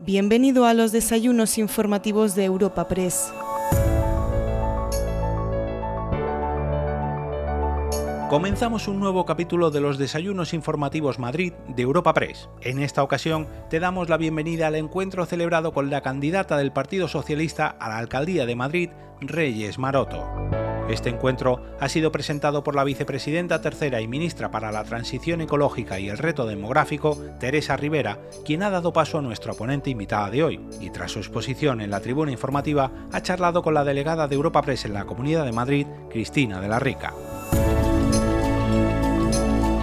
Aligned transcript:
Bienvenido 0.00 0.64
a 0.64 0.74
los 0.74 0.92
desayunos 0.92 1.58
informativos 1.58 2.36
de 2.36 2.44
Europa 2.44 2.86
Press. 2.86 3.32
Comenzamos 8.30 8.86
un 8.86 9.00
nuevo 9.00 9.26
capítulo 9.26 9.72
de 9.72 9.80
los 9.80 9.98
Desayunos 9.98 10.54
Informativos 10.54 11.18
Madrid 11.18 11.52
de 11.66 11.82
Europa 11.82 12.14
Press. 12.14 12.48
En 12.60 12.78
esta 12.78 13.02
ocasión 13.02 13.48
te 13.70 13.80
damos 13.80 14.08
la 14.08 14.18
bienvenida 14.18 14.68
al 14.68 14.76
encuentro 14.76 15.26
celebrado 15.26 15.72
con 15.72 15.90
la 15.90 16.00
candidata 16.00 16.56
del 16.56 16.70
Partido 16.70 17.08
Socialista 17.08 17.66
a 17.66 17.88
la 17.88 17.98
Alcaldía 17.98 18.46
de 18.46 18.54
Madrid, 18.54 18.90
Reyes 19.20 19.80
Maroto. 19.80 20.22
Este 20.88 21.10
encuentro 21.10 21.60
ha 21.80 21.88
sido 21.90 22.10
presentado 22.10 22.64
por 22.64 22.74
la 22.74 22.82
vicepresidenta 22.82 23.60
tercera 23.60 24.00
y 24.00 24.08
ministra 24.08 24.50
para 24.50 24.72
la 24.72 24.84
Transición 24.84 25.42
Ecológica 25.42 26.00
y 26.00 26.08
el 26.08 26.16
Reto 26.16 26.46
Demográfico, 26.46 27.18
Teresa 27.38 27.76
Rivera, 27.76 28.18
quien 28.46 28.62
ha 28.62 28.70
dado 28.70 28.94
paso 28.94 29.18
a 29.18 29.22
nuestra 29.22 29.52
ponente 29.52 29.90
invitada 29.90 30.30
de 30.30 30.42
hoy, 30.42 30.60
y 30.80 30.88
tras 30.88 31.12
su 31.12 31.18
exposición 31.18 31.82
en 31.82 31.90
la 31.90 32.00
tribuna 32.00 32.32
informativa 32.32 32.90
ha 33.12 33.22
charlado 33.22 33.62
con 33.62 33.74
la 33.74 33.84
delegada 33.84 34.28
de 34.28 34.36
Europa 34.36 34.62
Press 34.62 34.86
en 34.86 34.94
la 34.94 35.04
Comunidad 35.04 35.44
de 35.44 35.52
Madrid, 35.52 35.86
Cristina 36.08 36.58
de 36.58 36.68
la 36.68 36.78
Rica. 36.78 37.12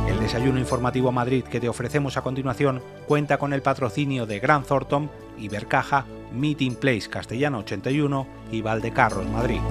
El 0.07 0.19
desayuno 0.19 0.59
informativo 0.59 1.11
Madrid 1.11 1.43
que 1.43 1.59
te 1.59 1.69
ofrecemos 1.69 2.17
a 2.17 2.23
continuación 2.23 2.81
cuenta 3.07 3.37
con 3.37 3.53
el 3.53 3.61
patrocinio 3.61 4.25
de 4.25 4.39
Gran 4.39 4.63
Thornton, 4.63 5.11
Ibercaja, 5.37 6.05
Meeting 6.33 6.75
Place 6.75 7.07
Castellano 7.11 7.59
81 7.59 8.27
y 8.51 8.61
Valdecarros 8.63 9.27
Madrid 9.27 9.61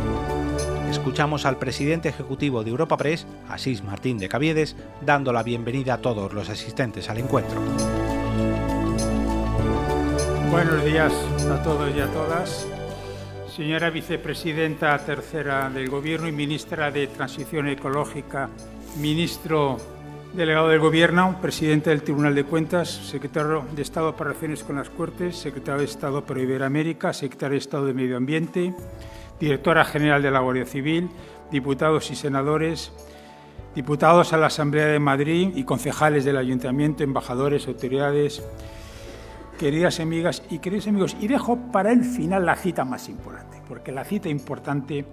escuchamos 0.95 1.45
al 1.45 1.59
presidente 1.59 2.09
ejecutivo 2.09 2.62
de 2.62 2.71
Europa 2.71 2.97
Press, 2.97 3.27
Asís 3.48 3.83
Martín 3.83 4.16
de 4.16 4.29
Caviedes, 4.29 4.77
dando 5.05 5.33
la 5.33 5.43
bienvenida 5.43 5.95
a 5.95 5.98
todos 5.98 6.33
los 6.33 6.48
asistentes 6.48 7.11
al 7.11 7.19
encuentro. 7.19 7.61
Buenos 10.51 10.85
días 10.85 11.12
a 11.51 11.62
todos 11.62 11.95
y 11.95 12.01
a 12.01 12.07
todas. 12.07 12.66
Señora 13.55 13.91
vicepresidenta 13.91 14.96
tercera 14.99 15.68
del 15.68 15.91
Gobierno 15.91 16.29
y 16.29 16.33
ministra 16.33 16.91
de 16.93 17.09
Transición 17.09 17.68
Ecológica, 17.68 18.49
ministro 18.96 19.79
delegado 20.33 20.68
del 20.68 20.79
Gobierno, 20.79 21.38
presidente 21.43 21.90
del 21.90 22.02
Tribunal 22.02 22.37
de 22.37 22.45
Cuentas, 22.45 22.88
secretario 22.88 23.65
de 23.74 23.83
Estado 23.83 24.15
para 24.15 24.30
Relaciones 24.30 24.63
con 24.63 24.77
las 24.77 24.90
Cortes, 24.90 25.37
secretario 25.37 25.80
de 25.80 25.87
Estado 25.87 26.24
para 26.24 26.40
Iberoamérica, 26.40 27.13
secretario 27.13 27.55
de 27.55 27.59
Estado 27.59 27.87
de 27.87 27.95
Medio 27.95 28.16
Ambiente, 28.16 28.73
directora 29.40 29.85
general 29.85 30.23
de 30.23 30.30
la 30.30 30.40
Guardia 30.40 30.66
Civil, 30.66 31.10
diputados 31.51 32.10
y 32.10 32.16
senadores, 32.16 32.93
diputados 33.74 34.32
a 34.32 34.37
la 34.37 34.46
Asamblea 34.46 34.87
de 34.87 34.99
Madrid 34.99 35.51
y 35.54 35.65
concejales 35.65 36.24
del 36.24 36.37
Ayuntamiento, 36.37 37.02
embajadores, 37.02 37.66
autoridades, 37.66 38.43
queridas 39.59 40.01
amigas 40.01 40.43
y 40.51 40.59
queridos 40.59 40.87
amigos. 40.88 41.16
Y 41.21 41.29
dejo 41.29 41.59
para 41.73 41.93
el 41.93 42.05
final 42.05 42.46
la 42.46 42.57
cita 42.57 42.85
más 42.85 43.09
importante, 43.09 43.62
porque 43.68 43.93
la 43.93 44.05
cita 44.05 44.29
importante 44.29 45.05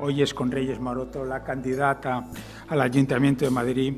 hoy 0.00 0.22
es 0.22 0.34
con 0.34 0.50
Reyes 0.50 0.80
Maroto, 0.80 1.24
la 1.24 1.42
candidata 1.42 2.26
al 2.68 2.80
Ayuntamiento 2.80 3.44
de 3.44 3.50
Madrid. 3.50 3.94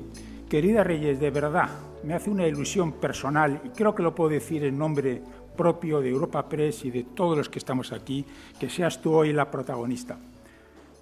Querida 0.48 0.82
Reyes, 0.82 1.20
de 1.20 1.30
verdad, 1.30 1.68
me 2.02 2.14
hace 2.14 2.30
una 2.30 2.46
ilusión 2.46 2.92
personal 2.92 3.60
y 3.64 3.68
creo 3.70 3.94
que 3.94 4.02
lo 4.02 4.14
puedo 4.14 4.30
decir 4.30 4.64
en 4.64 4.78
nombre 4.78 5.22
propio 5.60 6.00
de 6.00 6.08
Europa 6.08 6.48
Press 6.48 6.86
y 6.86 6.90
de 6.90 7.04
todos 7.04 7.36
los 7.36 7.50
que 7.50 7.58
estamos 7.58 7.92
aquí, 7.92 8.24
que 8.58 8.70
seas 8.70 9.02
tú 9.02 9.12
hoy 9.12 9.30
la 9.34 9.50
protagonista. 9.50 10.16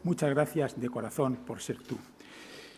Muchas 0.02 0.30
gracias 0.30 0.80
de 0.80 0.88
corazón 0.88 1.36
por 1.46 1.60
ser 1.60 1.78
tú. 1.78 1.96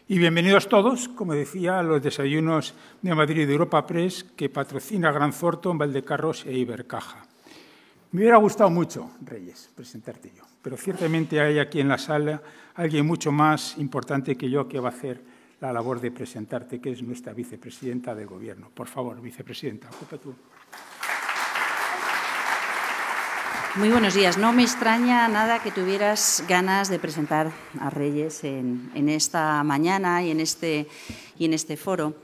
Y 0.06 0.18
bienvenidos 0.18 0.68
todos, 0.68 1.08
como 1.08 1.32
decía, 1.32 1.78
a 1.78 1.82
los 1.82 2.02
desayunos 2.02 2.74
de 3.00 3.14
Madrid 3.14 3.46
de 3.46 3.54
Europa 3.54 3.86
Press 3.86 4.24
que 4.24 4.50
patrocina 4.50 5.10
Gran 5.10 5.32
Thornton, 5.32 5.78
Valdecarros 5.78 6.44
e 6.44 6.52
Ibercaja. 6.52 7.24
Me 8.12 8.20
hubiera 8.20 8.36
gustado 8.36 8.68
mucho, 8.68 9.12
Reyes, 9.24 9.70
presentarte 9.74 10.32
yo, 10.36 10.42
pero 10.60 10.76
ciertamente 10.76 11.40
hay 11.40 11.58
aquí 11.58 11.80
en 11.80 11.88
la 11.88 11.96
sala 11.96 12.42
alguien 12.74 13.06
mucho 13.06 13.32
más 13.32 13.78
importante 13.78 14.36
que 14.36 14.50
yo 14.50 14.68
que 14.68 14.80
va 14.80 14.90
a 14.90 14.92
hacer 14.92 15.22
la 15.62 15.72
labor 15.72 15.98
de 15.98 16.10
presentarte, 16.10 16.78
que 16.78 16.92
es 16.92 17.02
nuestra 17.02 17.32
vicepresidenta 17.32 18.14
del 18.14 18.26
Gobierno. 18.26 18.68
Por 18.68 18.86
favor, 18.86 19.18
vicepresidenta, 19.18 19.88
ocupa 19.88 20.18
tú. 20.18 20.34
Muy 23.76 23.88
buenos 23.88 24.14
días. 24.14 24.36
No 24.36 24.52
me 24.52 24.62
extraña 24.62 25.28
nada 25.28 25.62
que 25.62 25.70
tuvieras 25.70 26.42
ganas 26.48 26.88
de 26.88 26.98
presentar 26.98 27.52
a 27.78 27.88
Reyes 27.88 28.42
en, 28.42 28.90
esta 29.08 29.62
mañana 29.62 30.24
y 30.24 30.32
en 30.32 30.40
este, 30.40 30.88
en 31.38 31.54
este 31.54 31.76
foro, 31.76 32.14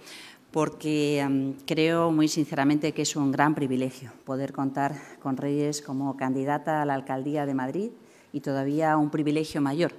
porque 0.51 1.55
creo 1.65 2.11
muy 2.11 2.27
sinceramente 2.27 2.91
que 2.91 3.03
es 3.03 3.15
un 3.15 3.31
gran 3.31 3.55
privilegio 3.55 4.13
poder 4.25 4.53
contar 4.53 4.97
con 5.21 5.37
Reyes 5.37 5.83
como 5.83 6.17
candidata 6.17 6.83
a 6.83 6.85
la 6.85 6.95
alcaldía 6.95 7.47
de 7.47 7.55
Madrid 7.55 7.91
y 8.33 8.41
todavía 8.41 8.97
un 8.97 9.11
privilegio 9.11 9.61
mayor 9.61 9.93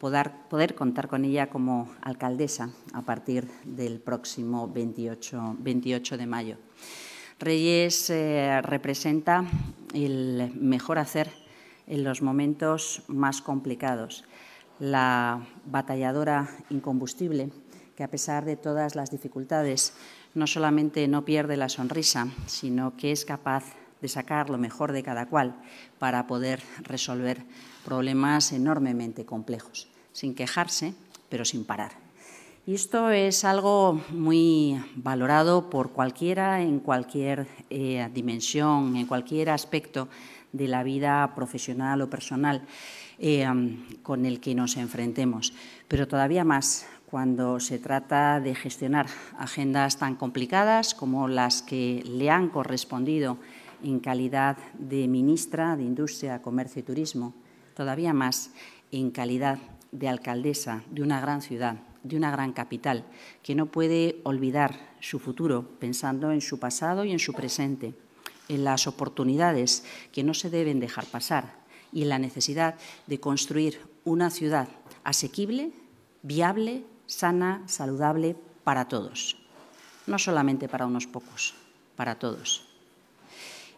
poder, 0.00 0.32
poder 0.48 0.74
contar 0.74 1.08
con 1.08 1.26
ella 1.26 1.50
como 1.50 1.90
alcaldesa 2.00 2.70
a 2.94 3.02
partir 3.02 3.46
del 3.64 4.00
próximo 4.00 4.68
28, 4.68 5.56
28 5.58 6.16
de 6.16 6.26
mayo. 6.26 6.56
Reyes 7.38 8.10
eh, 8.10 8.60
representa 8.62 9.44
el 9.92 10.52
mejor 10.54 10.98
hacer 10.98 11.30
en 11.86 12.04
los 12.04 12.22
momentos 12.22 13.02
más 13.08 13.42
complicados, 13.42 14.24
la 14.78 15.46
batalladora 15.66 16.48
incombustible 16.70 17.50
que 17.96 18.04
a 18.04 18.10
pesar 18.10 18.44
de 18.44 18.56
todas 18.56 18.94
las 18.94 19.10
dificultades 19.10 19.94
no 20.34 20.46
solamente 20.46 21.06
no 21.08 21.24
pierde 21.24 21.56
la 21.56 21.68
sonrisa, 21.68 22.28
sino 22.46 22.96
que 22.96 23.12
es 23.12 23.24
capaz 23.24 23.64
de 24.00 24.08
sacar 24.08 24.50
lo 24.50 24.58
mejor 24.58 24.92
de 24.92 25.02
cada 25.02 25.26
cual 25.26 25.56
para 25.98 26.26
poder 26.26 26.62
resolver 26.82 27.44
problemas 27.84 28.52
enormemente 28.52 29.24
complejos, 29.24 29.88
sin 30.12 30.34
quejarse, 30.34 30.94
pero 31.28 31.44
sin 31.44 31.64
parar. 31.64 32.03
Y 32.66 32.72
esto 32.72 33.10
es 33.10 33.44
algo 33.44 34.00
muy 34.08 34.82
valorado 34.96 35.68
por 35.68 35.90
cualquiera 35.90 36.62
en 36.62 36.80
cualquier 36.80 37.46
eh, 37.68 38.08
dimensión, 38.14 38.96
en 38.96 39.04
cualquier 39.04 39.50
aspecto 39.50 40.08
de 40.50 40.66
la 40.66 40.82
vida 40.82 41.34
profesional 41.34 42.00
o 42.00 42.08
personal 42.08 42.62
eh, 43.18 43.46
con 44.02 44.24
el 44.24 44.40
que 44.40 44.54
nos 44.54 44.78
enfrentemos. 44.78 45.52
Pero 45.88 46.08
todavía 46.08 46.42
más 46.42 46.86
cuando 47.10 47.60
se 47.60 47.78
trata 47.78 48.40
de 48.40 48.54
gestionar 48.54 49.08
agendas 49.38 49.98
tan 49.98 50.16
complicadas 50.16 50.94
como 50.94 51.28
las 51.28 51.60
que 51.60 52.02
le 52.06 52.30
han 52.30 52.48
correspondido 52.48 53.36
en 53.82 54.00
calidad 54.00 54.56
de 54.78 55.06
ministra 55.06 55.76
de 55.76 55.82
Industria, 55.82 56.40
Comercio 56.40 56.80
y 56.80 56.84
Turismo, 56.84 57.34
todavía 57.74 58.14
más 58.14 58.52
en 58.90 59.10
calidad 59.10 59.58
de 59.92 60.08
alcaldesa 60.08 60.82
de 60.90 61.02
una 61.02 61.20
gran 61.20 61.42
ciudad 61.42 61.76
de 62.04 62.16
una 62.16 62.30
gran 62.30 62.52
capital, 62.52 63.04
que 63.42 63.56
no 63.56 63.66
puede 63.66 64.20
olvidar 64.22 64.94
su 65.00 65.18
futuro 65.18 65.68
pensando 65.80 66.30
en 66.30 66.40
su 66.40 66.60
pasado 66.60 67.04
y 67.04 67.10
en 67.10 67.18
su 67.18 67.32
presente, 67.32 67.94
en 68.48 68.62
las 68.62 68.86
oportunidades 68.86 69.84
que 70.12 70.22
no 70.22 70.34
se 70.34 70.50
deben 70.50 70.78
dejar 70.78 71.06
pasar 71.06 71.56
y 71.92 72.02
en 72.02 72.10
la 72.10 72.18
necesidad 72.18 72.76
de 73.06 73.18
construir 73.18 73.80
una 74.04 74.30
ciudad 74.30 74.68
asequible, 75.02 75.72
viable, 76.22 76.84
sana, 77.06 77.62
saludable 77.66 78.36
para 78.64 78.86
todos, 78.86 79.36
no 80.06 80.18
solamente 80.18 80.68
para 80.68 80.86
unos 80.86 81.06
pocos, 81.06 81.54
para 81.96 82.18
todos. 82.18 82.73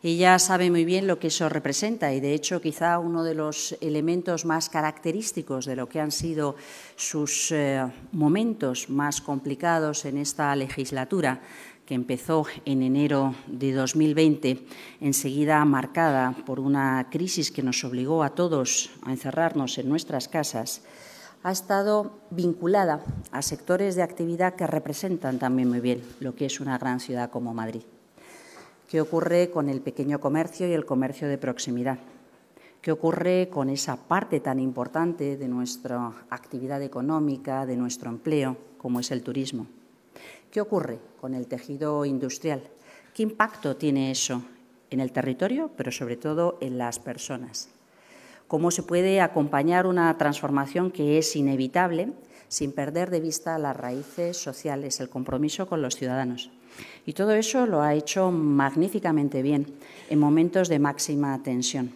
Ella 0.03 0.39
sabe 0.39 0.71
muy 0.71 0.85
bien 0.85 1.07
lo 1.07 1.19
que 1.19 1.29
eso 1.29 1.49
representa 1.49 2.13
y, 2.13 2.21
de 2.21 2.35
hecho, 2.35 2.61
quizá 2.61 2.99
uno 2.99 3.25
de 3.25 3.35
los 3.35 3.77
elementos 3.81 4.45
más 4.45 4.69
característicos 4.69 5.65
de 5.65 5.75
lo 5.75 5.89
que 5.89 6.01
han 6.01 6.13
sido 6.13 6.55
sus 6.97 7.51
eh, 7.51 7.85
momentos 8.13 8.91
más 8.91 9.21
complicados 9.21 10.05
en 10.05 10.19
esta 10.19 10.55
legislatura, 10.55 11.41
que 11.87 11.95
empezó 11.95 12.47
en 12.65 12.83
enero 12.83 13.35
de 13.47 13.73
2020, 13.73 14.67
enseguida 15.01 15.65
marcada 15.65 16.35
por 16.45 16.61
una 16.61 17.09
crisis 17.11 17.51
que 17.51 17.63
nos 17.63 17.83
obligó 17.85 18.23
a 18.23 18.35
todos 18.35 18.91
a 19.03 19.13
encerrarnos 19.13 19.79
en 19.79 19.89
nuestras 19.89 20.29
casas, 20.29 20.83
ha 21.43 21.53
estado 21.53 22.19
vinculada 22.31 23.05
a 23.31 23.41
sectores 23.41 23.95
de 23.95 24.03
actividad 24.03 24.57
que 24.57 24.67
representan 24.67 25.39
también 25.39 25.69
muy 25.69 25.81
bien 25.81 26.03
lo 26.19 26.35
que 26.35 26.47
es 26.47 26.61
una 26.61 26.77
gran 26.77 26.99
ciudad 26.99 27.31
como 27.31 27.55
Madrid. 27.55 27.83
¿Qué 28.89 29.01
ocurre 29.01 29.51
con 29.51 29.69
el 29.69 29.81
pequeño 29.81 30.21
comercio 30.21 30.69
y 30.69 30.73
el 30.73 30.87
comercio 30.87 31.27
de 31.27 31.39
proximidad? 31.39 31.99
¿Qué 32.81 32.93
ocurre 32.93 33.49
con 33.51 33.69
esa 33.69 33.97
parte 33.97 34.39
tan 34.39 34.61
importante 34.61 35.37
de 35.37 35.49
nuestra 35.49 36.13
actividad 36.31 36.81
económica, 36.81 37.67
de 37.67 37.77
nuestro 37.77 38.11
empleo, 38.11 38.57
como 38.79 39.01
es 39.01 39.11
el 39.11 39.25
turismo? 39.25 39.67
¿Qué 40.53 40.61
ocurre 40.61 41.01
con 41.21 41.35
el 41.35 41.49
tejido 41.49 42.05
industrial? 42.05 42.63
¿Qué 43.13 43.25
impacto 43.25 43.75
tiene 43.75 44.13
eso 44.13 44.43
en 44.91 45.01
el 45.01 45.11
territorio, 45.11 45.69
pero 45.77 45.91
sobre 45.91 46.17
todo 46.17 46.57
en 46.61 46.79
las 46.79 47.01
personas? 47.01 47.69
¿Cómo 48.47 48.71
se 48.71 48.85
puede 48.85 49.21
acompañar 49.21 49.89
una 49.89 50.17
transformación 50.17 50.93
que 50.93 51.19
es 51.19 51.35
inevitable 51.35 52.13
sin 52.49 52.73
perder 52.73 53.11
de 53.11 53.21
vista 53.21 53.59
las 53.59 53.77
raíces 53.77 54.37
sociales, 54.37 55.01
el 55.01 55.09
compromiso 55.09 55.67
con 55.67 55.83
los 55.83 55.97
ciudadanos. 55.97 56.51
Y 57.05 57.15
todo 57.15 57.33
eso 57.33 57.67
lo 57.67 57.83
ha 57.83 57.95
hecho 57.95 58.31
magníficamente 58.31 59.43
bien 59.43 59.75
en 60.11 60.19
momentos 60.19 60.69
de 60.69 60.79
máxima 60.79 61.43
tensión, 61.43 61.93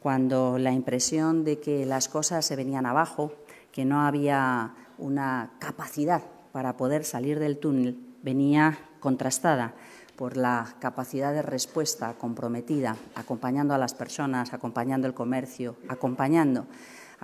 cuando 0.00 0.58
la 0.58 0.72
impresión 0.72 1.44
de 1.44 1.58
que 1.58 1.86
las 1.86 2.08
cosas 2.08 2.44
se 2.44 2.56
venían 2.56 2.86
abajo, 2.86 3.32
que 3.72 3.84
no 3.84 4.02
había 4.02 4.74
una 4.98 5.52
capacidad 5.58 6.22
para 6.52 6.76
poder 6.76 7.04
salir 7.04 7.38
del 7.38 7.58
túnel, 7.58 7.98
venía 8.22 8.78
contrastada 9.00 9.74
por 10.16 10.36
la 10.36 10.76
capacidad 10.78 11.32
de 11.32 11.42
respuesta 11.42 12.14
comprometida, 12.14 12.96
acompañando 13.16 13.74
a 13.74 13.78
las 13.78 13.94
personas, 13.94 14.52
acompañando 14.52 15.08
el 15.08 15.14
comercio, 15.14 15.76
acompañando 15.88 16.66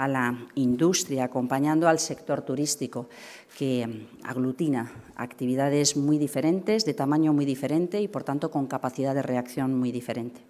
a 0.00 0.08
la 0.08 0.49
industria, 0.55 1.25
acompañando 1.25 1.87
al 1.87 1.99
sector 1.99 2.41
turístico, 2.41 3.11
que 3.58 4.08
aglutina 4.25 4.91
actividades 5.14 5.94
muy 5.94 6.17
diferentes, 6.17 6.87
de 6.87 6.94
tamaño 6.94 7.35
muy 7.35 7.44
diferente 7.44 8.00
y, 8.00 8.08
por 8.08 8.25
tanto, 8.25 8.50
con 8.50 8.67
capacidad 8.67 9.14
de 9.14 9.20
reacción 9.20 9.79
muy 9.79 9.93
diferente. 9.93 10.41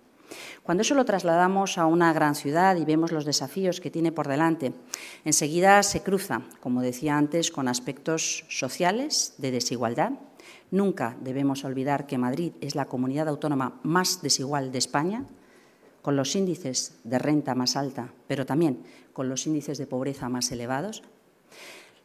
Cuando 0.63 0.83
eso 0.83 0.95
lo 0.95 1.05
trasladamos 1.05 1.79
a 1.79 1.87
una 1.87 2.13
gran 2.13 2.37
ciudad 2.37 2.77
y 2.77 2.85
vemos 2.85 3.11
los 3.11 3.25
desafíos 3.25 3.81
que 3.81 3.91
tiene 3.91 4.13
por 4.13 4.29
delante, 4.29 4.73
enseguida 5.25 5.83
se 5.83 6.05
cruza, 6.05 6.43
como 6.61 6.81
decía 6.81 7.19
antes, 7.19 7.51
con 7.51 7.67
aspectos 7.67 8.45
sociales 8.49 9.35
de 9.39 9.51
desigualdad. 9.51 10.13
Nunca 10.71 11.17
debemos 11.21 11.65
olvidar 11.65 12.07
que 12.07 12.19
Madrid 12.19 12.53
es 12.61 12.77
la 12.77 12.85
comunidad 12.85 13.27
autónoma 13.27 13.81
más 13.83 14.23
desigual 14.23 14.71
de 14.71 14.79
España, 14.79 15.25
con 16.03 16.17
los 16.17 16.35
índices 16.35 16.99
de 17.05 17.19
renta 17.19 17.55
más 17.55 17.77
alta, 17.77 18.13
pero 18.27 18.47
también 18.47 18.83
con 19.21 19.29
los 19.29 19.47
índices 19.47 19.77
de 19.77 19.87
pobreza 19.87 20.31
más 20.31 20.51
elevados. 20.51 21.03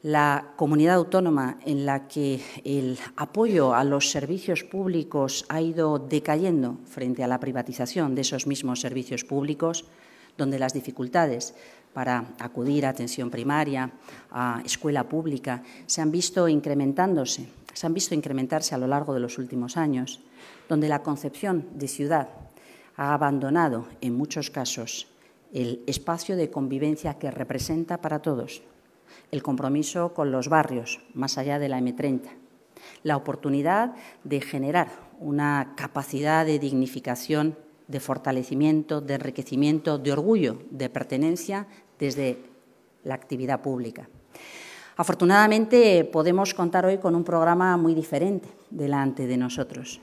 La 0.03 0.51
comunidad 0.57 0.95
autónoma 0.95 1.59
en 1.65 1.85
la 1.85 2.09
que 2.09 2.41
el 2.65 2.99
apoyo 3.15 3.73
a 3.73 3.85
los 3.85 4.11
servicios 4.11 4.65
públicos 4.65 5.45
ha 5.47 5.61
ido 5.61 5.97
decayendo 5.97 6.77
frente 6.83 7.23
a 7.23 7.29
la 7.29 7.39
privatización 7.39 8.15
de 8.15 8.21
esos 8.27 8.47
mismos 8.47 8.81
servicios 8.81 9.23
públicos, 9.23 9.85
donde 10.37 10.59
las 10.59 10.73
dificultades 10.73 11.55
para 11.93 12.35
acudir 12.37 12.85
a 12.85 12.89
atención 12.89 13.31
primaria, 13.31 13.93
a 14.29 14.61
escuela 14.65 15.07
pública, 15.07 15.63
se 15.85 16.01
han 16.01 16.11
visto 16.11 16.49
incrementándose, 16.49 17.47
se 17.73 17.87
han 17.87 17.93
visto 17.93 18.13
incrementarse 18.13 18.75
a 18.75 18.77
lo 18.77 18.87
largo 18.87 19.13
de 19.13 19.21
los 19.21 19.37
últimos 19.37 19.77
años, 19.77 20.19
donde 20.67 20.89
la 20.89 21.01
concepción 21.01 21.65
de 21.75 21.87
ciudad 21.87 22.27
ha 22.97 23.13
abandonado, 23.13 23.87
en 24.01 24.17
muchos 24.17 24.49
casos, 24.49 25.07
el 25.55 25.81
espacio 25.87 26.35
de 26.35 26.51
convivencia 26.51 27.13
que 27.13 27.31
representa 27.31 28.01
para 28.01 28.21
todos, 28.21 28.61
el 29.31 29.41
compromiso 29.41 30.13
con 30.13 30.29
los 30.29 30.49
barrios, 30.49 30.99
más 31.13 31.37
allá 31.37 31.59
de 31.59 31.69
la 31.69 31.79
M30, 31.79 32.23
la 33.03 33.15
oportunidad 33.15 33.95
de 34.25 34.41
generar 34.41 34.89
una 35.17 35.73
capacidad 35.77 36.45
de 36.45 36.59
dignificación, 36.59 37.57
de 37.87 38.01
fortalecimiento, 38.01 38.99
de 38.99 39.13
enriquecimiento, 39.13 39.97
de 39.97 40.11
orgullo, 40.11 40.59
de 40.71 40.89
pertenencia 40.89 41.67
desde 41.97 42.37
la 43.05 43.15
actividad 43.15 43.61
pública. 43.61 44.09
Afortunadamente 44.97 46.03
podemos 46.03 46.53
contar 46.53 46.85
hoy 46.85 46.97
con 46.97 47.15
un 47.15 47.23
programa 47.23 47.77
muy 47.77 47.93
diferente 47.93 48.49
delante 48.69 49.25
de 49.25 49.37
nosotros. 49.37 50.01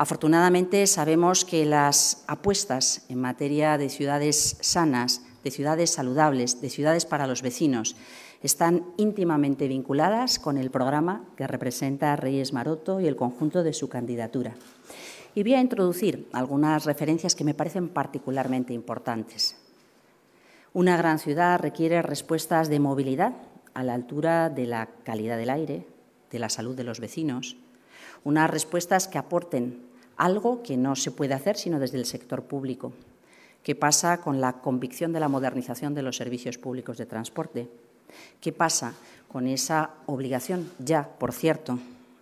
Afortunadamente 0.00 0.86
sabemos 0.86 1.44
que 1.44 1.66
las 1.66 2.24
apuestas 2.26 3.04
en 3.10 3.20
materia 3.20 3.76
de 3.76 3.90
ciudades 3.90 4.56
sanas, 4.62 5.20
de 5.44 5.50
ciudades 5.50 5.90
saludables, 5.90 6.62
de 6.62 6.70
ciudades 6.70 7.04
para 7.04 7.26
los 7.26 7.42
vecinos, 7.42 7.96
están 8.42 8.86
íntimamente 8.96 9.68
vinculadas 9.68 10.38
con 10.38 10.56
el 10.56 10.70
programa 10.70 11.26
que 11.36 11.46
representa 11.46 12.14
a 12.14 12.16
Reyes 12.16 12.54
Maroto 12.54 12.98
y 13.00 13.08
el 13.08 13.14
conjunto 13.14 13.62
de 13.62 13.74
su 13.74 13.90
candidatura. 13.90 14.54
Y 15.34 15.42
voy 15.42 15.52
a 15.52 15.60
introducir 15.60 16.30
algunas 16.32 16.86
referencias 16.86 17.34
que 17.34 17.44
me 17.44 17.52
parecen 17.52 17.90
particularmente 17.90 18.72
importantes. 18.72 19.54
Una 20.72 20.96
gran 20.96 21.18
ciudad 21.18 21.60
requiere 21.60 22.00
respuestas 22.00 22.70
de 22.70 22.80
movilidad 22.80 23.34
a 23.74 23.82
la 23.82 23.92
altura 23.92 24.48
de 24.48 24.64
la 24.64 24.88
calidad 25.04 25.36
del 25.36 25.50
aire, 25.50 25.86
de 26.30 26.38
la 26.38 26.48
salud 26.48 26.74
de 26.74 26.84
los 26.84 27.00
vecinos, 27.00 27.58
unas 28.24 28.48
respuestas 28.48 29.06
que 29.06 29.18
aporten 29.18 29.89
algo 30.20 30.62
que 30.62 30.76
no 30.76 30.96
se 30.96 31.10
puede 31.10 31.32
hacer 31.32 31.56
sino 31.56 31.80
desde 31.80 31.96
el 31.96 32.04
sector 32.04 32.44
público. 32.44 32.92
¿Qué 33.62 33.74
pasa 33.74 34.20
con 34.20 34.40
la 34.40 34.60
convicción 34.60 35.12
de 35.12 35.20
la 35.20 35.28
modernización 35.28 35.94
de 35.94 36.02
los 36.02 36.16
servicios 36.16 36.58
públicos 36.58 36.98
de 36.98 37.06
transporte? 37.06 37.68
¿Qué 38.40 38.52
pasa 38.52 38.94
con 39.28 39.46
esa 39.46 39.94
obligación 40.06 40.70
ya, 40.78 41.08
por 41.08 41.32
cierto, 41.32 41.78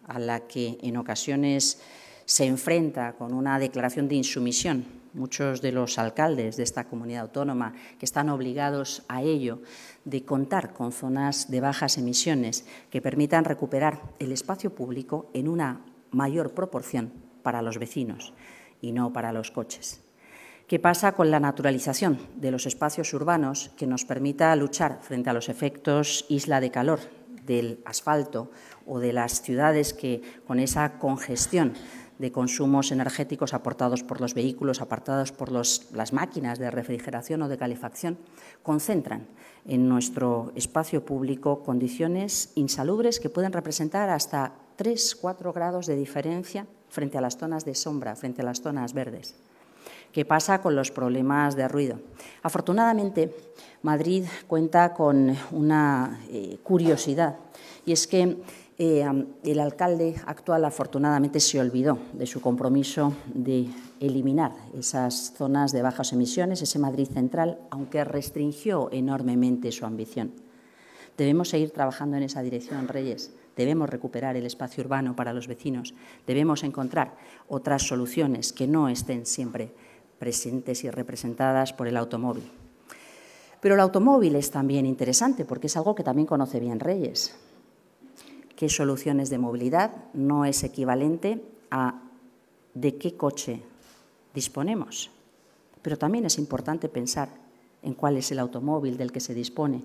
a 0.07 0.21
la 0.21 0.47
que 0.47 0.79
en 0.81 0.97
ocasiones 0.97 1.81
se 2.25 2.47
enfrenta 2.47 3.15
con 3.15 3.35
una 3.35 3.59
declaración 3.59 4.09
de 4.09 4.15
insumisión 4.15 4.85
muchos 5.15 5.61
de 5.61 5.73
los 5.73 5.99
alcaldes 5.99 6.57
de 6.57 6.63
esta 6.63 6.85
comunidad 6.85 7.23
autónoma 7.23 7.73
que 7.99 8.05
están 8.05 8.29
obligados 8.29 9.03
a 9.09 9.23
ello, 9.23 9.63
de 10.05 10.23
contar 10.25 10.73
con 10.73 10.93
zonas 10.93 11.51
de 11.51 11.61
bajas 11.61 11.99
emisiones 11.99 12.65
que 12.91 13.03
permitan 13.03 13.45
recuperar 13.45 14.01
el 14.21 14.31
espacio 14.31 14.73
público 14.75 15.31
en 15.33 15.49
una 15.49 15.81
mayor 16.13 16.53
proporción 16.53 17.28
para 17.49 17.63
los 17.63 17.79
vecinos 17.79 18.35
y 18.83 18.93
no 18.93 19.11
para 19.11 19.33
los 19.33 19.51
coches. 19.51 20.03
¿Qué 20.67 20.79
pasa 20.79 21.13
con 21.13 21.31
la 21.31 21.41
naturalización 21.41 22.19
de 22.37 22.51
los 22.51 22.67
espacios 22.67 23.15
urbanos 23.15 23.71
que 23.79 23.87
nos 23.87 24.05
permita 24.05 24.55
luchar 24.55 24.99
frente 25.01 25.31
a 25.31 25.33
los 25.33 25.49
efectos 25.49 26.27
isla 26.29 26.61
de 26.61 26.71
calor 26.71 27.01
del 27.47 27.81
asfalto 27.87 28.51
o 28.87 28.99
de 29.01 29.15
las 29.15 29.41
ciudades 29.41 29.95
que 29.95 30.21
con 30.47 30.61
esa 30.61 30.99
congestión 30.99 31.73
de 32.19 32.33
consumos 32.33 32.93
energéticos 32.93 33.55
aportados 33.55 34.03
por 34.03 34.21
los 34.21 34.35
vehículos, 34.35 34.83
apartados 34.83 35.33
por 35.33 35.51
las 35.51 36.13
máquinas 36.13 36.59
de 36.59 36.71
refrigeración 36.71 37.41
o 37.41 37.49
de 37.49 37.57
calefacción, 37.57 38.19
concentran 38.63 39.27
en 39.65 39.89
nuestro 39.89 40.53
espacio 40.55 41.07
público 41.07 41.63
condiciones 41.63 42.53
insalubres 42.57 43.21
que 43.21 43.31
pueden 43.31 43.55
representar 43.55 44.11
hasta 44.11 44.53
3-4 44.77 45.55
grados 45.55 45.87
de 45.87 45.97
diferencia 45.97 46.67
frente 46.89 47.19
a 47.19 47.21
las 47.21 47.37
zonas 47.37 47.65
de 47.65 47.75
sombra, 47.75 48.17
frente 48.17 48.43
a 48.43 48.45
las 48.45 48.61
zonas 48.61 48.93
verdes. 48.93 49.35
¿Qué 50.13 50.25
pasa 50.25 50.61
con 50.61 50.75
los 50.75 50.91
problemas 50.91 51.55
de 51.55 51.69
ruido? 51.69 52.01
Afortunadamente, 52.43 53.35
Madrid 53.83 54.25
cuenta 54.47 54.95
con 54.95 55.37
una 55.53 56.21
eh, 56.31 56.59
curiosidad 56.63 57.37
y 57.85 57.93
es 57.93 58.07
que 58.07 58.39
eh, 58.79 59.05
el 59.43 59.61
alcalde 59.61 60.15
actual 60.27 60.65
afortunadamente 60.65 61.41
se 61.41 61.61
olvidó 61.61 61.99
de 62.13 62.27
su 62.27 62.41
compromiso 62.41 63.13
de 63.35 63.69
eliminar 64.01 64.53
esas 64.73 65.35
zonas 65.37 65.73
de 65.73 65.83
bajas 65.83 66.13
emisiones, 66.13 66.63
ese 66.63 66.79
Madrid 66.79 67.09
central, 67.09 67.59
aunque 67.71 68.05
restringió 68.05 68.89
enormemente 68.93 69.73
su 69.73 69.85
ambición. 69.85 70.33
Debemos 71.17 71.49
seguir 71.49 71.71
trabajando 71.71 72.17
en 72.17 72.23
esa 72.23 72.41
dirección, 72.43 72.87
Reyes. 72.87 73.33
Debemos 73.59 73.91
recuperar 73.91 74.37
el 74.37 74.47
espacio 74.47 74.85
urbano 74.85 75.17
para 75.17 75.33
los 75.33 75.49
vecinos. 75.49 75.93
Debemos 76.29 76.63
encontrar 76.63 77.17
otras 77.49 77.83
soluciones 77.83 78.53
que 78.53 78.69
no 78.69 78.89
estén 78.89 79.27
siempre 79.27 79.75
presentes 80.21 80.85
y 80.85 80.91
representadas 80.91 81.73
por 81.73 81.89
el 81.89 81.97
automóvil. 81.97 82.49
Pero 83.61 83.75
el 83.75 83.81
automóvil 83.81 84.37
es 84.37 84.53
también 84.53 84.87
interesante 84.87 85.45
porque 85.45 85.67
es 85.67 85.77
algo 85.77 85.97
que 85.97 86.05
también 86.05 86.27
conoce 86.27 86.61
bien 86.61 86.79
Reyes. 86.79 87.35
¿Qué 88.55 88.69
soluciones 88.69 89.29
de 89.29 89.39
movilidad 89.39 89.91
no 90.15 90.45
es 90.45 90.63
equivalente 90.63 91.43
a 91.73 92.01
de 92.75 92.97
qué 92.97 93.17
coche 93.17 93.61
disponemos? 94.35 95.11
Pero 95.83 95.99
también 95.99 96.27
es 96.27 96.39
importante 96.39 96.89
pensar 96.89 97.29
en 97.83 97.95
cuál 97.95 98.19
es 98.19 98.31
el 98.31 98.39
automóvil 98.39 98.97
del 98.97 99.11
que 99.11 99.19
se 99.19 99.35
dispone 99.35 99.83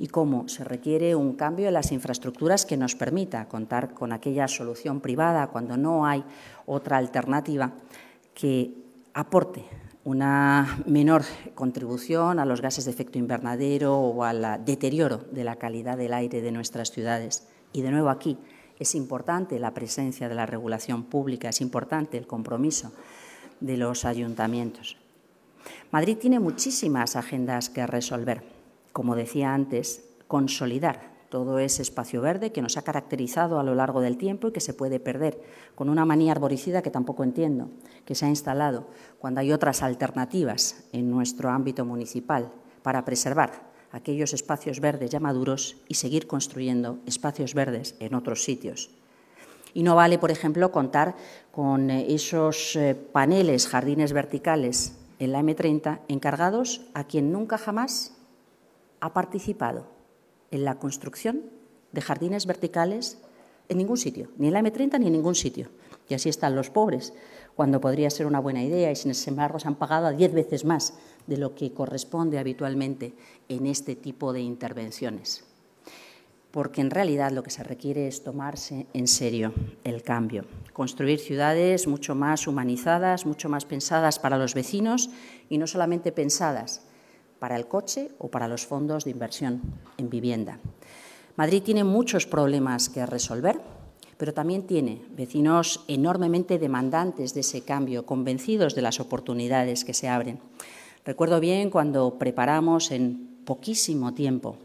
y 0.00 0.06
cómo 0.06 0.48
se 0.48 0.64
requiere 0.64 1.14
un 1.14 1.34
cambio 1.34 1.68
en 1.68 1.74
las 1.74 1.92
infraestructuras 1.92 2.64
que 2.64 2.78
nos 2.78 2.94
permita 2.94 3.46
contar 3.48 3.92
con 3.92 4.14
aquella 4.14 4.48
solución 4.48 5.02
privada 5.02 5.48
cuando 5.48 5.76
no 5.76 6.06
hay 6.06 6.24
otra 6.64 6.96
alternativa 6.96 7.74
que 8.32 8.72
aporte 9.12 9.62
una 10.04 10.82
menor 10.86 11.24
contribución 11.54 12.38
a 12.38 12.46
los 12.46 12.62
gases 12.62 12.86
de 12.86 12.92
efecto 12.92 13.18
invernadero 13.18 13.94
o 13.94 14.24
al 14.24 14.64
deterioro 14.64 15.18
de 15.32 15.44
la 15.44 15.56
calidad 15.56 15.98
del 15.98 16.14
aire 16.14 16.40
de 16.40 16.50
nuestras 16.50 16.90
ciudades. 16.90 17.46
Y 17.74 17.82
de 17.82 17.90
nuevo 17.90 18.08
aquí 18.08 18.38
es 18.78 18.94
importante 18.94 19.58
la 19.58 19.74
presencia 19.74 20.30
de 20.30 20.34
la 20.34 20.46
regulación 20.46 21.04
pública, 21.04 21.50
es 21.50 21.60
importante 21.60 22.16
el 22.16 22.26
compromiso 22.26 22.90
de 23.60 23.76
los 23.76 24.06
ayuntamientos. 24.06 24.96
Madrid 25.90 26.16
tiene 26.16 26.40
muchísimas 26.40 27.16
agendas 27.16 27.68
que 27.68 27.86
resolver. 27.86 28.59
Como 28.92 29.16
decía 29.16 29.54
antes, 29.54 30.04
consolidar 30.26 31.10
todo 31.30 31.60
ese 31.60 31.82
espacio 31.82 32.20
verde 32.20 32.52
que 32.52 32.60
nos 32.60 32.76
ha 32.76 32.82
caracterizado 32.82 33.60
a 33.60 33.62
lo 33.62 33.74
largo 33.74 34.00
del 34.00 34.18
tiempo 34.18 34.48
y 34.48 34.52
que 34.52 34.60
se 34.60 34.74
puede 34.74 34.98
perder 34.98 35.40
con 35.76 35.88
una 35.88 36.04
manía 36.04 36.32
arboricida 36.32 36.82
que 36.82 36.90
tampoco 36.90 37.22
entiendo, 37.22 37.70
que 38.04 38.16
se 38.16 38.26
ha 38.26 38.28
instalado 38.28 38.88
cuando 39.18 39.40
hay 39.40 39.52
otras 39.52 39.82
alternativas 39.82 40.84
en 40.92 41.10
nuestro 41.10 41.50
ámbito 41.50 41.84
municipal 41.84 42.52
para 42.82 43.04
preservar 43.04 43.70
aquellos 43.92 44.32
espacios 44.32 44.80
verdes 44.80 45.10
ya 45.10 45.20
maduros 45.20 45.76
y 45.88 45.94
seguir 45.94 46.26
construyendo 46.26 46.98
espacios 47.06 47.54
verdes 47.54 47.94
en 48.00 48.14
otros 48.14 48.44
sitios. 48.44 48.90
Y 49.72 49.84
no 49.84 49.94
vale, 49.94 50.18
por 50.18 50.32
ejemplo, 50.32 50.72
contar 50.72 51.14
con 51.52 51.90
eh, 51.90 52.12
esos 52.12 52.74
eh, 52.74 52.94
paneles, 52.94 53.68
jardines 53.68 54.12
verticales 54.12 54.96
en 55.20 55.32
la 55.32 55.40
M30 55.40 56.00
encargados 56.08 56.82
a 56.92 57.04
quien 57.04 57.30
nunca 57.30 57.56
jamás 57.56 58.16
ha 59.00 59.12
participado 59.12 59.86
en 60.50 60.64
la 60.64 60.78
construcción 60.78 61.42
de 61.92 62.00
jardines 62.00 62.46
verticales 62.46 63.18
en 63.68 63.78
ningún 63.78 63.96
sitio, 63.96 64.28
ni 64.36 64.48
en 64.48 64.54
la 64.54 64.60
M30 64.60 64.98
ni 64.98 65.06
en 65.06 65.12
ningún 65.12 65.34
sitio. 65.34 65.68
Y 66.08 66.14
así 66.14 66.28
están 66.28 66.56
los 66.56 66.70
pobres, 66.70 67.12
cuando 67.54 67.80
podría 67.80 68.10
ser 68.10 68.26
una 68.26 68.40
buena 68.40 68.64
idea 68.64 68.90
y 68.90 68.96
sin 68.96 69.12
embargo 69.26 69.58
se 69.58 69.68
han 69.68 69.76
pagado 69.76 70.06
a 70.06 70.12
diez 70.12 70.32
veces 70.32 70.64
más 70.64 70.94
de 71.26 71.36
lo 71.36 71.54
que 71.54 71.72
corresponde 71.72 72.38
habitualmente 72.38 73.14
en 73.48 73.66
este 73.66 73.94
tipo 73.94 74.32
de 74.32 74.40
intervenciones. 74.40 75.44
Porque 76.50 76.80
en 76.80 76.90
realidad 76.90 77.30
lo 77.30 77.44
que 77.44 77.50
se 77.50 77.62
requiere 77.62 78.08
es 78.08 78.24
tomarse 78.24 78.86
en 78.92 79.06
serio 79.06 79.52
el 79.84 80.02
cambio, 80.02 80.46
construir 80.72 81.20
ciudades 81.20 81.86
mucho 81.86 82.16
más 82.16 82.48
humanizadas, 82.48 83.24
mucho 83.24 83.48
más 83.48 83.64
pensadas 83.64 84.18
para 84.18 84.36
los 84.36 84.54
vecinos 84.54 85.10
y 85.48 85.58
no 85.58 85.68
solamente 85.68 86.10
pensadas 86.10 86.82
para 87.40 87.56
el 87.56 87.66
coche 87.66 88.12
o 88.18 88.28
para 88.28 88.46
los 88.46 88.66
fondos 88.66 89.04
de 89.04 89.10
inversión 89.10 89.60
en 89.98 90.08
vivienda. 90.08 90.60
Madrid 91.36 91.62
tiene 91.62 91.82
muchos 91.82 92.26
problemas 92.26 92.88
que 92.88 93.04
resolver, 93.06 93.58
pero 94.16 94.34
también 94.34 94.66
tiene 94.66 95.02
vecinos 95.16 95.82
enormemente 95.88 96.58
demandantes 96.58 97.34
de 97.34 97.40
ese 97.40 97.62
cambio, 97.62 98.06
convencidos 98.06 98.76
de 98.76 98.82
las 98.82 99.00
oportunidades 99.00 99.84
que 99.84 99.94
se 99.94 100.08
abren. 100.08 100.38
Recuerdo 101.04 101.40
bien 101.40 101.70
cuando 101.70 102.18
preparamos 102.18 102.90
en 102.92 103.40
poquísimo 103.44 104.12
tiempo 104.12 104.58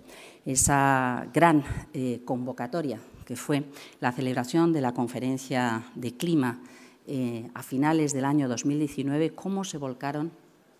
esa 0.45 1.27
gran 1.33 1.63
eh, 1.93 2.21
convocatoria 2.25 2.99
que 3.25 3.35
fue 3.35 3.63
la 3.99 4.11
celebración 4.11 4.71
de 4.71 4.81
la 4.81 4.93
conferencia 4.93 5.85
de 5.95 6.15
clima 6.15 6.61
eh, 7.07 7.49
a 7.53 7.63
finales 7.63 8.13
del 8.13 8.25
año 8.25 8.47
2019, 8.47 9.31
cómo 9.31 9.63
se 9.63 9.77
volcaron 9.77 10.31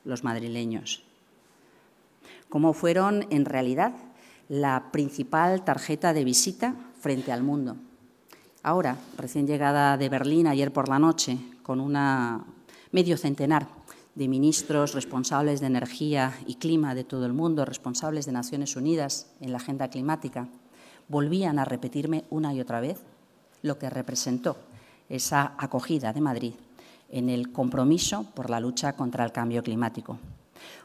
los 0.04 0.24
madrileños, 0.24 1.04
cómo 2.50 2.74
fueron 2.74 3.26
en 3.30 3.46
realidad 3.46 3.94
la 4.50 4.92
principal 4.92 5.64
tarjeta 5.64 6.14
de 6.14 6.24
visita 6.24 6.76
frente 7.00 7.32
al 7.32 7.44
mundo. 7.44 7.78
Ahora, 8.64 8.98
recién 9.18 9.48
llegada 9.48 9.98
de 9.98 10.10
Berlín 10.10 10.48
ayer 10.48 10.72
por 10.74 10.90
la 10.90 11.00
noche, 11.00 11.38
con 11.62 11.80
una 11.80 12.46
medio 12.92 13.18
centenar 13.18 13.68
de 14.16 14.28
ministros 14.28 14.94
responsables 14.94 15.60
de 15.60 15.68
energía 15.68 16.34
y 16.48 16.56
clima 16.56 16.96
de 16.96 17.04
todo 17.04 17.26
el 17.26 17.34
mundo, 17.34 17.66
responsables 17.66 18.26
de 18.26 18.32
Naciones 18.32 18.76
Unidas 18.76 19.28
en 19.42 19.52
la 19.52 19.58
agenda 19.58 19.90
climática, 19.90 20.48
volvían 21.08 21.60
a 21.60 21.66
repetirme 21.66 22.24
una 22.30 22.54
y 22.54 22.62
otra 22.62 22.80
vez 22.80 23.00
lo 23.62 23.78
que 23.78 23.90
representó 23.90 24.58
esa 25.10 25.54
acogida 25.58 26.14
de 26.14 26.22
Madrid 26.22 26.54
en 27.10 27.30
el 27.30 27.52
compromiso 27.52 28.26
por 28.34 28.50
la 28.50 28.60
lucha 28.60 28.94
contra 28.94 29.26
el 29.26 29.32
cambio 29.32 29.62
climático. 29.62 30.18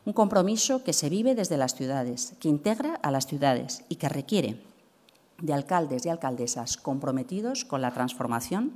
Un 0.04 0.12
compromiso 0.12 0.82
que 0.84 0.92
se 0.92 1.08
vive 1.08 1.34
desde 1.34 1.56
las 1.56 1.75
ciudades, 1.75 2.34
que 2.40 2.49
integra 2.49 2.94
a 2.96 3.10
las 3.10 3.26
ciudades 3.26 3.84
y 3.88 3.96
que 3.96 4.08
requiere 4.08 4.62
de 5.40 5.52
alcaldes 5.52 6.06
y 6.06 6.08
alcaldesas 6.08 6.76
comprometidos 6.76 7.64
con 7.64 7.80
la 7.82 7.92
transformación, 7.92 8.72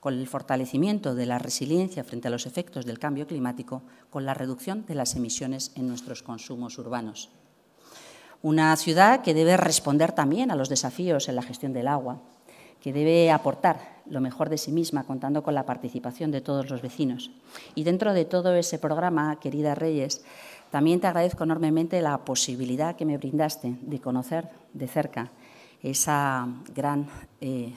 con 0.00 0.14
el 0.14 0.26
fortalecimiento 0.26 1.14
de 1.14 1.26
la 1.26 1.38
resiliencia 1.38 2.04
frente 2.04 2.28
a 2.28 2.30
los 2.30 2.46
efectos 2.46 2.84
del 2.84 2.98
cambio 2.98 3.26
climático, 3.26 3.82
con 4.10 4.26
la 4.26 4.34
reducción 4.34 4.84
de 4.86 4.96
las 4.96 5.14
emisiones 5.14 5.72
en 5.76 5.88
nuestros 5.88 6.22
consumos 6.22 6.76
urbanos. 6.78 7.30
Una 8.42 8.74
ciudad 8.76 9.22
que 9.22 9.34
debe 9.34 9.56
responder 9.56 10.10
también 10.10 10.50
a 10.50 10.56
los 10.56 10.68
desafíos 10.68 11.28
en 11.28 11.36
la 11.36 11.42
gestión 11.42 11.72
del 11.72 11.86
agua, 11.86 12.20
que 12.82 12.92
debe 12.92 13.30
aportar 13.30 14.02
lo 14.06 14.20
mejor 14.20 14.48
de 14.48 14.58
sí 14.58 14.72
misma 14.72 15.04
contando 15.04 15.42
con 15.42 15.54
la 15.54 15.64
participación 15.64 16.32
de 16.32 16.40
todos 16.40 16.68
los 16.68 16.82
vecinos. 16.82 17.30
Y 17.74 17.84
dentro 17.84 18.12
de 18.12 18.24
todo 18.24 18.54
ese 18.54 18.78
programa, 18.78 19.38
querida 19.38 19.74
Reyes, 19.74 20.24
también 20.70 21.00
te 21.00 21.06
agradezco 21.06 21.44
enormemente 21.44 22.00
la 22.02 22.24
posibilidad 22.24 22.96
que 22.96 23.04
me 23.04 23.18
brindaste 23.18 23.76
de 23.80 24.00
conocer 24.00 24.48
de 24.72 24.88
cerca 24.88 25.30
esa 25.82 26.48
gran 26.74 27.08
eh, 27.40 27.74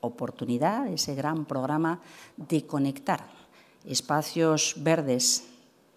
oportunidad, 0.00 0.88
ese 0.88 1.14
gran 1.14 1.44
programa 1.44 2.00
de 2.36 2.66
conectar 2.66 3.24
espacios 3.86 4.74
verdes 4.78 5.48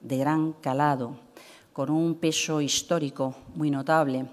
de 0.01 0.17
gran 0.17 0.53
calado, 0.53 1.17
con 1.74 1.89
un 1.89 2.15
peso 2.15 2.62
histórico 2.62 3.36
muy 3.55 3.69
notable, 3.69 4.27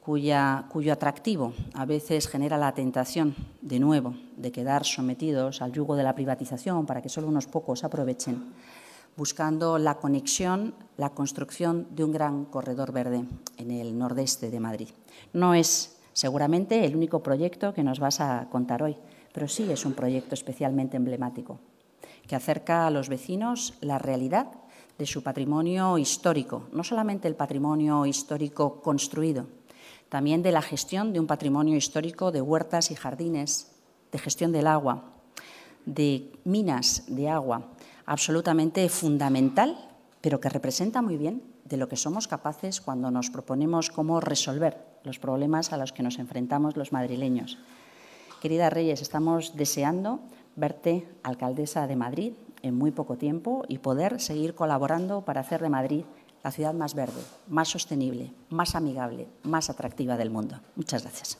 cuyo 0.00 0.92
atractivo 0.92 1.52
a 1.74 1.84
veces 1.84 2.26
genera 2.26 2.56
la 2.56 2.74
tentación, 2.74 3.34
de 3.60 3.78
nuevo, 3.78 4.14
de 4.36 4.50
quedar 4.50 4.84
sometidos 4.84 5.62
al 5.62 5.72
yugo 5.72 5.94
de 5.94 6.02
la 6.02 6.14
privatización 6.14 6.86
para 6.86 7.02
que 7.02 7.08
solo 7.08 7.28
unos 7.28 7.46
pocos 7.46 7.84
aprovechen, 7.84 8.52
buscando 9.16 9.78
la 9.78 9.96
conexión, 9.96 10.74
la 10.96 11.10
construcción 11.10 11.86
de 11.90 12.04
un 12.04 12.12
gran 12.12 12.44
corredor 12.46 12.92
verde 12.92 13.24
en 13.58 13.70
el 13.70 13.98
nordeste 13.98 14.50
de 14.50 14.60
Madrid. 14.60 14.88
No 15.32 15.54
es 15.54 15.98
seguramente 16.12 16.84
el 16.84 16.96
único 16.96 17.22
proyecto 17.22 17.74
que 17.74 17.84
nos 17.84 18.00
vas 18.00 18.20
a 18.20 18.48
contar 18.50 18.82
hoy, 18.82 18.96
pero 19.32 19.48
sí 19.48 19.70
es 19.70 19.84
un 19.84 19.92
proyecto 19.92 20.34
especialmente 20.34 20.96
emblemático, 20.96 21.58
que 22.26 22.36
acerca 22.36 22.86
a 22.86 22.90
los 22.90 23.08
vecinos 23.08 23.74
la 23.80 23.98
realidad 23.98 24.48
de 24.98 25.06
su 25.06 25.22
patrimonio 25.22 25.98
histórico, 25.98 26.68
no 26.72 26.84
solamente 26.84 27.28
el 27.28 27.36
patrimonio 27.36 28.06
histórico 28.06 28.80
construido, 28.80 29.46
también 30.10 30.42
de 30.42 30.52
la 30.52 30.60
gestión 30.60 31.14
de 31.14 31.20
un 31.20 31.26
patrimonio 31.26 31.76
histórico 31.76 32.32
de 32.32 32.42
huertas 32.42 32.90
y 32.90 32.96
jardines, 32.96 33.70
de 34.12 34.18
gestión 34.18 34.52
del 34.52 34.66
agua, 34.66 35.04
de 35.86 36.32
minas 36.44 37.04
de 37.06 37.30
agua, 37.30 37.70
absolutamente 38.04 38.86
fundamental, 38.88 39.78
pero 40.20 40.40
que 40.40 40.48
representa 40.50 41.00
muy 41.00 41.16
bien 41.16 41.42
de 41.64 41.76
lo 41.76 41.88
que 41.88 41.96
somos 41.96 42.26
capaces 42.26 42.80
cuando 42.80 43.10
nos 43.12 43.30
proponemos 43.30 43.88
cómo 43.90 44.20
resolver 44.20 44.76
los 45.04 45.20
problemas 45.20 45.72
a 45.72 45.76
los 45.76 45.92
que 45.92 46.02
nos 46.02 46.18
enfrentamos 46.18 46.76
los 46.76 46.92
madrileños. 46.92 47.58
Querida 48.42 48.68
Reyes, 48.68 49.02
estamos 49.02 49.56
deseando 49.56 50.20
verte 50.56 51.06
alcaldesa 51.22 51.86
de 51.86 51.94
Madrid 51.94 52.32
en 52.62 52.74
muy 52.74 52.90
poco 52.90 53.16
tiempo 53.16 53.64
y 53.68 53.78
poder 53.78 54.20
seguir 54.20 54.54
colaborando 54.54 55.24
para 55.24 55.40
hacer 55.40 55.62
de 55.62 55.68
Madrid 55.68 56.04
la 56.42 56.50
ciudad 56.50 56.74
más 56.74 56.94
verde, 56.94 57.22
más 57.48 57.68
sostenible, 57.68 58.32
más 58.48 58.74
amigable, 58.74 59.28
más 59.42 59.70
atractiva 59.70 60.16
del 60.16 60.30
mundo. 60.30 60.60
Muchas 60.76 61.02
gracias. 61.02 61.38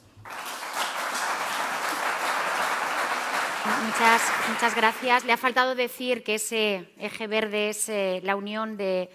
Muchas, 3.86 4.22
muchas 4.48 4.74
gracias. 4.74 5.24
Le 5.24 5.32
ha 5.32 5.36
faltado 5.36 5.74
decir 5.74 6.22
que 6.22 6.36
ese 6.36 6.92
eje 6.98 7.26
verde 7.26 7.70
es 7.70 7.88
eh, 7.88 8.20
la 8.24 8.36
unión 8.36 8.76
de 8.76 9.10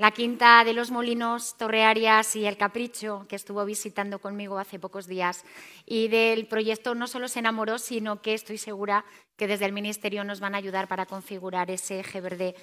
la 0.00 0.12
Quinta 0.12 0.64
de 0.64 0.72
los 0.72 0.90
Molinos, 0.90 1.58
Torrearias 1.58 2.34
y 2.34 2.46
El 2.46 2.56
Capricho, 2.56 3.26
que 3.28 3.36
estuvo 3.36 3.62
visitando 3.66 4.18
conmigo 4.18 4.58
hace 4.58 4.78
pocos 4.78 5.06
días. 5.06 5.44
Y 5.84 6.08
del 6.08 6.46
proyecto 6.46 6.94
no 6.94 7.06
solo 7.06 7.28
se 7.28 7.40
enamoró, 7.40 7.78
sino 7.78 8.22
que 8.22 8.32
estoy 8.32 8.56
segura 8.56 9.04
que 9.36 9.46
desde 9.46 9.66
el 9.66 9.72
Ministerio 9.72 10.24
nos 10.24 10.40
van 10.40 10.54
a 10.54 10.58
ayudar 10.58 10.88
para 10.88 11.04
configurar 11.04 11.70
ese 11.70 12.00
eje 12.00 12.22
verde 12.22 12.54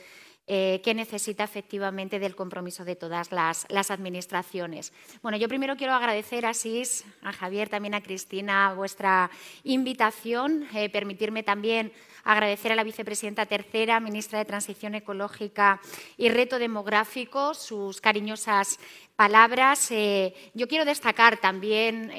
eh, 0.50 0.80
que 0.82 0.94
necesita 0.94 1.44
efectivamente 1.44 2.20
del 2.20 2.34
compromiso 2.34 2.86
de 2.86 2.96
todas 2.96 3.34
las, 3.34 3.66
administraciones. 3.92 4.94
Bueno, 5.22 5.38
yo 5.38 5.50
primero 5.50 5.76
quiero 5.76 5.92
agradecer 5.92 6.46
a 6.46 6.54
SIS, 6.54 7.04
a 7.22 7.34
Javier, 7.34 7.68
también 7.68 7.94
a 7.94 8.02
Cristina, 8.02 8.74
vuestra 8.74 9.30
invitación, 9.66 10.66
eh, 10.74 10.90
permitirme 10.90 11.44
también 11.44 11.92
agradecer 12.24 12.72
a 12.72 12.76
la 12.76 12.86
vicepresidenta 12.86 13.46
tercera, 13.46 14.00
ministra 14.00 14.40
de 14.40 14.46
Transición 14.46 14.96
Ecológica 14.96 15.82
y 16.16 16.30
Reto 16.30 16.60
Demográfico, 16.60 17.54
sus 17.54 18.00
cariñosas 18.00 18.80
palabras. 19.18 19.92
Eh, 19.92 20.34
yo 20.54 20.70
quiero 20.70 20.86
destacar 20.86 21.38
también 21.38 22.10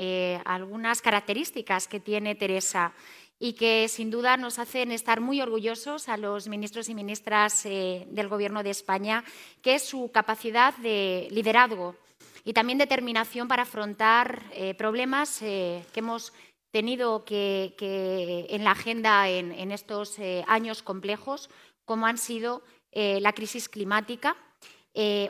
algunas 0.45 1.01
características 1.01 1.89
que 1.89 2.01
tiene 2.01 2.35
Teresa 2.35 2.93
y 3.41 3.53
que 3.53 3.89
sin 3.89 4.11
duda 4.11 4.37
nos 4.37 4.59
hacen 4.59 4.91
estar 4.91 5.21
muy 5.21 5.41
orgullosos 5.41 6.09
a 6.09 6.17
los 6.17 6.49
ministros 6.49 6.89
y 6.89 6.95
ministras 6.95 7.65
eh, 7.67 8.07
del 8.11 8.29
Gobierno 8.29 8.63
de 8.63 8.71
España, 8.71 9.25
que 9.63 9.77
es 9.77 9.83
su 9.85 10.11
capacidad 10.13 10.77
de 10.79 11.29
liderazgo 11.31 11.95
y 12.45 12.53
también 12.53 12.79
determinación 12.79 13.47
para 13.47 13.63
afrontar 13.63 14.43
eh, 14.53 14.75
problemas 14.75 15.41
eh, 15.43 15.85
que 15.93 16.01
hemos 16.01 16.33
tenido 16.73 17.25
que, 17.25 17.75
en 18.51 18.65
la 18.65 18.73
agenda 18.73 19.29
en, 19.29 19.73
estos 19.73 20.19
años 20.47 20.83
complejos, 20.83 21.49
como 21.87 22.07
han 22.07 22.19
sido 22.19 22.63
la 22.93 23.33
crisis 23.33 23.71
climática, 23.71 24.37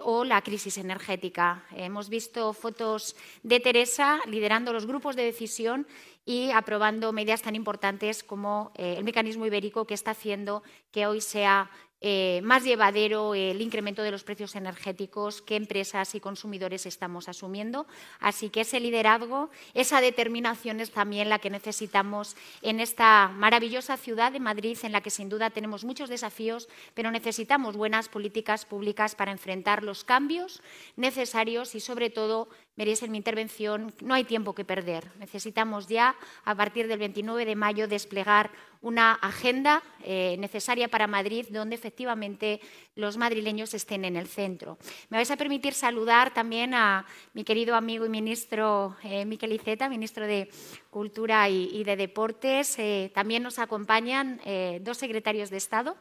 o 0.02 0.25
la 0.25 0.40
crisis 0.40 0.78
energética. 0.78 1.62
Hemos 1.76 2.08
visto 2.08 2.54
fotos 2.54 3.16
de 3.42 3.60
Teresa 3.60 4.20
liderando 4.26 4.72
los 4.72 4.87
grupos 4.87 5.14
de 5.14 5.25
decisión 5.25 5.87
y 6.25 6.50
aprobando 6.50 7.12
medidas 7.12 7.40
tan 7.40 7.54
importantes 7.54 8.22
como 8.22 8.70
eh, 8.76 8.96
el 8.98 9.04
mecanismo 9.04 9.46
ibérico 9.46 9.87
que 9.87 9.94
está 9.94 10.10
haciendo 10.10 10.62
que 10.90 11.06
hoy 11.06 11.20
sea 11.20 11.70
eh, 12.00 12.40
más 12.44 12.62
llevadero 12.62 13.34
el 13.34 13.60
incremento 13.60 14.02
de 14.02 14.12
los 14.12 14.22
precios 14.22 14.54
energéticos 14.54 15.42
que 15.42 15.56
empresas 15.56 16.14
y 16.14 16.20
consumidores 16.20 16.86
estamos 16.86 17.28
asumiendo. 17.28 17.86
Así 18.20 18.50
que 18.50 18.60
ese 18.60 18.78
liderazgo, 18.78 19.50
esa 19.74 20.00
determinación 20.00 20.80
es 20.80 20.92
también 20.92 21.28
la 21.28 21.40
que 21.40 21.50
necesitamos 21.50 22.36
en 22.62 22.80
esta 22.80 23.28
maravillosa 23.28 23.96
ciudad 23.96 24.30
de 24.30 24.40
Madrid, 24.40 24.78
en 24.82 24.92
la 24.92 25.00
que 25.00 25.10
sin 25.10 25.28
duda 25.28 25.50
tenemos 25.50 25.84
muchos 25.84 26.08
desafíos, 26.08 26.68
pero 26.94 27.10
necesitamos 27.10 27.76
buenas 27.76 28.08
políticas 28.08 28.64
públicas 28.64 29.14
para 29.14 29.32
enfrentar 29.32 29.82
los 29.82 30.04
cambios 30.04 30.62
necesarios 30.96 31.74
y, 31.74 31.80
sobre 31.80 32.10
todo, 32.10 32.48
veréis 32.78 33.02
en 33.02 33.11
mi 33.11 33.18
intervención, 33.18 33.92
no 34.00 34.14
hay 34.14 34.23
tiempo 34.23 34.54
que 34.54 34.64
perder. 34.64 35.11
Necesitamos 35.18 35.88
ya, 35.88 36.14
a 36.44 36.54
partir 36.54 36.87
del 36.87 37.00
29 37.00 37.44
de 37.44 37.56
mayo, 37.56 37.88
desplegar 37.88 38.52
una 38.80 39.14
agenda 39.14 39.82
eh, 40.04 40.37
necesaria 40.38 40.87
para 40.87 41.08
Madrid, 41.08 41.47
donde 41.50 41.75
efectivamente 41.75 42.61
los 42.94 43.16
madrileños 43.16 43.75
estén 43.75 44.04
en 44.04 44.14
el 44.14 44.28
centro. 44.28 44.78
Me 45.11 45.18
vais 45.18 45.30
a 45.32 45.37
permitir 45.37 45.75
saludar 45.75 46.32
también 46.32 46.73
a 46.73 47.04
mi 47.35 47.42
querido 47.42 47.75
amigo 47.75 48.06
y 48.06 48.08
ministro 48.08 48.97
eh, 49.02 49.25
Miquel 49.25 49.52
Iceta, 49.52 49.88
ministro 49.88 50.25
de 50.28 50.49
Cultura 50.88 51.49
y, 51.49 51.82
de 51.82 51.97
Deportes. 51.97 52.78
Eh, 52.78 53.11
también 53.12 53.42
nos 53.42 53.58
acompañan 53.58 54.40
dos 54.82 54.99
secretarios 54.99 55.50
de 55.50 55.56
Estado. 55.56 55.97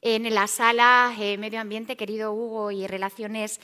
En 0.00 0.32
la 0.34 0.46
sala 0.46 1.12
Medio 1.38 1.60
Ambiente, 1.60 1.96
querido 1.96 2.32
Hugo, 2.32 2.70
y 2.70 2.86
Relaciones 2.86 3.60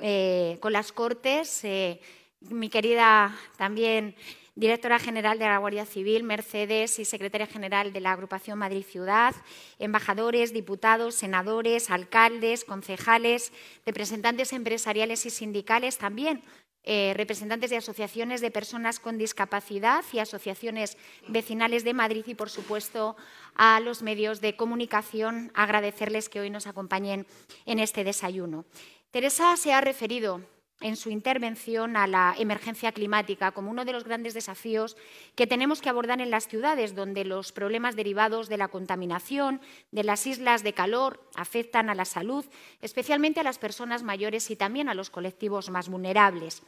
eh, 0.00 0.58
con 0.60 0.72
las 0.72 0.92
Cortes, 0.92 1.64
eh, 1.64 2.00
mi 2.40 2.68
querida 2.68 3.36
también 3.56 4.14
directora 4.56 4.98
general 4.98 5.38
de 5.38 5.44
la 5.44 5.58
Guardia 5.58 5.84
Civil, 5.84 6.22
Mercedes, 6.22 6.98
y 6.98 7.04
secretaria 7.04 7.46
general 7.46 7.92
de 7.92 8.00
la 8.00 8.12
agrupación 8.12 8.58
Madrid 8.58 8.84
Ciudad, 8.84 9.34
embajadores, 9.78 10.52
diputados, 10.52 11.14
senadores, 11.14 11.90
alcaldes, 11.90 12.64
concejales, 12.64 13.52
representantes 13.84 14.54
empresariales 14.54 15.26
y 15.26 15.30
sindicales 15.30 15.98
también. 15.98 16.42
Eh, 16.88 17.14
representantes 17.16 17.68
de 17.70 17.78
asociaciones 17.78 18.40
de 18.40 18.52
personas 18.52 19.00
con 19.00 19.18
discapacidad 19.18 20.04
y 20.12 20.20
asociaciones 20.20 20.96
vecinales 21.26 21.82
de 21.82 21.94
Madrid 21.94 22.24
y, 22.28 22.36
por 22.36 22.48
supuesto, 22.48 23.16
a 23.56 23.80
los 23.80 24.02
medios 24.02 24.40
de 24.40 24.54
comunicación, 24.54 25.50
agradecerles 25.54 26.28
que 26.28 26.38
hoy 26.38 26.48
nos 26.48 26.68
acompañen 26.68 27.26
en 27.64 27.80
este 27.80 28.04
desayuno. 28.04 28.66
Teresa 29.10 29.56
se 29.56 29.72
ha 29.72 29.80
referido 29.80 30.42
en 30.80 30.96
su 30.96 31.10
intervención 31.10 31.96
a 31.96 32.06
la 32.06 32.34
emergencia 32.38 32.92
climática 32.92 33.52
como 33.52 33.70
uno 33.70 33.84
de 33.84 33.92
los 33.92 34.04
grandes 34.04 34.34
desafíos 34.34 34.96
que 35.34 35.46
tenemos 35.46 35.80
que 35.80 35.88
abordar 35.88 36.20
en 36.20 36.30
las 36.30 36.48
ciudades, 36.48 36.94
donde 36.94 37.24
los 37.24 37.52
problemas 37.52 37.96
derivados 37.96 38.48
de 38.48 38.58
la 38.58 38.68
contaminación, 38.68 39.60
de 39.90 40.04
las 40.04 40.26
islas 40.26 40.62
de 40.62 40.74
calor, 40.74 41.20
afectan 41.34 41.88
a 41.88 41.94
la 41.94 42.04
salud, 42.04 42.44
especialmente 42.82 43.40
a 43.40 43.44
las 43.44 43.58
personas 43.58 44.02
mayores 44.02 44.50
y 44.50 44.56
también 44.56 44.88
a 44.88 44.94
los 44.94 45.08
colectivos 45.08 45.70
más 45.70 45.88
vulnerables. 45.88 46.62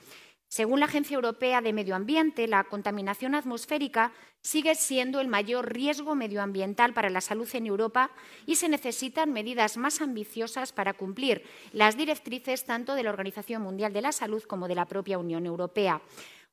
Según 0.49 0.81
la 0.81 0.87
Agencia 0.87 1.15
Europea 1.15 1.61
de 1.61 1.75
Medio 1.75 1.95
Ambiente, 1.95 2.49
la 2.49 2.65
contaminación 2.65 3.35
atmosférica 3.35 4.13
sigue 4.41 4.75
siendo 4.75 5.21
el 5.21 5.29
mayor 5.29 5.73
riesgo 5.73 6.15
medioambiental 6.15 6.95
para 6.95 7.11
la 7.11 7.21
salud 7.21 7.49
en 7.53 7.67
Europa 7.67 8.11
y 8.47 8.57
se 8.57 8.71
necesitan 8.71 9.33
medidas 9.33 9.77
más 9.77 10.01
ambiciosas 10.01 10.73
para 10.73 10.95
cumplir 10.95 11.43
las 11.73 11.99
directrices 11.99 12.65
tanto 12.65 12.95
de 12.95 13.03
la 13.03 13.11
Organización 13.11 13.63
Mundial 13.63 13.93
de 13.93 14.01
la 14.01 14.13
Salud 14.13 14.43
como 14.45 14.69
de 14.69 14.75
la 14.75 14.87
propia 14.87 15.19
Unión 15.19 15.45
Europea. 15.45 16.01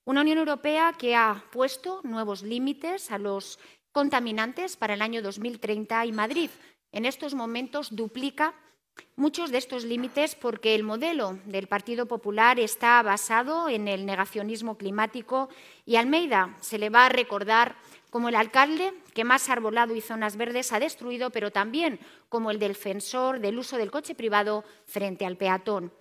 Una 0.04 0.22
Unión 0.22 0.40
Europea 0.40 0.94
que 0.98 1.16
ha 1.16 1.46
puesto 1.52 2.02
nuevos 2.04 2.44
límites 2.44 3.12
a 3.12 3.18
los 3.18 3.60
contaminantes 3.94 4.76
para 4.76 4.96
el 4.96 5.02
año 5.02 5.22
2030 5.22 6.06
y 6.06 6.12
Madrid 6.12 6.50
en 6.92 7.06
estos 7.06 7.34
momentos 7.34 7.96
duplica 7.96 8.56
muchos 9.16 9.52
de 9.52 9.58
estos 9.58 9.84
límites 9.84 10.36
porque 10.36 10.76
el 10.76 10.84
modelo 10.84 11.40
del 11.46 11.68
Partido 11.68 12.06
Popular 12.06 12.60
está 12.60 13.02
basado 13.02 13.70
en 13.70 13.88
el 13.88 14.06
negacionismo 14.06 14.78
climático 14.78 15.50
y 15.86 15.96
Almeida 15.96 16.56
se 16.62 16.78
le 16.78 16.90
va 16.90 17.06
a 17.06 17.10
recordar 17.10 17.76
como 18.10 18.30
el 18.30 18.36
alcalde 18.36 18.94
que 19.14 19.24
más 19.24 19.50
arbolado 19.50 19.96
y 19.96 20.02
zonas 20.02 20.38
verdes 20.38 20.72
ha 20.72 20.80
destruido, 20.80 21.32
pero 21.32 21.52
también 21.52 22.00
como 22.30 22.52
el 22.52 22.60
defensor 22.60 23.40
del 23.40 23.58
uso 23.58 23.78
del 23.78 23.92
coche 23.92 24.16
privado 24.16 24.64
frente 24.86 25.26
al 25.26 25.38
peatón. 25.38 25.92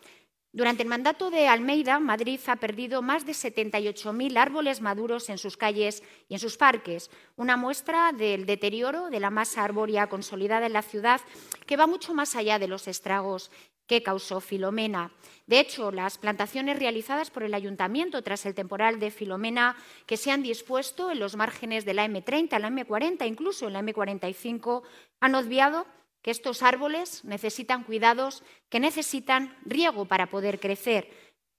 Durante 0.54 0.84
el 0.84 0.88
mandato 0.88 1.32
de 1.32 1.48
Almeida, 1.48 1.98
Madrid 1.98 2.38
ha 2.46 2.54
perdido 2.54 3.02
más 3.02 3.26
de 3.26 3.32
78.000 3.32 4.38
árboles 4.38 4.80
maduros 4.80 5.28
en 5.28 5.36
sus 5.36 5.56
calles 5.56 6.04
y 6.28 6.34
en 6.34 6.38
sus 6.38 6.56
parques, 6.56 7.10
una 7.34 7.56
muestra 7.56 8.12
del 8.12 8.46
deterioro 8.46 9.10
de 9.10 9.18
la 9.18 9.30
masa 9.30 9.64
arbórea 9.64 10.06
consolidada 10.06 10.66
en 10.66 10.74
la 10.74 10.82
ciudad 10.82 11.20
que 11.66 11.76
va 11.76 11.88
mucho 11.88 12.14
más 12.14 12.36
allá 12.36 12.60
de 12.60 12.68
los 12.68 12.86
estragos 12.86 13.50
que 13.88 14.04
causó 14.04 14.40
Filomena. 14.40 15.10
De 15.48 15.58
hecho, 15.58 15.90
las 15.90 16.18
plantaciones 16.18 16.78
realizadas 16.78 17.32
por 17.32 17.42
el 17.42 17.52
ayuntamiento 17.52 18.22
tras 18.22 18.46
el 18.46 18.54
temporal 18.54 19.00
de 19.00 19.10
Filomena 19.10 19.76
que 20.06 20.16
se 20.16 20.30
han 20.30 20.44
dispuesto 20.44 21.10
en 21.10 21.18
los 21.18 21.34
márgenes 21.34 21.84
de 21.84 21.94
la 21.94 22.06
M30, 22.06 22.60
la 22.60 22.70
M40, 22.70 23.26
incluso 23.26 23.66
en 23.66 23.72
la 23.72 23.82
M45, 23.82 24.84
han 25.18 25.34
obviado 25.34 25.84
que 26.24 26.30
estos 26.30 26.62
árboles 26.62 27.22
necesitan 27.26 27.84
cuidados, 27.84 28.42
que 28.70 28.80
necesitan 28.80 29.54
riego 29.66 30.06
para 30.06 30.30
poder 30.30 30.58
crecer. 30.58 31.10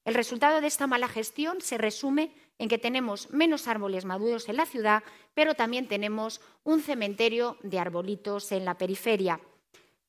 El 0.05 0.15
resultado 0.15 0.59
de 0.59 0.65
esta 0.65 0.87
mala 0.87 1.07
gestión 1.07 1.61
se 1.61 1.77
resume 1.77 2.33
en 2.57 2.67
que 2.67 2.79
tenemos 2.79 3.29
menos 3.29 3.67
árboles 3.67 4.05
maduros 4.05 4.49
en 4.49 4.57
la 4.57 4.65
ciudad, 4.65 5.03
pero 5.35 5.53
también 5.53 5.87
tenemos 5.87 6.41
un 6.63 6.81
cementerio 6.81 7.57
de 7.61 7.77
arbolitos 7.77 8.51
en 8.51 8.65
la 8.65 8.75
periferia. 8.75 9.39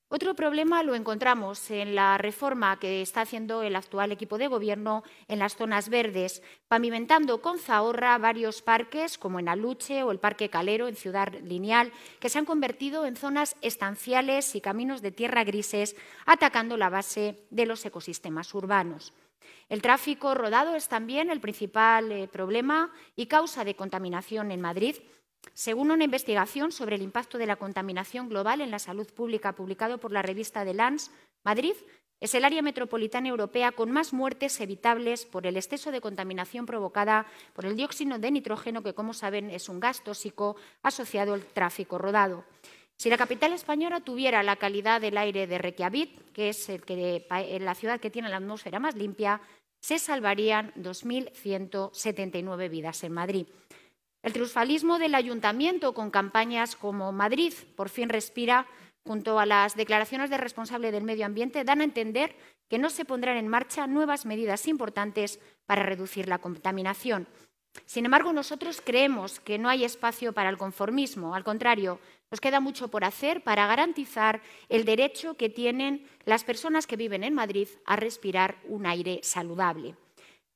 Otro 0.09 0.35
problema 0.35 0.85
lo 0.85 0.95
encontramos 0.95 1.69
en 1.69 1.97
la 1.97 2.17
reforma 2.17 2.79
que 2.79 3.03
está 3.03 3.23
haciendo 3.23 3.65
el 3.65 3.75
actual 3.75 4.13
equipo 4.13 4.39
de 4.39 4.47
gobierno 4.47 5.03
en 5.27 5.41
las 5.41 5.57
zonas 5.57 5.89
verdes, 5.89 6.45
pavimentando 6.69 7.43
con 7.43 7.59
zahorra 7.59 8.17
varios 8.19 8.63
parques, 8.63 9.19
como 9.19 9.41
en 9.41 9.49
Aluche 9.49 10.05
o 10.05 10.13
el 10.13 10.21
Parque 10.21 10.49
Calero 10.49 10.87
en 10.87 10.95
Ciudad 10.95 11.33
Lineal, 11.43 11.91
que 12.21 12.29
se 12.29 12.39
han 12.39 12.45
convertido 12.45 13.05
en 13.05 13.17
zonas 13.17 13.57
estanciales 13.63 14.55
y 14.55 14.61
caminos 14.61 15.03
de 15.03 15.11
tierra 15.11 15.43
grises, 15.43 15.97
atacando 16.25 16.77
la 16.77 16.89
base 16.89 17.45
de 17.51 17.67
los 17.67 17.85
ecosistemas 17.85 18.55
urbanos. 18.55 19.13
El 19.69 19.83
tráfico 19.83 20.35
rodado 20.35 20.77
es 20.77 20.87
también 20.87 21.31
el 21.31 21.41
principal 21.41 22.13
eh, 22.13 22.29
problema 22.29 22.93
y 23.17 23.27
causa 23.27 23.65
de 23.65 23.75
contaminación 23.75 24.53
en 24.53 24.61
Madrid 24.61 24.97
según 25.55 25.91
una 25.91 26.05
investigación 26.05 26.73
sobre 26.73 26.97
el 26.97 27.03
impacto 27.03 27.39
de 27.39 27.47
la 27.47 27.57
contaminación 27.57 28.29
global 28.29 28.61
en 28.61 28.71
la 28.71 28.79
salud 28.79 29.07
pública 29.13 29.55
publicado 29.55 29.99
por 29.99 30.13
la 30.13 30.23
revista 30.23 30.65
The 30.65 30.75
Lance, 30.75 31.11
Madrid 31.45 31.75
es 32.21 32.35
el 32.35 32.45
área 32.45 32.63
metropolitana 32.63 33.29
europea 33.29 33.73
con 33.73 33.91
más 33.91 34.13
muertes 34.13 34.59
evitables 34.61 35.27
por 35.27 35.47
el 35.47 35.57
exceso 35.57 35.91
de 35.91 36.01
contaminación 36.01 36.65
provocada 36.65 37.27
por 37.53 37.67
el 37.67 37.77
dióxido 37.77 38.19
de 38.19 38.31
nitrógeno, 38.31 38.83
que, 38.83 38.95
como 38.95 39.13
saben, 39.13 39.51
es 39.51 39.69
un 39.69 39.81
gas 39.81 40.03
tóxico 40.03 40.57
asociado 40.83 41.35
al 41.35 41.45
tráfico 41.45 41.99
rodado. 41.99 42.45
Si 42.97 43.11
la 43.11 43.19
capital 43.19 43.53
española 43.53 44.01
tuviera 44.01 44.43
la 44.43 44.57
calidad 44.57 45.03
del 45.03 45.19
aire 45.19 45.47
de 45.47 45.59
Reykjavik, 45.59 46.33
que 46.33 46.49
es 46.49 46.71
la 47.61 47.75
ciudad 47.75 48.01
que 48.01 48.11
tiene 48.11 48.31
la 48.31 48.39
atmósfera 48.39 48.79
más 48.81 48.95
limpia, 48.97 49.43
se 49.79 49.99
salvarían 49.99 50.73
2.179 50.77 52.71
vidas 52.71 53.05
en 53.05 53.13
Madrid. 53.13 53.47
El 54.27 54.33
triunfalismo 54.33 54.99
del 54.99 55.15
ayuntamiento 55.15 55.95
con 55.95 56.11
campañas 56.11 56.75
como 56.75 57.13
Madrid 57.13 57.55
por 57.77 57.89
fin 57.89 58.09
respira, 58.09 58.67
junto 59.05 59.39
a 59.39 59.47
las 59.47 59.77
declaraciones 59.77 60.31
de 60.31 60.37
responsable 60.37 60.91
del 60.91 61.05
medio 61.05 61.27
ambiente, 61.27 61.63
dan 61.63 61.81
a 61.81 61.85
entender 61.85 62.35
que 62.69 62.81
no 62.81 62.91
se 62.91 63.05
pondrán 63.05 63.37
en 63.37 63.47
marcha 63.47 63.87
nuevas 63.87 64.27
medidas 64.27 64.67
importantes 64.67 65.39
para 65.65 65.85
reducir 65.85 66.27
la 66.27 66.39
contaminación. 66.39 67.29
Sin 67.85 68.05
embargo, 68.05 68.33
nosotros 68.33 68.83
creemos 68.85 69.39
que 69.39 69.59
no 69.59 69.69
hay 69.69 69.85
espacio 69.85 70.33
para 70.33 70.51
el 70.51 70.59
conformismo. 70.59 71.37
Al 71.37 71.45
contrario, 71.45 72.01
nos 72.29 72.41
queda 72.41 72.59
mucho 72.59 72.89
por 72.89 73.05
hacer 73.05 73.45
para 73.45 73.69
garantizar 73.69 74.43
el 74.69 74.85
derecho 74.85 75.37
que 75.37 75.51
tienen 75.51 76.05
las 76.25 76.43
personas 76.43 76.89
que 76.89 76.97
viven 76.97 77.23
en 77.23 77.33
Madrid 77.33 77.69
a 77.85 77.95
respirar 77.95 78.57
un 78.65 78.87
aire 78.87 79.21
saludable. 79.23 79.95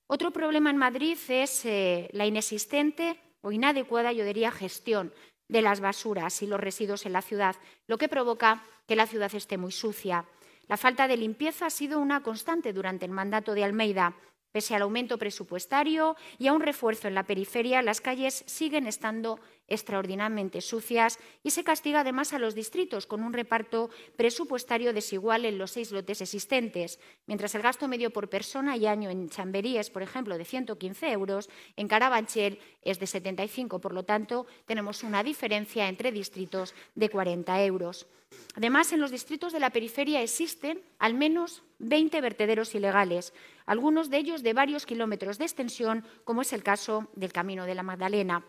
Otro 0.09 0.33
problema 0.33 0.71
en 0.71 0.77
Madrid 0.77 1.17
es 1.29 1.65
eh, 1.65 2.09
la 2.11 2.27
inexistente 2.27 3.17
o 3.42 3.53
inadecuada, 3.53 4.12
yo 4.12 4.24
diría, 4.24 4.50
gestión 4.50 5.12
de 5.48 5.62
las 5.62 5.81
basuras 5.81 6.42
y 6.42 6.46
los 6.46 6.61
residuos 6.61 7.07
en 7.07 7.12
la 7.12 7.22
ciudad, 7.22 7.57
lo 7.87 7.98
que 7.98 8.09
provoca 8.09 8.62
que 8.87 8.96
la 8.96 9.07
ciudad 9.07 9.35
esté 9.35 9.59
muy 9.59 9.72
sucia. 9.72 10.24
La 10.68 10.76
falta 10.76 11.09
de 11.09 11.16
limpieza 11.16 11.66
ha 11.66 11.70
sido 11.70 11.98
una 11.98 12.22
constante 12.22 12.72
durante 12.72 13.05
el 13.05 13.11
mandato 13.11 13.55
de 13.55 13.64
Almeida. 13.64 14.14
Pese 14.53 14.75
al 14.75 14.83
aumento 14.83 15.17
presupuestario 15.17 16.17
y 16.39 16.49
a 16.49 16.53
un 16.53 16.61
refuerzo 16.61 17.07
en 17.07 17.15
la 17.15 17.23
periferia, 17.23 17.83
las 17.83 18.01
calles 18.01 18.43
siguen 18.47 18.87
estando 18.87 19.39
extraordinariamente 19.69 20.61
sucias 20.61 21.19
y 21.45 21.51
se 21.51 21.63
castiga 21.63 22.01
además 22.01 22.33
a 22.33 22.41
los 22.41 22.57
distritos 22.57 23.07
con 23.07 23.23
un 23.23 23.33
reparto 23.33 23.91
presupuestario 24.17 24.93
desigual 24.93 25.45
en 25.45 25.59
los 25.59 25.71
seis 25.71 25.93
lotes 25.93 26.21
existentes. 26.21 26.99
Mientras 27.27 27.55
el 27.55 27.63
gasto 27.63 27.87
medio 27.87 28.11
por 28.11 28.29
persona 28.29 28.77
y 28.77 28.87
año 28.87 29.09
en 29.09 29.31
Chamberí 29.31 29.79
es, 29.79 29.91
por 29.91 30.03
ejemplo, 30.03 30.37
de 30.37 30.45
115 30.45 31.13
euros, 31.13 31.49
en 31.77 31.87
Carabanchel 31.87 32.59
es 32.83 32.99
de 32.99 33.07
75. 33.07 33.81
Por 33.81 33.95
lo 33.95 34.05
tanto, 34.05 34.47
tenemos 34.67 35.05
una 35.05 35.23
diferencia 35.23 35.89
entre 35.89 36.11
distritos 36.11 36.75
de 36.97 37.09
40 37.09 37.65
euros. 37.65 38.09
Además, 38.55 38.93
en 38.93 39.01
los 39.01 39.11
distritos 39.11 39.53
de 39.53 39.61
la 39.61 39.71
periferia 39.71 40.23
existen 40.23 40.83
al 40.99 41.15
menos 41.15 41.63
20 41.79 42.21
vertederos 42.21 42.75
ilegales, 42.75 43.33
algunos 43.71 44.11
de 44.11 44.19
ellos 44.19 44.43
de 44.43 44.53
varios 44.53 44.85
kilómetros 44.85 45.39
de 45.39 45.45
extensión, 45.45 46.05
como 46.25 46.43
es 46.43 46.53
el 46.53 46.65
caso 46.65 47.09
del 47.15 47.33
Camino 47.33 47.67
de 47.67 47.77
la 47.77 47.85
Magdalena. 47.85 48.45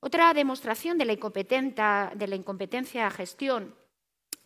Otra 0.00 0.32
demostración 0.32 0.96
de 0.96 1.04
la, 1.04 2.12
de 2.14 2.26
la 2.26 2.34
incompetencia 2.34 3.10
gestión 3.10 3.74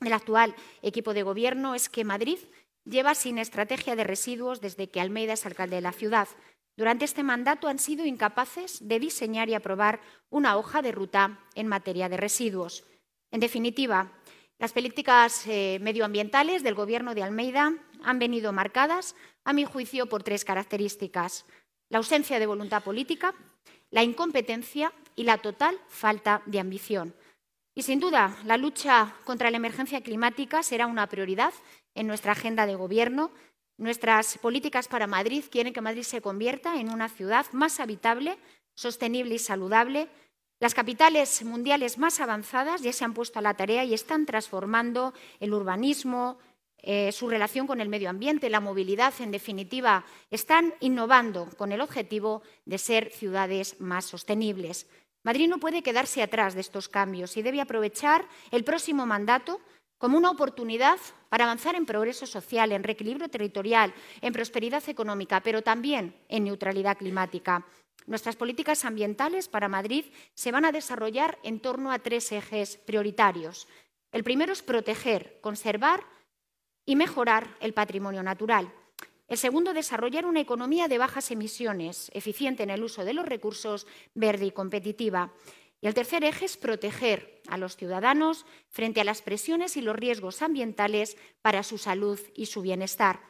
del 0.01 0.13
actual 0.13 0.57
equipo 0.83 1.15
de 1.15 1.23
gobierno 1.23 1.77
es 1.77 1.89
que 1.89 2.03
Madrid 2.03 2.41
lleva 2.85 3.15
sin 3.15 3.39
estrategia 3.39 3.95
de 3.95 4.03
residuos 4.03 4.61
desde 4.61 4.91
que 4.91 5.01
Almeida 5.01 5.35
es 5.35 5.47
alcalde 5.47 5.77
de 5.77 5.83
la 5.83 5.93
ciudad. 5.93 6.27
Durante 6.77 7.05
este 7.05 7.23
mandato 7.23 7.69
han 7.69 7.79
sido 7.79 8.05
incapaces 8.05 8.89
de 8.89 8.99
diseñar 8.99 9.49
y 9.49 9.55
aprobar 9.55 10.01
una 10.31 10.57
hoja 10.57 10.83
de 10.83 10.91
ruta 10.91 11.39
en 11.55 11.69
materia 11.69 12.09
de 12.09 12.17
residuos. 12.17 12.83
En 13.31 13.39
definitiva, 13.39 14.11
las 14.59 14.73
políticas 14.73 15.47
eh, 15.47 15.79
medioambientales 15.81 16.65
del 16.65 16.75
Gobierno 16.75 17.15
de 17.15 17.23
Almeida 17.23 17.75
han 18.05 18.19
venido 18.19 18.53
marcadas, 18.53 19.15
a 19.45 19.53
mi 19.53 19.65
juicio, 19.65 20.07
por 20.07 20.23
tres 20.23 20.45
características. 20.45 21.45
La 21.89 21.99
ausencia 21.99 22.39
de 22.39 22.47
voluntad 22.47 22.83
política, 22.83 23.35
la 23.91 24.03
incompetencia 24.03 24.93
y 25.17 25.25
la 25.25 25.39
total 25.39 25.79
falta 25.89 26.43
de 26.47 26.61
ambición. 26.61 27.15
Y 27.75 27.83
sin 27.83 28.01
duda, 28.01 28.37
la 28.45 28.57
lucha 28.57 29.15
contra 29.25 29.51
la 29.51 29.57
emergencia 29.57 30.01
climática 30.01 30.63
será 30.63 30.87
una 30.87 31.07
prioridad 31.07 31.55
en 31.95 32.07
nuestra 32.07 32.33
agenda 32.33 32.67
de 32.67 32.75
gobierno. 32.75 33.31
Nuestras 33.77 34.39
políticas 34.39 34.89
para 34.89 35.07
Madrid 35.07 35.45
quieren 35.51 35.73
que 35.73 35.81
Madrid 35.81 36.03
se 36.03 36.21
convierta 36.21 36.81
en 36.81 36.91
una 36.91 37.09
ciudad 37.09 37.47
más 37.53 37.81
habitable, 37.81 38.37
sostenible 38.75 39.37
y 39.37 39.39
saludable, 39.39 40.09
las 40.61 40.75
capitales 40.75 41.45
mundiales 41.45 41.99
más 41.99 42.19
avanzadas 42.19 42.83
ya 42.83 42.93
se 42.93 43.05
han 43.05 43.15
puesto 43.15 43.39
a 43.39 43.43
la 43.43 43.55
tarea 43.55 43.85
y 43.85 43.95
están 43.95 44.27
transformando 44.27 45.15
el 45.39 45.55
urbanismo, 45.55 46.39
eh, 46.83 47.13
su 47.13 47.29
relación 47.29 47.67
con 47.67 47.81
el 47.81 47.89
medio 47.89 48.11
ambiente, 48.11 48.51
la 48.51 48.61
movilidad, 48.61 49.13
en 49.21 49.31
definitiva, 49.31 50.05
están 50.31 50.75
innovando 50.81 51.49
con 51.57 51.73
el 51.73 51.81
objetivo 51.81 52.43
de 52.65 52.79
ser 52.79 53.11
ciudades 53.11 53.81
más 53.81 54.05
sostenibles. 54.05 54.87
Madrid 55.25 55.49
no 55.49 55.59
puede 55.59 55.83
quedarse 55.83 56.23
atrás 56.23 56.55
de 56.55 56.61
estos 56.61 56.89
cambios 56.89 57.37
y 57.37 57.43
debe 57.43 57.61
aprovechar 57.61 58.27
el 58.51 58.65
próximo 58.65 59.07
mandato 59.07 59.61
como 59.99 60.17
una 60.17 60.31
oportunidad 60.31 60.99
para 61.29 61.45
avanzar 61.45 61.75
en 61.75 61.85
progreso 61.85 62.27
social, 62.27 62.73
en 62.73 62.85
reequilibrio 62.85 63.29
territorial, 63.29 63.93
en 64.21 64.33
prosperidad 64.33 64.89
económica, 64.89 65.43
pero 65.43 65.63
también 65.63 66.15
en 66.29 66.45
neutralidad 66.45 66.97
climática. 66.97 67.67
Nuestras 68.07 68.37
políticas 68.37 68.85
ambientales 68.85 69.49
para 69.49 69.69
Madrid 69.69 70.07
se 70.35 70.53
van 70.53 70.65
a 70.65 70.73
desarrollar 70.73 71.39
en 71.43 71.61
torno 71.61 71.93
a 71.93 71.99
tres 71.99 72.31
ejes 72.33 72.79
prioritarios. 72.79 73.69
El 74.13 74.25
primero 74.25 74.53
es 74.53 74.63
proteger, 74.63 75.39
conservar 75.43 76.05
y 76.89 76.97
mejorar 76.97 77.55
el 77.61 77.75
patrimonio 77.75 78.23
natural. 78.23 78.73
El 79.29 79.37
segundo, 79.37 79.75
desarrollar 79.75 80.25
una 80.25 80.41
economía 80.41 80.89
de 80.89 80.97
bajas 80.97 81.31
emisiones, 81.31 82.11
eficiente 82.15 82.63
en 82.63 82.71
el 82.71 82.83
uso 82.83 83.05
de 83.05 83.13
los 83.13 83.27
recursos, 83.27 83.87
verde 84.15 84.47
y 84.47 84.53
competitiva. 84.53 85.35
Y 85.83 85.87
el 85.87 85.93
tercer 85.93 86.25
eje 86.25 86.47
es 86.47 86.57
proteger 86.57 87.43
a 87.47 87.59
los 87.59 87.77
ciudadanos 87.77 88.47
frente 88.71 89.03
a 89.03 89.05
las 89.05 89.21
presiones 89.21 89.77
y 89.77 89.83
los 89.83 89.97
riesgos 89.97 90.41
ambientales 90.41 91.19
para 91.43 91.63
su 91.63 91.77
salud 91.77 92.19
y 92.35 92.47
su 92.47 92.63
bienestar. 92.63 93.21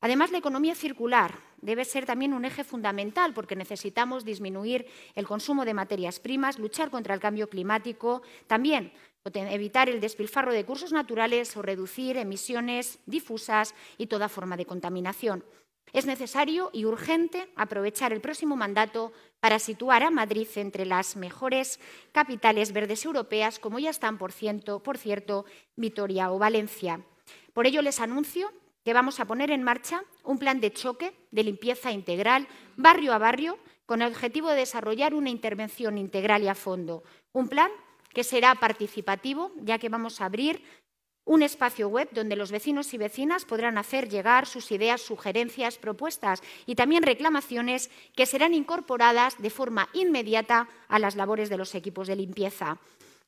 Además, 0.00 0.30
la 0.30 0.38
economía 0.38 0.74
circular 0.74 1.38
debe 1.60 1.84
ser 1.84 2.06
también 2.06 2.32
un 2.32 2.46
eje 2.46 2.64
fundamental 2.64 3.34
porque 3.34 3.56
necesitamos 3.56 4.24
disminuir 4.24 4.86
el 5.14 5.26
consumo 5.26 5.66
de 5.66 5.74
materias 5.74 6.18
primas, 6.18 6.58
luchar 6.58 6.88
contra 6.90 7.12
el 7.12 7.20
cambio 7.20 7.50
climático, 7.50 8.22
también 8.46 8.94
evitar 9.34 9.88
el 9.88 10.00
despilfarro 10.00 10.52
de 10.52 10.60
recursos 10.60 10.92
naturales 10.92 11.56
o 11.56 11.62
reducir 11.62 12.16
emisiones 12.16 12.98
difusas 13.06 13.74
y 13.98 14.06
toda 14.06 14.28
forma 14.28 14.56
de 14.56 14.66
contaminación. 14.66 15.44
Es 15.92 16.04
necesario 16.04 16.70
y 16.72 16.84
urgente 16.84 17.48
aprovechar 17.56 18.12
el 18.12 18.20
próximo 18.20 18.56
mandato 18.56 19.12
para 19.40 19.58
situar 19.58 20.02
a 20.02 20.10
Madrid 20.10 20.48
entre 20.56 20.84
las 20.84 21.16
mejores 21.16 21.80
capitales 22.12 22.72
verdes 22.72 23.04
europeas, 23.04 23.58
como 23.58 23.78
ya 23.78 23.90
están, 23.90 24.18
por 24.18 24.32
cierto, 24.32 24.82
por 24.82 24.98
cierto 24.98 25.44
Vitoria 25.76 26.32
o 26.32 26.38
Valencia. 26.38 27.00
Por 27.52 27.66
ello, 27.66 27.82
les 27.82 28.00
anuncio 28.00 28.52
que 28.84 28.92
vamos 28.92 29.20
a 29.20 29.24
poner 29.24 29.50
en 29.50 29.62
marcha 29.62 30.02
un 30.22 30.38
plan 30.38 30.60
de 30.60 30.72
choque 30.72 31.12
de 31.30 31.44
limpieza 31.44 31.90
integral, 31.90 32.46
barrio 32.76 33.12
a 33.12 33.18
barrio, 33.18 33.58
con 33.86 34.02
el 34.02 34.08
objetivo 34.08 34.50
de 34.50 34.56
desarrollar 34.56 35.14
una 35.14 35.30
intervención 35.30 35.98
integral 35.98 36.42
y 36.42 36.48
a 36.48 36.54
fondo. 36.54 37.04
Un 37.32 37.48
plan 37.48 37.70
que 38.16 38.24
será 38.24 38.54
participativo, 38.54 39.52
ya 39.60 39.76
que 39.76 39.90
vamos 39.90 40.22
a 40.22 40.24
abrir 40.24 40.64
un 41.26 41.42
espacio 41.42 41.86
web 41.90 42.08
donde 42.12 42.34
los 42.34 42.50
vecinos 42.50 42.94
y 42.94 42.96
vecinas 42.96 43.44
podrán 43.44 43.76
hacer 43.76 44.08
llegar 44.08 44.46
sus 44.46 44.72
ideas, 44.72 45.02
sugerencias, 45.02 45.76
propuestas 45.76 46.40
y 46.64 46.76
también 46.76 47.02
reclamaciones 47.02 47.90
que 48.16 48.24
serán 48.24 48.54
incorporadas 48.54 49.36
de 49.36 49.50
forma 49.50 49.90
inmediata 49.92 50.66
a 50.88 50.98
las 50.98 51.14
labores 51.14 51.50
de 51.50 51.58
los 51.58 51.74
equipos 51.74 52.08
de 52.08 52.16
limpieza. 52.16 52.78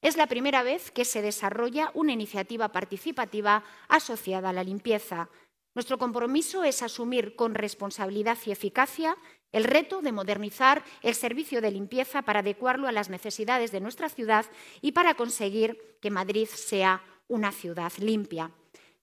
Es 0.01 0.17
la 0.17 0.27
primera 0.27 0.63
vez 0.63 0.91
que 0.91 1.05
se 1.05 1.21
desarrolla 1.21 1.91
una 1.93 2.15
iniciativa 2.15 2.73
participativa 2.73 3.65
asociada 3.89 4.49
a 4.49 4.55
la 4.55 4.65
limpieza. 4.65 5.29
Nuestro 5.75 5.99
compromiso 5.99 6.65
es 6.65 6.81
asumir 6.81 7.37
con 7.37 7.55
responsabilidad 7.55 8.39
y 8.47 8.53
eficacia 8.53 9.19
el 9.53 9.65
reto 9.65 10.03
de 10.03 10.13
modernizar 10.13 10.85
el 11.03 11.15
servicio 11.15 11.61
de 11.61 11.71
limpieza 11.71 12.23
para 12.23 12.41
adecuarlo 12.41 12.89
a 12.89 12.93
las 12.93 13.11
necesidades 13.11 13.73
de 13.73 13.81
nuestra 13.81 14.09
ciudad 14.09 14.47
y 14.81 14.93
para 14.93 15.15
conseguir 15.15 15.97
que 16.01 16.11
Madrid 16.11 16.49
sea 16.49 17.03
una 17.29 17.53
ciudad 17.53 17.93
limpia. 17.99 18.51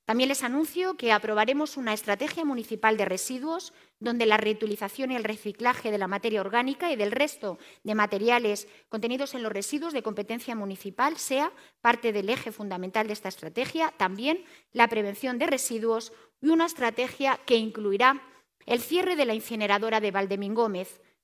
También 0.06 0.30
les 0.30 0.44
anuncio 0.44 0.98
que 0.98 1.12
aprobaremos 1.12 1.78
una 1.78 1.92
estrategia 1.92 2.46
municipal 2.46 2.96
de 2.96 3.06
residuos 3.06 3.74
donde 4.00 4.28
la 4.28 4.38
reutilización 4.38 5.12
y 5.12 5.16
el 5.16 5.24
reciclaje 5.24 5.90
de 5.90 5.98
la 5.98 6.08
materia 6.08 6.42
orgánica 6.42 6.92
y 6.92 6.96
del 6.96 7.12
resto 7.12 7.58
de 7.84 7.96
materiales 7.96 8.68
contenidos 8.88 9.34
en 9.34 9.42
los 9.42 9.52
residuos 9.52 9.94
de 9.94 10.04
competencia 10.04 10.56
municipal 10.56 11.18
sea 11.18 11.52
parte 11.82 12.14
del 12.14 12.30
eje 12.30 12.52
fundamental 12.52 13.08
de 13.08 13.14
esta 13.14 13.30
estrategia. 13.30 13.92
También 13.98 14.46
la 14.74 14.88
prevención 14.88 15.40
de 15.40 15.48
residuos 15.48 16.14
y 16.40 16.50
una 16.50 16.68
estrategia 16.68 17.40
que 17.44 17.56
incluirá 17.56 18.22
el 18.66 18.82
cierre 18.82 19.16
de 19.16 19.26
la 19.26 19.34
incineradora 19.34 20.00
de 20.00 20.12
Valdemín 20.12 20.56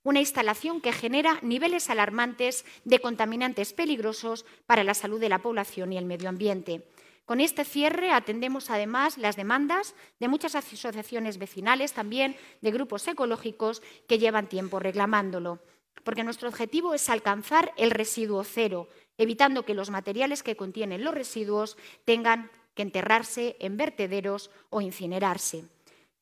una 0.03 0.19
instalación 0.19 0.81
que 0.81 0.93
genera 0.93 1.39
niveles 1.41 1.89
alarmantes 1.89 2.65
de 2.85 2.99
contaminantes 2.99 3.73
peligrosos 3.73 4.45
para 4.65 4.83
la 4.83 4.93
salud 4.93 5.19
de 5.19 5.29
la 5.29 5.39
población 5.39 5.93
y 5.93 5.97
el 5.97 6.05
medio 6.05 6.29
ambiente. 6.29 6.87
Con 7.25 7.39
este 7.39 7.63
cierre 7.63 8.11
atendemos 8.11 8.69
además 8.69 9.17
las 9.17 9.35
demandas 9.35 9.95
de 10.19 10.27
muchas 10.27 10.55
asociaciones 10.55 11.37
vecinales, 11.37 11.93
también 11.93 12.35
de 12.61 12.71
grupos 12.71 13.07
ecológicos 13.07 13.81
que 14.07 14.17
llevan 14.17 14.49
tiempo 14.49 14.79
reclamándolo, 14.79 15.59
porque 16.03 16.23
nuestro 16.23 16.49
objetivo 16.49 16.93
es 16.93 17.09
alcanzar 17.09 17.71
el 17.77 17.91
residuo 17.91 18.43
cero, 18.43 18.89
evitando 19.17 19.65
que 19.65 19.75
los 19.75 19.91
materiales 19.91 20.41
que 20.41 20.55
contienen 20.55 21.03
los 21.03 21.13
residuos 21.13 21.77
tengan 22.05 22.49
que 22.73 22.81
enterrarse 22.81 23.55
en 23.59 23.77
vertederos 23.77 24.49
o 24.69 24.81
incinerarse. 24.81 25.65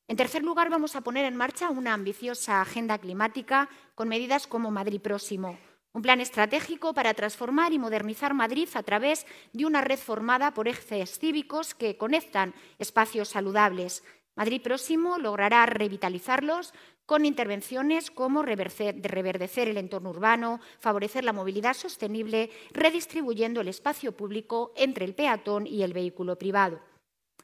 En 0.10 0.17
tercer 0.17 0.43
lugar, 0.43 0.72
vamos 0.72 0.95
a 0.95 1.02
poner 1.02 1.26
en 1.26 1.36
marcha 1.36 1.69
una 1.69 1.93
ambiciosa 1.93 2.62
agenda 2.62 2.98
climática 2.98 3.69
con 3.93 4.10
medidas 4.10 4.48
como 4.48 4.72
Madrid 4.72 5.00
Próximo, 5.00 5.60
un 5.93 6.02
plan 6.02 6.19
estratégico 6.19 6.95
para 6.95 7.13
transformar 7.13 7.74
y 7.74 7.78
modernizar 7.78 8.34
Madrid 8.34 8.67
a 8.74 8.82
través 8.82 9.28
de 9.54 9.67
una 9.67 9.82
red 9.82 10.00
formada 10.00 10.56
por 10.56 10.67
ejes 10.67 11.19
cívicos 11.19 11.76
que 11.76 11.95
conectan 11.95 12.56
espacios 12.80 13.30
saludables. 13.30 14.04
Madrid 14.36 14.63
Próximo 14.63 15.19
logrará 15.19 15.67
revitalizarlos 15.67 16.74
con 17.06 17.24
intervenciones 17.24 18.10
como 18.10 18.41
reverdecer 18.41 19.67
el 19.67 19.78
entorno 19.78 20.10
urbano, 20.10 20.60
favorecer 20.80 21.24
la 21.24 21.34
movilidad 21.34 21.76
sostenible, 21.76 22.50
redistribuyendo 22.72 23.62
el 23.62 23.67
espacio 23.67 24.17
público 24.17 24.74
entre 24.76 25.06
el 25.06 25.13
peatón 25.13 25.67
y 25.67 25.84
el 25.84 25.93
vehículo 25.93 26.36
privado. 26.36 26.88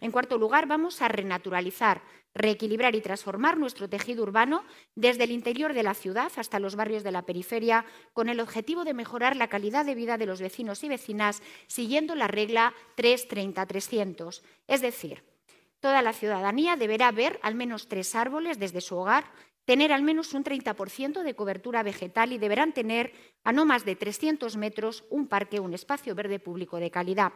En 0.01 0.11
cuarto 0.11 0.37
lugar, 0.37 0.67
vamos 0.67 1.01
a 1.01 1.07
renaturalizar, 1.07 2.01
reequilibrar 2.33 2.95
y 2.95 3.01
transformar 3.01 3.57
nuestro 3.57 3.89
tejido 3.89 4.23
urbano 4.23 4.63
desde 4.93 5.23
el 5.23 5.31
interior 5.31 5.73
de 5.73 5.83
la 5.83 5.93
ciudad 5.93 6.31
hasta 6.35 6.59
los 6.59 6.75
barrios 6.75 7.03
de 7.03 7.11
la 7.11 7.25
periferia, 7.25 7.85
con 8.13 8.27
el 8.27 8.39
objetivo 8.39 8.83
de 8.83 8.93
mejorar 8.93 9.35
la 9.35 9.47
calidad 9.47 9.85
de 9.85 9.95
vida 9.95 10.17
de 10.17 10.25
los 10.25 10.41
vecinos 10.41 10.83
y 10.83 10.89
vecinas 10.89 11.41
siguiendo 11.67 12.13
la 12.15 12.27
regla 12.27 12.73
330-300. 12.97 14.41
Es 14.67 14.81
decir, 14.81 15.23
toda 15.79 16.01
la 16.01 16.13
ciudadanía 16.13 16.75
deberá 16.75 17.11
ver 17.11 17.39
al 17.41 17.55
menos 17.55 17.87
tres 17.87 18.15
árboles 18.15 18.59
desde 18.59 18.81
su 18.81 18.97
hogar 18.97 19.25
tener 19.65 19.91
al 19.91 20.03
menos 20.03 20.33
un 20.33 20.43
30% 20.43 21.23
de 21.23 21.35
cobertura 21.35 21.83
vegetal 21.83 22.31
y 22.31 22.37
deberán 22.37 22.73
tener 22.73 23.13
a 23.43 23.51
no 23.51 23.65
más 23.65 23.83
de 23.83 23.95
300 23.95 24.57
metros 24.57 25.03
un 25.09 25.27
parque, 25.27 25.59
un 25.59 25.73
espacio 25.73 26.15
verde 26.15 26.39
público 26.39 26.77
de 26.77 26.91
calidad. 26.91 27.33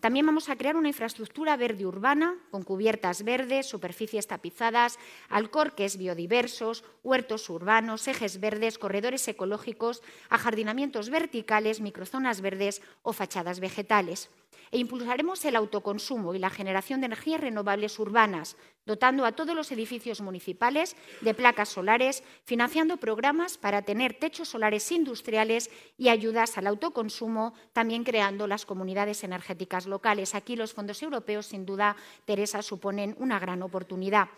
También 0.00 0.24
vamos 0.24 0.48
a 0.48 0.56
crear 0.56 0.76
una 0.76 0.88
infraestructura 0.88 1.56
verde 1.56 1.84
urbana 1.84 2.34
con 2.50 2.62
cubiertas 2.62 3.22
verdes, 3.22 3.66
superficies 3.66 4.26
tapizadas, 4.26 4.98
alcorques 5.28 5.98
biodiversos, 5.98 6.84
huertos 7.04 7.48
urbanos, 7.50 8.08
ejes 8.08 8.40
verdes, 8.40 8.78
corredores 8.78 9.28
ecológicos, 9.28 10.02
ajardinamientos 10.30 11.10
verticales, 11.10 11.80
microzonas 11.80 12.40
verdes 12.40 12.80
o 13.02 13.12
fachadas 13.12 13.60
vegetales 13.60 14.30
e 14.70 14.78
impulsaremos 14.78 15.44
el 15.44 15.56
autoconsumo 15.56 16.34
y 16.34 16.38
la 16.38 16.50
generación 16.50 17.00
de 17.00 17.06
energías 17.06 17.40
renovables 17.40 17.98
urbanas, 17.98 18.56
dotando 18.86 19.24
a 19.24 19.32
todos 19.32 19.54
los 19.54 19.70
edificios 19.72 20.20
municipales 20.20 20.96
de 21.20 21.34
placas 21.34 21.68
solares, 21.68 22.22
financiando 22.44 22.96
programas 22.96 23.58
para 23.58 23.82
tener 23.82 24.14
techos 24.14 24.48
solares 24.48 24.90
industriales 24.92 25.70
y 25.96 26.08
ayudas 26.08 26.56
al 26.58 26.66
autoconsumo, 26.66 27.54
también 27.72 28.04
creando 28.04 28.46
las 28.46 28.66
comunidades 28.66 29.24
energéticas 29.24 29.86
locales. 29.86 30.34
Aquí 30.34 30.56
los 30.56 30.72
fondos 30.72 31.02
europeos, 31.02 31.46
sin 31.46 31.66
duda, 31.66 31.96
Teresa, 32.24 32.62
suponen 32.62 33.14
una 33.18 33.38
gran 33.38 33.62
oportunidad. 33.62 34.28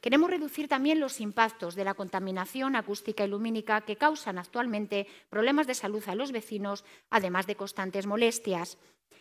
Queremos 0.00 0.30
reducir 0.30 0.68
también 0.68 1.00
los 1.00 1.20
impactos 1.20 1.74
de 1.74 1.84
la 1.84 1.94
contaminación 1.94 2.76
acústica 2.76 3.24
y 3.24 3.28
lumínica 3.28 3.80
que 3.80 3.96
causan 3.96 4.38
actualmente 4.38 5.06
problemas 5.28 5.66
de 5.66 5.74
salud 5.74 6.02
a 6.06 6.14
los 6.14 6.30
vecinos, 6.30 6.84
además 7.10 7.46
de 7.46 7.56
constantes 7.56 8.06
molestias. 8.06 8.78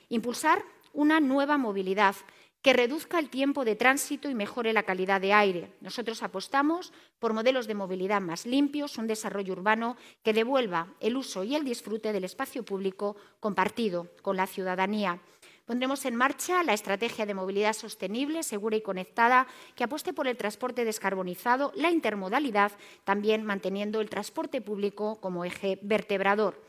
Impulsar 0.10 0.63
una 0.93 1.19
nueva 1.19 1.58
movilidad 1.58 2.15
que 2.62 2.74
reduzca 2.74 3.17
el 3.17 3.30
tiempo 3.30 3.65
de 3.65 3.76
tránsito 3.76 4.30
y 4.30 4.36
mejore 4.36 4.71
la 4.71 4.84
calidad 4.84 5.19
de 5.19 5.34
aire. 5.34 5.74
Nosotros 5.82 6.21
apostamos 6.21 6.93
por 7.17 7.34
modelos 7.34 7.65
de 7.65 7.74
movilidad 7.74 8.21
más 8.21 8.45
limpios, 8.45 9.00
un 9.00 9.08
desarrollo 9.08 9.54
urbano 9.54 9.97
que 10.21 10.34
devuelva 10.34 10.93
el 11.00 11.17
uso 11.17 11.43
y 11.43 11.56
el 11.56 11.63
disfrute 11.63 12.13
del 12.13 12.24
espacio 12.24 12.63
público 12.63 13.15
compartido 13.39 14.10
con 14.21 14.38
la 14.38 14.45
ciudadanía. 14.45 15.19
Pondremos 15.72 16.04
en 16.04 16.18
marcha 16.18 16.64
la 16.64 16.74
estrategia 16.74 17.26
de 17.26 17.34
movilidad 17.34 17.72
sostenible, 17.72 18.44
segura 18.44 18.76
y 18.76 18.82
conectada, 18.82 19.48
que 19.74 19.86
apueste 19.86 20.12
por 20.12 20.28
el 20.28 20.36
transporte 20.36 20.84
descarbonizado, 20.84 21.72
la 21.76 21.90
intermodalidad, 21.90 22.74
también 23.06 23.46
manteniendo 23.46 24.02
el 24.02 24.10
transporte 24.10 24.60
público 24.60 25.22
como 25.22 25.46
eje 25.46 25.80
vertebrador. 25.82 26.62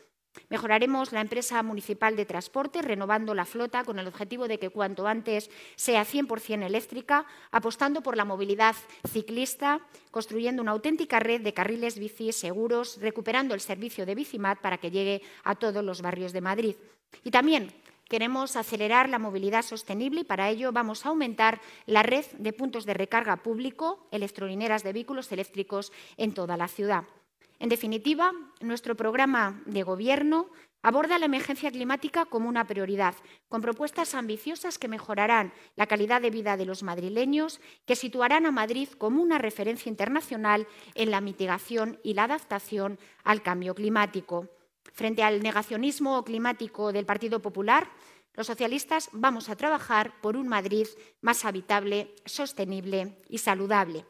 Mejoraremos 0.51 1.11
la 1.11 1.21
empresa 1.21 1.61
municipal 1.65 2.15
de 2.15 2.27
transporte, 2.27 2.81
renovando 2.81 3.35
la 3.35 3.45
flota 3.45 3.83
con 3.83 3.99
el 3.99 4.07
objetivo 4.07 4.47
de 4.47 4.61
que 4.61 4.71
cuanto 4.71 5.09
antes 5.09 5.51
sea 5.75 6.05
100% 6.05 6.65
eléctrica, 6.65 7.27
apostando 7.51 8.05
por 8.05 8.17
la 8.17 8.25
movilidad 8.25 8.77
ciclista, 9.11 9.81
construyendo 10.13 10.63
una 10.63 10.71
auténtica 10.71 11.19
red 11.19 11.41
de 11.41 11.53
carriles 11.53 11.99
bici 11.99 12.31
seguros, 12.31 13.01
recuperando 13.01 13.53
el 13.55 13.61
servicio 13.61 14.07
de 14.07 14.15
Bicimat 14.15 14.61
para 14.61 14.79
que 14.79 14.93
llegue 14.93 15.23
a 15.43 15.57
todos 15.57 15.83
los 15.83 16.03
barrios 16.03 16.33
de 16.33 16.41
Madrid. 16.41 16.77
Y 17.25 17.33
también 17.33 17.82
queremos 18.13 18.57
acelerar 18.57 19.09
la 19.09 19.19
movilidad 19.19 19.63
sostenible 19.63 20.21
y 20.21 20.25
para 20.25 20.51
ello 20.51 20.71
vamos 20.71 21.07
a 21.07 21.09
aumentar 21.09 21.63
la 21.87 22.03
red 22.03 22.27
de 22.39 22.53
puntos 22.53 22.85
de 22.85 22.93
recarga 22.93 23.39
público, 23.39 24.07
electrolineras 24.11 24.83
de 24.83 24.93
vehículos 24.93 25.33
eléctricos 25.33 25.93
en 26.19 26.35
toda 26.35 26.59
la 26.59 26.69
ciudad. 26.69 27.05
En 27.59 27.71
definitiva, 27.71 28.33
nuestro 28.61 28.97
programa 28.97 29.63
de 29.65 29.83
Gobierno 29.83 30.51
aborda 30.83 31.19
la 31.19 31.25
emergencia 31.25 31.71
climática 31.71 32.27
como 32.27 32.51
una 32.51 32.67
prioridad, 32.67 33.15
con 33.49 33.63
propuestas 33.63 34.15
ambiciosas 34.15 34.79
que 34.79 34.89
mejorarán 34.89 35.55
la 35.75 35.87
calidad 35.87 36.21
de 36.21 36.29
vida 36.29 36.59
de 36.59 36.67
los 36.67 36.83
madrileños, 36.83 37.63
que 37.87 37.97
situarán 37.97 38.45
a 38.45 38.51
Madrid 38.51 38.91
como 38.99 39.23
una 39.23 39.39
referencia 39.39 39.89
internacional 39.89 40.67
en 40.95 41.11
la 41.11 41.23
mitigación 41.23 41.99
y 42.05 42.13
la 42.13 42.25
adaptación 42.25 42.99
al 43.25 43.41
cambio 43.41 43.75
climático. 43.75 44.51
Frente 44.93 45.23
al 45.23 45.43
negacionismo 45.43 46.23
climático 46.25 46.93
del 46.93 47.07
Partido 47.07 47.41
Popular, 47.41 47.91
los 48.35 48.47
socialistas 48.47 49.11
vamos 49.13 49.49
a 49.49 49.57
trabajar 49.57 50.21
por 50.21 50.37
un 50.37 50.49
Madrid 50.49 50.87
más 51.21 51.45
habitable, 51.45 52.15
sostenible 52.25 53.19
y 53.29 53.39
saludable. 53.39 54.07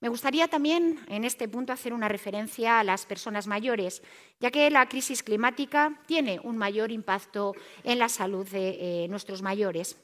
Me 0.00 0.08
gustaría 0.08 0.48
también 0.48 0.98
en 1.08 1.24
este 1.24 1.46
punto 1.46 1.74
hacer 1.74 1.92
una 1.92 2.08
referencia 2.08 2.80
a 2.80 2.84
las 2.84 3.04
personas 3.04 3.46
mayores, 3.46 4.02
ya 4.40 4.50
que 4.50 4.70
la 4.70 4.88
crisis 4.88 5.22
climática 5.22 6.00
tiene 6.06 6.40
un 6.42 6.56
mayor 6.56 6.90
impacto 6.90 7.54
en 7.84 7.98
la 7.98 8.08
salud 8.08 8.48
de 8.48 9.04
eh, 9.04 9.08
nuestros 9.08 9.42
mayores. 9.42 9.98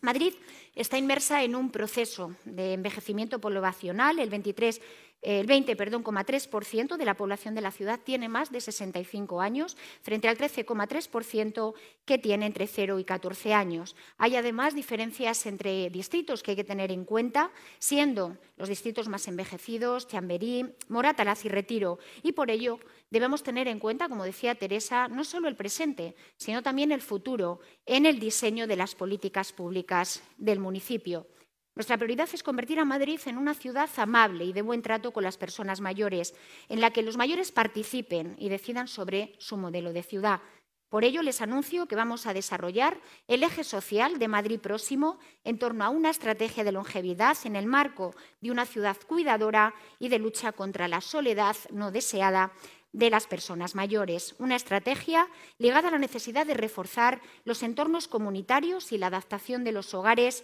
Madrid 0.00 0.34
está 0.74 0.98
inmersa 0.98 1.44
en 1.44 1.54
un 1.54 1.70
proceso 1.70 2.34
de 2.44 2.72
envejecimiento 2.72 3.38
poblacional. 3.38 4.18
El 4.18 4.30
23 4.30 4.80
el 5.22 5.46
20,3% 5.46 6.96
de 6.96 7.04
la 7.04 7.14
población 7.14 7.54
de 7.54 7.60
la 7.60 7.70
ciudad 7.70 8.00
tiene 8.02 8.28
más 8.28 8.50
de 8.50 8.60
65 8.60 9.40
años, 9.40 9.76
frente 10.02 10.28
al 10.28 10.38
13,3% 10.38 11.74
que 12.06 12.18
tiene 12.18 12.46
entre 12.46 12.66
0 12.66 12.98
y 12.98 13.04
14 13.04 13.52
años. 13.52 13.96
Hay 14.16 14.36
además 14.36 14.74
diferencias 14.74 15.44
entre 15.46 15.90
distritos 15.90 16.42
que 16.42 16.52
hay 16.52 16.56
que 16.56 16.64
tener 16.64 16.90
en 16.90 17.04
cuenta, 17.04 17.50
siendo 17.78 18.38
los 18.56 18.68
distritos 18.68 19.08
más 19.08 19.28
envejecidos 19.28 20.08
Chamberí, 20.08 20.66
Moratalaz 20.88 21.44
y 21.44 21.48
Retiro. 21.48 21.98
Y 22.22 22.32
por 22.32 22.50
ello 22.50 22.78
debemos 23.10 23.42
tener 23.42 23.68
en 23.68 23.78
cuenta, 23.78 24.08
como 24.08 24.24
decía 24.24 24.54
Teresa, 24.54 25.08
no 25.08 25.24
solo 25.24 25.48
el 25.48 25.56
presente, 25.56 26.14
sino 26.36 26.62
también 26.62 26.92
el 26.92 27.02
futuro 27.02 27.60
en 27.84 28.06
el 28.06 28.18
diseño 28.20 28.66
de 28.66 28.76
las 28.76 28.94
políticas 28.94 29.52
públicas 29.52 30.22
del 30.38 30.60
municipio. 30.60 31.26
Nuestra 31.74 31.96
prioridad 31.96 32.28
es 32.32 32.42
convertir 32.42 32.80
a 32.80 32.84
Madrid 32.84 33.20
en 33.26 33.38
una 33.38 33.54
ciudad 33.54 33.88
amable 33.96 34.44
y 34.44 34.52
de 34.52 34.62
buen 34.62 34.82
trato 34.82 35.12
con 35.12 35.22
las 35.22 35.38
personas 35.38 35.80
mayores, 35.80 36.34
en 36.68 36.80
la 36.80 36.90
que 36.90 37.02
los 37.02 37.16
mayores 37.16 37.52
participen 37.52 38.34
y 38.38 38.48
decidan 38.48 38.88
sobre 38.88 39.34
su 39.38 39.56
modelo 39.56 39.92
de 39.92 40.02
ciudad. 40.02 40.40
Por 40.90 41.04
ello, 41.04 41.22
les 41.22 41.40
anuncio 41.40 41.86
que 41.86 41.94
vamos 41.94 42.26
a 42.26 42.34
desarrollar 42.34 43.00
el 43.28 43.44
eje 43.44 43.62
social 43.62 44.18
de 44.18 44.26
Madrid 44.26 44.58
próximo 44.58 45.20
en 45.44 45.56
torno 45.56 45.84
a 45.84 45.88
una 45.88 46.10
estrategia 46.10 46.64
de 46.64 46.72
longevidad 46.72 47.38
en 47.44 47.54
el 47.54 47.66
marco 47.66 48.12
de 48.40 48.50
una 48.50 48.66
ciudad 48.66 48.96
cuidadora 49.06 49.72
y 50.00 50.08
de 50.08 50.18
lucha 50.18 50.50
contra 50.50 50.88
la 50.88 51.00
soledad 51.00 51.54
no 51.70 51.92
deseada 51.92 52.52
de 52.92 53.08
las 53.08 53.28
personas 53.28 53.76
mayores. 53.76 54.34
Una 54.40 54.56
estrategia 54.56 55.28
ligada 55.58 55.88
a 55.88 55.92
la 55.92 55.98
necesidad 55.98 56.44
de 56.44 56.54
reforzar 56.54 57.20
los 57.44 57.62
entornos 57.62 58.08
comunitarios 58.08 58.90
y 58.90 58.98
la 58.98 59.06
adaptación 59.06 59.62
de 59.62 59.70
los 59.70 59.94
hogares 59.94 60.42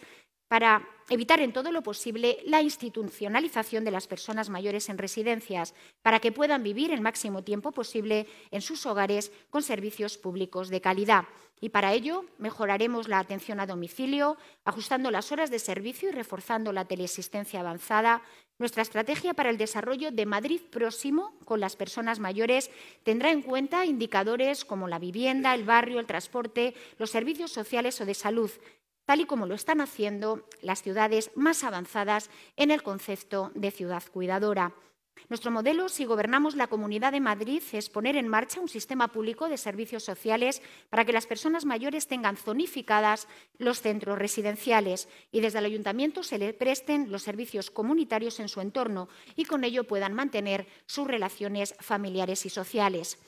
para 0.49 0.89
evitar 1.09 1.41
en 1.41 1.53
todo 1.53 1.71
lo 1.73 1.83
posible 1.83 2.39
la 2.45 2.63
institucionalización 2.63 3.85
de 3.85 3.91
las 3.91 4.07
personas 4.07 4.51
mayores 4.51 4.89
en 4.89 4.99
residencias, 4.99 5.75
para 6.03 6.21
que 6.21 6.33
puedan 6.33 6.63
vivir 6.63 6.93
el 6.93 7.01
máximo 7.01 7.43
tiempo 7.43 7.73
posible 7.73 8.27
en 8.51 8.61
sus 8.61 8.87
hogares 8.87 9.33
con 9.51 9.63
servicios 9.63 10.19
públicos 10.19 10.69
de 10.69 10.81
calidad. 10.81 11.25
Y 11.61 11.71
para 11.71 11.95
ello 11.95 12.25
mejoraremos 12.39 13.09
la 13.09 13.19
atención 13.19 13.61
a 13.61 13.67
domicilio, 13.67 14.37
ajustando 14.65 15.11
las 15.11 15.33
horas 15.33 15.51
de 15.51 15.59
servicio 15.59 16.11
y 16.11 16.13
reforzando 16.13 16.73
la 16.73 16.85
teleasistencia 16.85 17.61
avanzada. 17.61 18.23
Nuestra 18.59 18.83
estrategia 18.83 19.33
para 19.33 19.51
el 19.51 19.59
desarrollo 19.59 20.11
de 20.11 20.27
Madrid 20.27 20.61
próximo 20.71 21.35
con 21.45 21.61
las 21.61 21.77
personas 21.77 22.21
mayores 22.21 22.71
tendrá 23.05 23.31
en 23.31 23.43
cuenta 23.43 23.87
indicadores 23.87 24.65
como 24.65 24.89
la 24.89 24.99
vivienda, 24.99 25.55
el 25.55 25.65
barrio, 25.65 25.99
el 25.99 26.07
transporte, 26.07 26.75
los 26.99 27.11
servicios 27.11 27.53
sociales 27.53 28.01
o 28.01 28.07
de 28.07 28.15
salud, 28.15 28.51
tal 29.07 29.21
y 29.21 29.27
como 29.27 29.47
lo 29.47 29.55
están 29.55 29.81
haciendo 29.81 30.47
las 30.61 30.83
ciudades 30.83 31.31
más 31.35 31.65
avanzadas 31.65 32.29
en 32.57 32.71
el 32.71 32.83
concepto 32.83 33.51
de 33.55 33.71
ciudad 33.71 34.03
cuidadora. 34.13 34.75
Nuestro 35.29 35.51
modelo, 35.51 35.89
si 35.89 36.05
gobernamos 36.05 36.55
la 36.55 36.67
Comunidad 36.69 37.11
de 37.11 37.21
Madrid, 37.21 37.63
es 37.73 37.89
poner 37.89 38.17
en 38.17 38.29
marcha 38.29 38.61
un 38.61 38.69
sistema 38.69 39.09
público 39.09 39.49
de 39.49 39.57
servicios 39.57 40.05
sociales 40.05 40.63
para 40.91 41.05
que 41.05 41.13
las 41.13 41.27
personas 41.27 41.65
mayores 41.65 42.07
tengan 42.07 42.37
zonificadas 42.37 43.27
los 43.59 43.81
centros 43.81 44.19
residenciales 44.19 45.09
y 45.33 45.41
desde 45.41 45.59
el 45.59 45.65
ayuntamiento 45.65 46.23
se 46.23 46.39
le 46.39 46.53
presten 46.53 47.11
los 47.11 47.23
servicios 47.23 47.71
comunitarios 47.71 48.39
en 48.41 48.49
su 48.49 48.61
entorno 48.61 49.09
y 49.35 49.47
con 49.47 49.65
ello 49.65 49.85
puedan 49.85 50.13
mantener 50.13 50.69
sus 50.87 51.09
relaciones 51.09 51.75
familiares 51.81 52.47
y 52.47 52.51
sociales. 52.51 53.19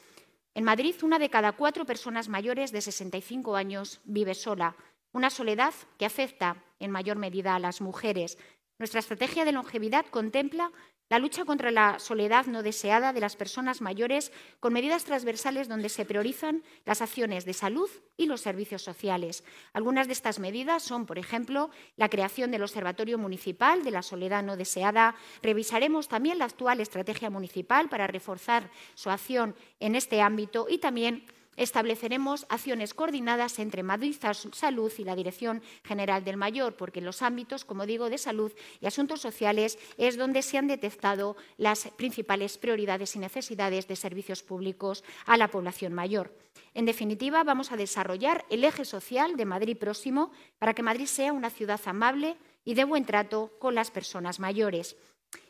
En 0.54 0.64
Madrid, 0.64 0.94
una 1.02 1.18
de 1.18 1.30
cada 1.30 1.52
cuatro 1.52 1.84
personas 1.84 2.28
mayores 2.28 2.70
de 2.70 2.80
65 2.80 3.56
años 3.56 4.00
vive 4.04 4.34
sola 4.34 4.76
una 5.18 5.30
soledad 5.30 5.74
que 5.98 6.06
afecta 6.06 6.62
en 6.78 6.92
mayor 6.92 7.18
medida 7.18 7.56
a 7.56 7.58
las 7.58 7.80
mujeres. 7.80 8.38
Nuestra 8.78 9.00
estrategia 9.00 9.44
de 9.44 9.50
longevidad 9.50 10.06
contempla 10.06 10.70
la 11.10 11.18
lucha 11.18 11.44
contra 11.44 11.72
la 11.72 11.98
soledad 11.98 12.46
no 12.46 12.62
deseada 12.62 13.12
de 13.12 13.18
las 13.18 13.34
personas 13.34 13.80
mayores 13.80 14.30
con 14.60 14.72
medidas 14.72 15.04
transversales 15.04 15.66
donde 15.66 15.88
se 15.88 16.04
priorizan 16.04 16.62
las 16.84 17.02
acciones 17.02 17.44
de 17.44 17.52
salud 17.52 17.90
y 18.16 18.26
los 18.26 18.42
servicios 18.42 18.82
sociales. 18.82 19.42
Algunas 19.72 20.06
de 20.06 20.12
estas 20.12 20.38
medidas 20.38 20.84
son, 20.84 21.04
por 21.04 21.18
ejemplo, 21.18 21.70
la 21.96 22.08
creación 22.08 22.52
del 22.52 22.62
Observatorio 22.62 23.18
Municipal 23.18 23.82
de 23.82 23.90
la 23.90 24.02
Soledad 24.02 24.44
no 24.44 24.56
deseada. 24.56 25.16
Revisaremos 25.42 26.06
también 26.06 26.38
la 26.38 26.44
actual 26.44 26.80
estrategia 26.80 27.28
municipal 27.28 27.88
para 27.88 28.06
reforzar 28.06 28.70
su 28.94 29.10
acción 29.10 29.56
en 29.80 29.96
este 29.96 30.20
ámbito 30.20 30.66
y 30.70 30.78
también 30.78 31.26
estableceremos 31.58 32.46
acciones 32.48 32.94
coordinadas 32.94 33.58
entre 33.58 33.82
Madrid 33.82 34.16
Salud 34.52 34.92
y 34.96 35.04
la 35.04 35.16
Dirección 35.16 35.60
General 35.84 36.24
del 36.24 36.36
Mayor, 36.36 36.76
porque 36.76 37.00
en 37.00 37.04
los 37.04 37.20
ámbitos, 37.20 37.64
como 37.64 37.84
digo, 37.84 38.08
de 38.08 38.16
salud 38.16 38.52
y 38.80 38.86
asuntos 38.86 39.20
sociales 39.20 39.78
es 39.98 40.16
donde 40.16 40.42
se 40.42 40.56
han 40.56 40.68
detectado 40.68 41.36
las 41.56 41.88
principales 41.96 42.56
prioridades 42.56 43.16
y 43.16 43.18
necesidades 43.18 43.88
de 43.88 43.96
servicios 43.96 44.42
públicos 44.42 45.04
a 45.26 45.36
la 45.36 45.48
población 45.48 45.92
mayor. 45.92 46.34
En 46.74 46.86
definitiva, 46.86 47.42
vamos 47.44 47.72
a 47.72 47.76
desarrollar 47.76 48.44
el 48.50 48.64
eje 48.64 48.84
social 48.84 49.36
de 49.36 49.44
Madrid 49.44 49.76
próximo 49.76 50.30
para 50.58 50.74
que 50.74 50.82
Madrid 50.82 51.06
sea 51.06 51.32
una 51.32 51.50
ciudad 51.50 51.80
amable 51.86 52.36
y 52.64 52.74
de 52.74 52.84
buen 52.84 53.04
trato 53.04 53.52
con 53.58 53.74
las 53.74 53.90
personas 53.90 54.38
mayores. 54.38 54.96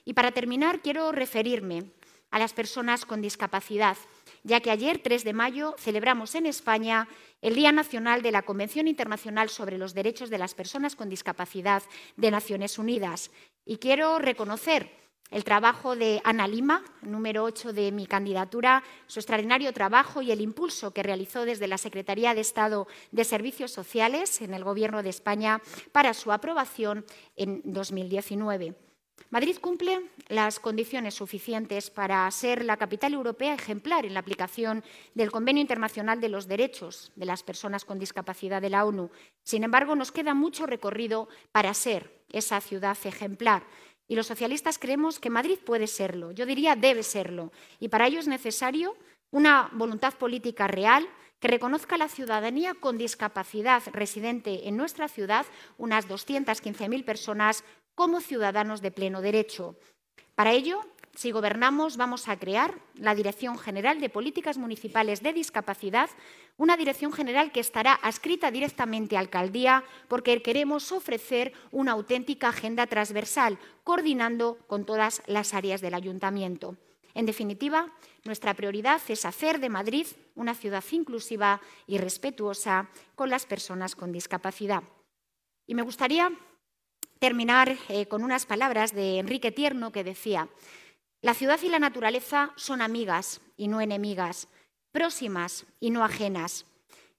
Y 0.04 0.14
para 0.14 0.32
terminar, 0.32 0.80
quiero 0.80 1.12
referirme 1.12 1.90
a 2.30 2.38
las 2.38 2.52
personas 2.52 3.04
con 3.04 3.20
discapacidad, 3.20 3.96
ya 4.42 4.60
que 4.60 4.70
ayer, 4.70 5.00
3 5.02 5.24
de 5.24 5.32
mayo, 5.32 5.74
celebramos 5.78 6.34
en 6.34 6.46
España 6.46 7.08
el 7.42 7.54
Día 7.54 7.72
Nacional 7.72 8.22
de 8.22 8.32
la 8.32 8.42
Convención 8.42 8.88
Internacional 8.88 9.48
sobre 9.48 9.78
los 9.78 9.94
Derechos 9.94 10.30
de 10.30 10.38
las 10.38 10.54
Personas 10.54 10.96
con 10.96 11.08
Discapacidad 11.08 11.82
de 12.16 12.30
Naciones 12.30 12.78
Unidas. 12.78 13.30
Y 13.64 13.78
quiero 13.78 14.18
reconocer 14.18 14.90
el 15.30 15.44
trabajo 15.44 15.94
de 15.94 16.20
Ana 16.24 16.48
Lima, 16.48 16.82
número 17.02 17.44
8 17.44 17.72
de 17.72 17.92
mi 17.92 18.06
candidatura, 18.06 18.82
su 19.06 19.20
extraordinario 19.20 19.72
trabajo 19.72 20.22
y 20.22 20.30
el 20.32 20.40
impulso 20.40 20.92
que 20.92 21.02
realizó 21.02 21.44
desde 21.44 21.68
la 21.68 21.76
Secretaría 21.76 22.34
de 22.34 22.40
Estado 22.40 22.88
de 23.12 23.24
Servicios 23.24 23.70
Sociales 23.70 24.40
en 24.40 24.54
el 24.54 24.64
Gobierno 24.64 25.02
de 25.02 25.10
España 25.10 25.60
para 25.92 26.14
su 26.14 26.32
aprobación 26.32 27.04
en 27.36 27.60
2019. 27.64 28.87
Madrid 29.30 29.58
cumple 29.60 30.10
las 30.28 30.58
condiciones 30.58 31.14
suficientes 31.14 31.90
para 31.90 32.30
ser 32.30 32.64
la 32.64 32.76
capital 32.76 33.14
europea 33.14 33.54
ejemplar 33.54 34.06
en 34.06 34.14
la 34.14 34.20
aplicación 34.20 34.82
del 35.14 35.30
Convenio 35.30 35.60
Internacional 35.60 36.20
de 36.20 36.28
los 36.28 36.48
Derechos 36.48 37.12
de 37.14 37.26
las 37.26 37.42
Personas 37.42 37.84
con 37.84 37.98
Discapacidad 37.98 38.62
de 38.62 38.70
la 38.70 38.84
ONU. 38.84 39.10
Sin 39.42 39.64
embargo, 39.64 39.94
nos 39.94 40.12
queda 40.12 40.34
mucho 40.34 40.66
recorrido 40.66 41.28
para 41.52 41.74
ser 41.74 42.22
esa 42.32 42.60
ciudad 42.60 42.96
ejemplar. 43.04 43.64
Y 44.06 44.16
los 44.16 44.26
socialistas 44.26 44.78
creemos 44.78 45.20
que 45.20 45.28
Madrid 45.30 45.58
puede 45.64 45.86
serlo, 45.86 46.32
yo 46.32 46.46
diría 46.46 46.76
debe 46.76 47.02
serlo. 47.02 47.52
Y 47.78 47.88
para 47.88 48.06
ello 48.06 48.20
es 48.20 48.28
necesario 48.28 48.96
una 49.30 49.68
voluntad 49.72 50.14
política 50.14 50.66
real 50.66 51.06
que 51.40 51.48
reconozca 51.48 51.94
a 51.94 51.98
la 51.98 52.08
ciudadanía 52.08 52.74
con 52.74 52.98
discapacidad 52.98 53.82
residente 53.92 54.68
en 54.68 54.76
nuestra 54.76 55.08
ciudad, 55.08 55.46
unas 55.76 56.08
215.000 56.08 57.04
personas, 57.04 57.64
como 57.98 58.20
ciudadanos 58.20 58.80
de 58.80 58.92
pleno 58.92 59.20
derecho. 59.20 59.74
Para 60.36 60.52
ello, 60.52 60.86
si 61.16 61.32
gobernamos, 61.32 61.96
vamos 61.96 62.28
a 62.28 62.38
crear 62.38 62.78
la 62.94 63.16
Dirección 63.16 63.58
General 63.58 64.00
de 64.00 64.08
Políticas 64.08 64.56
Municipales 64.56 65.20
de 65.20 65.32
Discapacidad, 65.32 66.08
una 66.56 66.76
dirección 66.76 67.12
general 67.12 67.50
que 67.50 67.58
estará 67.58 67.94
adscrita 67.94 68.52
directamente 68.52 69.16
a 69.16 69.18
alcaldía 69.18 69.82
porque 70.06 70.40
queremos 70.42 70.92
ofrecer 70.92 71.52
una 71.72 71.90
auténtica 71.90 72.50
agenda 72.50 72.86
transversal, 72.86 73.58
coordinando 73.82 74.58
con 74.68 74.86
todas 74.86 75.20
las 75.26 75.52
áreas 75.52 75.80
del 75.80 75.94
ayuntamiento. 75.94 76.76
En 77.14 77.26
definitiva, 77.26 77.92
nuestra 78.22 78.54
prioridad 78.54 79.02
es 79.08 79.24
hacer 79.24 79.58
de 79.58 79.70
Madrid 79.70 80.06
una 80.36 80.54
ciudad 80.54 80.84
inclusiva 80.92 81.60
y 81.88 81.98
respetuosa 81.98 82.90
con 83.16 83.28
las 83.28 83.44
personas 83.44 83.96
con 83.96 84.12
discapacidad. 84.12 84.84
Y 85.66 85.74
me 85.74 85.82
gustaría 85.82 86.30
terminar 87.18 87.76
eh, 87.88 88.06
con 88.06 88.24
unas 88.24 88.46
palabras 88.46 88.94
de 88.94 89.18
Enrique 89.18 89.52
Tierno 89.52 89.92
que 89.92 90.04
decía, 90.04 90.48
la 91.20 91.34
ciudad 91.34 91.60
y 91.62 91.68
la 91.68 91.78
naturaleza 91.78 92.52
son 92.56 92.80
amigas 92.80 93.40
y 93.56 93.68
no 93.68 93.80
enemigas, 93.80 94.48
próximas 94.92 95.66
y 95.80 95.90
no 95.90 96.04
ajenas. 96.04 96.64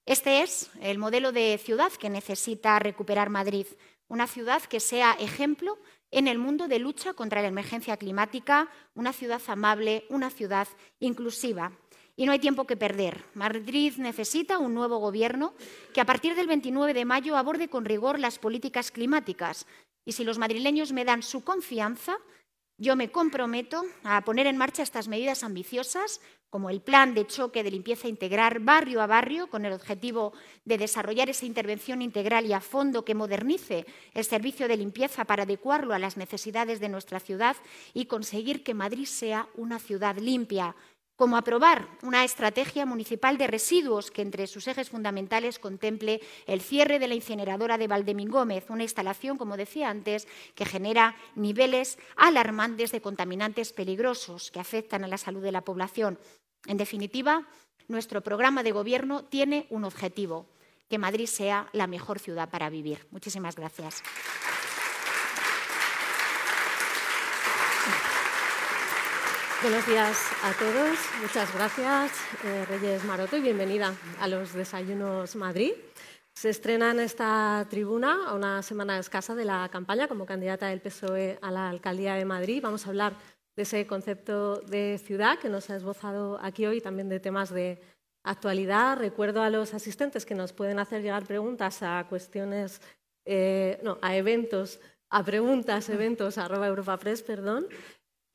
Este 0.06 0.42
es 0.42 0.72
el 0.82 0.98
modelo 0.98 1.32
de 1.32 1.60
ciudad 1.64 1.92
que 1.92 2.10
necesita 2.10 2.80
recuperar 2.80 3.30
Madrid, 3.30 3.68
una 4.08 4.26
ciudad 4.26 4.62
que 4.64 4.80
sea 4.80 5.14
ejemplo 5.20 5.78
en 6.12 6.28
el 6.28 6.40
mundo 6.40 6.68
de 6.68 6.80
lucha 6.80 7.14
contra 7.14 7.42
la 7.42 7.50
emergencia 7.50 7.98
climática, 7.98 8.70
una 8.96 9.14
ciudad 9.14 9.42
amable, 9.48 10.06
una 10.10 10.30
ciudad 10.30 10.68
inclusiva. 11.00 11.74
Y 12.16 12.26
no 12.26 12.32
hay 12.32 12.40
tiempo 12.40 12.66
que 12.66 12.76
perder. 12.76 13.24
Madrid 13.34 13.94
necesita 13.98 14.58
un 14.58 14.74
nuevo 14.74 14.98
gobierno 14.98 15.54
que 15.94 16.02
a 16.02 16.06
partir 16.06 16.36
del 16.36 16.48
29 16.48 16.94
de 16.94 17.06
mayo 17.06 17.38
aborde 17.38 17.70
con 17.70 17.86
rigor 17.86 18.20
las 18.20 18.40
políticas 18.40 18.92
climáticas, 18.92 19.68
y 20.10 20.12
si 20.12 20.24
los 20.24 20.40
madrileños 20.40 20.92
me 20.92 21.06
dan 21.06 21.22
su 21.22 21.44
confianza, 21.44 22.18
yo 22.80 22.96
me 22.96 23.12
comprometo 23.12 23.84
a 24.04 24.26
poner 24.26 24.48
en 24.48 24.58
marcha 24.58 24.82
estas 24.82 25.08
medidas 25.08 25.44
ambiciosas, 25.44 26.20
como 26.50 26.72
el 26.72 26.82
plan 26.82 27.14
de 27.14 27.28
choque 27.28 27.62
de 27.62 27.70
limpieza 27.70 28.08
integral 28.08 28.58
barrio 28.58 29.04
a 29.04 29.06
barrio, 29.06 29.52
con 29.52 29.66
el 29.66 29.74
objetivo 29.74 30.34
de 30.66 30.80
desarrollar 30.80 31.30
esa 31.30 31.46
intervención 31.46 32.02
integral 32.02 32.48
y 32.48 32.54
a 32.54 32.60
fondo 32.60 33.06
que 33.06 33.14
modernice 33.14 33.86
el 34.16 34.26
servicio 34.26 34.68
de 34.68 34.78
limpieza 34.78 35.26
para 35.26 35.44
adecuarlo 35.44 35.94
a 35.94 36.00
las 36.00 36.18
necesidades 36.18 36.80
de 36.80 36.90
nuestra 36.90 37.20
ciudad 37.20 37.56
y 37.94 38.06
conseguir 38.06 38.64
que 38.64 38.74
Madrid 38.74 39.06
sea 39.06 39.48
una 39.54 39.78
ciudad 39.78 40.18
limpia, 40.18 40.76
como 41.20 41.36
aprobar 41.36 41.90
una 42.02 42.24
estrategia 42.24 42.86
municipal 42.86 43.38
de 43.38 43.46
residuos 43.46 44.10
que 44.10 44.22
entre 44.22 44.48
sus 44.48 44.70
ejes 44.70 44.90
fundamentales 44.90 45.60
contemple 45.60 46.22
el 46.48 46.62
cierre 46.62 46.98
de 46.98 47.10
la 47.10 47.14
incineradora 47.14 47.78
de 47.78 47.88
Valdemín 47.88 48.32
una 48.34 48.84
instalación, 48.84 49.38
como 49.38 49.58
decía 49.58 49.90
antes, 49.90 50.30
que 50.56 50.64
genera 50.64 51.18
niveles 51.36 52.00
alarmantes 52.16 52.94
de 52.94 53.02
contaminantes 53.02 53.74
peligrosos 53.74 54.50
que 54.50 54.62
afectan 54.62 55.04
a 55.04 55.10
la 55.10 55.18
salud 55.18 55.44
de 55.44 55.52
la 55.52 55.66
población. 55.66 56.18
En 56.68 56.78
definitiva, 56.78 57.46
nuestro 57.90 58.22
programa 58.22 58.64
de 58.64 58.72
gobierno 58.72 59.26
tiene 59.26 59.68
un 59.72 59.84
objetivo, 59.84 60.48
que 60.90 61.00
Madrid 61.00 61.28
sea 61.28 61.68
la 61.74 61.88
mejor 61.88 62.20
ciudad 62.20 62.50
para 62.50 62.70
vivir. 62.70 63.06
Muchísimas 63.12 63.58
gracias. 63.58 64.02
Buenos 69.62 69.86
días 69.88 70.18
a 70.42 70.54
todos. 70.54 70.98
Muchas 71.22 71.54
gracias, 71.54 72.14
eh, 72.46 72.66
Reyes 72.70 73.04
Maroto, 73.04 73.36
y 73.36 73.42
bienvenida 73.42 73.94
a 74.22 74.28
los 74.30 74.54
Desayunos 74.54 75.36
Madrid. 75.36 75.74
Se 76.34 76.50
estrena 76.50 76.92
en 76.92 77.02
esta 77.02 77.68
tribuna 77.70 78.30
a 78.30 78.36
una 78.36 78.64
semana 78.64 78.98
escasa 78.98 79.36
de 79.36 79.44
la 79.44 79.68
campaña 79.70 80.08
como 80.08 80.26
candidata 80.26 80.68
del 80.68 80.80
PSOE 80.80 81.40
a 81.42 81.52
la 81.52 81.70
alcaldía 81.70 82.16
de 82.16 82.24
Madrid. 82.24 82.62
Vamos 82.64 82.86
a 82.86 82.90
hablar 82.90 83.18
de 83.58 83.64
ese 83.64 83.86
concepto 83.86 84.62
de 84.62 84.98
ciudad 84.98 85.38
que 85.40 85.50
nos 85.50 85.70
ha 85.70 85.76
esbozado 85.76 86.40
aquí 86.42 86.66
hoy, 86.66 86.80
también 86.80 87.10
de 87.10 87.20
temas 87.20 87.50
de 87.50 87.82
actualidad. 88.24 88.98
Recuerdo 88.98 89.44
a 89.44 89.50
los 89.50 89.74
asistentes 89.74 90.26
que 90.26 90.36
nos 90.36 90.54
pueden 90.54 90.80
hacer 90.80 91.02
llegar 91.02 91.26
preguntas 91.26 91.84
a 91.84 92.06
cuestiones, 92.08 92.80
eh, 93.26 93.78
no, 93.84 93.98
a 94.02 94.16
eventos, 94.16 94.80
a 95.10 95.22
preguntas, 95.26 95.90
eventos, 95.90 96.38
arroba 96.38 96.68
Europapress, 96.68 97.24
perdón. 97.24 97.68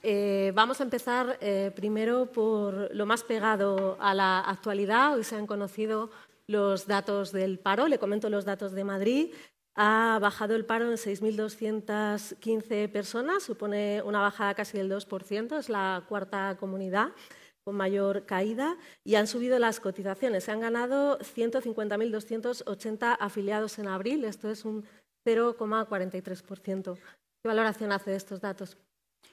Eh, 0.07 0.53
vamos 0.55 0.81
a 0.81 0.83
empezar 0.83 1.38
eh, 1.40 1.73
primero 1.75 2.31
por 2.31 2.95
lo 2.95 3.07
más 3.07 3.25
pegado 3.25 3.97
a 3.99 4.12
la 4.12 4.40
actualidad. 4.40 5.14
Hoy 5.14 5.25
se 5.25 5.35
han 5.35 5.47
conocido 5.47 6.11
los 6.47 6.87
datos 6.87 7.33
del 7.33 7.59
paro. 7.59 7.88
Le 7.88 7.99
comento 7.99 8.29
los 8.29 8.45
datos 8.45 8.73
de 8.73 8.85
Madrid. 8.85 9.33
Ha 9.77 10.19
bajado 10.21 10.57
el 10.57 10.67
paro 10.67 10.90
en 10.90 10.99
6.215 10.99 12.93
personas, 12.93 13.45
supone 13.45 14.03
una 14.03 14.21
bajada 14.21 14.53
casi 14.53 14.77
del 14.77 14.90
2%, 14.93 15.59
es 15.59 15.71
la 15.71 16.05
cuarta 16.07 16.59
comunidad 16.61 17.12
con 17.64 17.75
mayor 17.75 18.27
caída, 18.27 18.77
y 19.05 19.14
han 19.14 19.27
subido 19.27 19.59
las 19.59 19.81
cotizaciones. 19.81 20.45
Se 20.45 20.53
han 20.53 20.61
ganado 20.61 21.19
150.280 21.19 23.17
afiliados 23.19 23.79
en 23.79 23.88
abril, 23.88 24.27
esto 24.27 24.51
es 24.51 24.67
un 24.67 24.85
0,43%. 25.27 26.95
¿Qué 26.95 27.49
valoración 27.49 27.90
hace 27.90 28.11
de 28.11 28.17
estos 28.17 28.43
datos? 28.43 28.77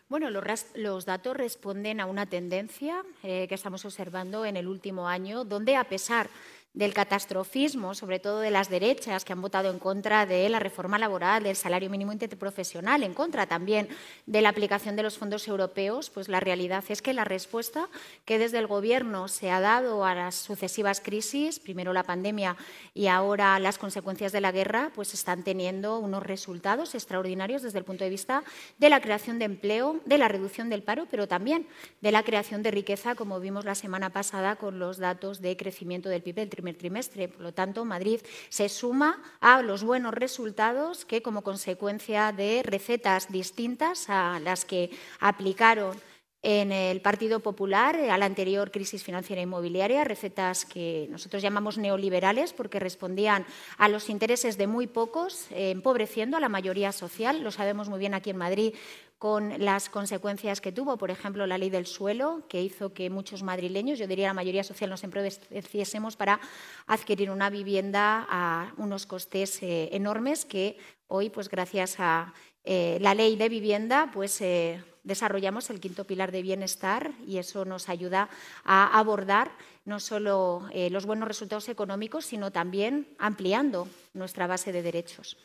Bueno, 0.10 0.30
los, 0.30 1.06
datos 1.06 1.38
responden 1.38 2.01
a 2.01 2.06
una 2.06 2.25
tendencia 2.25 3.01
eh, 3.23 3.47
que 3.47 3.56
estamos 3.56 3.86
observando 3.86 4.45
en 4.45 4.58
el 4.58 4.67
último 4.67 5.08
año, 5.08 5.45
donde 5.45 5.77
a 5.77 5.86
pesar 5.86 6.30
del 6.74 6.94
catastrofismo, 6.94 7.94
sobre 7.96 8.20
todo 8.20 8.40
de 8.40 8.50
las 8.50 8.70
derechas 8.70 9.26
que 9.26 9.34
han 9.34 9.42
votado 9.42 9.70
en 9.70 9.80
contra 9.80 10.26
de 10.26 10.48
la 10.48 10.60
reforma 10.60 10.98
laboral, 10.98 11.44
del 11.44 11.58
salario 11.58 11.90
mínimo 11.90 12.14
interprofesional, 12.14 13.04
en 13.04 13.14
contra 13.14 13.46
también 13.46 13.90
de 14.26 14.42
la 14.42 14.50
aplicación 14.50 14.96
de 14.96 15.04
los 15.04 15.18
fondos 15.18 15.48
europeos, 15.50 16.10
pues 16.10 16.30
la 16.30 16.40
realidad 16.40 16.84
es 16.88 17.02
que 17.02 17.14
la 17.14 17.26
respuesta 17.26 17.90
que 18.24 18.40
desde 18.40 18.58
el 18.60 18.68
Gobierno 18.68 19.28
se 19.28 19.52
ha 19.52 19.60
dado 19.60 20.06
a 20.06 20.16
las 20.16 20.36
sucesivas 20.36 21.02
crisis, 21.02 21.60
primero 21.60 21.92
la 21.92 22.04
pandemia 22.04 22.56
y 22.94 23.08
ahora 23.08 23.60
las 23.60 23.78
consecuencias 23.78 24.32
de 24.32 24.42
la 24.42 24.54
guerra, 24.54 24.92
pues 24.96 25.14
están 25.14 25.44
teniendo 25.44 26.00
unos 26.00 26.24
resultados 26.24 26.96
extraordinarios 26.96 27.64
desde 27.64 27.80
el 27.80 27.86
punto 27.86 28.06
de 28.06 28.10
vista 28.10 28.44
de 28.78 28.90
la 28.90 29.02
creación 29.02 29.40
de 29.40 29.46
empleo, 29.46 30.00
de 30.06 30.18
la 30.18 30.30
reducción 30.30 30.70
del 30.70 30.84
paro, 30.84 31.06
pero 31.12 31.28
también 31.28 31.68
de 32.00 32.14
la 32.14 32.24
creación 32.24 32.64
de 32.64 32.72
riqueza, 32.72 33.16
como 33.16 33.42
vimos 33.42 33.66
la 33.66 33.76
semana 33.76 34.12
pasada 34.12 34.56
con 34.56 34.80
los 34.80 34.98
datos 34.98 35.42
de 35.42 35.58
crecimiento 35.58 36.08
del 36.08 36.24
PIB 36.24 36.40
primer 36.62 36.78
trimestre. 36.78 37.28
Por 37.28 37.41
lo 37.41 37.54
tanto, 37.54 37.84
Madrid 37.86 38.21
se 38.50 38.69
suma 38.69 39.21
a 39.39 39.62
los 39.62 39.84
buenos 39.84 40.13
resultados 40.13 41.06
que, 41.06 41.21
como 41.21 41.41
consecuencia 41.43 42.32
de 42.32 42.63
recetas 42.63 43.32
distintas 43.32 44.10
a 44.10 44.39
las 44.39 44.65
que 44.65 44.91
aplicaron 45.19 46.00
en 46.43 46.71
el 46.71 47.02
Partido 47.02 47.39
Popular 47.39 47.95
a 47.95 48.17
la 48.17 48.26
anterior 48.26 48.71
crisis 48.71 49.04
financiera 49.04 49.44
inmobiliaria, 49.44 50.04
recetas 50.04 50.65
que 50.65 51.08
nosotros 51.12 51.44
llamamos 51.44 51.77
neoliberales 51.77 52.54
porque 52.54 52.79
respondían 52.79 53.46
a 53.77 53.88
los 53.88 54.10
intereses 54.10 54.58
de 54.58 54.65
muy 54.65 54.88
pocos, 54.88 55.46
empobreciendo 55.52 56.38
a 56.38 56.40
la 56.40 56.50
mayoría 56.50 56.92
social. 56.94 57.44
Lo 57.44 57.52
sabemos 57.52 57.90
muy 57.90 58.00
bien 58.00 58.15
aquí 58.15 58.31
en 58.31 58.38
Madrid 58.38 58.73
con 59.22 59.63
las 59.63 59.88
consecuencias 59.88 60.62
que 60.62 60.72
tuvo, 60.72 60.98
por 60.98 61.12
ejemplo, 61.12 61.46
la 61.46 61.60
ley 61.60 61.69
del 61.69 61.86
suelo, 61.86 62.42
que 62.50 62.60
hizo 62.60 62.92
que 62.92 63.12
muchos 63.12 63.44
madrileños, 63.44 64.00
yo 64.00 64.08
diría 64.08 64.30
la 64.30 64.34
mayoría 64.34 64.63
social, 64.63 64.90
nos 64.90 65.04
empobreciésemos 65.04 66.15
para 66.15 66.40
adquirir 66.88 67.30
una 67.30 67.52
vivienda 67.52 68.26
a 68.28 68.74
unos 68.78 69.06
costes 69.06 69.62
eh, 69.62 69.90
enormes 69.92 70.44
que 70.44 70.76
hoy, 71.06 71.30
pues 71.30 71.50
gracias 71.50 71.98
a 72.00 72.34
eh, 72.63 72.98
la 73.00 73.13
ley 73.13 73.36
de 73.36 73.48
vivienda, 73.48 74.10
pues 74.12 74.42
eh, 74.42 74.84
desarrollamos 75.04 75.69
el 75.69 75.80
quinto 75.80 76.06
pilar 76.06 76.32
de 76.32 76.42
bienestar 76.42 77.12
y 77.28 77.38
eso 77.38 77.63
nos 77.63 77.90
ayuda 77.90 78.28
a 78.63 78.98
abordar 78.98 79.52
no 79.86 80.00
solo 80.00 80.67
los 80.90 81.06
buenos 81.06 81.28
resultados 81.28 81.69
económicos, 81.69 82.26
sino 82.26 82.52
también 82.52 83.08
ampliando 83.19 83.88
nuestra 84.15 84.48
base 84.48 84.72
de 84.72 84.82
derechos. 84.82 85.38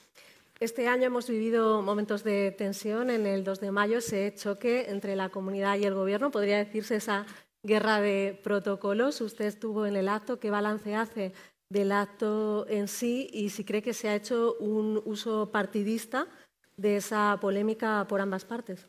Este 0.58 0.88
año 0.88 1.04
hemos 1.04 1.28
vivido 1.28 1.82
momentos 1.82 2.24
de 2.24 2.50
tensión. 2.50 3.10
En 3.10 3.26
el 3.26 3.44
2 3.44 3.60
de 3.60 3.70
mayo 3.70 3.98
ese 3.98 4.34
choque 4.34 4.86
entre 4.88 5.14
la 5.14 5.28
comunidad 5.28 5.76
y 5.76 5.84
el 5.84 5.92
Gobierno, 5.92 6.30
podría 6.30 6.56
decirse 6.56 6.96
esa 6.96 7.26
guerra 7.62 8.00
de 8.00 8.40
protocolos. 8.42 9.20
Usted 9.20 9.44
estuvo 9.44 9.84
en 9.84 9.96
el 9.96 10.08
acto. 10.08 10.40
¿Qué 10.40 10.50
balance 10.50 10.94
hace 10.94 11.34
del 11.68 11.92
acto 11.92 12.66
en 12.70 12.88
sí 12.88 13.28
y 13.34 13.50
si 13.50 13.64
cree 13.64 13.82
que 13.82 13.92
se 13.92 14.08
ha 14.08 14.14
hecho 14.14 14.56
un 14.58 15.02
uso 15.04 15.50
partidista 15.52 16.26
de 16.78 16.96
esa 16.96 17.36
polémica 17.38 18.06
por 18.08 18.22
ambas 18.22 18.46
partes? 18.46 18.88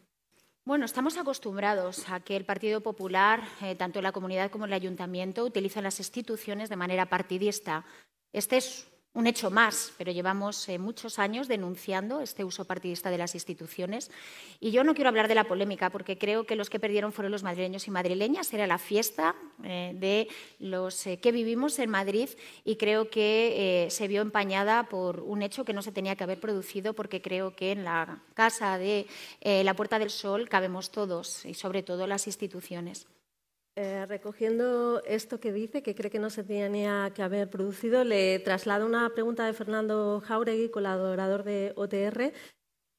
Bueno, 0.63 0.85
estamos 0.85 1.17
acostumbrados 1.17 2.09
a 2.09 2.21
que 2.21 2.37
el 2.37 2.45
Partido 2.45 2.79
Popular, 2.79 3.43
eh, 3.61 3.75
tanto 3.75 4.01
la 4.01 4.13
comunidad 4.13 4.51
como 4.51 4.65
el 4.65 4.73
ayuntamiento, 4.73 5.43
utilicen 5.43 5.83
las 5.83 5.99
instituciones 5.99 6.69
de 6.69 6.75
manera 6.77 7.07
partidista. 7.07 7.83
Este 8.31 8.57
es 8.57 8.87
un 9.17 9.25
hecho 9.25 9.49
más, 9.49 9.93
pero 9.97 10.11
llevamos 10.11 10.69
eh, 10.69 10.77
muchos 10.77 11.17
años 11.17 11.47
denunciando 11.47 12.21
este 12.21 12.43
uso 12.43 12.65
partidista 12.65 13.09
de 13.09 13.17
las 13.17 13.33
instituciones. 13.33 14.11
Y 14.59 14.69
yo 14.69 14.83
no 14.83 14.93
quiero 14.93 15.09
hablar 15.09 15.27
de 15.27 15.33
la 15.33 15.45
polémica, 15.45 15.89
porque 15.89 16.19
creo 16.19 16.45
que 16.45 16.55
los 16.55 16.69
que 16.69 16.79
perdieron 16.79 17.11
fueron 17.11 17.31
los 17.31 17.41
madrileños 17.41 17.87
y 17.87 17.91
madrileñas. 17.91 18.53
Era 18.53 18.67
la 18.67 18.77
fiesta 18.77 19.35
eh, 19.63 19.93
de 19.95 20.27
los 20.59 21.07
eh, 21.07 21.17
que 21.17 21.31
vivimos 21.31 21.79
en 21.79 21.89
Madrid 21.89 22.29
y 22.63 22.75
creo 22.75 23.09
que 23.09 23.87
se 23.89 24.07
vio 24.07 24.21
empañada 24.21 24.83
por 24.83 25.21
un 25.21 25.41
hecho 25.41 25.65
que 25.65 25.73
no 25.73 25.81
se 25.81 25.91
tenía 25.91 26.15
que 26.15 26.23
haber 26.23 26.39
producido, 26.39 26.93
porque 26.93 27.19
creo 27.19 27.55
que 27.55 27.71
en 27.71 27.85
la 27.85 28.19
casa 28.35 28.77
de 28.77 29.07
la 29.41 29.73
Puerta 29.73 29.97
del 29.97 30.11
Sol 30.11 30.47
cabemos 30.47 30.91
todos 30.91 31.43
y 31.43 31.55
sobre 31.55 31.81
todo 31.81 32.05
las 32.05 32.27
instituciones. 32.27 33.07
Eh, 33.79 34.07
recogiendo 34.07 35.03
esto 35.05 35.39
que 35.39 35.53
dice, 35.53 35.83
que 35.83 35.93
cree 35.93 36.09
que 36.09 36.17
no 36.17 36.31
se 36.31 36.43
tenía 36.43 37.11
que 37.13 37.21
haber 37.21 37.47
producido, 37.47 38.03
le 38.03 38.39
traslado 38.39 38.87
una 38.87 39.07
pregunta 39.11 39.45
de 39.45 39.53
Fernando 39.53 40.19
Jauregui, 40.19 40.69
colaborador 40.69 41.43
de 41.43 41.73
OTR. 41.75 42.33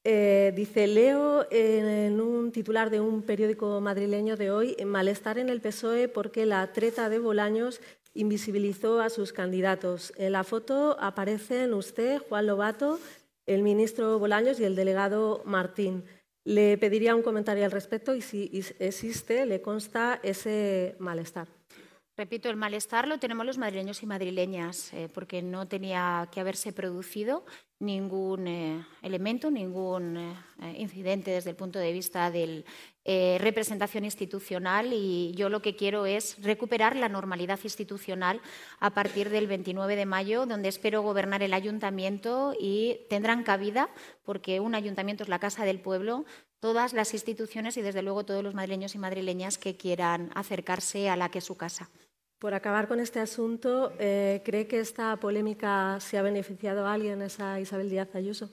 Eh, 0.05 0.53
dice, 0.55 0.87
leo 0.87 1.45
en 1.51 2.21
un 2.21 2.53
titular 2.53 2.91
de 2.91 3.01
un 3.01 3.23
periódico 3.23 3.81
madrileño 3.81 4.37
de 4.37 4.51
hoy, 4.51 4.77
malestar 4.85 5.37
en 5.37 5.49
el 5.49 5.59
PSOE 5.59 6.07
porque 6.07 6.45
la 6.45 6.71
treta 6.71 7.09
de 7.09 7.19
Bolaños 7.19 7.81
invisibilizó 8.13 9.01
a 9.01 9.09
sus 9.09 9.33
candidatos. 9.33 10.13
En 10.15 10.31
la 10.31 10.45
foto 10.45 10.95
aparecen 11.01 11.73
usted, 11.73 12.21
Juan 12.29 12.47
Lobato, 12.47 13.01
el 13.45 13.63
ministro 13.63 14.17
Bolaños 14.17 14.61
y 14.61 14.63
el 14.63 14.77
delegado 14.77 15.41
Martín. 15.43 16.05
Le 16.49 16.79
pediría 16.79 17.15
un 17.15 17.21
comentario 17.21 17.63
al 17.63 17.69
respecto 17.69 18.15
y 18.15 18.23
si 18.23 18.49
existe, 18.79 19.45
le 19.45 19.61
consta 19.61 20.19
ese 20.23 20.95
malestar. 20.97 21.58
Repito, 22.19 22.49
el 22.49 22.57
malestar 22.57 23.07
lo 23.07 23.17
tenemos 23.17 23.45
los 23.45 23.57
madrileños 23.57 24.03
y 24.03 24.05
madrileñas, 24.05 24.93
eh, 24.93 25.07
porque 25.13 25.41
no 25.41 25.69
tenía 25.69 26.27
que 26.33 26.41
haberse 26.41 26.73
producido 26.73 27.45
ningún 27.79 28.45
eh, 28.45 28.85
elemento, 29.01 29.49
ningún 29.49 30.17
eh, 30.17 30.35
incidente 30.77 31.31
desde 31.31 31.51
el 31.51 31.55
punto 31.55 31.79
de 31.79 31.93
vista 31.93 32.29
de 32.29 32.65
representación 33.39 34.03
institucional 34.03 34.91
y 34.91 35.33
yo 35.35 35.47
lo 35.47 35.61
que 35.61 35.77
quiero 35.77 36.05
es 36.05 36.43
recuperar 36.43 36.95
la 36.97 37.07
normalidad 37.07 37.59
institucional 37.63 38.41
a 38.79 38.89
partir 38.89 39.29
del 39.29 39.47
29 39.47 39.95
de 39.95 40.05
mayo, 40.05 40.45
donde 40.45 40.67
espero 40.67 41.01
gobernar 41.01 41.41
el 41.41 41.53
ayuntamiento 41.53 42.53
y 42.59 42.99
tendrán 43.09 43.43
cabida, 43.43 43.89
porque 44.25 44.59
un 44.59 44.75
ayuntamiento 44.75 45.23
es 45.23 45.29
la 45.29 45.39
casa 45.39 45.63
del 45.63 45.79
pueblo, 45.79 46.25
todas 46.59 46.91
las 46.93 47.13
instituciones 47.13 47.77
y 47.77 47.81
desde 47.81 48.03
luego 48.03 48.25
todos 48.25 48.43
los 48.43 48.53
madrileños 48.53 48.93
y 48.93 48.99
madrileñas 48.99 49.57
que 49.57 49.77
quieran 49.77 50.29
acercarse 50.35 51.09
a 51.09 51.15
la 51.15 51.29
que 51.29 51.39
es 51.39 51.45
su 51.45 51.55
casa. 51.55 51.89
Por 52.39 52.53
acabar 52.53 52.87
con 52.87 53.01
este 53.01 53.19
asunto, 53.19 53.91
eh, 53.99 54.41
¿cree 54.45 54.65
que 54.65 54.79
esta 54.79 55.17
polémica 55.17 55.99
se 55.99 56.17
ha 56.17 56.21
beneficiado 56.21 56.87
a 56.87 56.93
alguien, 56.93 57.21
esa 57.21 57.59
Isabel 57.59 57.89
Díaz 57.89 58.15
Ayuso? 58.15 58.49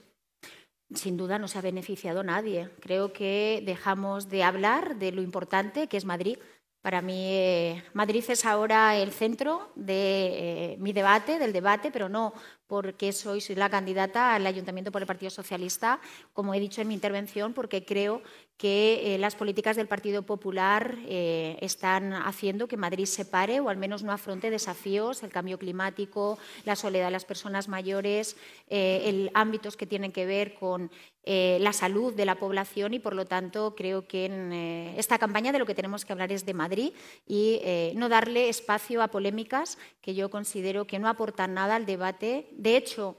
Sin 0.93 1.16
duda 1.16 1.39
no 1.39 1.47
se 1.47 1.59
ha 1.59 1.62
beneficiado 1.62 2.20
a 2.20 2.24
nadie. 2.24 2.68
Creo 2.80 3.12
que 3.12 3.62
dejamos 3.64 4.28
de 4.28 4.43
hablar 4.43 4.97
de 4.97 5.12
lo 5.12 5.22
importante 5.22 5.87
que 5.87 5.97
es 5.97 6.05
Madrid. 6.05 6.37
Para 6.82 7.01
mí, 7.01 7.28
eh, 7.30 7.84
Madrid 7.93 8.24
es 8.26 8.45
ahora 8.45 8.97
el 8.97 9.12
centro 9.12 9.70
de 9.76 10.72
eh, 10.72 10.76
mi 10.80 10.93
debate, 10.93 11.39
del 11.39 11.53
debate, 11.53 11.93
pero 11.93 12.09
no 12.09 12.32
porque 12.66 13.12
soy, 13.12 13.40
soy 13.40 13.56
la 13.56 13.70
candidata 13.70 14.34
al 14.34 14.46
Ayuntamiento 14.46 14.92
por 14.92 15.02
el 15.02 15.06
Partido 15.06 15.30
Socialista, 15.30 16.00
como 16.32 16.54
he 16.54 16.60
dicho 16.60 16.80
en 16.80 16.88
mi 16.88 16.94
intervención, 16.94 17.52
porque 17.52 17.84
creo 17.84 18.22
que 18.56 19.14
eh, 19.14 19.18
las 19.18 19.34
políticas 19.34 19.76
del 19.76 19.86
Partido 19.86 20.22
Popular 20.22 20.96
eh, 21.06 21.58
están 21.60 22.14
haciendo 22.14 22.68
que 22.68 22.78
Madrid 22.78 23.04
se 23.04 23.26
pare 23.26 23.60
o 23.60 23.68
al 23.68 23.76
menos 23.76 24.02
no 24.02 24.12
afronte 24.12 24.50
desafíos, 24.50 25.22
el 25.22 25.30
cambio 25.30 25.58
climático, 25.58 26.38
la 26.64 26.74
soledad 26.74 27.06
de 27.06 27.10
las 27.10 27.26
personas 27.26 27.68
mayores, 27.68 28.36
eh, 28.68 29.02
el, 29.04 29.30
ámbitos 29.34 29.76
que 29.76 29.86
tienen 29.86 30.12
que 30.12 30.26
ver 30.26 30.54
con 30.54 30.90
la 31.28 31.72
salud 31.72 32.14
de 32.14 32.24
la 32.24 32.36
población 32.36 32.94
y, 32.94 33.00
por 33.00 33.12
lo 33.12 33.24
tanto, 33.24 33.74
creo 33.74 34.06
que 34.06 34.26
en 34.26 34.52
esta 34.52 35.18
campaña 35.18 35.50
de 35.50 35.58
lo 35.58 35.66
que 35.66 35.74
tenemos 35.74 36.04
que 36.04 36.12
hablar 36.12 36.30
es 36.30 36.46
de 36.46 36.54
Madrid 36.54 36.92
y 37.26 37.60
no 37.96 38.08
darle 38.08 38.48
espacio 38.48 39.02
a 39.02 39.08
polémicas 39.08 39.76
que 40.00 40.14
yo 40.14 40.30
considero 40.30 40.86
que 40.86 41.00
no 41.00 41.08
aportan 41.08 41.54
nada 41.54 41.74
al 41.74 41.84
debate 41.84 42.46
de 42.57 42.76
hecho, 42.76 43.16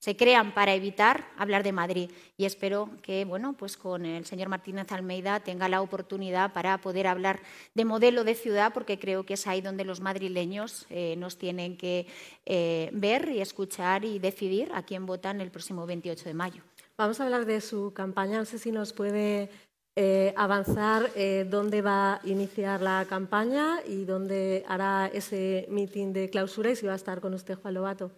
se 0.00 0.16
crean 0.16 0.54
para 0.54 0.74
evitar 0.74 1.26
hablar 1.36 1.62
de 1.62 1.72
Madrid 1.72 2.10
y 2.38 2.46
espero 2.46 2.88
que 3.02 3.26
bueno, 3.26 3.52
pues 3.52 3.76
con 3.76 4.06
el 4.06 4.24
señor 4.24 4.48
Martínez 4.48 4.90
Almeida 4.92 5.40
tenga 5.40 5.68
la 5.68 5.82
oportunidad 5.82 6.54
para 6.54 6.78
poder 6.78 7.06
hablar 7.06 7.40
de 7.74 7.84
modelo 7.84 8.24
de 8.24 8.34
ciudad 8.34 8.72
porque 8.72 8.98
creo 8.98 9.24
que 9.24 9.34
es 9.34 9.46
ahí 9.46 9.60
donde 9.60 9.84
los 9.84 10.00
madrileños 10.00 10.86
eh, 10.88 11.16
nos 11.18 11.36
tienen 11.36 11.76
que 11.76 12.06
eh, 12.46 12.88
ver 12.94 13.28
y 13.28 13.42
escuchar 13.42 14.06
y 14.06 14.18
decidir 14.18 14.70
a 14.74 14.82
quién 14.84 15.04
votan 15.04 15.42
el 15.42 15.50
próximo 15.50 15.84
28 15.84 16.24
de 16.24 16.34
mayo. 16.34 16.62
Vamos 16.96 17.20
a 17.20 17.24
hablar 17.24 17.44
de 17.44 17.60
su 17.60 17.92
campaña. 17.92 18.38
No 18.38 18.46
sé 18.46 18.58
si 18.58 18.72
nos 18.72 18.94
puede 18.94 19.50
eh, 19.96 20.32
avanzar 20.34 21.10
dónde 21.50 21.82
va 21.82 22.14
a 22.14 22.20
iniciar 22.24 22.80
la 22.80 23.04
campaña 23.06 23.80
y 23.86 24.06
dónde 24.06 24.64
hará 24.66 25.10
ese 25.12 25.66
mitin 25.68 26.14
de 26.14 26.30
clausura 26.30 26.70
y 26.70 26.76
si 26.76 26.86
va 26.86 26.94
a 26.94 26.96
estar 26.96 27.20
con 27.20 27.34
usted, 27.34 27.58
Juan 27.58 27.74
Lobato. 27.74 28.10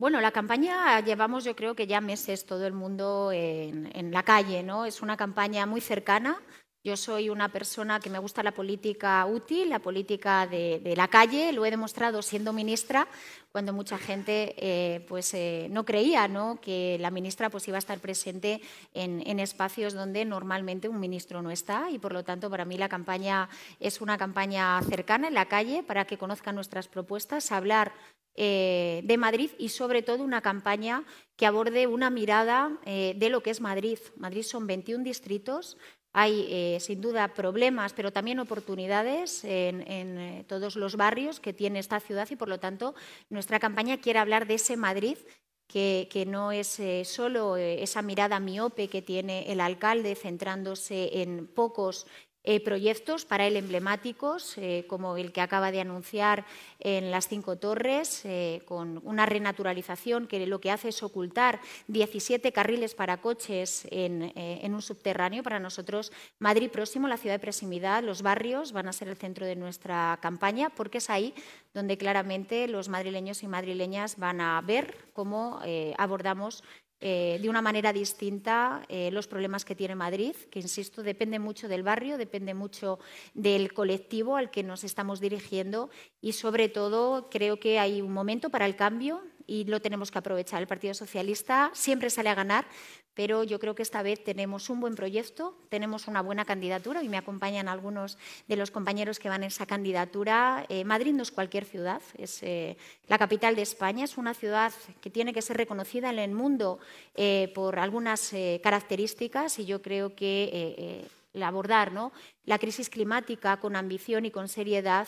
Bueno, 0.00 0.22
la 0.22 0.30
campaña 0.30 0.98
llevamos 1.00 1.44
yo 1.44 1.54
creo 1.54 1.74
que 1.74 1.86
ya 1.86 2.00
meses 2.00 2.46
todo 2.46 2.66
el 2.66 2.72
mundo 2.72 3.32
en, 3.34 4.10
la 4.10 4.22
calle, 4.22 4.62
¿no? 4.62 4.86
Es 4.86 5.02
una 5.02 5.14
campaña 5.14 5.66
muy 5.66 5.82
cercana. 5.82 6.40
Yo 6.82 6.96
soy 6.96 7.28
una 7.28 7.50
persona 7.50 8.00
que 8.00 8.08
me 8.08 8.18
gusta 8.18 8.42
la 8.42 8.52
política 8.52 9.26
útil, 9.26 9.68
la 9.68 9.80
política 9.80 10.46
de, 10.46 10.94
la 10.96 11.08
calle. 11.08 11.52
Lo 11.52 11.66
he 11.66 11.70
demostrado 11.70 12.22
siendo 12.22 12.54
ministra, 12.54 13.08
cuando 13.52 13.74
mucha 13.74 13.98
gente 13.98 14.54
eh, 14.56 15.04
pues, 15.06 15.34
eh, 15.34 15.68
no 15.70 15.84
creía 15.84 16.28
¿no? 16.28 16.58
que 16.62 16.96
la 16.98 17.10
ministra 17.10 17.50
pues, 17.50 17.68
iba 17.68 17.76
a 17.76 17.84
estar 17.84 17.98
presente 17.98 18.62
en, 18.94 19.22
en, 19.26 19.38
espacios 19.38 19.92
donde 19.92 20.24
normalmente 20.24 20.88
un 20.88 20.98
ministro 20.98 21.42
no 21.42 21.50
está. 21.50 21.90
Y 21.90 21.98
por 21.98 22.14
lo 22.14 22.24
tanto, 22.24 22.48
para 22.48 22.64
mí 22.64 22.78
la 22.78 22.88
campaña 22.88 23.50
es 23.78 24.00
una 24.00 24.16
campaña 24.16 24.80
cercana 24.80 25.28
en 25.28 25.34
la 25.34 25.44
calle 25.44 25.82
para 25.82 26.06
que 26.06 26.16
conozcan 26.16 26.54
nuestras 26.54 26.88
propuestas, 26.88 27.52
hablar 27.52 27.92
eh, 28.36 29.02
de 29.04 29.18
Madrid 29.18 29.50
y 29.58 29.70
sobre 29.70 30.02
todo 30.02 30.22
una 30.22 30.40
campaña 30.40 31.04
que 31.36 31.46
aborde 31.46 31.86
una 31.86 32.10
mirada 32.10 32.78
eh, 32.84 33.14
de 33.16 33.28
lo 33.28 33.42
que 33.42 33.50
es 33.50 33.60
Madrid. 33.60 33.98
Madrid 34.16 34.42
son 34.42 34.66
21 34.66 35.02
distritos, 35.02 35.76
hay 36.12 36.46
eh, 36.48 36.78
sin 36.80 37.00
duda 37.00 37.34
problemas, 37.34 37.92
pero 37.92 38.12
también 38.12 38.38
oportunidades 38.38 39.44
en, 39.44 40.44
todos 40.46 40.76
los 40.76 40.96
barrios 40.96 41.40
que 41.40 41.52
tiene 41.52 41.80
esta 41.80 42.00
ciudad 42.00 42.28
y 42.30 42.36
por 42.36 42.48
lo 42.48 42.58
tanto 42.58 42.94
nuestra 43.28 43.58
campaña 43.58 44.00
quiere 44.00 44.18
hablar 44.18 44.46
de 44.46 44.54
ese 44.54 44.76
Madrid 44.76 45.18
que, 45.66 46.08
que, 46.10 46.26
no 46.26 46.50
es 46.50 46.80
solo 47.04 47.56
esa 47.56 48.02
mirada 48.02 48.40
miope 48.40 48.88
que 48.88 49.02
tiene 49.02 49.52
el 49.52 49.60
alcalde 49.60 50.16
centrándose 50.16 51.22
en 51.22 51.46
pocos 51.46 52.06
eh, 52.42 52.64
proyectos 52.64 53.26
para 53.26 53.46
él 53.46 53.56
emblemáticos, 53.56 54.56
eh, 54.56 54.86
como 54.88 55.18
el 55.18 55.30
que 55.30 55.42
acaba 55.42 55.70
de 55.70 55.82
anunciar 55.82 56.46
en 56.78 57.10
las 57.10 57.28
Cinco 57.28 57.56
Torres, 57.56 58.22
eh, 58.24 58.62
con 58.64 58.98
una 59.04 59.26
renaturalización 59.26 60.26
que 60.26 60.46
lo 60.46 60.58
que 60.58 60.70
hace 60.70 60.88
es 60.88 61.02
ocultar 61.02 61.60
17 61.88 62.50
carriles 62.52 62.94
para 62.94 63.20
coches 63.20 63.86
en, 63.90 64.32
en, 64.34 64.74
un 64.74 64.80
subterráneo. 64.80 65.42
Para 65.42 65.60
nosotros, 65.60 66.12
Madrid 66.38 66.70
próximo, 66.70 67.08
la 67.08 67.18
ciudad 67.18 67.34
de 67.34 67.40
proximidad, 67.40 68.02
los 68.02 68.22
barrios 68.22 68.72
van 68.72 68.88
a 68.88 68.94
ser 68.94 69.08
el 69.08 69.18
centro 69.18 69.44
de 69.44 69.56
nuestra 69.56 70.18
campaña, 70.22 70.70
porque 70.70 70.98
es 70.98 71.10
ahí 71.10 71.34
donde 71.74 71.98
claramente 71.98 72.68
los 72.68 72.88
madrileños 72.88 73.42
y 73.42 73.48
madrileñas 73.48 74.16
van 74.16 74.40
a 74.40 74.58
ver 74.62 74.96
cómo 75.12 75.60
abordamos 75.98 76.64
eh, 77.00 77.38
de 77.40 77.48
una 77.48 77.62
manera 77.62 77.92
distinta 77.92 78.82
eh, 78.88 79.10
los 79.10 79.26
problemas 79.26 79.64
que 79.64 79.74
tiene 79.74 79.94
Madrid, 79.94 80.34
que, 80.50 80.60
insisto, 80.60 81.02
depende 81.02 81.38
mucho 81.38 81.66
del 81.66 81.82
barrio, 81.82 82.18
depende 82.18 82.52
mucho 82.52 82.98
del 83.34 83.72
colectivo 83.72 84.36
al 84.36 84.50
que 84.50 84.62
nos 84.62 84.84
estamos 84.84 85.18
dirigiendo 85.20 85.88
y, 86.20 86.32
sobre 86.32 86.68
todo, 86.68 87.30
creo 87.30 87.58
que 87.58 87.78
hay 87.78 88.02
un 88.02 88.12
momento 88.12 88.50
para 88.50 88.66
el 88.66 88.76
cambio 88.76 89.22
y 89.50 89.64
lo 89.64 89.80
tenemos 89.80 90.12
que 90.12 90.18
aprovechar. 90.18 90.62
El 90.62 90.68
Partido 90.68 90.94
Socialista 90.94 91.72
siempre 91.74 92.08
sale 92.08 92.28
a 92.28 92.36
ganar, 92.36 92.66
pero 93.14 93.42
yo 93.42 93.58
creo 93.58 93.74
que 93.74 93.82
esta 93.82 94.00
vez 94.00 94.22
tenemos 94.22 94.70
un 94.70 94.78
buen 94.78 94.94
proyecto, 94.94 95.58
tenemos 95.68 96.06
una 96.06 96.22
buena 96.22 96.44
candidatura 96.44 97.02
y 97.02 97.08
me 97.08 97.16
acompañan 97.16 97.66
algunos 97.66 98.16
de 98.46 98.54
los 98.54 98.70
compañeros 98.70 99.18
que 99.18 99.28
van 99.28 99.42
en 99.42 99.48
esa 99.48 99.66
candidatura. 99.66 100.66
Eh, 100.68 100.84
Madrid 100.84 101.12
no 101.14 101.24
es 101.24 101.32
cualquier 101.32 101.64
ciudad, 101.64 102.00
es 102.16 102.44
eh, 102.44 102.76
la 103.08 103.18
capital 103.18 103.56
de 103.56 103.62
España, 103.62 104.04
es 104.04 104.18
una 104.18 104.34
ciudad 104.34 104.72
que 105.00 105.10
tiene 105.10 105.32
que 105.32 105.42
ser 105.42 105.56
reconocida 105.56 106.10
en 106.10 106.20
el 106.20 106.30
mundo 106.30 106.78
eh, 107.16 107.50
por 107.52 107.80
algunas 107.80 108.32
características 108.62 109.58
y 109.58 109.66
yo 109.66 109.82
creo 109.82 110.14
que 110.14 111.08
abordar 111.42 111.92
¿no? 111.92 112.12
la 112.44 112.58
crisis 112.58 112.90
climática 112.90 113.58
con 113.58 113.76
ambición 113.76 114.24
y 114.26 114.30
con 114.30 114.48
seriedad, 114.48 115.06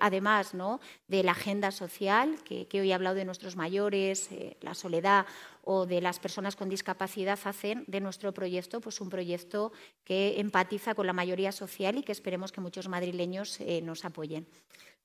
además 0.00 0.54
¿no? 0.54 0.80
de 1.06 1.22
la 1.22 1.32
agenda 1.32 1.70
social, 1.70 2.36
que, 2.44 2.66
hoy 2.74 2.90
he 2.90 2.94
hablado 2.94 3.16
de 3.16 3.24
nuestros 3.24 3.56
mayores, 3.56 4.30
la 4.60 4.74
soledad 4.74 5.26
o 5.70 5.84
de 5.84 6.00
las 6.00 6.18
personas 6.18 6.56
con 6.56 6.70
discapacidad 6.70 7.38
hacen 7.44 7.84
de 7.86 8.00
nuestro 8.00 8.32
proyecto 8.32 8.80
pues, 8.80 9.02
un 9.02 9.10
proyecto 9.10 9.70
que 10.02 10.40
empatiza 10.40 10.94
con 10.94 11.06
la 11.06 11.12
mayoría 11.12 11.52
social 11.52 11.98
y 11.98 12.02
que 12.02 12.12
esperemos 12.12 12.52
que 12.52 12.62
muchos 12.62 12.88
madrileños 12.88 13.60
eh, 13.60 13.82
nos 13.82 14.06
apoyen. 14.06 14.46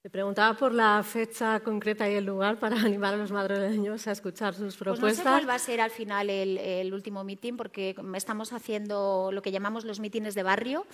Me 0.05 0.09
preguntaba 0.09 0.57
por 0.57 0.73
la 0.73 1.01
fecha 1.01 1.61
concreta 1.61 2.09
y 2.09 2.15
el 2.15 2.25
lugar 2.25 2.59
para 2.59 2.75
animar 2.81 3.13
a 3.13 3.17
los 3.17 3.31
madrileños 3.31 4.05
a 4.05 4.11
escuchar 4.11 4.53
sus 4.53 4.75
propuestas. 4.75 4.99
Pues 4.99 5.17
no 5.19 5.23
sé 5.23 5.29
cuál 5.29 5.49
va 5.49 5.55
a 5.55 5.59
ser 5.59 5.79
al 5.79 5.91
final 5.91 6.29
el, 6.29 6.93
último 6.93 7.23
mitin, 7.23 7.55
porque 7.55 7.95
estamos 8.13 8.51
haciendo 8.51 9.29
lo 9.31 9.41
que 9.41 9.53
llamamos 9.53 9.85
los 9.85 10.01
mítines 10.01 10.35
de 10.35 10.43
barrio, 10.43 10.85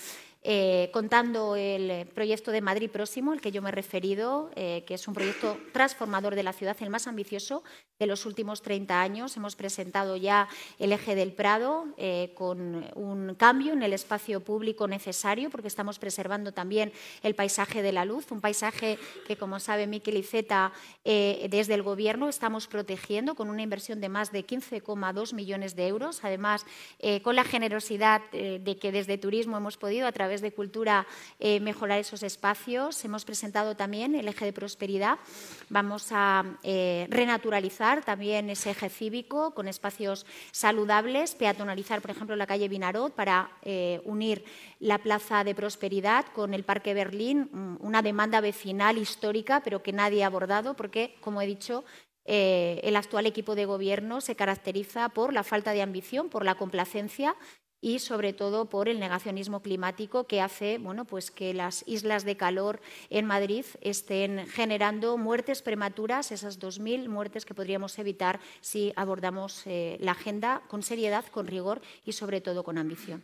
eh, 0.44 0.92
contando 0.94 1.56
el 1.56 2.06
proyecto 2.10 2.52
de 2.52 2.62
Madrid 2.62 2.92
Próximo, 2.92 3.34
el 3.34 3.42
que 3.42 3.52
yo 3.52 3.64
me 3.64 3.70
he 3.70 3.72
referido, 3.72 4.52
eh, 4.56 4.84
que 4.86 4.94
es 4.94 5.08
un 5.08 5.16
proyecto 5.16 5.58
transformador 5.74 6.36
de 6.36 6.44
la 6.44 6.54
ciudad, 6.54 6.78
el 6.80 6.92
más 6.92 7.08
ambicioso 7.08 7.64
de 7.98 8.06
los 8.06 8.28
últimos 8.28 8.62
30 8.62 9.02
años. 9.02 9.36
Hemos 9.36 9.56
presentado 9.56 10.18
ya 10.18 10.48
el 10.78 10.92
eje 10.92 11.16
del 11.16 11.34
Prado 11.34 11.88
eh, 11.98 12.32
con 12.36 12.86
un 12.94 13.34
cambio 13.34 13.74
en 13.74 13.82
el 13.82 13.94
espacio 13.94 14.42
público 14.42 14.88
necesario, 14.88 15.50
porque 15.50 15.68
estamos 15.68 15.98
preservando 15.98 16.52
también 16.52 16.94
el 17.24 17.34
paisaje 17.34 17.82
de 17.82 17.92
la 17.92 18.06
luz, 18.06 18.32
un 18.32 18.40
paisaje 18.40 18.99
que, 19.28 19.38
como 19.38 19.60
sabe 19.60 19.88
Miquel 19.88 20.18
Iceta, 20.18 20.72
eh, 21.06 21.48
desde 21.50 21.74
el 21.74 21.84
Gobierno 21.84 22.30
estamos 22.30 22.68
protegiendo 22.68 23.36
con 23.36 23.50
una 23.50 23.62
inversión 23.62 24.02
de 24.02 24.10
más 24.10 24.32
de 24.32 24.46
15,2 24.46 25.34
millones 25.34 25.76
de 25.76 25.88
euros. 25.88 26.24
Además, 26.24 26.66
eh, 27.00 27.22
con 27.22 27.36
la 27.36 27.44
generosidad 27.44 28.22
eh, 28.32 28.60
de 28.64 28.78
que 28.78 28.92
desde 28.92 29.18
Turismo 29.18 29.58
hemos 29.58 29.78
podido, 29.78 30.08
a 30.08 30.12
través 30.12 30.42
de 30.42 30.52
Cultura, 30.52 31.08
mejorar 31.40 32.00
esos 32.00 32.24
espacios. 32.24 33.04
Hemos 33.06 33.26
presentado 33.26 33.76
también 33.76 34.16
el 34.16 34.28
eje 34.28 34.46
de 34.46 34.54
prosperidad. 34.54 35.20
Vamos 35.70 36.08
a 36.12 36.44
renaturalizar 37.10 38.04
también 38.04 38.50
ese 38.50 38.72
eje 38.72 38.90
cívico 38.90 39.52
con 39.52 39.68
espacios 39.68 40.26
saludables, 40.52 41.36
peatonalizar, 41.36 42.02
por 42.02 42.12
ejemplo, 42.12 42.36
la 42.36 42.48
calle 42.48 42.68
Vinarot 42.68 43.14
para 43.14 43.52
unir 44.04 44.44
la 44.80 44.98
Plaza 45.00 45.44
de 45.44 45.56
Prosperidad 45.56 46.26
con 46.34 46.54
el 46.54 46.64
Parque 46.64 46.94
Berlín, 46.94 47.50
mm, 47.52 47.78
una 47.82 48.02
demanda 48.02 48.42
vecinal 48.42 48.98
histórica, 48.98 49.62
pero 49.64 49.84
que 49.84 49.94
nadie 49.94 50.24
ha 50.24 50.28
abordado 50.28 50.76
porque, 50.76 51.16
como 51.22 51.42
he 51.42 51.48
dicho, 51.48 51.84
eh, 52.26 52.80
el 52.84 52.96
actual 52.96 53.26
equipo 53.26 53.56
de 53.56 53.66
gobierno 53.66 54.22
se 54.22 54.36
caracteriza 54.36 55.10
por 55.10 55.34
la 55.34 55.44
falta 55.44 55.72
de 55.74 55.82
ambición, 55.82 56.30
por 56.30 56.46
la 56.46 56.56
complacencia 56.56 57.36
y 57.82 58.00
sobre 58.00 58.34
todo 58.34 58.70
por 58.70 58.90
el 58.90 59.00
negacionismo 59.00 59.62
climático 59.62 60.28
que 60.28 60.42
hace 60.42 60.78
bueno, 60.78 61.06
pues 61.06 61.32
que 61.32 61.54
las 61.54 61.84
islas 61.88 62.26
de 62.26 62.38
calor 62.38 62.82
en 63.10 63.26
Madrid 63.26 63.66
estén 63.82 64.46
generando 64.48 65.18
muertes 65.18 65.62
prematuras, 65.62 66.32
esas 66.32 66.60
2.000 66.60 67.08
muertes 67.08 67.46
que 67.46 67.54
podríamos 67.54 67.98
evitar 68.00 68.40
si 68.62 68.94
abordamos 68.96 69.64
eh, 69.66 69.98
la 70.02 70.12
agenda 70.12 70.62
con 70.68 70.84
seriedad, 70.84 71.26
con 71.32 71.48
rigor 71.48 71.82
y 72.06 72.12
sobre 72.12 72.42
todo 72.42 72.64
con 72.64 72.78
ambición. 72.78 73.24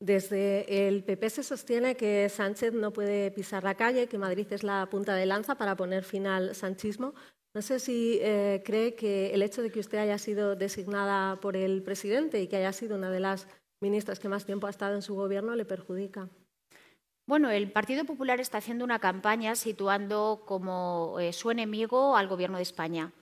Desde 0.00 0.88
el 0.88 1.04
PP 1.04 1.30
se 1.30 1.42
sostiene 1.42 1.96
que 1.96 2.28
Sánchez 2.28 2.72
no 2.72 2.92
puede 2.92 3.30
pisar 3.30 3.64
la 3.64 3.74
calle, 3.74 4.08
que 4.08 4.18
Madrid 4.18 4.46
es 4.50 4.62
la 4.62 4.86
punta 4.90 5.14
de 5.14 5.26
lanza 5.26 5.54
para 5.54 5.76
poner 5.76 6.04
fin 6.04 6.26
al 6.26 6.54
sanchismo. 6.54 7.14
No 7.54 7.62
sé 7.62 7.78
si 7.78 8.18
eh, 8.20 8.62
cree 8.64 8.96
que 8.96 9.32
el 9.32 9.42
hecho 9.42 9.62
de 9.62 9.70
que 9.70 9.78
usted 9.78 9.98
haya 9.98 10.18
sido 10.18 10.56
designada 10.56 11.40
por 11.40 11.56
el 11.56 11.82
presidente 11.82 12.42
y 12.42 12.48
que 12.48 12.56
haya 12.56 12.72
sido 12.72 12.96
una 12.96 13.10
de 13.10 13.20
las 13.20 13.46
ministras 13.80 14.18
que 14.18 14.28
más 14.28 14.44
tiempo 14.44 14.66
ha 14.66 14.70
estado 14.70 14.94
en 14.94 15.02
su 15.02 15.14
gobierno 15.14 15.54
le 15.54 15.64
perjudica. 15.64 16.28
Bueno, 17.26 17.50
el 17.50 17.70
Partido 17.70 18.04
Popular 18.04 18.40
está 18.40 18.58
haciendo 18.58 18.84
una 18.84 18.98
campaña 18.98 19.54
situando 19.54 20.42
como 20.46 21.18
eh, 21.20 21.32
su 21.32 21.50
enemigo 21.50 22.16
al 22.16 22.28
Gobierno 22.28 22.58
de 22.58 22.64
España. 22.64 23.12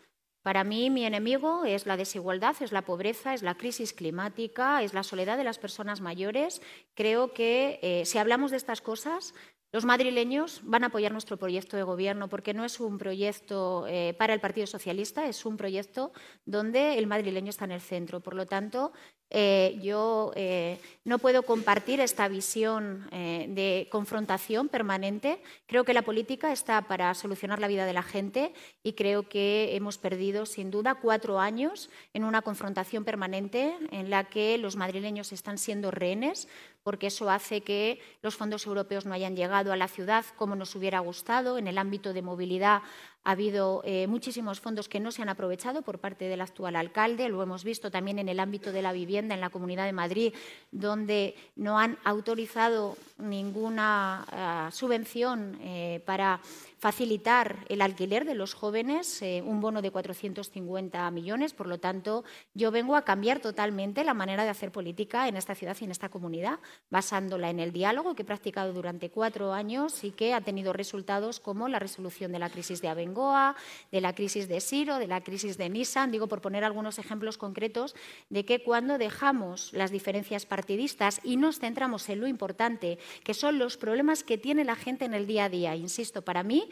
Para 0.42 0.64
mí 0.64 0.90
mi 0.90 1.04
enemigo 1.04 1.64
es 1.64 1.86
la 1.86 1.96
desigualdad, 1.96 2.56
es 2.60 2.72
la 2.72 2.82
pobreza, 2.82 3.32
es 3.32 3.42
la 3.42 3.56
crisis 3.56 3.92
climática, 3.92 4.82
es 4.82 4.92
la 4.92 5.04
soledad 5.04 5.36
de 5.38 5.44
las 5.44 5.58
personas 5.58 6.00
mayores. 6.00 6.60
Creo 6.94 7.32
que 7.32 7.78
eh, 7.82 8.04
si 8.06 8.18
hablamos 8.18 8.50
de 8.50 8.56
estas 8.56 8.80
cosas, 8.80 9.34
los 9.72 9.86
madrileños 9.86 10.60
van 10.64 10.84
a 10.84 10.88
apoyar 10.88 11.12
nuestro 11.12 11.38
proyecto 11.38 11.78
de 11.78 11.82
gobierno 11.82 12.28
porque 12.28 12.52
no 12.52 12.64
es 12.64 12.78
un 12.78 12.98
proyecto 12.98 13.86
eh, 13.88 14.14
para 14.18 14.34
el 14.34 14.40
Partido 14.40 14.66
Socialista, 14.66 15.26
es 15.26 15.46
un 15.46 15.56
proyecto 15.56 16.12
donde 16.44 16.98
el 16.98 17.06
madrileño 17.06 17.48
está 17.48 17.64
en 17.64 17.72
el 17.72 17.80
centro. 17.80 18.20
Por 18.20 18.34
lo 18.34 18.46
tanto, 18.46 18.92
eh, 19.34 19.78
yo 19.82 20.30
eh, 20.36 20.78
no 21.04 21.18
puedo 21.18 21.42
compartir 21.42 22.00
esta 22.00 22.28
visión 22.28 23.08
eh, 23.12 23.46
de 23.48 23.88
confrontación 23.90 24.68
permanente. 24.68 25.42
Creo 25.66 25.84
que 25.84 25.94
la 25.94 26.02
política 26.02 26.52
está 26.52 26.82
para 26.82 27.14
solucionar 27.14 27.58
la 27.58 27.66
vida 27.66 27.86
de 27.86 27.94
la 27.94 28.02
gente 28.02 28.52
y 28.82 28.92
creo 28.92 29.26
que 29.30 29.74
hemos 29.74 29.96
perdido, 29.96 30.44
sin 30.44 30.70
duda, 30.70 30.96
cuatro 30.96 31.40
años 31.40 31.88
en 32.12 32.24
una 32.24 32.42
confrontación 32.42 33.04
permanente 33.04 33.74
en 33.90 34.10
la 34.10 34.24
que 34.24 34.58
los 34.58 34.76
madrileños 34.76 35.32
están 35.32 35.56
siendo 35.56 35.90
rehenes 35.90 36.46
porque 36.82 37.06
eso 37.06 37.30
hace 37.30 37.60
que 37.60 38.00
los 38.22 38.36
fondos 38.36 38.66
europeos 38.66 39.06
no 39.06 39.14
hayan 39.14 39.36
llegado 39.36 39.72
a 39.72 39.76
la 39.76 39.88
ciudad 39.88 40.24
como 40.36 40.56
nos 40.56 40.74
hubiera 40.74 40.98
gustado. 40.98 41.58
En 41.58 41.68
el 41.68 41.78
ámbito 41.78 42.12
de 42.12 42.22
movilidad 42.22 42.82
ha 43.24 43.32
habido 43.32 43.82
eh, 43.84 44.06
muchísimos 44.08 44.60
fondos 44.60 44.88
que 44.88 44.98
no 44.98 45.12
se 45.12 45.22
han 45.22 45.28
aprovechado 45.28 45.82
por 45.82 46.00
parte 46.00 46.24
del 46.24 46.40
actual 46.40 46.74
alcalde. 46.74 47.28
Lo 47.28 47.42
hemos 47.42 47.62
visto 47.62 47.90
también 47.90 48.18
en 48.18 48.28
el 48.28 48.40
ámbito 48.40 48.72
de 48.72 48.82
la 48.82 48.92
vivienda 48.92 49.34
en 49.34 49.40
la 49.40 49.50
Comunidad 49.50 49.84
de 49.84 49.92
Madrid, 49.92 50.34
donde 50.72 51.36
no 51.54 51.78
han 51.78 51.98
autorizado 52.04 52.96
ninguna 53.18 54.26
eh, 54.32 54.72
subvención 54.72 55.58
eh, 55.60 56.02
para 56.04 56.40
facilitar 56.78 57.58
el 57.68 57.80
alquiler 57.80 58.24
de 58.24 58.34
los 58.34 58.54
jóvenes, 58.54 59.22
un 59.44 59.60
bono 59.60 59.82
de 59.82 59.92
450 59.92 61.08
millones. 61.12 61.54
Por 61.54 61.68
lo 61.68 61.78
tanto, 61.78 62.24
yo 62.54 62.72
vengo 62.72 62.96
a 62.96 63.04
cambiar 63.04 63.38
totalmente 63.38 64.02
la 64.02 64.14
manera 64.14 64.42
de 64.42 64.50
hacer 64.50 64.72
política 64.72 65.28
en 65.28 65.36
esta 65.36 65.54
ciudad 65.54 65.76
y 65.80 65.84
en 65.84 65.92
esta 65.92 66.08
comunidad, 66.08 66.58
basándola 66.90 67.50
en 67.50 67.60
el 67.60 67.70
diálogo 67.70 68.16
que 68.16 68.22
he 68.22 68.24
practicado 68.24 68.72
durante 68.72 69.10
cuatro 69.10 69.52
años 69.52 70.02
y 70.02 70.10
que 70.10 70.34
ha 70.34 70.40
tenido 70.40 70.72
resultados 70.72 71.38
como 71.38 71.68
la 71.68 71.78
resolución 71.78 72.32
de 72.32 72.40
la 72.40 72.50
crisis 72.50 72.82
de 72.82 72.88
Avenida 72.88 73.11
de 73.14 74.00
la 74.00 74.14
crisis 74.14 74.48
de 74.48 74.60
Siro, 74.60 74.98
de 74.98 75.06
la 75.06 75.20
crisis 75.20 75.56
de 75.58 75.68
Nissan, 75.68 76.10
digo 76.10 76.26
por 76.26 76.40
poner 76.40 76.64
algunos 76.64 76.98
ejemplos 76.98 77.38
concretos 77.38 77.94
de 78.30 78.44
que 78.44 78.62
cuando 78.62 78.98
dejamos 78.98 79.72
las 79.72 79.90
diferencias 79.90 80.46
partidistas 80.46 81.20
y 81.22 81.36
nos 81.36 81.58
centramos 81.58 82.08
en 82.08 82.20
lo 82.20 82.26
importante, 82.26 82.98
que 83.24 83.34
son 83.34 83.58
los 83.58 83.76
problemas 83.76 84.24
que 84.24 84.38
tiene 84.38 84.64
la 84.64 84.76
gente 84.76 85.04
en 85.04 85.14
el 85.14 85.26
día 85.26 85.44
a 85.44 85.48
día, 85.48 85.76
insisto, 85.76 86.22
para 86.22 86.42
mí 86.42 86.68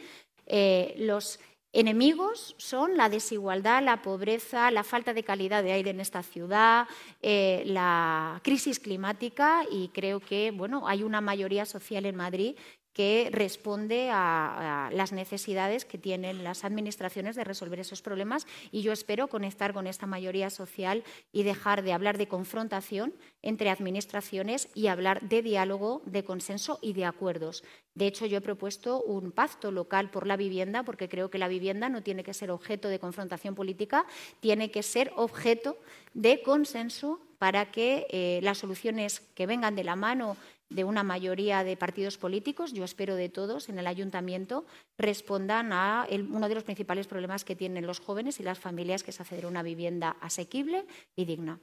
eh, 0.47 0.95
los 0.97 1.39
enemigos 1.73 2.55
son 2.57 2.97
la 2.97 3.09
desigualdad, 3.09 3.83
la 3.83 4.01
pobreza, 4.01 4.71
la 4.71 4.83
falta 4.83 5.13
de 5.13 5.23
calidad 5.23 5.63
de 5.63 5.71
aire 5.71 5.91
en 5.91 6.01
esta 6.01 6.21
ciudad, 6.23 6.87
eh, 7.21 7.63
la 7.65 8.41
crisis 8.43 8.79
climática 8.79 9.63
y 9.71 9.87
creo 9.89 10.19
que 10.19 10.51
bueno, 10.51 10.87
hay 10.87 11.03
una 11.03 11.21
mayoría 11.21 11.65
social 11.65 12.05
en 12.05 12.15
Madrid 12.15 12.55
que 12.93 13.29
responde 13.31 14.09
a, 14.11 14.89
las 14.93 15.11
necesidades 15.11 15.85
que 15.85 15.97
tienen 15.97 16.43
las 16.43 16.63
administraciones 16.63 17.35
de 17.35 17.43
resolver 17.43 17.79
esos 17.79 18.01
problemas 18.01 18.45
y 18.71 18.81
yo 18.81 18.91
espero 18.91 19.27
conectar 19.27 19.73
con 19.73 19.87
esta 19.87 20.07
mayoría 20.07 20.49
social 20.49 21.03
y 21.31 21.43
dejar 21.43 21.83
de 21.83 21.93
hablar 21.93 22.17
de 22.17 22.27
confrontación 22.27 23.13
entre 23.41 23.69
administraciones 23.69 24.69
y 24.73 24.87
hablar 24.87 25.21
de 25.21 25.41
diálogo, 25.41 26.01
de 26.05 26.23
consenso 26.23 26.79
y 26.81 26.93
de 26.93 27.05
acuerdos. 27.05 27.63
De 27.93 28.07
hecho, 28.07 28.25
yo 28.25 28.37
he 28.37 28.41
propuesto 28.41 29.01
un 29.01 29.31
pacto 29.31 29.71
local 29.71 30.09
por 30.11 30.27
la 30.27 30.37
vivienda 30.37 30.83
porque 30.83 31.09
creo 31.09 31.29
que 31.29 31.37
la 31.37 31.47
vivienda 31.47 31.89
no 31.89 32.03
tiene 32.03 32.23
que 32.23 32.33
ser 32.33 32.51
objeto 32.51 32.87
de 32.87 32.99
confrontación 32.99 33.55
política, 33.55 34.05
tiene 34.39 34.71
que 34.71 34.83
ser 34.83 35.11
objeto 35.15 35.77
de 36.13 36.41
consenso 36.41 37.19
para 37.37 37.71
que 37.71 38.05
eh, 38.09 38.39
las 38.43 38.59
soluciones 38.59 39.21
que 39.33 39.47
vengan 39.47 39.75
de 39.75 39.83
la 39.83 39.95
mano 39.95 40.37
de 40.71 40.83
una 40.83 41.03
mayoría 41.03 41.63
de 41.63 41.77
partidos 41.77 42.17
políticos, 42.17 42.73
yo 42.73 42.83
espero 42.83 43.15
de 43.15 43.29
todos 43.29 43.69
en 43.69 43.77
el 43.77 43.87
ayuntamiento, 43.87 44.65
respondan 44.97 45.73
a 45.73 46.07
uno 46.09 46.47
de 46.47 46.55
los 46.55 46.63
principales 46.63 47.07
problemas 47.07 47.43
que 47.43 47.55
tienen 47.55 47.85
los 47.85 47.99
jóvenes 47.99 48.39
y 48.39 48.43
las 48.43 48.59
familias, 48.59 49.03
que 49.03 49.11
es 49.11 49.19
acceder 49.19 49.45
a 49.45 49.49
una 49.49 49.63
vivienda 49.63 50.15
asequible 50.21 50.85
y 51.15 51.25
digna. 51.25 51.59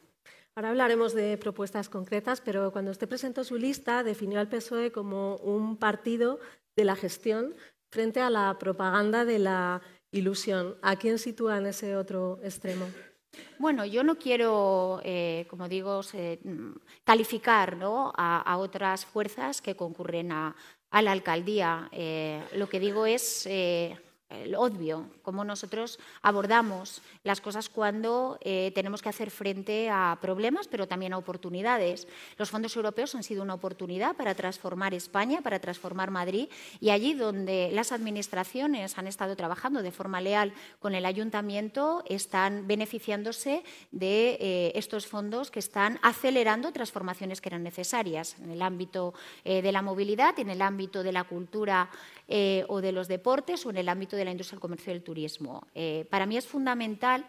Ahora 0.55 0.71
hablaremos 0.71 1.15
de 1.15 1.39
propuestas 1.39 1.89
concretas, 1.89 2.41
pero 2.41 2.73
cuando 2.73 2.91
usted 2.91 3.09
presentó 3.09 3.45
su 3.45 3.57
lista 3.57 4.03
definió 4.03 4.41
al 4.41 4.49
PSOE 4.49 4.93
como 4.93 5.37
un 5.37 5.77
partido 5.77 6.41
de 6.77 6.85
la 6.85 6.97
gestión 6.97 7.55
frente 7.91 8.21
a 8.21 8.29
la 8.29 8.59
propaganda 8.59 9.25
de 9.25 9.39
la 9.39 9.83
ilusión. 10.11 10.77
¿A 10.83 10.97
quién 10.97 11.19
sitúa 11.19 11.59
en 11.59 11.67
ese 11.67 11.97
otro 11.97 12.41
extremo? 12.43 12.87
Bueno, 13.59 13.85
yo 13.85 14.05
no 14.05 14.17
quiero, 14.17 15.01
eh, 15.05 15.47
como 15.49 15.69
digo, 15.69 16.01
mm, 16.45 16.73
calificar 17.05 17.79
a, 17.83 18.57
otras 18.59 19.05
fuerzas 19.05 19.61
que 19.61 19.75
concurren 19.75 20.33
a, 20.33 20.55
la 20.91 21.13
alcaldía. 21.13 21.89
Eh, 21.93 22.43
lo 22.55 22.69
que 22.69 22.81
digo 22.81 23.07
es 23.07 23.47
eh, 23.47 23.97
el 24.31 24.55
obvio, 24.55 25.09
cómo 25.23 25.45
nosotros 25.45 25.99
abordamos 26.21 27.01
las 27.25 27.41
cosas 27.41 27.69
cuando 27.69 28.39
eh, 28.43 28.73
tenemos 28.75 29.01
que 29.01 29.09
hacer 29.09 29.31
frente 29.31 29.89
a 29.89 30.19
problemas, 30.21 30.69
pero 30.69 30.87
también 30.87 31.13
a 31.13 31.19
oportunidades. 31.19 32.07
Los 32.37 32.51
fondos 32.51 32.77
europeos 32.77 33.15
han 33.15 33.23
sido 33.23 33.43
una 33.43 33.55
oportunidad 33.55 34.17
para 34.17 34.35
transformar 34.35 34.93
España, 34.93 35.41
para 35.41 35.61
transformar 35.61 36.11
Madrid, 36.11 36.49
y 36.81 36.91
allí 36.91 37.15
donde 37.15 37.71
las 37.73 37.91
administraciones 37.93 38.99
han 38.99 39.07
estado 39.07 39.35
trabajando 39.35 39.83
de 39.83 39.93
forma 39.93 40.21
leal 40.21 40.53
con 40.79 40.95
el 40.95 41.07
ayuntamiento, 41.07 42.03
están 42.07 42.67
beneficiándose 42.67 43.63
de 43.93 44.37
eh, 44.41 44.73
estos 44.75 45.07
fondos 45.07 45.51
que 45.51 45.59
están 45.59 45.99
acelerando 46.03 46.73
transformaciones 46.73 47.41
que 47.41 47.49
eran 47.49 47.63
necesarias 47.63 48.37
en 48.43 48.51
el 48.51 48.63
ámbito 48.63 49.15
eh, 49.45 49.63
de 49.63 49.73
la 49.73 49.83
movilidad, 49.83 50.39
en 50.39 50.51
el 50.51 50.61
ámbito 50.61 51.03
de 51.03 51.13
la 51.13 51.25
cultura 51.25 51.89
o 52.69 52.81
de 52.81 52.93
los 52.93 53.09
deportes 53.09 53.65
o 53.65 53.71
en 53.71 53.79
el 53.79 53.89
ámbito 53.89 54.17
de 54.17 54.25
la 54.25 54.31
industria 54.31 54.57
del 54.57 54.61
comercio 54.61 54.91
y 54.91 54.95
del 54.95 55.03
turismo. 55.03 55.67
Eh, 55.75 56.07
para 56.11 56.27
mí 56.27 56.37
es 56.37 56.47
fundamental 56.47 57.27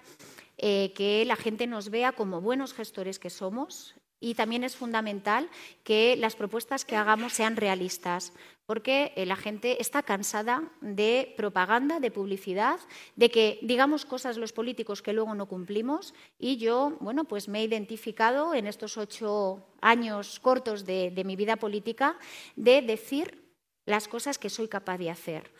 eh, 0.57 0.91
que 0.93 1.23
la 1.25 1.37
gente 1.37 1.67
nos 1.67 1.89
vea 1.89 2.11
como 2.11 2.41
buenos 2.41 2.73
gestores 2.73 3.17
que 3.17 3.29
somos 3.29 3.95
y 4.19 4.33
también 4.33 4.65
es 4.65 4.75
fundamental 4.75 5.49
que 5.85 6.17
las 6.17 6.35
propuestas 6.35 6.83
que 6.83 6.97
hagamos 6.97 7.31
sean 7.31 7.55
realistas, 7.55 8.33
porque 8.65 9.13
eh, 9.15 9.25
la 9.25 9.37
gente 9.37 9.81
está 9.81 10.03
cansada 10.03 10.69
de 10.81 11.33
propaganda, 11.37 12.01
de 12.01 12.11
publicidad, 12.11 12.81
de 13.15 13.31
que 13.31 13.59
digamos 13.61 14.03
cosas 14.03 14.35
los 14.35 14.51
políticos 14.51 15.01
que 15.01 15.13
luego 15.13 15.33
no 15.35 15.45
cumplimos. 15.45 16.13
Y 16.37 16.57
yo, 16.57 16.97
bueno, 16.99 17.23
pues 17.23 17.47
me 17.47 17.61
he 17.61 17.63
identificado 17.63 18.53
en 18.53 18.67
estos 18.67 18.97
ocho 18.97 19.65
años 19.79 20.41
cortos 20.41 20.85
de 20.85 21.23
mi 21.25 21.37
vida 21.37 21.55
política 21.55 22.19
de 22.57 22.81
decir 22.81 23.48
las 23.89 24.07
cosas 24.07 24.37
que 24.37 24.49
soy 24.49 24.67
capaz 24.67 24.97
de 24.99 25.09
hacer. 25.09 25.51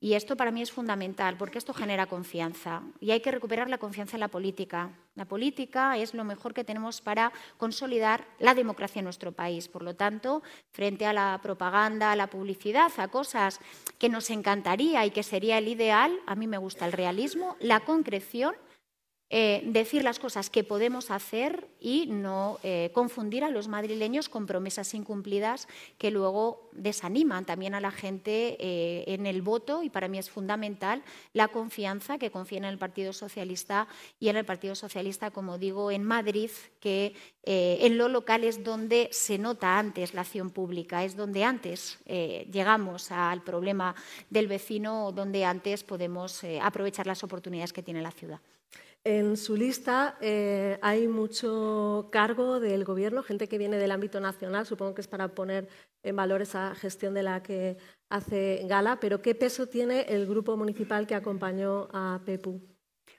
Y 0.00 0.14
esto 0.14 0.36
para 0.36 0.52
mí 0.52 0.62
es 0.62 0.70
fundamental 0.70 1.36
porque 1.36 1.58
esto 1.58 1.74
genera 1.74 2.06
confianza 2.06 2.82
y 3.00 3.10
hay 3.10 3.20
que 3.20 3.32
recuperar 3.32 3.68
la 3.68 3.78
confianza 3.78 4.16
en 4.16 4.20
la 4.20 4.28
política. 4.28 4.90
La 5.16 5.24
política 5.24 5.96
es 5.96 6.14
lo 6.14 6.22
mejor 6.22 6.54
que 6.54 6.62
tenemos 6.62 7.00
para 7.00 7.32
consolidar 7.56 8.24
la 8.38 8.54
democracia 8.54 9.00
en 9.00 9.06
nuestro 9.06 9.32
país. 9.32 9.66
Por 9.66 9.82
lo 9.82 9.96
tanto, 9.96 10.42
frente 10.70 11.04
a 11.04 11.12
la 11.12 11.40
propaganda, 11.42 12.12
a 12.12 12.16
la 12.16 12.28
publicidad, 12.28 12.92
a 12.98 13.08
cosas 13.08 13.58
que 13.98 14.08
nos 14.08 14.30
encantaría 14.30 15.04
y 15.04 15.10
que 15.10 15.24
sería 15.24 15.58
el 15.58 15.66
ideal, 15.66 16.16
a 16.26 16.36
mí 16.36 16.46
me 16.46 16.58
gusta 16.58 16.86
el 16.86 16.92
realismo, 16.92 17.56
la 17.58 17.80
concreción 17.80 18.54
eh, 19.30 19.60
decir 19.66 20.04
las 20.04 20.18
cosas 20.18 20.48
que 20.48 20.64
podemos 20.64 21.10
hacer 21.10 21.68
y 21.80 22.06
no 22.06 22.58
eh, 22.62 22.90
confundir 22.94 23.44
a 23.44 23.50
los 23.50 23.68
madrileños 23.68 24.30
con 24.30 24.46
promesas 24.46 24.94
incumplidas 24.94 25.68
que 25.98 26.10
luego 26.10 26.70
desaniman 26.72 27.44
también 27.44 27.74
a 27.74 27.80
la 27.80 27.90
gente 27.90 28.56
eh, 28.58 29.04
en 29.06 29.26
el 29.26 29.42
voto 29.42 29.82
y 29.82 29.90
para 29.90 30.08
mí 30.08 30.16
es 30.16 30.30
fundamental 30.30 31.02
la 31.34 31.48
confianza 31.48 32.16
que 32.16 32.30
confía 32.30 32.56
en 32.56 32.64
el 32.64 32.78
Partido 32.78 33.12
Socialista 33.12 33.86
y 34.18 34.30
en 34.30 34.38
el 34.38 34.46
Partido 34.46 34.74
Socialista, 34.74 35.30
como 35.30 35.58
digo, 35.58 35.90
en 35.90 36.04
Madrid, 36.04 36.50
que 36.80 37.14
en 37.50 37.96
lo 37.96 38.08
local 38.08 38.44
es 38.44 38.62
donde 38.62 39.08
se 39.10 39.38
nota 39.38 39.78
antes 39.78 40.12
la 40.12 40.20
acción 40.20 40.50
pública, 40.50 41.04
es 41.04 41.16
donde 41.16 41.44
antes 41.44 41.98
llegamos 42.06 43.10
al 43.10 43.42
problema 43.42 43.94
del 44.28 44.48
vecino, 44.48 45.12
donde 45.12 45.46
antes 45.46 45.82
podemos 45.82 46.42
aprovechar 46.60 47.06
las 47.06 47.24
oportunidades 47.24 47.72
que 47.72 47.82
tiene 47.82 48.02
la 48.02 48.10
ciudad. 48.10 48.40
En 49.10 49.38
su 49.38 49.56
lista 49.56 50.18
eh, 50.20 50.78
hay 50.82 51.08
mucho 51.08 52.10
cargo 52.12 52.60
del 52.60 52.84
Gobierno, 52.84 53.22
gente 53.22 53.48
que 53.48 53.56
viene 53.56 53.78
del 53.78 53.90
ámbito 53.90 54.20
nacional, 54.20 54.66
supongo 54.66 54.94
que 54.94 55.00
es 55.00 55.08
para 55.08 55.28
poner 55.28 55.66
en 56.02 56.14
valor 56.14 56.42
esa 56.42 56.74
gestión 56.74 57.14
de 57.14 57.22
la 57.22 57.42
que 57.42 57.78
hace 58.10 58.66
gala, 58.66 59.00
pero 59.00 59.22
¿qué 59.22 59.34
peso 59.34 59.66
tiene 59.66 60.02
el 60.02 60.26
grupo 60.26 60.58
municipal 60.58 61.06
que 61.06 61.14
acompañó 61.14 61.88
a 61.90 62.20
PEPU? 62.26 62.60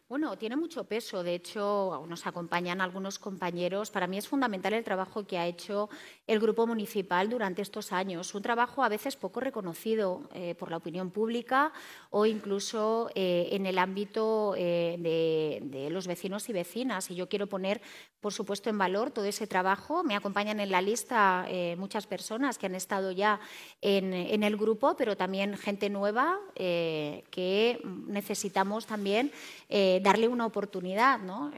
Bueno, 0.10 0.36
tiene 0.40 0.56
mucho 0.56 0.86
peso. 0.86 1.22
De 1.22 1.36
hecho, 1.36 2.04
nos 2.08 2.26
acompañan 2.26 2.82
algunos 2.82 3.20
compañeros. 3.20 3.92
Para 3.92 4.08
mí 4.08 4.18
es 4.18 4.28
fundamental 4.28 4.74
el 4.74 4.84
trabajo 4.84 5.28
que 5.28 5.38
ha 5.38 5.46
hecho 5.46 5.88
el 6.30 6.40
Grupo 6.40 6.68
Municipal 6.68 7.28
durante 7.28 7.64
estos 7.64 7.92
años. 7.92 8.36
Un 8.36 8.44
trabajo 8.44 8.84
a 8.84 8.90
veces 8.90 9.16
poco 9.16 9.40
reconocido 9.40 10.30
eh, 10.36 10.54
por 10.54 10.70
la 10.70 10.78
opinión 10.78 11.10
pública 11.10 11.74
o 12.12 12.28
incluso 12.28 13.10
eh, 13.16 13.50
en 13.52 13.66
el 13.66 13.80
ámbito 13.80 14.54
eh, 14.56 14.96
de, 15.00 15.90
los 15.90 16.06
vecinos 16.06 16.48
y 16.48 16.54
vecinas. 16.54 17.10
Y 17.10 17.16
yo 17.16 17.28
quiero 17.28 17.48
poner, 17.48 17.82
por 18.22 18.32
supuesto, 18.32 18.70
en 18.70 18.78
valor 18.78 19.10
todo 19.10 19.26
ese 19.26 19.48
trabajo. 19.48 20.04
Me 20.04 20.16
acompañan 20.16 20.60
en 20.60 20.70
la 20.70 20.82
lista 20.84 21.48
muchas 21.78 22.06
personas 22.06 22.60
que 22.60 22.68
han 22.68 22.76
estado 22.76 23.12
ya 23.12 23.40
en, 23.82 24.14
en 24.14 24.44
el 24.44 24.56
grupo, 24.56 24.96
pero 24.96 25.18
también 25.18 25.58
gente 25.58 25.90
nueva 25.90 26.38
que 26.56 27.82
necesitamos 28.08 28.86
también 28.86 29.32
darle 29.68 30.28
una 30.28 30.46
oportunidad. 30.46 31.18
¿no? 31.20 31.52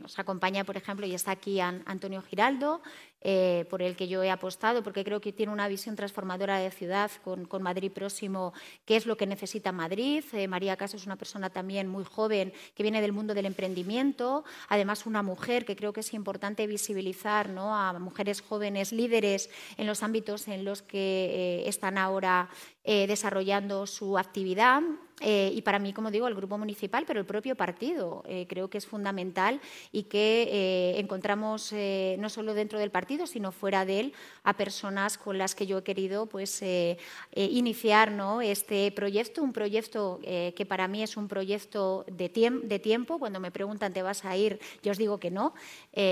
Nos 0.00 0.18
acompaña, 0.18 0.64
por 0.64 0.76
ejemplo, 0.76 1.06
y 1.06 1.14
está 1.14 1.30
aquí 1.30 1.60
Antonio 1.60 2.20
Giraldo, 2.20 2.82
eh, 3.20 3.66
por 3.68 3.82
el 3.82 3.96
que 3.96 4.06
yo 4.06 4.22
he 4.22 4.30
apostado, 4.30 4.82
porque 4.82 5.02
creo 5.02 5.20
que 5.20 5.32
tiene 5.32 5.52
una 5.52 5.66
visión 5.66 5.96
transformadora 5.96 6.58
de 6.58 6.70
ciudad 6.70 7.10
con, 7.24 7.48
Madrid 7.62 7.90
próximo, 7.90 8.52
que 8.84 8.96
es 8.96 9.06
lo 9.06 9.16
que 9.16 9.26
necesita 9.26 9.72
Madrid. 9.72 10.24
Eh, 10.32 10.46
María 10.46 10.76
Caso 10.76 10.96
es 10.96 11.06
una 11.06 11.16
persona 11.16 11.50
también 11.50 11.88
muy 11.88 12.04
joven 12.04 12.52
que 12.74 12.82
viene 12.82 13.00
del 13.00 13.12
mundo 13.12 13.34
del 13.34 13.46
emprendimiento, 13.46 14.44
además 14.68 15.06
una 15.06 15.22
mujer 15.22 15.64
que 15.64 15.74
creo 15.74 15.92
que 15.92 16.00
es 16.00 16.14
importante 16.14 16.66
visibilizar 16.66 17.48
¿no? 17.48 17.74
a 17.74 17.98
mujeres 17.98 18.40
jóvenes 18.40 18.92
líderes 18.92 19.50
en 19.76 19.86
los 19.86 20.02
ámbitos 20.02 20.46
en 20.46 20.64
los 20.64 20.82
que 20.82 21.64
están 21.66 21.98
ahora 21.98 22.48
desarrollando 23.06 23.86
su 23.86 24.16
actividad. 24.18 24.82
y 25.20 25.60
para 25.62 25.78
mí, 25.78 25.92
como 25.92 26.10
digo, 26.10 26.28
el 26.28 26.34
grupo 26.34 26.56
municipal, 26.58 27.04
pero 27.06 27.20
el 27.20 27.26
propio 27.26 27.56
partido, 27.56 28.22
creo 28.48 28.70
que 28.70 28.78
es 28.78 28.86
fundamental 28.86 29.60
y 29.92 30.04
que 30.04 30.94
encontramos 30.96 31.74
no 32.18 32.28
solo 32.28 32.54
dentro 32.54 32.78
del 32.78 32.90
partido, 32.90 33.26
sino 33.26 33.52
fuera 33.52 33.84
de 33.84 34.00
él, 34.00 34.12
a 34.44 34.54
personas 34.54 35.18
con 35.18 35.38
las 35.38 35.54
que 35.54 35.66
yo 35.66 35.78
he 35.78 35.82
querido 35.82 36.26
pues, 36.26 36.62
eh, 36.62 36.98
eh, 37.32 37.48
iniciar 37.52 38.12
¿no? 38.12 38.40
este 38.40 38.90
proyecto, 38.92 39.42
un 39.42 39.52
proyecto 39.52 40.20
eh, 40.22 40.54
que 40.56 40.66
para 40.66 40.88
mí 40.88 41.02
es 41.02 41.16
un 41.16 41.28
proyecto 41.28 42.04
de, 42.10 42.28
de, 42.62 42.78
tiempo. 42.78 43.18
Cuando 43.18 43.40
me 43.40 43.50
preguntan, 43.50 43.92
¿te 43.92 44.02
vas 44.02 44.24
a 44.24 44.36
ir? 44.36 44.58
Yo 44.82 44.92
os 44.92 44.98
digo 44.98 45.18
que 45.18 45.30
no. 45.30 45.54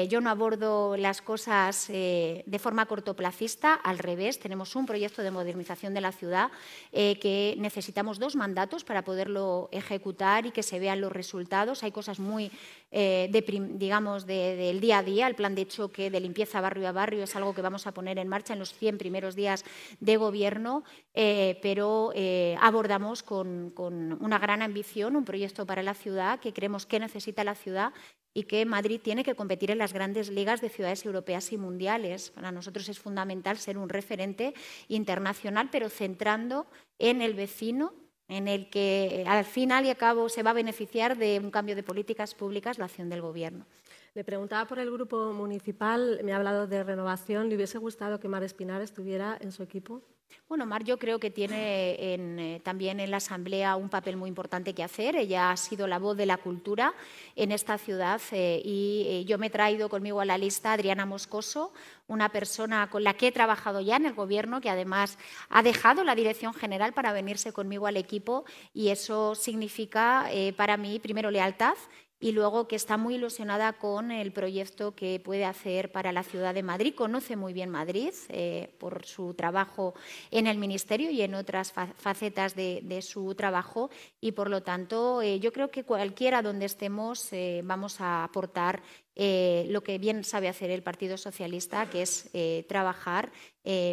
yo 0.09 0.21
no 0.21 0.31
abordo 0.31 0.97
las 0.97 1.23
cosas 1.23 1.89
de 1.89 2.59
forma 2.61 2.87
cortoplacista, 2.87 3.75
al 3.75 3.99
revés, 3.99 4.39
tenemos 4.39 4.75
un 4.77 4.87
proyecto 4.87 5.23
de 5.23 5.31
modernización 5.31 5.95
de 5.95 6.01
la 6.01 6.13
ciudad 6.13 6.51
que 6.93 7.55
necesitamos 7.59 8.19
dos 8.19 8.37
mandatos 8.37 8.85
para 8.85 9.05
poderlo 9.05 9.69
ejecutar 9.73 10.47
y 10.47 10.51
que 10.51 10.63
se 10.63 10.79
vean 10.79 11.01
los 11.01 11.13
resultados. 11.13 11.83
Hay 11.83 11.93
cosas 11.93 12.19
muy, 12.19 12.51
eh, 12.91 13.29
digamos, 13.75 14.27
del 14.27 14.81
día 14.81 14.99
a 14.99 15.03
día. 15.03 15.27
El 15.27 15.35
plan 15.35 15.55
de 15.55 15.67
choque 15.67 16.11
de 16.11 16.21
limpieza 16.21 16.61
barrio 16.61 16.89
a 16.89 16.93
barrio 16.93 17.25
es 17.25 17.37
algo 17.37 17.55
que 17.55 17.63
vamos 17.63 17.87
a 17.87 17.93
poner 17.93 18.19
en 18.19 18.29
marcha 18.29 18.53
en 18.53 18.59
los 18.59 18.73
100 18.73 18.99
primeros 18.99 19.35
días 19.35 19.65
de 20.01 20.17
gobierno, 20.17 20.85
eh, 21.15 21.59
pero 21.63 22.13
eh, 22.15 22.57
abordamos 22.61 23.23
con, 23.23 23.71
con 23.71 24.23
una 24.23 24.39
gran 24.39 24.63
ambición 24.63 25.17
un 25.17 25.25
proyecto 25.25 25.67
para 25.67 25.83
la 25.83 25.95
ciudad 25.95 26.41
que 26.41 26.53
creemos 26.53 26.87
que 26.87 27.01
necesita 27.01 27.45
la 27.45 27.55
ciudad 27.55 27.93
y 28.37 28.43
que 28.43 28.67
Madrid 28.67 29.01
tiene 29.03 29.25
que 29.25 29.35
competir 29.35 29.71
en 29.71 29.79
las 29.79 29.95
grandes 29.95 30.29
ligas 30.29 30.61
de 30.61 30.69
ciudades 30.69 31.07
europeas 31.07 31.53
y 31.53 31.57
mundiales. 31.57 32.29
Para 32.29 32.53
nosotros 32.53 32.87
es 32.91 32.99
fundamental 32.99 33.57
ser 33.57 33.79
un 33.79 33.89
referente 33.89 34.53
internacional, 34.89 35.71
pero 35.73 35.89
centrando 35.89 36.67
en 36.99 37.23
el 37.23 37.33
vecino, 37.33 37.95
en 38.29 38.49
el 38.49 38.69
que 38.71 39.25
al 39.27 39.45
final 39.45 39.87
y 39.87 39.91
al 39.91 39.97
cabo 39.97 40.29
se 40.29 40.43
va 40.43 40.51
a 40.51 40.55
beneficiar 40.55 41.17
de 41.17 41.39
un 41.39 41.51
cambio 41.51 41.77
de 41.77 41.83
políticas 41.83 42.35
públicas 42.35 42.79
la 42.79 42.87
acción 42.87 43.09
del 43.09 43.23
Gobierno. 43.23 43.67
Le 44.15 44.25
preguntaba 44.25 44.67
por 44.67 44.79
el 44.79 44.91
grupo 44.91 45.33
municipal, 45.33 46.21
me 46.25 46.33
ha 46.33 46.37
hablado 46.37 46.67
de 46.67 46.83
renovación. 46.83 47.49
¿Le 47.49 47.57
hubiese 47.57 47.77
gustado 47.79 48.19
que 48.19 48.29
Mar 48.29 48.43
Espinar 48.43 48.81
estuviera 48.81 49.37
en 49.41 49.53
su 49.53 49.63
equipo? 49.63 50.03
Bueno, 50.49 50.65
Mar 50.65 50.85
yo 50.85 50.97
creo 50.97 51.19
que 51.19 51.33
tiene 51.33 51.97
eh, 51.99 52.61
también 52.63 53.01
en 53.01 53.11
la 53.11 53.17
Asamblea 53.17 53.75
un 53.75 53.89
papel 53.89 54.17
muy 54.17 54.29
importante 54.29 54.75
que 54.75 54.85
hacer. 54.85 55.17
Ella 55.17 55.51
ha 55.51 55.57
sido 55.57 55.89
la 55.89 55.99
voz 55.99 56.17
de 56.17 56.25
la 56.25 56.37
cultura 56.37 56.95
en 57.35 57.51
esta 57.51 57.79
ciudad 57.79 58.21
eh, 58.31 58.63
y 58.65 59.07
eh, 59.09 59.25
yo 59.25 59.39
me 59.39 59.49
he 59.49 59.51
traído 59.51 59.89
conmigo 59.89 60.21
a 60.21 60.25
la 60.25 60.39
lista 60.39 60.71
a 60.71 60.75
Adriana 60.75 61.05
Moscoso, 61.05 61.73
una 62.07 62.29
persona 62.29 62.89
con 62.91 63.03
la 63.03 63.15
que 63.15 63.27
he 63.27 63.33
trabajado 63.33 63.81
ya 63.81 63.97
en 63.97 64.07
el 64.07 64.15
Gobierno, 64.15 64.61
que 64.61 64.71
además 64.71 65.19
ha 65.49 65.65
dejado 65.65 66.05
la 66.05 66.15
dirección 66.15 66.55
general 66.55 66.93
para 66.93 67.13
venirse 67.13 67.53
conmigo 67.53 67.89
al 67.89 67.97
equipo 67.97 68.45
y 68.73 68.91
eso 68.91 69.35
significa 69.35 70.31
para 70.57 70.77
mí, 70.77 71.01
primero, 71.01 71.33
lealtad 71.33 71.75
y 72.19 72.33
luego 72.33 72.67
que 72.67 72.77
está 72.77 72.97
muy 72.97 73.17
ilusionada 73.17 73.75
con 73.75 74.11
el 74.11 74.33
proyecto 74.33 74.95
que 74.95 75.21
puede 75.21 75.45
hacer 75.45 75.93
para 75.93 76.13
la 76.13 76.23
ciudad 76.23 76.55
de 76.55 76.63
Madrid. 76.63 76.95
Conoce 76.95 77.37
muy 77.37 77.53
bien 77.53 77.69
Madrid 77.71 78.15
eh, 78.29 78.75
por 78.79 79.05
su 79.05 79.35
trabajo 79.35 79.95
en 80.31 80.47
el 80.47 80.57
Ministerio 80.59 81.11
y 81.11 81.23
en 81.23 81.35
otras 81.35 81.73
facetas 81.73 82.55
de, 82.55 83.03
su 83.03 83.35
trabajo 83.35 83.91
y, 84.21 84.33
por 84.33 84.49
lo 84.49 84.63
tanto, 84.63 85.21
eh, 85.21 85.39
yo 85.39 85.53
creo 85.53 85.71
que 85.71 85.85
cualquiera 85.85 86.41
donde 86.41 86.65
estemos 86.65 87.33
eh, 87.33 87.61
vamos 87.65 88.01
a 88.01 88.25
aportar 88.25 88.83
lo 89.19 89.83
que 89.83 89.97
bien 89.99 90.25
sabe 90.25 90.49
hacer 90.49 90.71
el 90.71 90.83
Partido 90.83 91.17
Socialista, 91.17 91.89
que 91.89 92.03
es 92.03 92.31
trabajar 92.69 93.33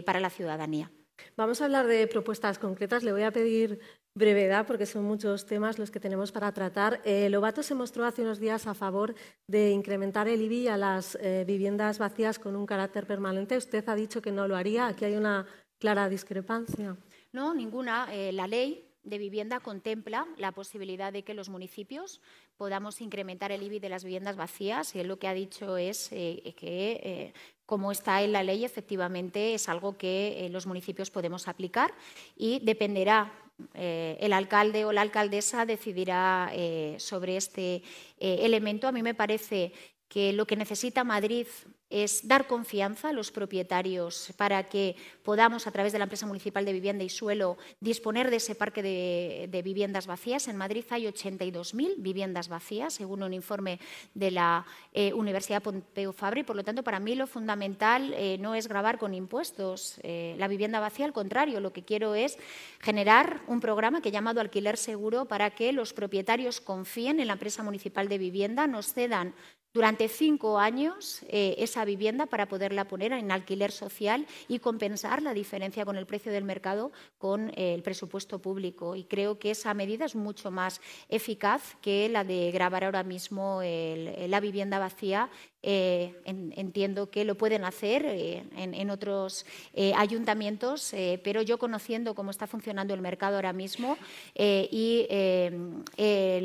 para 0.06 0.20
la 0.20 0.30
ciudadanía. 0.30 0.92
Vamos 1.38 1.62
a 1.62 1.66
hablar 1.66 1.88
de 1.88 2.08
propuestas 2.08 2.60
concretas. 2.60 3.04
Le 3.04 3.14
voy 3.14 3.24
a 3.24 3.32
pedir 3.32 3.80
brevedad, 4.16 4.68
porque 4.68 4.86
son 4.86 5.03
muchos 5.03 5.45
temas 5.45 5.80
los 5.80 5.89
que 5.89 5.99
tenemos 5.99 6.32
para 6.32 6.51
tratar. 6.51 7.01
Eh, 7.03 7.30
Lobato 7.30 7.64
se 7.64 7.74
mostró 7.74 8.05
hace 8.05 8.22
unos 8.22 8.39
días 8.39 8.68
a 8.68 8.74
favor 8.74 9.16
de 9.47 9.72
incrementar 9.72 10.28
el 10.28 10.41
IBI 10.41 10.68
a 10.68 10.78
las 10.78 11.16
eh, 11.16 11.43
viviendas 11.47 11.97
vacías 11.97 12.38
con 12.38 12.55
un 12.55 12.66
carácter 12.66 13.07
permanente. 13.07 13.57
Usted 13.57 13.88
ha 13.89 13.95
dicho 13.95 14.22
que 14.22 14.32
no 14.32 14.47
lo 14.47 14.55
haría. 14.55 14.88
Aquí 14.88 15.05
hay 15.05 15.16
una 15.16 15.47
clara 15.80 16.09
discrepancia. 16.09 16.95
No, 17.32 17.53
ninguna. 17.55 18.07
Eh, 18.14 18.32
la 18.32 18.45
ley 18.45 18.88
de 19.03 19.18
vivienda 19.18 19.59
contempla 19.59 20.28
la 20.38 20.53
posibilidad 20.53 21.11
de 21.11 21.24
que 21.24 21.34
los 21.34 21.49
municipios 21.49 22.22
podamos 22.55 23.01
incrementar 23.01 23.51
el 23.51 23.64
IBI 23.64 23.80
de 23.80 23.89
las 23.89 24.03
viviendas 24.03 24.38
vacías 24.38 24.95
y 24.95 24.99
él 24.99 25.07
lo 25.07 25.20
que 25.20 25.28
ha 25.28 25.34
dicho 25.34 25.76
es 25.76 26.07
que 26.07 27.34
como 27.66 27.91
está 27.91 28.22
en 28.22 28.32
la 28.32 28.43
ley, 28.43 28.64
efectivamente 28.64 29.55
es 29.55 29.68
algo 29.68 29.97
que 29.97 30.47
los 30.51 30.68
municipios 30.68 31.11
podemos 31.11 31.49
aplicar 31.49 31.93
y 32.38 32.59
dependerá 32.64 33.43
eh, 33.76 34.18
el 34.20 34.34
alcalde 34.34 34.84
o 34.86 34.91
la 34.91 35.01
alcaldesa 35.01 35.66
decidirá 35.66 36.49
eh, 36.54 36.95
sobre 36.97 37.38
este 37.38 37.84
eh, 38.20 38.39
elemento. 38.41 38.88
A 38.88 38.91
mí 38.91 39.04
me 39.04 39.14
parece 39.14 39.74
que 40.14 40.32
lo 40.32 40.45
que 40.45 40.55
necesita 40.55 41.03
Madrid 41.03 41.47
es 41.89 42.28
dar 42.28 42.45
confianza 42.45 43.09
a 43.09 43.14
los 43.14 43.32
propietarios 43.32 44.32
para 44.38 44.70
que 44.70 44.95
podamos, 45.24 45.66
a 45.66 45.72
través 45.72 45.91
de 45.91 45.97
la 45.97 46.05
empresa 46.05 46.28
municipal 46.28 46.66
de 46.66 46.74
vivienda 46.74 47.03
y 47.03 47.09
suelo, 47.09 47.57
disponer 47.80 48.30
de 48.30 48.36
ese 48.36 48.53
parque 48.53 48.84
de, 48.84 49.61
viviendas 49.64 50.05
vacías. 50.05 50.47
En 50.47 50.55
Madrid 50.55 50.86
hay 50.91 51.05
82.000 51.05 51.95
viviendas 51.97 52.47
vacías, 52.47 52.93
según 52.93 53.24
un 53.24 53.34
informe 53.34 53.80
de 54.14 54.30
la 54.30 54.66
eh, 54.93 55.14
Universidad 55.14 55.64
Pompeu 55.64 56.14
Fabra, 56.14 56.41
y 56.41 56.43
por 56.43 56.55
lo 56.55 56.64
tanto, 56.64 56.84
para 56.84 56.99
mí 56.99 57.16
lo 57.16 57.26
fundamental 57.26 58.14
eh, 58.16 58.38
no 58.39 58.53
es 58.53 58.68
grabar 58.68 58.99
con 58.99 59.16
impuestos 59.16 59.99
eh, 60.03 60.36
la 60.38 60.47
vivienda 60.47 60.80
vacía, 60.80 61.05
al 61.05 61.14
contrario, 61.14 61.59
lo 61.59 61.74
que 61.74 61.86
quiero 61.86 62.14
es 62.14 62.38
generar 62.80 63.41
un 63.47 63.59
programa 63.59 64.01
que 64.01 64.09
he 64.09 64.11
llamado 64.11 64.41
Alquiler 64.41 64.78
Seguro 64.78 65.26
para 65.26 65.51
que 65.51 65.72
los 65.74 65.93
propietarios 65.93 66.61
confíen 66.61 67.20
en 67.20 67.28
la 67.28 67.34
empresa 67.34 67.64
municipal 67.64 68.07
de 68.07 68.20
vivienda, 68.20 68.68
nos 68.68 68.93
cedan 68.93 69.34
durante 69.74 70.08
cinco 70.08 70.60
años 70.60 71.24
eh, 71.28 71.56
esa 71.58 71.84
vivienda 71.84 72.26
para 72.26 72.48
poderla 72.48 72.86
poner 72.88 73.12
en 73.12 73.32
alquiler 73.32 73.72
social 73.72 74.28
y 74.48 74.60
compensar 74.60 75.22
la 75.22 75.34
diferencia 75.34 75.86
con 75.86 75.98
el 75.98 76.06
precio 76.06 76.32
del 76.32 76.44
mercado 76.44 76.92
con 77.18 77.50
eh, 77.50 77.74
el 77.74 77.84
presupuesto 77.84 78.40
público. 78.40 78.96
Y 78.96 79.04
creo 79.04 79.40
que 79.40 79.52
esa 79.52 79.74
medida 79.74 80.06
es 80.06 80.16
mucho 80.16 80.52
más 80.52 80.80
eficaz 81.10 81.76
que 81.82 82.08
la 82.10 82.24
de 82.24 82.52
grabar 82.52 82.84
ahora 82.84 83.04
mismo 83.04 83.62
la 83.64 84.40
vivienda 84.40 84.80
vacía 84.80 85.30
eh, 85.66 86.14
entiendo 86.26 87.09
que 87.09 87.24
lo 87.24 87.36
pueden 87.36 87.64
hacer 87.64 88.05
eh, 88.05 88.43
en, 88.57 88.89
otros 88.89 89.45
eh, 89.74 89.93
ayuntamientos, 89.95 90.93
pero 91.24 91.41
yo 91.41 91.57
conociendo 91.57 92.16
cómo 92.16 92.32
está 92.32 92.47
funcionando 92.47 92.93
el 92.93 92.99
mercado 92.99 93.38
ahora 93.38 93.53
mismo 93.53 93.97
y 94.36 95.07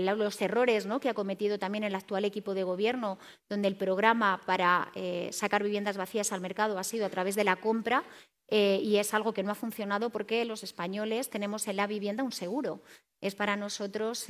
los 0.07 0.41
errores 0.41 0.87
que 1.01 1.09
ha 1.09 1.15
cometido 1.15 1.59
también 1.59 1.83
el 1.83 1.97
actual 1.97 2.25
equipo 2.27 2.55
de 2.55 2.63
gobierno, 2.63 3.19
donde 3.49 3.67
el 3.67 3.75
programa 3.75 4.41
para 4.47 4.93
sacar 5.33 5.65
viviendas 5.65 5.97
vacías 5.97 6.33
al 6.33 6.41
mercado 6.41 6.79
ha 6.79 6.85
sido 6.85 7.05
a 7.05 7.11
través 7.11 7.35
de 7.35 7.43
la 7.43 7.57
compra, 7.57 8.05
y 8.51 8.97
es 8.97 9.15
algo 9.15 9.35
que 9.35 9.43
no 9.43 9.51
ha 9.51 9.57
funcionado 9.57 10.11
porque 10.11 10.45
los 10.45 10.63
españoles 10.63 11.29
tenemos 11.29 11.67
en 11.67 11.77
la 11.77 11.89
vivienda 11.89 12.23
un 12.23 12.33
seguro. 12.33 12.83
Es 13.21 13.35
para 13.35 13.57
nosotros 13.57 14.27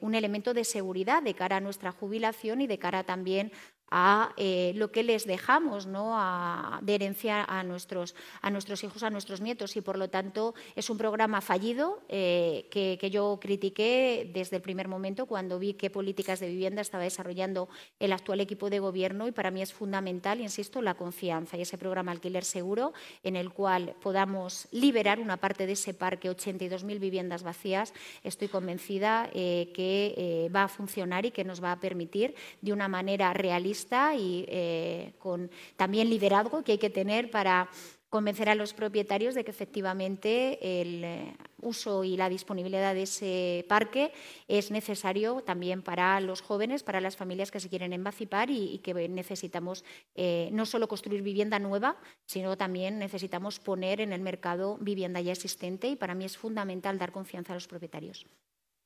un 0.00 0.14
elemento 0.14 0.54
de 0.54 0.64
seguridad 0.64 1.22
de 1.22 1.34
cara 1.34 1.58
a 1.58 1.60
nuestra 1.60 1.92
jubilación 1.92 2.62
y 2.62 2.66
de 2.66 2.78
cara 2.78 3.04
también 3.04 3.52
a 3.90 4.32
eh, 4.36 4.72
lo 4.76 4.92
que 4.92 5.02
les 5.02 5.26
dejamos 5.26 5.86
¿no? 5.86 6.12
a, 6.14 6.78
de 6.82 6.94
herencia 6.94 7.44
a 7.44 7.62
nuestros, 7.64 8.14
a 8.40 8.50
nuestros 8.50 8.84
hijos, 8.84 9.02
a 9.02 9.10
nuestros 9.10 9.40
nietos. 9.40 9.76
Y 9.76 9.80
por 9.80 9.98
lo 9.98 10.08
tanto 10.08 10.54
es 10.76 10.90
un 10.90 10.98
programa 10.98 11.40
fallido 11.40 12.02
eh, 12.08 12.68
que, 12.70 13.10
yo 13.10 13.38
critiqué 13.40 14.30
desde 14.32 14.56
el 14.56 14.62
primer 14.62 14.86
momento 14.86 15.26
cuando 15.26 15.58
vi 15.58 15.74
qué 15.74 15.90
políticas 15.90 16.38
de 16.38 16.46
vivienda 16.46 16.80
estaba 16.80 17.02
desarrollando 17.02 17.68
el 17.98 18.12
actual 18.12 18.40
equipo 18.40 18.70
de 18.70 18.78
gobierno 18.78 19.26
y 19.26 19.32
para 19.32 19.50
mí 19.50 19.62
es 19.62 19.72
fundamental, 19.72 20.40
insisto, 20.40 20.80
la 20.80 20.94
confianza 20.94 21.56
y 21.56 21.62
ese 21.62 21.76
programa 21.76 22.12
Alquiler 22.12 22.44
Seguro 22.44 22.92
en 23.24 23.34
el 23.34 23.50
cual 23.50 23.96
podamos 24.00 24.68
liberar 24.70 25.18
una 25.18 25.38
parte 25.38 25.66
de 25.66 25.72
ese 25.72 25.92
parque, 25.92 26.30
82.000 26.30 27.00
viviendas 27.00 27.42
vacías. 27.42 27.92
Estoy 28.22 28.46
convencida 28.46 29.28
eh, 29.34 29.72
que 29.74 30.48
va 30.54 30.64
a 30.64 30.68
funcionar 30.68 31.26
y 31.26 31.32
que 31.32 31.42
nos 31.42 31.62
va 31.62 31.72
a 31.72 31.80
permitir 31.80 32.36
de 32.60 32.72
una 32.72 32.86
manera 32.86 33.32
realista 33.32 33.79
y 34.16 34.44
eh, 34.48 35.14
con 35.18 35.50
también 35.76 36.10
liderazgo 36.10 36.62
que 36.62 36.72
hay 36.72 36.78
que 36.78 36.90
tener 36.90 37.30
para 37.30 37.68
convencer 38.10 38.48
a 38.48 38.56
los 38.56 38.74
propietarios 38.74 39.36
de 39.36 39.44
que 39.44 39.52
efectivamente 39.52 40.80
el 40.82 41.04
eh, 41.04 41.36
uso 41.62 42.02
y 42.02 42.16
la 42.16 42.28
disponibilidad 42.28 42.92
de 42.92 43.04
ese 43.04 43.64
parque 43.68 44.12
es 44.48 44.72
necesario 44.72 45.42
también 45.42 45.82
para 45.82 46.20
los 46.20 46.42
jóvenes, 46.42 46.82
para 46.82 47.00
las 47.00 47.16
familias 47.16 47.52
que 47.52 47.60
se 47.60 47.68
quieren 47.68 47.92
emancipar 47.92 48.50
y, 48.50 48.78
que 48.78 49.08
necesitamos 49.08 49.84
eh, 50.16 50.50
no 50.52 50.66
solo 50.66 50.88
construir 50.88 51.22
vivienda 51.22 51.60
nueva, 51.60 51.96
sino 52.26 52.58
también 52.58 52.98
necesitamos 52.98 53.60
poner 53.60 54.00
en 54.00 54.12
el 54.12 54.20
mercado 54.20 54.76
vivienda 54.80 55.20
ya 55.20 55.32
existente 55.32 55.86
y 55.86 55.96
para 55.96 56.16
mí 56.16 56.24
es 56.24 56.36
fundamental 56.36 56.98
dar 56.98 57.12
confianza 57.12 57.52
a 57.52 57.56
los 57.56 57.68
propietarios. 57.68 58.26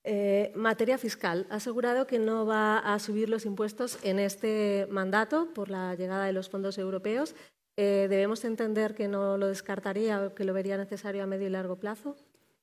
Eh, 0.06 0.52
materia 0.54 0.98
fiscal. 0.98 1.46
Ha 1.48 1.56
asegurado 1.56 2.06
que 2.06 2.18
no 2.18 2.44
va 2.44 2.78
a 2.78 2.98
subir 2.98 3.30
los 3.30 3.46
impuestos 3.46 3.98
en 4.02 4.18
este 4.18 4.86
mandato 4.90 5.48
por 5.54 5.70
la 5.70 5.94
llegada 5.94 6.26
de 6.26 6.34
los 6.34 6.50
fondos 6.50 6.76
europeos. 6.76 7.34
Eh, 7.76 8.06
¿Debemos 8.10 8.44
entender 8.44 8.94
que 8.94 9.08
no 9.08 9.38
lo 9.38 9.48
descartaría 9.48 10.20
o 10.20 10.34
que 10.34 10.44
lo 10.44 10.52
vería 10.52 10.76
necesario 10.76 11.22
a 11.22 11.26
medio 11.26 11.46
y 11.46 11.50
largo 11.50 11.76
plazo? 11.76 12.16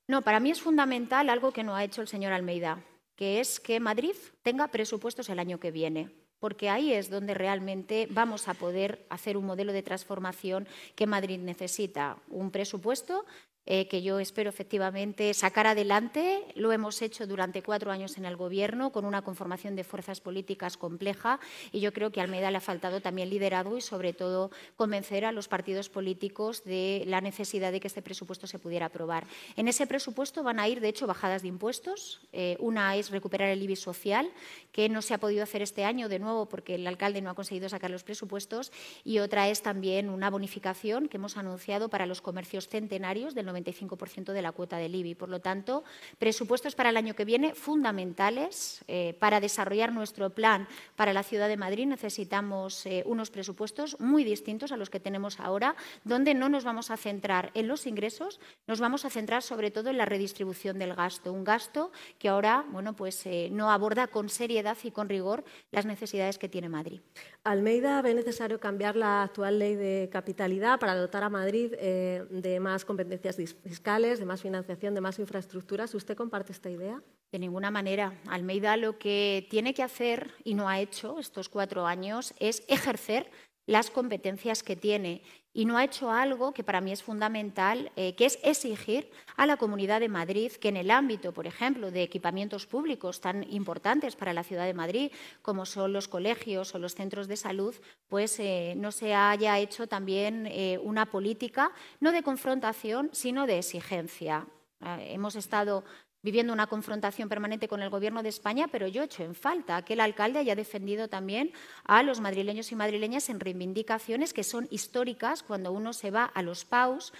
No, 0.06 0.22
para 0.22 0.38
mí 0.38 0.52
es 0.52 0.62
fundamental 0.62 1.28
algo 1.28 1.52
que 1.52 1.64
no 1.64 1.74
ha 1.74 1.82
hecho 1.82 2.00
el 2.00 2.08
señor 2.08 2.32
Almeida, 2.32 2.84
que 3.16 3.40
es 3.40 3.58
que 3.58 3.80
Madrid 3.80 4.14
tenga 4.42 4.68
presupuestos 4.68 5.28
el 5.28 5.40
año 5.40 5.58
que 5.58 5.72
viene 5.72 6.10
porque 6.42 6.68
ahí 6.68 6.92
es 6.92 7.08
donde 7.08 7.34
realmente 7.34 8.08
vamos 8.10 8.48
a 8.48 8.54
poder 8.54 9.06
hacer 9.10 9.36
un 9.36 9.46
modelo 9.46 9.72
de 9.72 9.84
transformación 9.84 10.66
que 10.96 11.06
Madrid 11.06 11.38
necesita. 11.38 12.16
Un 12.28 12.50
presupuesto 12.50 13.24
eh, 13.64 13.86
que 13.88 14.02
yo 14.02 14.18
espero 14.18 14.50
efectivamente 14.50 15.32
sacar 15.34 15.66
adelante. 15.66 16.44
Lo 16.54 16.72
hemos 16.72 17.00
hecho 17.00 17.26
durante 17.26 17.62
cuatro 17.62 17.90
años 17.90 18.18
en 18.18 18.24
el 18.24 18.36
Gobierno 18.36 18.90
con 18.90 19.04
una 19.04 19.22
conformación 19.22 19.76
de 19.76 19.84
fuerzas 19.84 20.20
políticas 20.20 20.76
compleja 20.76 21.38
y 21.70 21.80
yo 21.80 21.92
creo 21.92 22.10
que 22.10 22.20
a 22.20 22.24
Almeida 22.24 22.50
le 22.50 22.56
ha 22.56 22.60
faltado 22.60 23.00
también 23.00 23.30
liderazgo 23.30 23.76
y 23.76 23.80
sobre 23.80 24.12
todo 24.12 24.50
convencer 24.76 25.24
a 25.24 25.32
los 25.32 25.46
partidos 25.46 25.88
políticos 25.88 26.64
de 26.64 27.04
la 27.06 27.20
necesidad 27.20 27.70
de 27.70 27.80
que 27.80 27.86
este 27.86 28.02
presupuesto 28.02 28.46
se 28.46 28.58
pudiera 28.58 28.86
aprobar. 28.86 29.26
En 29.56 29.68
ese 29.68 29.86
presupuesto 29.86 30.42
van 30.42 30.58
a 30.58 30.68
ir, 30.68 30.80
de 30.80 30.88
hecho, 30.88 31.06
bajadas 31.06 31.42
de 31.42 31.48
impuestos. 31.48 32.20
Eh, 32.32 32.56
una 32.58 32.96
es 32.96 33.10
recuperar 33.10 33.48
el 33.48 33.62
IBI 33.62 33.76
social, 33.76 34.30
que 34.72 34.88
no 34.88 35.02
se 35.02 35.14
ha 35.14 35.18
podido 35.18 35.42
hacer 35.42 35.62
este 35.62 35.84
año 35.84 36.08
de 36.08 36.18
nuevo 36.18 36.46
porque 36.46 36.74
el 36.74 36.86
alcalde 36.86 37.22
no 37.22 37.30
ha 37.30 37.34
conseguido 37.34 37.68
sacar 37.68 37.90
los 37.90 38.02
presupuestos, 38.04 38.72
y 39.04 39.18
otra 39.18 39.48
es 39.48 39.62
también 39.62 40.08
una 40.08 40.30
bonificación 40.30 41.08
que 41.08 41.16
hemos 41.16 41.36
anunciado 41.36 41.88
para 41.88 42.06
los 42.06 42.20
comercios 42.20 42.68
centenarios 42.68 43.34
del 43.34 43.51
95% 43.52 44.32
de 44.32 44.42
la 44.42 44.52
cuota 44.52 44.76
del 44.76 44.94
IBI. 44.94 45.14
Por 45.14 45.28
lo 45.28 45.40
tanto, 45.40 45.84
presupuestos 46.18 46.74
para 46.74 46.90
el 46.90 46.96
año 46.96 47.14
que 47.14 47.24
viene 47.24 47.54
fundamentales. 47.54 48.84
Eh, 48.88 49.14
para 49.18 49.40
desarrollar 49.40 49.92
nuestro 49.92 50.30
plan 50.30 50.66
para 50.96 51.12
la 51.12 51.22
ciudad 51.22 51.48
de 51.48 51.56
Madrid 51.56 51.86
necesitamos 51.86 52.86
eh, 52.86 53.02
unos 53.06 53.30
presupuestos 53.30 53.98
muy 54.00 54.24
distintos 54.24 54.72
a 54.72 54.76
los 54.76 54.90
que 54.90 55.00
tenemos 55.00 55.40
ahora, 55.40 55.76
donde 56.04 56.34
no 56.34 56.48
nos 56.48 56.64
vamos 56.64 56.90
a 56.90 56.96
centrar 56.96 57.50
en 57.54 57.68
los 57.68 57.86
ingresos, 57.86 58.40
nos 58.66 58.80
vamos 58.80 59.04
a 59.04 59.10
centrar 59.10 59.42
sobre 59.42 59.70
todo 59.70 59.90
en 59.90 59.98
la 59.98 60.04
redistribución 60.04 60.78
del 60.78 60.94
gasto. 60.94 61.32
Un 61.32 61.44
gasto 61.44 61.92
que 62.18 62.28
ahora 62.28 62.64
bueno, 62.68 62.94
pues, 62.94 63.24
eh, 63.26 63.48
no 63.52 63.70
aborda 63.70 64.06
con 64.06 64.28
seriedad 64.28 64.76
y 64.82 64.90
con 64.90 65.08
rigor 65.08 65.44
las 65.70 65.86
necesidades 65.86 66.38
que 66.38 66.48
tiene 66.48 66.68
Madrid. 66.68 67.00
Almeida 67.44 68.00
ve 68.02 68.14
necesario 68.14 68.60
cambiar 68.60 68.96
la 68.96 69.24
actual 69.24 69.58
ley 69.58 69.74
de 69.74 70.08
capitalidad 70.12 70.78
para 70.78 70.94
dotar 70.94 71.24
a 71.24 71.28
Madrid 71.28 71.72
de 71.72 72.60
más 72.60 72.84
competencias 72.84 73.36
fiscales, 73.46 74.18
de 74.18 74.26
más 74.26 74.42
financiación, 74.42 74.94
de 74.94 75.00
más 75.00 75.18
infraestructuras. 75.18 75.94
¿Usted 75.94 76.16
comparte 76.16 76.52
esta 76.52 76.70
idea? 76.70 77.02
De 77.30 77.38
ninguna 77.38 77.70
manera. 77.70 78.18
Almeida 78.28 78.76
lo 78.76 78.98
que 78.98 79.46
tiene 79.50 79.74
que 79.74 79.82
hacer 79.82 80.32
y 80.44 80.54
no 80.54 80.68
ha 80.68 80.80
hecho 80.80 81.18
estos 81.18 81.48
cuatro 81.48 81.86
años 81.86 82.34
es 82.38 82.62
ejercer 82.68 83.30
las 83.66 83.90
competencias 83.90 84.62
que 84.62 84.76
tiene 84.76 85.22
y 85.54 85.66
no 85.66 85.76
ha 85.76 85.84
hecho 85.84 86.10
algo 86.10 86.52
que 86.52 86.64
para 86.64 86.80
mí 86.80 86.92
es 86.92 87.02
fundamental, 87.02 87.92
eh, 87.96 88.14
que 88.14 88.24
es 88.24 88.38
exigir 88.42 89.10
a 89.36 89.46
la 89.46 89.56
Comunidad 89.56 90.00
de 90.00 90.08
Madrid 90.08 90.52
que 90.52 90.68
en 90.68 90.78
el 90.78 90.90
ámbito, 90.90 91.32
por 91.32 91.46
ejemplo, 91.46 91.90
de 91.90 92.02
equipamientos 92.02 92.66
públicos 92.66 93.20
tan 93.20 93.44
importantes 93.52 94.16
para 94.16 94.32
la 94.32 94.44
ciudad 94.44 94.64
de 94.64 94.74
Madrid, 94.74 95.12
como 95.42 95.66
son 95.66 95.92
los 95.92 96.08
colegios 96.08 96.74
o 96.74 96.78
los 96.78 96.94
centros 96.94 97.28
de 97.28 97.36
salud, 97.36 97.74
pues 98.08 98.38
eh, 98.40 98.74
no 98.76 98.92
se 98.92 99.14
haya 99.14 99.58
hecho 99.58 99.86
también 99.86 100.46
eh, 100.46 100.78
una 100.82 101.06
política 101.06 101.72
no 102.00 102.12
de 102.12 102.22
confrontación, 102.22 103.10
sino 103.12 103.46
de 103.46 103.58
exigencia. 103.58 104.46
hemos 104.80 105.36
estado 105.36 105.84
viviendo 106.22 106.52
una 106.52 106.68
confrontación 106.68 107.28
permanente 107.28 107.68
con 107.68 107.82
el 107.82 107.90
Gobierno 107.90 108.22
de 108.22 108.28
España, 108.28 108.68
pero 108.70 108.86
yo 108.86 109.02
echo 109.02 109.24
en 109.24 109.34
falta. 109.34 109.82
Que 109.82 109.94
el 109.94 110.00
alcalde 110.00 110.38
haya 110.38 110.54
defendido 110.54 111.08
también 111.08 111.52
a 111.84 112.02
los 112.02 112.20
madrileños 112.20 112.70
y 112.72 112.76
madrileñas 112.76 113.28
en 113.28 113.40
reivindicaciones 113.40 114.32
que 114.32 114.44
son 114.44 114.68
históricas 114.70 115.42
cuando 115.42 115.72
uno 115.72 115.92
se 115.92 116.10
va 116.10 116.24
a 116.24 116.42
los 116.42 116.64
PAUS 116.64 117.12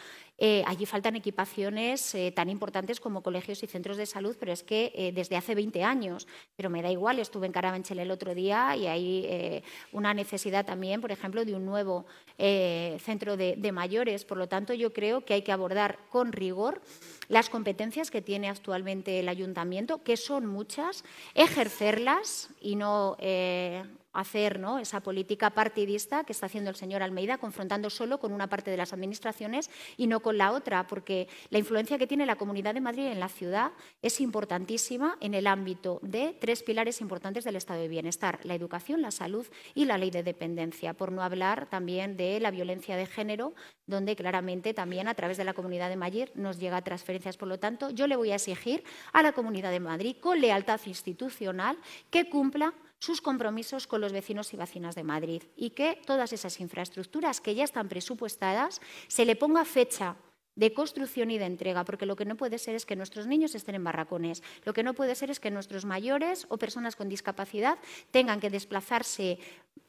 eh, 0.45 0.65
allí 0.67 0.87
faltan 0.87 1.15
equipaciones 1.15 2.17
eh, 2.17 2.33
tan 2.33 2.51
importantes 2.51 2.99
como 2.99 3.23
colegios 3.23 3.63
y 3.63 3.69
centros 3.69 3.97
de 3.97 4.07
salud, 4.07 4.37
pero 4.41 4.51
es 4.51 4.65
que 4.65 4.91
eh, 4.93 5.13
desde 5.13 5.37
hace 5.37 5.55
20 5.55 5.85
años, 5.85 6.27
pero 6.57 6.69
me 6.69 6.83
da 6.83 6.91
igual, 6.91 7.21
estuve 7.21 7.47
en 7.47 7.53
Carabanchel 7.53 8.01
el 8.01 8.11
otro 8.11 8.35
día 8.35 8.75
y 8.75 8.89
hay 8.89 9.63
una 9.93 10.15
necesidad 10.15 10.67
también, 10.67 11.01
por 11.01 11.13
ejemplo, 11.13 11.45
de 11.45 11.55
un 11.55 11.65
nuevo 11.65 12.07
centro 12.37 13.37
de, 13.37 13.55
de 13.57 13.71
mayores. 13.71 14.25
Por 14.25 14.37
lo 14.37 14.49
tanto, 14.49 14.75
yo 14.75 14.93
creo 14.93 15.25
que 15.25 15.35
hay 15.35 15.43
que 15.43 15.53
abordar 15.53 16.01
con 16.09 16.33
rigor 16.33 16.83
las 17.29 17.49
competencias 17.49 18.11
que 18.11 18.21
tiene 18.21 18.49
actualmente 18.49 19.21
el 19.21 19.29
ayuntamiento, 19.29 20.03
que 20.03 20.17
son 20.17 20.47
muchas, 20.47 21.05
ejercerlas 21.35 22.51
y 22.61 22.75
no 22.75 23.17
hacer 24.13 24.59
¿no? 24.59 24.79
esa 24.79 25.01
política 25.01 25.51
partidista 25.51 26.25
que 26.25 26.33
está 26.33 26.47
haciendo 26.47 26.71
el 26.71 26.77
señor 26.77 27.03
Almeida, 27.03 27.39
confrontando 27.39 27.91
solo 27.91 28.19
con 28.19 28.33
una 28.33 28.49
parte 28.49 28.71
de 28.71 28.77
las 28.77 28.93
administraciones 28.93 29.71
y 29.97 30.07
no 30.07 30.21
con 30.21 30.39
la 30.39 30.53
otra, 30.53 30.87
porque 30.87 31.29
la 31.51 31.59
influencia 31.59 31.99
que 31.99 32.07
tiene 32.07 32.27
la 32.27 32.37
Comunidad 32.37 32.75
de 32.75 32.81
Madrid 32.81 33.07
en 33.07 33.21
la 33.21 33.29
ciudad 33.29 33.73
es 34.03 34.21
importantísima 34.21 35.17
en 35.21 35.35
el 35.35 35.47
ámbito 35.47 36.01
de 36.03 36.37
tres 36.41 36.63
pilares 36.63 37.01
importantes 37.01 37.45
del 37.45 37.57
estado 37.57 37.81
de 37.81 37.89
bienestar, 37.89 38.41
la 38.43 38.55
educación, 38.55 39.03
la 39.03 39.11
salud 39.11 39.47
y 39.75 39.85
la 39.85 39.99
ley 39.99 40.11
de 40.11 40.23
dependencia, 40.23 40.95
por 40.95 41.13
no 41.13 41.23
hablar 41.23 41.69
también 41.69 42.17
de 42.17 42.41
la 42.41 42.51
violencia 42.51 42.97
de 42.97 43.07
género, 43.07 43.55
donde 43.87 44.17
claramente 44.17 44.75
también 44.75 45.09
a 45.09 45.15
través 45.15 45.37
de 45.37 45.45
la 45.45 45.55
Comunidad 45.55 45.89
de 45.89 45.97
Madrid 45.97 46.29
nos 46.35 46.59
llega 46.59 46.83
transferencias. 46.83 47.37
Por 47.37 47.49
lo 47.49 47.59
tanto, 47.59 47.91
yo 47.91 48.07
le 48.07 48.17
voy 48.17 48.33
a 48.33 48.37
exigir 48.37 48.85
a 49.13 49.23
la 49.23 49.33
Comunidad 49.33 49.71
de 49.71 49.81
Madrid, 49.81 50.17
con 50.21 50.41
lealtad 50.41 50.81
institucional, 50.87 51.79
que 52.11 52.29
cumpla 52.29 52.75
sus 53.03 53.21
compromisos 53.21 53.89
con 53.89 54.01
los 54.01 54.13
vecinos 54.13 54.55
y 54.55 54.57
vecinas 54.57 54.95
de 54.95 55.03
Madrid 55.03 55.43
y 55.57 55.71
que 55.71 56.01
todas 56.07 56.33
esas 56.33 56.61
infraestructuras 56.61 57.41
que 57.41 57.57
ya 57.57 57.65
están 57.65 57.89
presupuestadas 57.89 58.81
se 59.09 59.25
le 59.25 59.35
ponga 59.35 59.65
fecha 59.65 60.15
de 60.55 60.73
construcción 60.73 61.33
y 61.33 61.39
de 61.39 61.47
entrega, 61.47 61.85
porque 61.85 62.07
lo 62.07 62.15
que 62.15 62.25
no 62.25 62.37
puede 62.37 62.59
ser 62.59 62.77
es 62.77 62.87
que 62.87 62.95
nuestros 62.95 63.27
niños 63.27 63.57
estén 63.57 63.75
en 63.75 63.83
barracones, 63.83 64.45
lo 64.65 64.73
que 64.73 64.85
no 64.85 64.95
puede 64.95 65.17
ser 65.17 65.33
es 65.33 65.41
que 65.41 65.51
nuestros 65.51 65.85
mayores 65.85 66.47
o 66.49 66.59
personas 66.59 66.95
con 66.95 67.09
discapacidad 67.09 67.77
tengan 68.13 68.39
que 68.39 68.51
desplazarse 68.51 69.41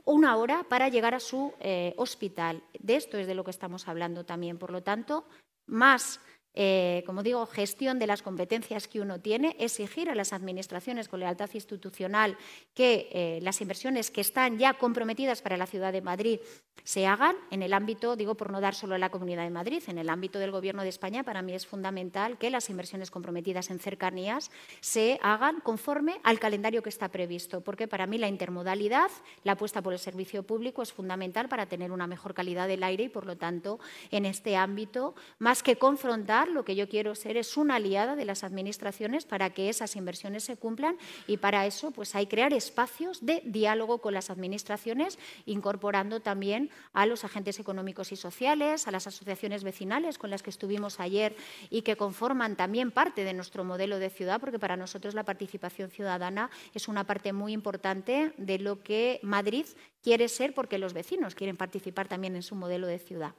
una 0.06 0.36
hora 0.36 0.64
para 0.64 0.90
llegar 0.90 1.14
a 1.14 1.20
su 1.20 1.54
eh, 1.60 1.94
hospital. 1.98 2.64
De 2.80 2.96
esto 2.96 3.20
es 3.20 3.28
de 3.28 3.36
lo 3.36 3.44
que 3.44 3.52
estamos 3.52 3.88
hablando 3.88 4.26
también. 4.26 4.58
Por 4.58 4.72
lo 4.72 4.82
tanto, 4.82 5.28
más 5.68 6.20
eh, 6.54 7.04
como 7.06 7.24
digo, 7.24 7.46
gestión 7.46 8.00
de 8.00 8.08
las 8.08 8.22
competencias 8.22 8.88
que 8.88 9.02
uno 9.02 9.20
tiene, 9.20 9.56
exigir 9.60 10.10
a 10.10 10.16
las 10.16 10.34
administraciones 10.34 11.08
con 11.08 11.20
lealtad 11.20 11.50
institucional 11.54 12.38
que 12.74 13.10
eh, 13.12 13.40
las 13.42 13.62
inversiones 13.62 14.12
que 14.12 14.22
están 14.22 14.58
ya 14.58 14.74
comprometidas 14.76 15.42
para 15.42 15.58
la 15.58 15.66
ciudad 15.66 15.92
de 15.92 16.02
Madrid 16.02 16.40
se 16.84 17.08
hagan 17.08 17.36
en 17.50 17.64
el 17.64 17.74
ámbito, 17.74 18.16
digo 18.16 18.36
por 18.36 18.52
no 18.52 18.60
dar 18.60 18.76
solo 18.76 18.96
a 18.96 18.98
la 18.98 19.10
Comunidad 19.10 19.44
de 19.44 19.50
Madrid, 19.50 19.82
en 19.88 19.98
el 19.98 20.10
ámbito 20.10 20.40
del 20.40 20.52
Gobierno 20.52 20.84
de 20.84 20.90
España, 20.90 21.24
para 21.24 21.42
mí 21.42 21.54
es 21.54 21.66
fundamental 21.66 22.38
que 22.38 22.50
las 22.50 22.70
inversiones 22.70 23.10
comprometidas 23.10 23.70
en 23.70 23.80
cercanías 23.80 24.52
se 24.82 25.20
hagan 25.22 25.62
conforme 25.62 26.20
al 26.24 26.40
calendario 26.40 26.84
que 26.84 26.90
está 26.90 27.10
previsto, 27.10 27.62
porque 27.62 27.88
para 27.88 28.06
mí 28.06 28.18
la 28.18 28.28
intermodalidad, 28.28 29.10
la 29.44 29.54
apuesta 29.54 29.82
por 29.82 29.94
el 29.94 30.00
servicio 30.00 30.44
público 30.44 30.82
es 30.82 30.92
fundamental 30.92 31.48
para 31.48 31.68
tener 31.68 31.92
una 31.92 32.08
mejor 32.08 32.34
calidad 32.34 32.68
del 32.68 32.84
aire 32.84 33.06
y, 33.06 33.10
por 33.10 33.26
lo 33.26 33.38
tanto, 33.38 33.80
en 34.12 34.26
este 34.26 34.58
ámbito, 34.58 35.16
más 35.40 35.64
que 35.64 35.78
confrontar, 35.78 36.43
lo 36.50 36.66
que 36.66 36.76
yo 36.76 36.90
quiero 36.90 37.16
ser 37.16 37.38
es 37.38 37.56
una 37.56 37.76
aliada 37.76 38.16
de 38.16 38.26
las 38.26 38.44
administraciones 38.44 39.26
para 39.26 39.52
que 39.52 39.70
esas 39.70 39.96
inversiones 39.96 40.44
se 40.44 40.58
cumplan 40.58 40.98
y 41.26 41.38
para 41.38 41.66
eso 41.66 41.92
pues 41.92 42.16
hay 42.16 42.28
que 42.28 42.34
crear 42.34 42.52
espacios 42.52 43.24
de 43.24 43.44
diálogo 43.46 44.00
con 44.00 44.16
las 44.16 44.32
administraciones, 44.32 45.20
incorporando 45.46 46.20
también 46.20 46.72
a 46.92 47.06
los 47.06 47.24
agentes 47.24 47.60
económicos 47.60 48.12
y 48.12 48.16
sociales, 48.16 48.88
a 48.88 48.92
las 48.92 49.06
asociaciones 49.06 49.64
vecinales 49.64 50.18
con 50.18 50.32
las 50.32 50.42
que 50.42 50.50
estuvimos 50.50 51.00
ayer 51.00 51.36
y 51.70 51.84
que 51.84 51.96
conforman 51.96 52.56
también 52.56 52.90
parte 52.90 53.24
de 53.24 53.36
nuestro 53.36 53.64
modelo 53.64 54.00
de 54.00 54.10
ciudad, 54.10 54.40
porque 54.40 54.58
para 54.58 54.78
nosotros 54.78 55.14
la 55.14 55.26
participación 55.26 55.92
ciudadana 55.92 56.50
es 56.74 56.88
una 56.88 57.04
parte 57.04 57.34
muy 57.34 57.54
importante 57.54 58.34
de 58.38 58.58
lo 58.58 58.82
que 58.82 59.20
Madrid 59.22 59.68
quiere 60.02 60.28
ser, 60.28 60.56
porque 60.56 60.80
los 60.80 60.94
vecinos 60.94 61.36
quieren 61.36 61.56
participar 61.56 62.08
también 62.08 62.36
en 62.36 62.42
su 62.42 62.56
modelo 62.56 62.88
de 62.88 62.98
ciudad. 62.98 63.36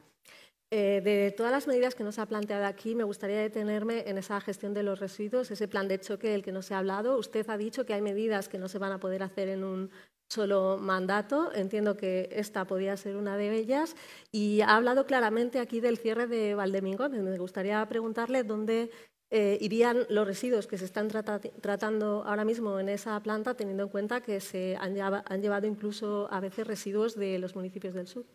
Eh, 0.76 1.00
de 1.02 1.30
todas 1.30 1.52
las 1.52 1.68
medidas 1.68 1.94
que 1.94 2.02
nos 2.02 2.18
ha 2.18 2.26
planteado 2.26 2.66
aquí, 2.66 2.96
me 2.96 3.04
gustaría 3.04 3.38
detenerme 3.38 4.08
en 4.08 4.18
esa 4.18 4.40
gestión 4.40 4.74
de 4.74 4.82
los 4.82 4.98
residuos, 4.98 5.52
ese 5.52 5.68
plan 5.68 5.86
de 5.86 6.00
choque 6.00 6.30
del 6.30 6.42
que 6.42 6.50
nos 6.50 6.72
ha 6.72 6.78
hablado. 6.78 7.16
Usted 7.16 7.48
ha 7.48 7.56
dicho 7.56 7.86
que 7.86 7.94
hay 7.94 8.02
medidas 8.02 8.48
que 8.48 8.58
no 8.58 8.66
se 8.66 8.80
van 8.80 8.90
a 8.90 8.98
poder 8.98 9.22
hacer 9.22 9.48
en 9.48 9.62
un 9.62 9.92
solo 10.28 10.76
mandato. 10.76 11.52
Entiendo 11.54 11.96
que 11.96 12.28
esta 12.32 12.64
podría 12.64 12.96
ser 12.96 13.14
una 13.14 13.36
de 13.36 13.56
ellas. 13.56 13.94
Y 14.32 14.62
ha 14.62 14.74
hablado 14.74 15.06
claramente 15.06 15.60
aquí 15.60 15.78
del 15.78 15.96
cierre 15.96 16.26
de 16.26 16.56
Valdemingón. 16.56 17.12
Me 17.22 17.38
gustaría 17.38 17.86
preguntarle 17.88 18.42
dónde 18.42 18.90
eh, 19.30 19.58
irían 19.60 20.06
los 20.08 20.26
residuos 20.26 20.66
que 20.66 20.76
se 20.76 20.86
están 20.86 21.06
tratando 21.06 22.24
ahora 22.26 22.44
mismo 22.44 22.80
en 22.80 22.88
esa 22.88 23.22
planta, 23.22 23.54
teniendo 23.54 23.84
en 23.84 23.90
cuenta 23.90 24.22
que 24.22 24.40
se 24.40 24.74
han 24.74 25.40
llevado 25.40 25.68
incluso 25.68 26.26
a 26.32 26.40
veces 26.40 26.66
residuos 26.66 27.14
de 27.14 27.38
los 27.38 27.54
municipios 27.54 27.94
del 27.94 28.08
sur. 28.08 28.26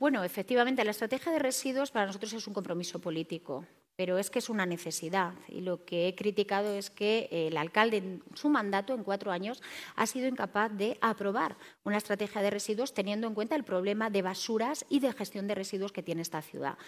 Bueno, 0.00 0.24
efectivamente, 0.24 0.82
la 0.82 0.92
estrategia 0.92 1.30
de 1.30 1.38
residuos 1.38 1.90
para 1.90 2.06
nosotros 2.06 2.32
es 2.32 2.46
un 2.46 2.54
compromiso 2.54 3.02
político, 3.02 3.66
pero 3.96 4.16
es 4.16 4.30
que 4.30 4.38
es 4.38 4.48
una 4.48 4.64
necesidad. 4.64 5.34
Y 5.46 5.60
lo 5.60 5.84
que 5.84 6.08
he 6.08 6.14
criticado 6.14 6.72
es 6.72 6.88
que 6.88 7.28
el 7.30 7.58
alcalde, 7.58 7.98
en 7.98 8.22
su 8.32 8.48
mandato, 8.48 8.94
en 8.94 9.04
cuatro 9.04 9.30
años, 9.30 9.62
ha 9.96 10.06
sido 10.06 10.26
incapaz 10.26 10.72
de 10.72 10.96
aprobar 11.02 11.58
una 11.84 11.98
estrategia 11.98 12.40
de 12.40 12.48
residuos 12.48 12.94
teniendo 12.94 13.26
en 13.26 13.34
cuenta 13.34 13.56
el 13.56 13.64
problema 13.64 14.08
de 14.08 14.22
basuras 14.22 14.86
y 14.88 15.00
de 15.00 15.12
gestión 15.12 15.46
de 15.46 15.54
residuos 15.54 15.92
que 15.92 16.02
tiene 16.02 16.22
esta 16.22 16.40
ciudad. 16.40 16.78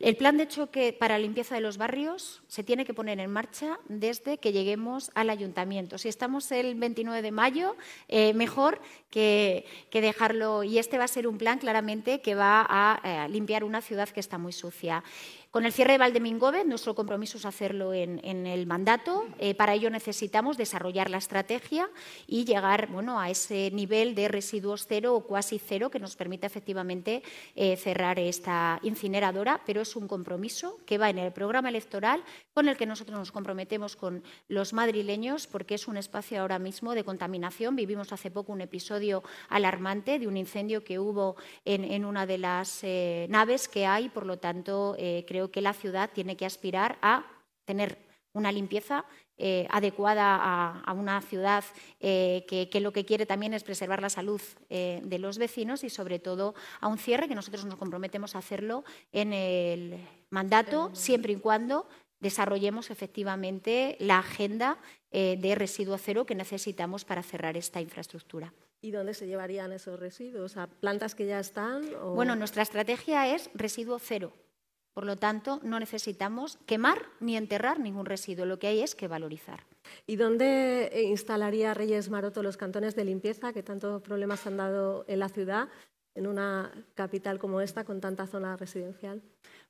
El 0.00 0.16
plan 0.16 0.36
de 0.36 0.48
choque 0.48 0.92
para 0.92 1.18
limpieza 1.18 1.54
de 1.54 1.60
los 1.60 1.78
barrios 1.78 2.42
se 2.48 2.64
tiene 2.64 2.84
que 2.84 2.94
poner 2.94 3.20
en 3.20 3.30
marcha 3.30 3.78
desde 3.88 4.38
que 4.38 4.52
lleguemos 4.52 5.12
al 5.14 5.30
ayuntamiento. 5.30 5.98
Si 5.98 6.08
estamos 6.08 6.50
el 6.50 6.74
29 6.74 7.22
de 7.22 7.30
mayo, 7.30 7.76
eh, 8.08 8.34
mejor 8.34 8.80
que, 9.10 9.64
dejarlo. 9.92 10.64
Y 10.64 10.78
este 10.78 10.98
va 10.98 11.04
a 11.04 11.08
ser 11.08 11.28
un 11.28 11.38
plan 11.38 11.60
claramente 11.60 12.20
que 12.20 12.34
va 12.34 12.66
a 12.68 13.00
eh, 13.04 13.28
limpiar 13.28 13.62
una 13.62 13.80
ciudad 13.80 14.08
que 14.08 14.18
está 14.18 14.36
muy 14.36 14.52
sucia. 14.52 15.04
Con 15.52 15.64
el 15.64 15.72
cierre 15.72 15.92
de 15.92 15.98
Valdemingove, 15.98 16.64
nuestro 16.64 16.96
compromiso 16.96 17.38
es 17.38 17.44
hacerlo 17.44 17.94
en, 17.94 18.18
el 18.24 18.66
mandato. 18.66 19.28
Eh, 19.38 19.54
para 19.54 19.74
ello 19.74 19.88
necesitamos 19.88 20.56
desarrollar 20.56 21.08
la 21.08 21.18
estrategia 21.18 21.88
y 22.26 22.44
llegar 22.44 22.88
bueno, 22.88 23.20
a 23.20 23.30
ese 23.30 23.70
nivel 23.72 24.16
de 24.16 24.26
residuos 24.26 24.86
cero 24.88 25.14
o 25.14 25.20
cuasi 25.24 25.60
cero 25.60 25.90
que 25.90 26.00
nos 26.00 26.16
permita 26.16 26.48
efectivamente 26.48 27.22
cerrar 27.76 28.18
esta 28.18 28.80
incineradora, 28.82 29.60
pero 29.64 29.83
es 29.84 29.96
un 29.96 30.08
compromiso 30.08 30.80
que 30.84 30.98
va 30.98 31.08
en 31.08 31.18
el 31.18 31.32
programa 31.32 31.68
electoral 31.68 32.22
con 32.52 32.68
el 32.68 32.76
que 32.76 32.84
nosotros 32.84 33.18
nos 33.18 33.32
comprometemos 33.32 33.96
con 33.96 34.22
los 34.48 34.72
madrileños 34.72 35.46
porque 35.46 35.76
es 35.76 35.86
un 35.86 35.96
espacio 35.96 36.40
ahora 36.40 36.58
mismo 36.58 36.94
de 36.94 37.04
contaminación. 37.04 37.76
Vivimos 37.76 38.12
hace 38.12 38.30
poco 38.30 38.52
un 38.52 38.60
episodio 38.60 39.22
alarmante 39.48 40.18
de 40.18 40.26
un 40.26 40.36
incendio 40.36 40.82
que 40.82 40.98
hubo 40.98 41.36
en, 41.64 42.04
una 42.04 42.26
de 42.26 42.38
las 42.38 42.82
eh, 42.82 43.26
naves 43.30 43.68
que 43.68 43.86
hay, 43.86 44.08
por 44.08 44.26
lo 44.26 44.38
tanto 44.38 44.96
creo 45.26 45.50
que 45.50 45.60
la 45.60 45.72
ciudad 45.72 46.10
tiene 46.12 46.36
que 46.36 46.46
aspirar 46.46 46.98
a 47.00 47.24
tener 47.64 47.98
una 48.34 48.52
limpieza 48.52 49.04
eh, 49.36 49.66
adecuada 49.70 50.36
a, 50.84 50.92
una 50.92 51.20
ciudad 51.20 51.64
eh, 51.98 52.46
que, 52.48 52.80
lo 52.80 52.92
que 52.92 53.04
quiere 53.04 53.26
también 53.26 53.52
es 53.52 53.64
preservar 53.64 54.00
la 54.00 54.08
salud 54.08 54.40
eh, 54.70 55.00
de 55.02 55.18
los 55.18 55.38
vecinos 55.38 55.82
y 55.82 55.90
sobre 55.90 56.20
todo 56.20 56.54
a 56.80 56.86
un 56.86 56.98
cierre 56.98 57.26
que 57.26 57.34
nosotros 57.34 57.64
nos 57.64 57.74
comprometemos 57.74 58.36
a 58.36 58.38
hacerlo 58.38 58.84
en 59.10 59.32
el 59.32 59.98
mandato 60.30 60.94
siempre 60.94 61.32
y 61.32 61.36
cuando 61.36 61.88
desarrollemos 62.20 62.90
efectivamente 62.90 63.96
la 63.98 64.18
agenda 64.18 64.78
de 65.10 65.54
residuo 65.54 65.98
cero 65.98 66.26
que 66.26 66.34
necesitamos 66.34 67.04
para 67.04 67.22
cerrar 67.22 67.56
esta 67.56 67.80
infraestructura. 67.80 68.52
¿Y 68.80 68.90
dónde 68.90 69.14
se 69.14 69.26
llevarían 69.26 69.72
esos 69.72 69.98
residuos? 69.98 70.56
¿A 70.56 70.66
plantas 70.66 71.14
que 71.14 71.26
ya 71.26 71.38
están? 71.38 71.82
Bueno, 72.14 72.34
nuestra 72.34 72.62
estrategia 72.62 73.34
es 73.34 73.50
residuo 73.54 73.98
cero. 73.98 74.32
Por 74.94 75.06
lo 75.06 75.16
tanto, 75.16 75.58
no 75.64 75.80
necesitamos 75.80 76.58
quemar 76.66 77.02
ni 77.18 77.36
enterrar 77.36 77.80
ningún 77.80 78.06
residuo, 78.06 78.46
lo 78.46 78.60
que 78.60 78.68
hay 78.68 78.80
es 78.80 78.94
que 78.94 79.08
valorizar. 79.08 79.64
¿Y 80.06 80.14
dónde 80.14 80.86
eh, 80.92 81.02
instalaría 81.02 81.74
Reyes 81.74 82.10
Maroto 82.10 82.44
los 82.44 82.56
cantones 82.56 82.94
de 82.94 83.04
limpieza 83.04 83.52
que 83.52 83.64
tantos 83.64 84.00
problemas 84.02 84.46
han 84.46 84.56
dado 84.56 85.04
en 85.08 85.18
la 85.18 85.28
ciudad, 85.28 85.68
en 86.14 86.28
una 86.28 86.70
capital 86.94 87.40
como 87.40 87.60
esta, 87.60 87.84
con 87.84 88.00
tanta 88.00 88.28
zona 88.28 88.56
residencial? 88.56 89.20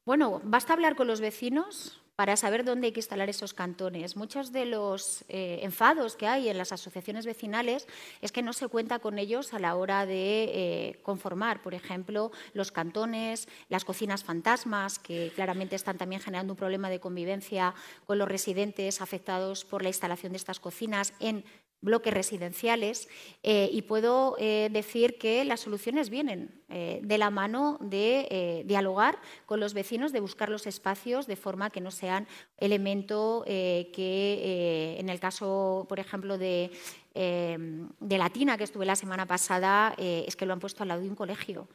Bueno, 0.04 0.42
basta 0.44 0.74
hablar 0.74 0.94
con 0.94 1.06
los 1.06 1.22
vecinos, 1.22 2.03
para 2.16 2.36
saber 2.36 2.64
dónde 2.64 2.86
hay 2.86 2.92
que 2.92 3.00
instalar 3.00 3.28
esos 3.28 3.54
cantones. 3.54 4.16
Muchos 4.16 4.52
de 4.52 4.66
los 4.66 5.24
eh, 5.28 5.60
enfados 5.62 6.16
que 6.16 6.26
hay 6.26 6.48
en 6.48 6.58
las 6.58 6.72
asociaciones 6.72 7.26
vecinales 7.26 7.88
es 8.20 8.30
que 8.30 8.42
no 8.42 8.52
se 8.52 8.68
cuenta 8.68 9.00
con 9.00 9.18
ellos 9.18 9.52
a 9.52 9.58
la 9.58 9.74
hora 9.74 10.06
de 10.06 10.44
eh, 10.44 11.00
conformar, 11.02 11.62
por 11.62 11.74
ejemplo, 11.74 12.30
los 12.52 12.70
cantones, 12.70 13.48
las 13.68 13.84
cocinas 13.84 14.22
fantasmas, 14.22 14.98
que 14.98 15.32
claramente 15.34 15.76
están 15.76 15.98
también 15.98 16.20
generando 16.20 16.52
un 16.52 16.58
problema 16.58 16.88
de 16.88 17.00
convivencia 17.00 17.74
con 18.06 18.18
los 18.18 18.28
residentes 18.28 19.00
afectados 19.00 19.64
por 19.64 19.82
la 19.82 19.88
instalación 19.88 20.32
de 20.32 20.38
estas 20.38 20.60
cocinas 20.60 21.14
en 21.18 21.44
bloques 21.84 22.12
residenciales 22.12 23.08
eh, 23.42 23.68
y 23.70 23.82
puedo 23.82 24.36
eh, 24.38 24.68
decir 24.72 25.18
que 25.18 25.44
las 25.44 25.60
soluciones 25.60 26.10
vienen 26.10 26.62
eh, 26.70 27.00
de 27.04 27.18
la 27.18 27.30
mano 27.30 27.78
de 27.80 28.64
dialogar 28.66 29.18
con 29.46 29.60
los 29.60 29.74
vecinos, 29.74 30.12
de 30.12 30.20
buscar 30.20 30.48
los 30.48 30.66
espacios 30.66 31.26
de 31.26 31.36
forma 31.36 31.70
que 31.70 31.80
no 31.80 31.90
sean 31.90 32.26
elemento 32.56 33.44
que 33.46 34.96
en 34.98 35.08
el 35.08 35.20
caso, 35.20 35.86
por 35.88 36.00
ejemplo, 36.00 36.38
de, 36.38 36.70
de 37.14 38.18
Latina, 38.18 38.56
que 38.56 38.64
estuve 38.64 38.86
la 38.86 38.96
semana 38.96 39.26
pasada, 39.26 39.94
es 39.98 40.34
que 40.36 40.46
lo 40.46 40.54
han 40.54 40.60
puesto 40.60 40.82
al 40.82 40.88
lado 40.88 41.02
de 41.02 41.08
un 41.08 41.14
colegio. 41.14 41.68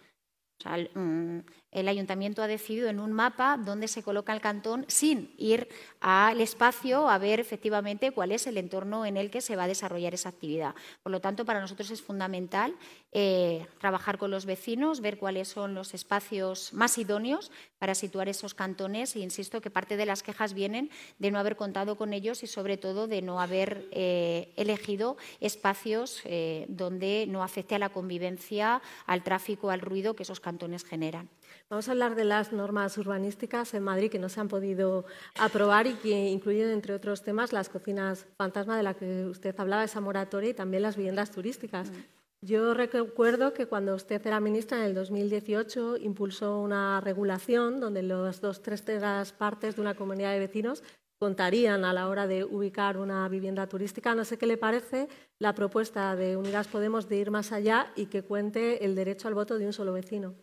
Mm, 0.66 1.39
el 1.72 1.88
ayuntamiento 1.88 2.41
ha 2.41 2.47
decidido 2.47 2.89
en 2.89 2.99
un 2.99 3.13
mapa 3.13 3.57
dónde 3.57 3.88
se 3.88 4.03
coloca 4.03 4.34
el 4.34 4.41
cantón 4.41 4.86
sin 4.88 5.34
ir 5.38 5.67
al 5.99 6.41
espacio 6.41 7.09
a 7.09 7.17
ver 7.17 7.39
efectivamente 7.39 8.11
cuál 8.11 8.32
es 8.32 8.47
el 8.47 8.57
entorno 8.57 9.05
en 9.05 9.17
el 9.17 9.30
que 9.30 9.41
se 9.41 9.55
va 9.55 9.65
a 9.65 9.67
desarrollar 9.67 10.13
esa 10.13 10.30
actividad. 10.30 10.74
Por 11.03 11.11
lo 11.11 11.22
tanto, 11.22 11.45
para 11.45 11.61
nosotros 11.61 11.91
es 11.91 12.01
fundamental 12.01 12.76
eh, 13.11 13.67
trabajar 13.80 14.17
con 14.17 14.32
los 14.32 14.45
vecinos, 14.45 15.01
ver 15.01 15.17
cuáles 15.17 15.47
son 15.47 15.74
los 15.76 15.93
espacios 15.93 16.74
más 16.74 16.97
idóneos 16.97 17.51
para 17.78 17.95
situar 17.95 18.30
esos 18.30 18.53
cantones 18.53 19.15
e 19.15 19.20
insisto 19.20 19.61
que 19.61 19.70
parte 19.70 19.97
de 19.97 20.05
las 20.05 20.24
quejas 20.24 20.53
vienen 20.53 20.89
de 21.17 21.32
no 21.32 21.39
haber 21.39 21.55
contado 21.55 21.97
con 21.97 22.13
ellos 22.13 22.43
y 22.43 22.47
sobre 22.47 22.78
todo 22.78 23.07
de 23.07 23.22
no 23.22 23.41
haber 23.41 23.88
eh, 23.91 24.53
elegido 24.57 25.17
espacios 25.39 26.22
eh, 26.26 26.65
donde 26.67 27.26
no 27.28 27.43
afecte 27.43 27.76
a 27.76 27.80
la 27.80 27.89
convivencia, 27.89 28.82
al 29.05 29.24
tráfico, 29.24 29.70
al 29.70 29.82
ruido 29.82 30.15
que 30.15 30.24
esos 30.24 30.39
cantones 30.39 30.84
generan. 30.84 31.30
Vamos 31.70 31.88
a 31.88 31.91
hablar 31.91 32.15
de 32.15 32.24
las 32.24 32.51
normas 32.51 32.97
urbanísticas 32.97 33.76
en 33.76 33.84
Madrid 33.84 34.09
que 34.09 34.17
no 34.17 34.28
se 34.28 34.39
han 34.39 34.47
podido 34.47 35.05
aprobar 35.38 35.86
y 35.86 35.93
que 35.93 36.30
incluyen, 36.30 36.72
entre 36.72 36.95
otros 36.95 37.22
temas, 37.22 37.53
las 37.53 37.70
cocinas 37.70 38.26
fantasma 38.38 38.76
de 38.76 38.82
la 38.82 38.95
que 38.95 39.26
usted 39.26 39.53
hablaba, 39.59 39.84
esa 39.84 40.01
moratoria 40.01 40.49
y 40.49 40.53
también 40.55 40.82
las 40.82 40.97
viviendas 40.97 41.30
turísticas. 41.30 41.91
Mm. 41.91 41.95
Yo 42.41 42.74
recuerdo 42.74 43.53
que 43.53 43.67
cuando 43.67 43.93
usted 43.93 44.26
era 44.26 44.39
ministra 44.39 44.80
en 44.80 44.86
el 44.86 44.95
2018 44.95 45.97
impulsó 45.97 46.59
una 46.59 47.01
regulación 47.01 47.80
donde 47.80 48.01
las 48.01 48.41
dos 48.41 48.63
terceras 48.63 49.32
partes 49.32 49.76
de 49.76 49.82
una 49.82 49.93
comunidad 49.93 50.32
de 50.32 50.39
vecinos 50.39 50.82
contarían 51.20 51.86
a 51.86 51.93
la 51.93 52.07
hora 52.07 52.26
de 52.26 52.45
ubicar 52.45 52.97
una 52.97 53.28
vivienda 53.30 53.67
turística. 53.67 54.15
No 54.15 54.26
sé 54.26 54.39
qué 54.39 54.47
le 54.47 54.57
parece 54.57 55.07
la 55.38 55.53
propuesta 55.53 56.15
de 56.15 56.36
Unidas 56.36 56.67
Podemos 56.67 57.07
de 57.07 57.17
ir 57.17 57.30
más 57.30 57.51
allá 57.51 57.91
y 57.95 58.07
que 58.07 58.24
cuente 58.24 58.84
el 58.86 58.95
derecho 58.95 59.28
al 59.28 59.36
voto 59.36 59.59
de 59.59 59.67
un 59.67 59.74
solo 59.74 59.93
vecino. 59.93 60.34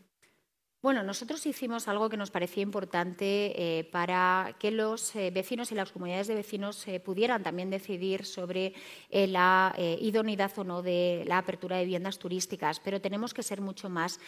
Bueno, 0.87 1.03
nosotros 1.03 1.45
hicimos 1.47 1.89
algo 1.89 2.09
que 2.09 2.17
nos 2.17 2.31
parecía 2.31 2.63
importante 2.63 3.25
eh, 3.57 3.83
para 3.91 4.55
que 4.61 4.71
los 4.71 5.17
eh, 5.17 5.33
vecinos 5.33 5.73
y 5.73 5.75
las 5.75 5.91
comunidades 5.91 6.29
de 6.29 6.37
vecinos 6.37 6.87
eh, 6.87 7.01
pudieran 7.01 7.43
también 7.43 7.71
decidir 7.71 8.25
sobre 8.25 8.73
la 9.11 9.75
idoneidad 10.01 10.57
o 10.59 10.63
no 10.63 10.83
de 10.83 11.25
la 11.27 11.39
apertura 11.39 11.77
de 11.77 11.85
viviendas 11.85 12.21
turísticas, 12.21 12.79
pero 12.79 13.01
tenemos 13.01 13.35
que 13.35 13.43
ser 13.43 13.61
mucho 13.61 13.89
más 13.89 14.21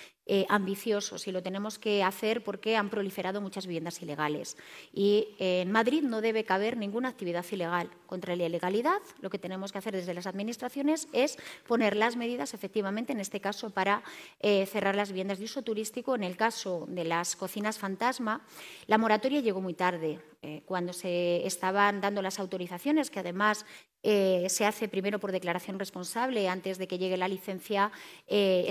ambiciosos 0.49 1.27
y 1.27 1.33
lo 1.33 1.43
tenemos 1.43 1.79
que 1.79 2.03
hacer 2.03 2.43
porque 2.43 2.77
han 2.77 2.91
proliferado 2.91 3.41
muchas 3.41 3.67
viviendas 3.67 4.01
ilegales. 4.01 4.57
Y 4.93 5.29
en 5.39 5.71
Madrid 5.71 6.03
no 6.03 6.21
debe 6.21 6.45
caber 6.45 6.77
ninguna 6.77 7.09
actividad 7.09 7.45
ilegal. 7.51 7.91
Contra 8.07 8.35
la 8.37 8.47
ilegalidad, 8.47 9.01
lo 9.21 9.31
que 9.31 9.39
tenemos 9.39 9.73
que 9.73 9.79
hacer 9.79 9.95
desde 9.95 10.15
las 10.15 10.27
administraciones 10.27 11.09
es 11.13 11.39
poner 11.67 11.97
las 11.97 12.17
medidas, 12.17 12.55
efectivamente, 12.55 13.13
en 13.13 13.21
este 13.21 13.41
caso, 13.41 13.71
para 13.71 14.03
cerrar 14.41 14.95
las 14.95 15.11
viviendas 15.11 15.39
de 15.39 15.45
uso 15.45 15.63
turístico 15.63 16.15
en 16.15 16.25
el 16.25 16.37
caso 16.49 16.86
de 16.88 17.05
las 17.05 17.36
cocinas 17.36 17.78
fantasma, 17.78 18.40
la 18.86 18.96
moratoria 18.96 19.42
llegó 19.42 19.61
muy 19.61 19.74
tarde. 19.74 20.18
Eh, 20.40 20.62
cuando 20.64 20.94
se 20.94 21.46
estaban 21.46 22.01
dando 22.01 22.22
las 22.22 22.38
autorizaciones, 22.38 23.11
que 23.11 23.20
además 23.20 23.66
eh, 24.03 24.46
se 24.49 24.64
hace 24.64 24.88
primero 24.88 25.18
por 25.18 25.30
declaración 25.30 25.78
responsable 25.78 26.49
antes 26.49 26.78
de 26.78 26.88
que 26.88 26.96
llegue 26.96 27.18
la 27.18 27.28
licencia, 27.28 27.92
eh, 28.26 28.64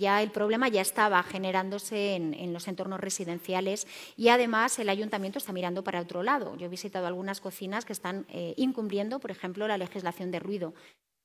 ya 0.00 0.22
el 0.22 0.30
problema 0.30 0.68
ya 0.68 0.80
estaba 0.80 1.22
generándose 1.22 2.14
en, 2.14 2.32
en, 2.32 2.54
los 2.54 2.66
entornos 2.66 3.00
residenciales 3.00 3.86
y 4.16 4.28
además 4.28 4.78
el 4.78 4.88
ayuntamiento 4.88 5.38
está 5.38 5.52
mirando 5.52 5.84
para 5.84 6.00
otro 6.00 6.22
lado. 6.22 6.56
Yo 6.56 6.64
he 6.64 6.70
visitado 6.70 7.06
algunas 7.06 7.42
cocinas 7.42 7.84
que 7.84 7.92
están 7.92 8.24
incumpliendo, 8.56 9.18
por 9.18 9.30
ejemplo, 9.30 9.68
la 9.68 9.76
legislación 9.76 10.30
de 10.30 10.38
ruido. 10.38 10.72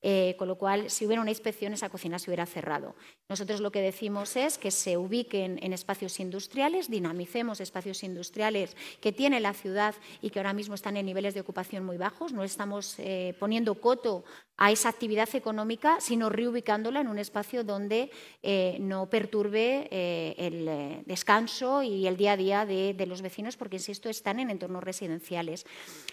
Eh, 0.03 0.35
con 0.39 0.47
lo 0.47 0.57
cual, 0.57 0.89
si 0.89 1.05
hubiera 1.05 1.21
una 1.21 1.29
inspección, 1.29 1.73
esa 1.73 1.89
cocina 1.89 2.17
se 2.17 2.29
hubiera 2.29 2.47
cerrado. 2.47 2.95
Nosotros 3.29 3.61
lo 3.61 3.71
que 3.71 3.81
decimos 3.81 4.35
es 4.35 4.57
que 4.57 4.71
se 4.71 4.97
ubiquen 4.97 5.59
en 5.61 5.73
espacios 5.73 6.19
industriales, 6.19 6.89
dinamicemos 6.89 7.61
espacios 7.61 8.03
industriales 8.03 8.75
que 8.99 9.11
tiene 9.11 9.39
la 9.39 9.53
ciudad 9.53 9.93
y 10.21 10.31
que 10.31 10.39
ahora 10.39 10.53
mismo 10.53 10.73
están 10.73 10.97
en 10.97 11.05
niveles 11.05 11.35
de 11.35 11.41
ocupación 11.41 11.85
muy 11.85 11.97
bajos. 11.97 12.33
No 12.33 12.43
estamos 12.43 12.95
eh, 12.97 13.35
poniendo 13.39 13.75
coto 13.75 14.23
a 14.61 14.69
esa 14.69 14.89
actividad 14.89 15.27
económica, 15.33 15.99
sino 15.99 16.29
reubicándola 16.29 17.01
en 17.01 17.07
un 17.07 17.17
espacio 17.17 17.63
donde 17.63 18.11
eh, 18.43 18.77
no 18.79 19.09
perturbe 19.09 19.87
eh, 19.89 20.35
el 20.37 20.67
eh, 20.67 21.03
descanso 21.07 21.81
y 21.81 22.05
el 22.05 22.15
día 22.15 22.33
a 22.33 22.37
día 22.37 22.65
de, 22.67 23.05
los 23.07 23.23
vecinos, 23.23 23.57
porque, 23.57 23.77
insisto, 23.77 24.07
están 24.07 24.39
en 24.39 24.51
entornos 24.51 24.83
residenciales. 24.83 25.65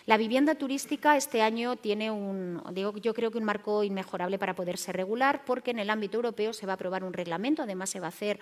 La 0.06 0.16
vivienda 0.16 0.54
turística 0.54 1.14
este 1.18 1.42
año 1.42 1.76
tiene 1.76 2.10
un, 2.10 2.62
digo, 2.72 2.96
yo 2.96 3.12
creo 3.12 3.30
que 3.30 3.36
un 3.36 3.44
marco 3.44 3.84
inmejorable 3.84 4.38
para 4.38 4.56
poderse 4.56 4.94
regular, 4.94 5.44
porque 5.44 5.72
en 5.72 5.80
el 5.80 5.90
ámbito 5.90 6.16
europeo 6.16 6.54
se 6.54 6.64
va 6.64 6.72
a 6.72 6.76
aprobar 6.76 7.04
un 7.04 7.12
reglamento, 7.12 7.62
además 7.62 7.90
se 7.90 8.00
va 8.00 8.06
a 8.06 8.08
hacer 8.08 8.38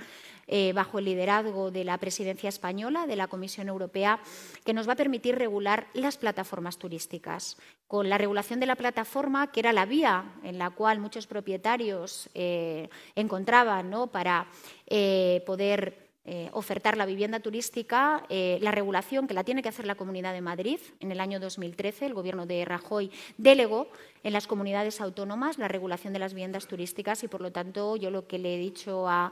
bajo 0.73 1.01
el 1.01 1.07
liderazgo 1.07 1.73
de 1.73 1.83
la 1.83 1.99
presidencia 1.99 2.49
española, 2.49 3.09
de 3.09 3.17
la 3.17 3.27
Comisión 3.27 3.67
Europea, 3.67 4.21
que 4.65 4.73
nos 4.73 4.89
va 4.89 4.93
a 4.93 4.97
permitir 4.97 5.35
regular 5.35 5.89
las 5.93 6.17
plataformas 6.17 6.79
turísticas. 6.79 7.57
Con 7.89 8.09
la 8.09 8.19
regulación 8.19 8.61
de 8.61 8.67
la 8.67 8.77
plataforma, 8.77 9.51
que 9.51 9.61
era 9.61 9.73
la 9.73 9.87
en 10.05 10.59
la 10.59 10.71
cual 10.71 11.01
muchos 11.01 11.27
propietarios 11.27 12.29
eh, 12.35 12.89
encontraban 13.15 13.91
para 14.13 14.47
eh, 14.87 15.43
poder 15.47 16.07
eh, 16.29 16.51
ofertar 16.53 16.97
la 16.97 17.07
vivienda 17.07 17.39
turística, 17.39 18.25
la 18.29 18.73
regulación 18.73 19.29
que 19.29 19.35
la 19.35 19.45
tiene 19.45 19.63
que 19.63 19.69
hacer 19.69 19.87
la 19.87 19.95
Comunidad 19.95 20.33
de 20.33 20.41
Madrid. 20.41 20.81
En 20.99 21.13
el 21.13 21.21
año 21.21 21.39
2013, 21.39 22.07
el 22.07 22.15
Gobierno 22.15 22.47
de 22.47 22.65
Rajoy 22.65 23.13
delegó 23.39 23.87
en 24.25 24.33
las 24.33 24.49
comunidades 24.49 25.01
autónomas 25.01 25.57
la 25.57 25.69
regulación 25.69 26.13
de 26.13 26.19
las 26.19 26.35
viviendas 26.35 26.67
turísticas 26.67 27.23
y, 27.23 27.29
por 27.29 27.41
lo 27.41 27.53
tanto, 27.53 27.95
yo 27.95 28.11
lo 28.11 28.27
que 28.27 28.41
le 28.41 28.57
he 28.57 28.59
dicho 28.59 29.09
al 29.09 29.31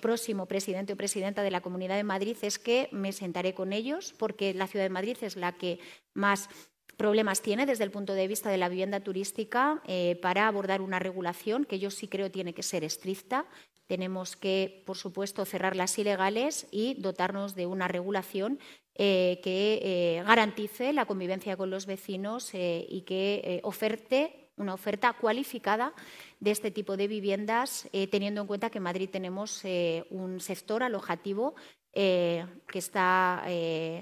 próximo 0.00 0.46
presidente 0.46 0.92
o 0.92 0.96
presidenta 0.96 1.44
de 1.44 1.52
la 1.52 1.60
Comunidad 1.60 1.96
de 1.96 2.04
Madrid 2.04 2.36
es 2.42 2.58
que 2.58 2.88
me 2.90 3.12
sentaré 3.12 3.54
con 3.54 3.72
ellos 3.72 4.12
porque 4.18 4.54
la 4.54 4.66
Ciudad 4.66 4.84
de 4.84 4.90
Madrid 4.90 5.16
es 5.20 5.36
la 5.36 5.52
que 5.52 5.78
más 6.14 6.48
problemas 6.96 7.42
tiene 7.42 7.66
desde 7.66 7.84
el 7.84 7.90
punto 7.90 8.14
de 8.14 8.28
vista 8.28 8.50
de 8.50 8.58
la 8.58 8.68
vivienda 8.68 9.00
turística 9.00 9.82
para 10.20 10.46
abordar 10.46 10.80
una 10.80 10.98
regulación 10.98 11.64
que 11.64 11.78
yo 11.78 11.90
sí 11.90 12.08
creo 12.08 12.30
tiene 12.30 12.54
que 12.54 12.62
ser 12.62 12.84
estricta, 12.84 13.46
tenemos 13.92 14.36
que, 14.36 14.82
por 14.86 14.96
supuesto, 14.96 15.44
cerrar 15.44 15.76
las 15.76 15.98
ilegales 15.98 16.66
y 16.70 16.94
dotarnos 16.94 17.54
de 17.54 17.66
una 17.66 17.88
regulación 17.88 18.58
eh, 18.94 19.38
que 19.44 19.80
eh, 19.82 20.22
garantice 20.24 20.94
la 20.94 21.04
convivencia 21.04 21.58
con 21.58 21.68
los 21.68 21.84
vecinos 21.84 22.54
eh, 22.54 22.86
y 22.88 23.02
que 23.02 23.60
oferte 23.64 24.50
una 24.56 24.72
oferta 24.72 25.12
cualificada 25.12 25.92
de 26.40 26.52
este 26.52 26.70
tipo 26.70 26.96
de 26.96 27.06
viviendas, 27.06 27.88
teniendo 28.10 28.40
en 28.40 28.46
cuenta 28.46 28.70
que 28.70 28.78
en 28.78 28.84
Madrid 28.84 29.10
tenemos 29.10 29.62
un 30.10 30.40
sector 30.40 30.82
alojativo 30.82 31.54
que 31.92 32.78
está 32.78 33.44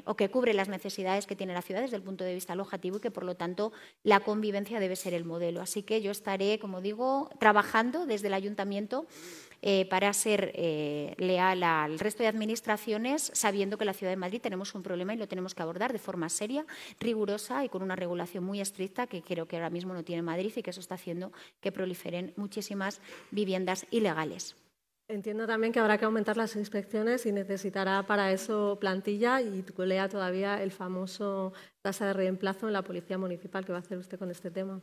o 0.05 0.15
que 0.15 0.31
cubre 0.31 0.55
las 0.55 0.69
necesidades 0.69 1.27
que 1.27 1.35
tiene 1.35 1.55
la 1.55 1.63
ciudad 1.63 1.83
desde 1.83 1.97
el 1.97 2.03
punto 2.03 2.25
de 2.25 2.35
vista 2.35 2.53
alojativo 2.53 2.99
y 2.99 3.01
que 3.01 3.11
por 3.11 3.25
lo 3.25 3.35
tanto 3.35 3.73
la 4.05 4.21
convivencia 4.21 4.79
debe 4.79 4.97
ser 4.97 5.15
el 5.15 5.25
modelo. 5.25 5.61
Así 5.61 5.83
que 5.83 6.01
yo 6.01 6.11
estaré, 6.11 6.59
como 6.59 6.81
digo, 6.81 7.31
trabajando 7.39 8.07
desde 8.07 8.29
el 8.29 8.35
ayuntamiento 8.35 9.07
eh, 9.63 9.85
para 9.87 10.13
ser 10.15 10.53
eh, 10.55 11.15
leal 11.19 11.63
al 11.63 11.99
resto 11.99 12.23
de 12.23 12.29
administraciones, 12.29 13.31
sabiendo 13.35 13.77
que 13.77 13.85
en 13.85 13.89
la 13.89 13.95
Ciudad 13.95 14.11
de 14.13 14.17
Madrid 14.17 14.41
tenemos 14.41 14.75
un 14.75 14.83
problema 14.83 15.13
y 15.13 15.19
lo 15.19 15.29
tenemos 15.29 15.55
que 15.55 15.63
abordar 15.63 15.93
de 15.93 15.99
forma 15.99 16.31
seria, 16.31 16.65
rigurosa 16.99 17.63
y 17.63 17.69
con 17.69 17.83
una 17.83 17.95
regulación 17.95 18.43
muy 18.43 18.61
estricta 18.61 19.07
que 19.07 19.21
creo 19.21 19.47
que 19.47 19.57
ahora 19.57 19.69
mismo 19.69 19.93
no 19.93 20.03
tiene 20.03 20.23
Madrid 20.23 20.53
y 20.57 20.63
que 20.63 20.71
eso 20.71 20.81
está 20.81 20.95
haciendo 20.95 21.31
que 21.61 21.73
proliferen 21.73 22.33
muchísimas 22.37 23.03
viviendas 23.31 23.87
ilegales. 23.91 24.57
Entiendo 25.11 25.45
también 25.45 25.73
que 25.73 25.81
habrá 25.81 25.99
que 25.99 26.05
aumentar 26.05 26.37
las 26.37 26.55
inspecciones 26.55 27.27
y 27.27 27.33
necesitará 27.33 28.05
para 28.05 28.31
eso 28.31 28.79
plantilla 28.81 29.41
y 29.41 29.65
lea 29.79 30.09
todavía 30.09 30.63
el 30.63 30.71
famoso 30.71 31.53
tasa 31.83 32.07
de 32.07 32.13
reemplazo 32.13 32.69
en 32.69 32.75
la 32.75 32.83
Policía 32.83 33.19
Municipal. 33.19 33.65
¿Qué 33.65 33.73
va 33.73 33.79
a 33.79 33.81
hacer 33.81 33.99
usted 33.99 34.21
con 34.21 34.31
este 34.31 34.53
tema? 34.53 34.81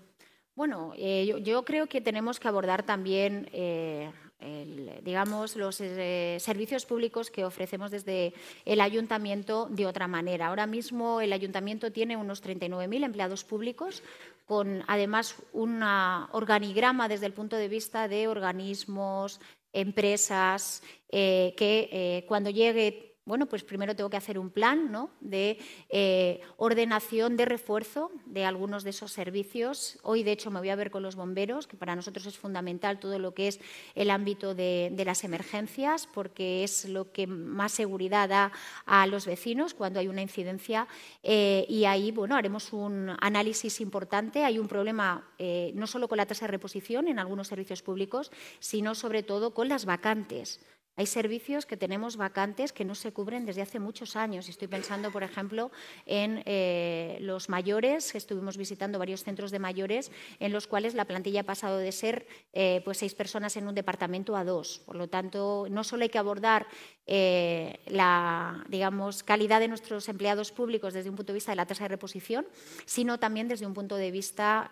Bueno, 0.53 0.91
eh, 0.97 1.41
yo, 1.45 1.63
creo 1.63 1.87
que 1.87 2.01
tenemos 2.01 2.41
que 2.41 2.47
abordar 2.49 2.83
también 2.83 3.47
digamos, 5.01 5.55
los 5.55 5.81
eh, 5.81 6.37
servicios 6.39 6.85
públicos 6.85 7.31
que 7.31 7.43
ofrecemos 7.43 7.89
desde 7.89 8.33
el 8.65 8.81
ayuntamiento 8.81 9.67
de 9.69 9.85
otra 9.87 10.07
manera. 10.07 10.47
Ahora 10.47 10.67
mismo 10.67 11.21
el 11.21 11.33
ayuntamiento 11.33 11.91
tiene 11.91 12.17
unos 12.17 12.43
39.000 12.43 13.05
empleados 13.05 13.43
públicos, 13.43 14.03
con 14.45 14.83
además 14.87 15.35
un 15.53 15.81
organigrama 15.83 17.07
desde 17.07 17.25
el 17.25 17.33
punto 17.33 17.55
de 17.55 17.67
vista 17.67 18.07
de 18.07 18.27
organismos, 18.27 19.39
empresas, 19.73 20.81
eh, 21.09 21.53
que 21.57 21.89
eh, 21.91 22.25
cuando 22.27 22.49
llegue 22.49 23.06
bueno, 23.27 23.45
pues 23.45 23.63
primero 23.63 23.93
tengo 23.93 24.09
que 24.09 24.15
hacer 24.15 24.39
un 24.39 24.49
plan 24.49 24.89
de 25.19 25.59
eh, 25.89 26.39
ordenación 26.55 27.35
de 27.35 27.43
refuerzo 27.43 28.09
de 28.25 28.45
algunos 28.45 28.85
de 28.85 28.91
esos 28.91 29.11
servicios. 29.11 29.99
Hoy, 30.01 30.23
de 30.23 30.31
hecho, 30.31 30.49
me 30.49 30.59
voy 30.59 30.69
a 30.69 30.77
ver 30.77 30.91
con 30.91 31.03
los 31.03 31.17
bomberos, 31.17 31.67
que 31.67 31.75
para 31.75 31.93
nosotros 31.93 32.25
es 32.25 32.37
fundamental 32.37 32.99
todo 32.99 33.19
lo 33.19 33.33
que 33.33 33.49
es 33.49 33.59
el 33.95 34.11
ámbito 34.11 34.55
de, 34.55 35.03
las 35.05 35.25
emergencias, 35.25 36.07
porque 36.07 36.63
es 36.63 36.85
lo 36.85 37.11
que 37.11 37.27
más 37.27 37.73
seguridad 37.73 38.29
da 38.29 38.51
a 38.85 39.05
los 39.07 39.25
vecinos 39.25 39.73
cuando 39.73 39.99
hay 39.99 40.07
una 40.07 40.21
incidencia. 40.21 40.87
Eh, 41.21 41.65
y 41.67 41.83
ahí, 41.83 42.11
bueno, 42.11 42.35
haremos 42.35 42.71
un 42.71 43.11
análisis 43.19 43.81
importante. 43.81 44.45
Hay 44.45 44.57
un 44.57 44.69
problema 44.69 45.27
eh, 45.37 45.73
no 45.75 45.85
solo 45.85 46.07
con 46.07 46.17
la 46.17 46.25
tasa 46.25 46.45
de 46.45 46.51
reposición 46.51 47.09
en 47.09 47.19
algunos 47.19 47.49
servicios 47.49 47.81
públicos, 47.81 48.31
sino 48.59 48.95
sobre 48.95 49.21
todo 49.21 49.53
con 49.53 49.67
las 49.67 49.83
vacantes. 49.83 50.61
Hay 50.97 51.05
servicios 51.05 51.67
que 51.67 51.77
tenemos 51.77 52.17
vacantes 52.17 52.73
que 52.73 52.83
no 52.83 52.95
se 52.95 53.13
cubren 53.13 53.45
desde 53.45 53.61
hace 53.61 53.79
muchos 53.79 54.15
años. 54.15 54.49
Estoy 54.49 54.67
pensando, 54.67 55.11
por 55.11 55.21
ejemplo, 55.21 55.69
en 56.07 56.41
eh, 56.45 57.19
los 57.21 57.49
mayores. 57.49 58.15
Estuvimos 58.15 58.57
visitando 58.57 58.97
varios 58.97 59.23
centros 59.23 59.51
de 59.51 59.59
mayores 59.59 60.11
en 60.39 60.51
los 60.51 60.65
cuales 60.65 60.95
la 60.95 61.05
plantilla 61.05 61.41
ha 61.41 61.43
pasado 61.43 61.77
de 61.77 61.91
ser 61.91 62.25
eh, 62.51 62.81
pues 62.83 62.97
seis 62.97 63.13
personas 63.13 63.55
en 63.57 63.67
un 63.67 63.75
departamento 63.75 64.35
a 64.35 64.43
dos. 64.43 64.81
Por 64.87 64.95
lo 64.95 65.07
tanto, 65.07 65.67
no 65.69 65.83
solo 65.83 66.01
hay 66.01 66.09
que 66.09 66.17
abordar 66.17 66.65
eh, 67.05 67.79
la 67.85 68.65
digamos, 68.67 69.21
calidad 69.21 69.59
de 69.59 69.67
nuestros 69.67 70.09
empleados 70.09 70.51
públicos 70.51 70.95
desde 70.95 71.11
un 71.11 71.15
punto 71.15 71.31
de 71.31 71.37
vista 71.37 71.51
de 71.51 71.57
la 71.57 71.67
tasa 71.67 71.83
de 71.83 71.89
reposición, 71.89 72.47
sino 72.85 73.19
también 73.19 73.47
desde 73.47 73.67
un 73.67 73.75
punto 73.75 73.97
de 73.97 74.09
vista 74.09 74.71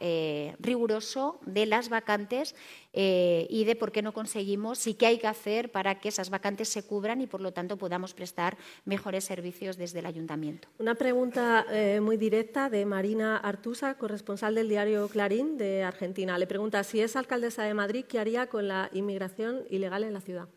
riguroso 0.60 1.40
de 1.46 1.66
las 1.66 1.90
vacantes 1.90 2.56
y 2.94 3.64
de 3.64 3.76
por 3.80 3.92
qué 3.92 4.02
no 4.02 4.12
conseguimos 4.12 4.88
y 4.88 4.96
qué 4.96 5.06
hay 5.06 5.18
que 5.20 5.28
hacer 5.28 5.72
para 5.72 6.00
que 6.00 6.15
esas 6.16 6.30
vacantes 6.30 6.70
se 6.70 6.84
cubran 6.84 7.20
y, 7.22 7.28
por 7.28 7.42
lo 7.42 7.52
tanto, 7.52 7.78
podamos 7.78 8.14
prestar 8.14 8.58
mejores 8.86 9.26
servicios 9.26 9.78
desde 9.78 10.00
el 10.00 10.06
ayuntamiento. 10.06 10.70
Una 10.80 10.96
pregunta 10.96 11.66
eh, 11.70 12.00
muy 12.00 12.16
directa 12.16 12.70
de 12.70 12.86
Marina 12.86 13.38
Artusa, 13.38 13.98
corresponsal 13.98 14.56
del 14.56 14.70
diario 14.70 15.08
Clarín 15.10 15.58
de 15.58 15.84
Argentina. 15.84 16.38
Le 16.38 16.48
pregunta 16.48 16.84
si 16.84 17.02
es 17.02 17.16
alcaldesa 17.16 17.64
de 17.64 17.74
Madrid, 17.74 18.06
¿qué 18.08 18.20
haría 18.20 18.48
con 18.48 18.68
la 18.68 18.90
inmigración 18.94 19.64
ilegal 19.70 20.06
en 20.06 20.14
la 20.14 20.22
ciudad? 20.22 20.48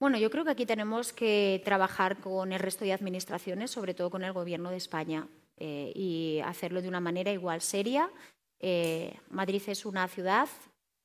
Bueno, 0.00 0.18
yo 0.18 0.30
creo 0.30 0.44
que 0.44 0.50
aquí 0.50 0.66
tenemos 0.66 1.12
que 1.12 1.60
trabajar 1.64 2.20
con 2.20 2.52
el 2.52 2.58
resto 2.58 2.84
de 2.84 2.92
administraciones, 2.92 3.70
sobre 3.70 3.94
todo 3.94 4.10
con 4.10 4.24
el 4.24 4.32
Gobierno 4.32 4.70
de 4.70 4.78
España, 4.78 5.28
eh, 5.58 5.92
y 5.94 6.40
hacerlo 6.44 6.82
de 6.82 6.88
una 6.88 7.00
manera 7.00 7.30
igual 7.30 7.60
seria. 7.60 8.10
Eh, 8.58 9.14
Madrid 9.28 9.62
es 9.66 9.84
una 9.84 10.08
ciudad 10.08 10.48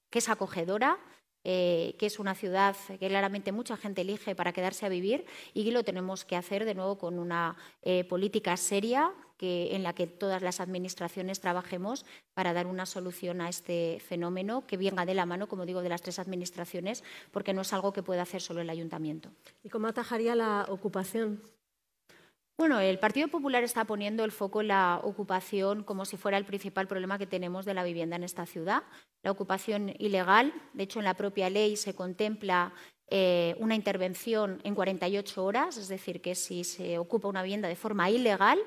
que 0.09 0.19
es 0.19 0.29
acogedora, 0.29 0.97
eh, 1.45 1.95
que 1.99 2.07
es 2.07 2.17
una 2.17 2.33
ciudad 2.33 2.75
que 2.87 3.07
claramente 3.07 3.51
mucha 3.51 3.77
gente 3.77 4.01
elige 4.01 4.33
para 4.33 4.51
quedarse 4.51 4.85
a 4.85 4.89
vivir 4.89 5.25
y 5.53 5.69
lo 5.69 5.83
tenemos 5.83 6.25
que 6.25 6.35
hacer 6.35 6.65
de 6.65 6.73
nuevo 6.73 6.97
con 6.97 7.19
una 7.19 7.55
eh, 7.83 8.03
política 8.03 8.57
seria 8.57 9.13
que, 9.37 9.75
en 9.75 9.83
la 9.83 9.93
que 9.93 10.07
todas 10.07 10.41
las 10.41 10.59
administraciones 10.59 11.39
trabajemos 11.39 12.05
para 12.33 12.51
dar 12.53 12.65
una 12.65 12.87
solución 12.87 13.41
a 13.41 13.49
este 13.49 13.99
fenómeno 13.99 14.65
que 14.65 14.77
venga 14.77 15.05
de 15.05 15.13
la 15.13 15.27
mano, 15.27 15.47
como 15.47 15.67
digo, 15.67 15.83
de 15.83 15.89
las 15.89 16.01
tres 16.01 16.17
administraciones, 16.17 17.03
porque 17.31 17.53
no 17.53 17.61
es 17.61 17.73
algo 17.73 17.93
que 17.93 18.01
pueda 18.01 18.23
hacer 18.23 18.41
solo 18.41 18.61
el 18.61 18.69
ayuntamiento. 18.69 19.29
¿Y 19.63 19.69
cómo 19.69 19.87
atajaría 19.87 20.35
la 20.35 20.65
ocupación? 20.69 21.41
Bueno, 22.57 22.79
el 22.79 22.99
Partido 22.99 23.27
Popular 23.27 23.63
está 23.63 23.83
poniendo 23.83 24.23
el 24.23 24.31
foco 24.31 24.61
en 24.61 24.69
la 24.69 25.01
ocupación 25.03 25.83
como 25.83 26.05
si 26.05 26.15
fuera 26.15 26.37
el 26.37 26.45
principal 26.45 26.87
problema 26.87 27.17
que 27.17 27.27
tenemos 27.27 27.65
de 27.65 27.73
la 27.73 27.83
vivienda 27.83 28.15
en 28.15 28.23
esta 28.23 28.45
ciudad. 28.45 28.83
La 29.23 29.31
ocupación 29.31 29.93
ilegal, 29.99 30.53
de 30.73 30.83
hecho, 30.83 30.99
en 30.99 31.05
la 31.05 31.15
propia 31.15 31.49
ley 31.49 31.75
se 31.75 31.93
contempla 31.93 32.73
eh, 33.09 33.55
una 33.59 33.75
intervención 33.75 34.61
en 34.63 34.73
48 34.73 35.43
horas, 35.43 35.75
es 35.77 35.89
decir, 35.89 36.21
que 36.21 36.33
si 36.33 36.63
se 36.63 36.97
ocupa 36.97 37.27
una 37.27 37.43
vivienda 37.43 37.67
de 37.67 37.75
forma 37.75 38.09
ilegal, 38.09 38.57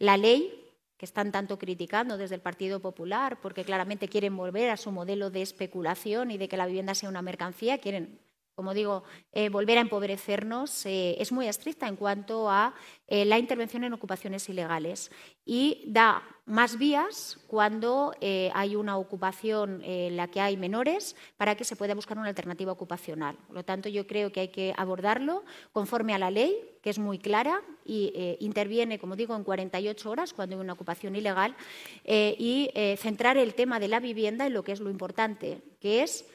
la 0.00 0.16
ley 0.16 0.64
que 0.96 1.06
están 1.06 1.30
tanto 1.30 1.56
criticando 1.56 2.16
desde 2.18 2.34
el 2.34 2.40
Partido 2.40 2.80
Popular, 2.80 3.38
porque 3.40 3.64
claramente 3.64 4.08
quieren 4.08 4.36
volver 4.36 4.70
a 4.70 4.76
su 4.76 4.90
modelo 4.90 5.30
de 5.30 5.42
especulación 5.42 6.32
y 6.32 6.38
de 6.38 6.48
que 6.48 6.56
la 6.56 6.66
vivienda 6.66 6.96
sea 6.96 7.08
una 7.08 7.22
mercancía, 7.22 7.78
quieren 7.78 8.18
como 8.56 8.72
digo, 8.72 9.04
eh, 9.32 9.50
volver 9.50 9.76
a 9.76 9.82
empobrecernos, 9.82 10.86
eh, 10.86 11.14
es 11.20 11.30
muy 11.30 11.46
estricta 11.46 11.86
en 11.88 11.96
cuanto 11.96 12.50
a 12.50 12.74
eh, 13.06 13.26
la 13.26 13.38
intervención 13.38 13.84
en 13.84 13.92
ocupaciones 13.92 14.48
ilegales 14.48 15.10
y 15.44 15.84
da 15.88 16.22
más 16.46 16.78
vías 16.78 17.38
cuando 17.48 18.14
hay 18.54 18.76
una 18.76 18.96
ocupación 18.96 19.82
en 19.84 20.16
la 20.16 20.28
que 20.28 20.40
hay 20.40 20.56
menores 20.56 21.16
para 21.36 21.56
que 21.56 21.64
se 21.64 21.76
pueda 21.76 21.94
buscar 21.94 22.18
una 22.18 22.28
alternativa 22.28 22.72
ocupacional. 22.72 23.36
Por 23.46 23.56
lo 23.56 23.64
tanto, 23.64 23.88
yo 23.88 24.06
creo 24.06 24.30
que 24.30 24.40
hay 24.40 24.48
que 24.48 24.72
abordarlo 24.76 25.44
conforme 25.72 26.14
a 26.14 26.18
la 26.18 26.30
ley, 26.30 26.56
que 26.82 26.90
es 26.90 27.00
muy 27.00 27.18
clara 27.18 27.62
y 27.84 28.36
interviene, 28.38 29.00
como 29.00 29.16
digo, 29.16 29.34
en 29.34 29.42
48 29.42 30.08
horas 30.08 30.32
cuando 30.32 30.54
hay 30.54 30.62
una 30.62 30.74
ocupación 30.74 31.16
ilegal 31.16 31.56
y 32.04 32.70
centrar 32.96 33.36
el 33.36 33.54
tema 33.54 33.80
de 33.80 33.88
la 33.88 33.98
vivienda 33.98 34.46
en 34.46 34.54
lo 34.54 34.62
que 34.62 34.72
es 34.72 34.80
lo 34.80 34.90
importante, 34.90 35.62
que 35.80 36.04
es 36.04 36.26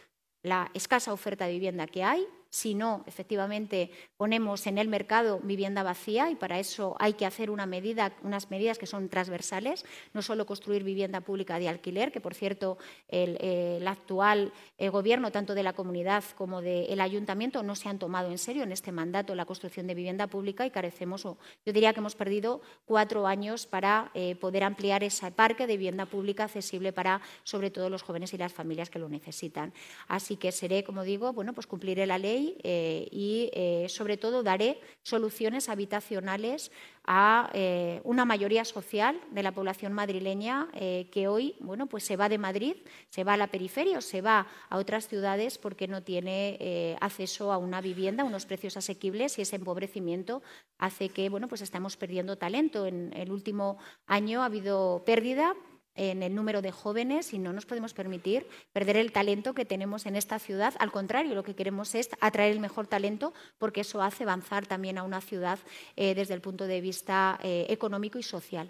la 0.44 0.72
escasa 0.74 1.14
oferta 1.14 1.46
de 1.46 1.54
vivienda 1.54 1.88
que 1.88 2.04
hay, 2.04 2.28
si 2.52 2.76
no, 2.76 3.06
efectivamente, 3.08 3.92
ponemos 4.18 4.68
en 4.68 4.78
el 4.78 4.90
mercado 4.90 5.40
vivienda 5.42 5.84
vacía 5.84 6.30
y 6.30 6.36
para 6.36 6.60
eso 6.60 6.98
hay 7.00 7.14
que 7.14 7.26
hacer 7.26 7.50
una 7.50 7.66
medida, 7.66 8.12
unas 8.24 8.52
medidas 8.52 8.78
que 8.78 8.86
son 8.86 9.08
transversales, 9.08 9.86
no 10.14 10.22
solo 10.22 10.46
construir 10.46 10.84
vivienda 10.84 11.22
pública 11.22 11.60
de 11.60 11.70
alquiler, 11.70 12.12
que 12.12 12.20
por 12.20 12.36
cierto 12.36 12.78
el, 13.08 13.88
actual 13.88 14.52
eh, 14.78 14.90
gobierno, 14.90 15.32
tanto 15.32 15.56
de 15.56 15.64
la 15.64 15.72
comunidad 15.72 16.26
como 16.36 16.62
del 16.62 17.00
ayuntamiento, 17.00 17.64
no 17.64 17.74
se 17.74 17.88
han 17.88 18.00
tomado 18.00 18.30
en 18.30 18.38
serio 18.38 18.64
en 18.64 18.74
este 18.74 18.92
mandato 18.92 19.34
la 19.34 19.46
construcción 19.46 19.88
de 19.88 19.96
vivienda 19.96 20.28
pública 20.28 20.66
y 20.66 20.72
carecemos, 20.72 21.26
o 21.26 21.38
yo 21.66 21.72
diría 21.72 21.94
que 21.94 22.02
hemos 22.02 22.16
perdido 22.16 22.62
cuatro 22.84 23.28
años 23.28 23.66
para 23.66 24.12
eh, 24.14 24.36
poder 24.36 24.66
ampliar 24.66 25.06
ese 25.06 25.32
parque 25.32 25.68
de 25.68 25.78
vivienda 25.78 26.06
pública 26.06 26.44
accesible 26.44 26.92
para, 26.92 27.22
sobre 27.44 27.72
todo, 27.72 27.90
los 27.90 28.02
jóvenes 28.02 28.34
y 28.34 28.38
las 28.38 28.52
familias 28.52 28.90
que 28.90 29.00
lo 29.00 29.08
necesitan. 29.08 29.74
Así 30.10 30.36
que 30.36 30.52
seré, 30.52 30.84
como 30.84 31.04
digo, 31.04 31.32
bueno, 31.32 31.54
pues 31.54 31.66
cumpliré 31.66 32.06
la 32.06 32.18
ley 32.18 32.41
ley 32.42 33.10
y, 33.12 33.88
sobre 33.88 34.18
todo, 34.18 34.44
daré 34.44 34.80
soluciones 35.04 35.70
habitacionales 35.70 36.72
a 37.06 37.50
eh, 37.54 38.00
una 38.04 38.26
mayoría 38.26 38.64
social 38.64 39.20
de 39.32 39.44
la 39.44 39.52
población 39.54 39.94
madrileña 39.94 40.68
eh, 40.74 41.10
que 41.12 41.28
hoy 41.28 41.56
bueno, 41.60 41.88
pues 41.88 42.04
se 42.04 42.16
va 42.16 42.30
de 42.30 42.38
Madrid, 42.38 42.76
se 43.10 43.24
va 43.24 43.34
a 43.34 43.38
la 43.38 43.48
periferia 43.48 43.98
o 43.98 44.02
se 44.02 44.22
va 44.22 44.48
a 44.70 44.78
otras 44.78 45.08
ciudades 45.08 45.58
porque 45.58 45.88
no 45.88 46.04
tiene 46.04 46.58
eh, 46.60 46.96
acceso 47.02 47.52
a 47.52 47.58
una 47.58 47.82
vivienda, 47.82 48.24
a 48.24 48.28
unos 48.28 48.46
precios 48.46 48.78
asequibles 48.78 49.38
y 49.38 49.42
ese 49.42 49.56
empobrecimiento 49.56 50.44
hace 50.78 51.10
que 51.10 51.30
bueno, 51.30 51.48
pues 51.48 51.62
estamos 51.62 51.98
perdiendo 51.98 52.38
talento. 52.38 52.86
En 52.86 53.12
el 53.14 53.32
último 53.32 53.78
año 54.06 54.44
ha 54.44 54.46
habido 54.46 55.04
pérdida 55.06 55.56
en 55.96 56.24
el 56.24 56.36
número 56.36 56.62
de 56.62 56.72
jóvenes 56.72 57.34
y 57.34 57.40
no 57.40 57.54
nos 57.54 57.66
podemos 57.66 57.94
permitir 57.94 58.48
perder 58.74 58.98
el 58.98 59.12
talento 59.12 59.54
que 59.54 59.66
tenemos 59.66 60.06
en 60.06 60.16
esta 60.16 60.40
ciudad. 60.40 60.74
Al 60.80 60.92
contrario, 60.92 61.36
lo 61.36 61.44
que 61.44 61.56
queremos 61.56 61.96
es 61.96 62.10
atraer 62.20 62.52
el 62.52 62.60
mejor 62.60 62.88
talento 62.88 63.34
porque 63.58 63.82
eso 63.82 64.02
hace 64.02 64.24
avanzar 64.24 64.66
también 64.68 64.98
a 64.98 65.04
una 65.04 65.22
ciudad 65.22 65.60
eh, 65.96 66.16
desde 66.16 66.34
el 66.34 66.42
punto 66.42 66.68
de 66.68 66.82
vista 66.82 67.40
eh, 67.44 67.66
económico 67.70 68.20
y 68.20 68.24
social. 68.24 68.70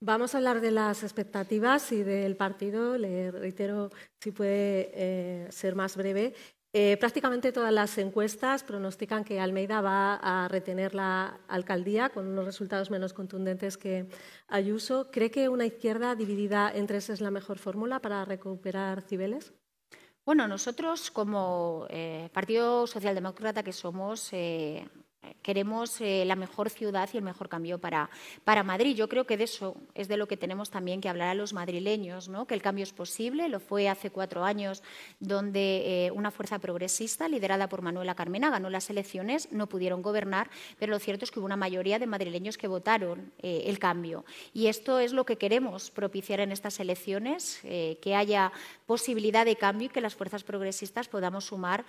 Vamos 0.00 0.34
a 0.34 0.38
hablar 0.38 0.60
de 0.60 0.72
las 0.72 1.02
expectativas 1.02 1.90
y 1.90 2.02
del 2.02 2.36
partido. 2.36 2.98
Le 2.98 3.30
reitero, 3.30 3.90
si 4.20 4.30
puede 4.30 4.90
eh, 4.92 5.48
ser 5.50 5.74
más 5.74 5.96
breve. 5.96 6.34
Eh, 6.72 6.96
prácticamente 6.98 7.52
todas 7.52 7.72
las 7.72 7.96
encuestas 7.96 8.62
pronostican 8.62 9.24
que 9.24 9.40
Almeida 9.40 9.80
va 9.80 10.16
a 10.16 10.48
retener 10.48 10.94
la 10.94 11.40
alcaldía 11.48 12.10
con 12.10 12.26
unos 12.26 12.44
resultados 12.44 12.90
menos 12.90 13.14
contundentes 13.14 13.78
que 13.78 14.06
Ayuso. 14.48 15.10
¿Cree 15.10 15.30
que 15.30 15.48
una 15.48 15.64
izquierda 15.64 16.14
dividida 16.14 16.70
en 16.74 16.86
tres 16.86 17.08
es 17.08 17.20
la 17.20 17.30
mejor 17.30 17.58
fórmula 17.58 18.00
para 18.00 18.24
recuperar 18.24 19.02
Cibeles? 19.02 19.54
Bueno, 20.26 20.48
nosotros 20.48 21.10
como 21.12 21.86
eh, 21.88 22.28
Partido 22.32 22.86
Socialdemócrata 22.88 23.62
que 23.62 23.72
somos, 23.72 24.28
eh, 24.32 24.86
queremos 25.42 26.00
eh, 26.00 26.24
la 26.24 26.36
mejor 26.36 26.70
ciudad 26.70 27.08
y 27.12 27.16
el 27.16 27.22
mejor 27.22 27.48
cambio 27.48 27.78
para, 27.78 28.10
para 28.44 28.62
Madrid. 28.62 28.96
Yo 28.96 29.08
creo 29.08 29.26
que 29.26 29.36
de 29.36 29.44
eso 29.44 29.76
es 29.94 30.08
de 30.08 30.16
lo 30.16 30.28
que 30.28 30.36
tenemos 30.36 30.70
también 30.70 31.00
que 31.00 31.08
hablar 31.08 31.28
a 31.28 31.34
los 31.34 31.52
madrileños, 31.52 32.28
¿no? 32.28 32.46
que 32.46 32.54
el 32.54 32.62
cambio 32.62 32.82
es 32.82 32.92
posible. 32.92 33.48
Lo 33.48 33.60
fue 33.60 33.88
hace 33.88 34.10
cuatro 34.10 34.44
años, 34.44 34.82
donde 35.20 36.06
eh, 36.06 36.10
una 36.12 36.30
fuerza 36.30 36.58
progresista 36.58 37.28
liderada 37.28 37.68
por 37.68 37.82
Manuela 37.82 38.14
Carmena 38.14 38.50
ganó 38.50 38.70
las 38.70 38.90
elecciones, 38.90 39.50
no 39.52 39.68
pudieron 39.68 40.02
gobernar, 40.02 40.50
pero 40.78 40.92
lo 40.92 40.98
cierto 40.98 41.24
es 41.24 41.30
que 41.30 41.38
hubo 41.38 41.46
una 41.46 41.56
mayoría 41.56 41.98
de 41.98 42.06
madrileños 42.06 42.58
que 42.58 42.68
votaron 42.68 43.32
eh, 43.38 43.64
el 43.66 43.78
cambio. 43.78 44.24
Y 44.52 44.66
esto 44.66 44.98
es 44.98 45.12
lo 45.12 45.24
que 45.24 45.38
queremos 45.38 45.90
propiciar 45.90 46.40
en 46.40 46.52
estas 46.52 46.80
elecciones, 46.80 47.60
que 47.62 48.14
haya 48.14 48.52
posibilidad 48.86 49.44
de 49.44 49.56
cambio 49.56 49.86
y 49.86 49.88
que 49.90 50.00
las 50.00 50.14
fuerzas 50.14 50.44
progresistas 50.44 51.08
podamos 51.08 51.46
sumar 51.46 51.84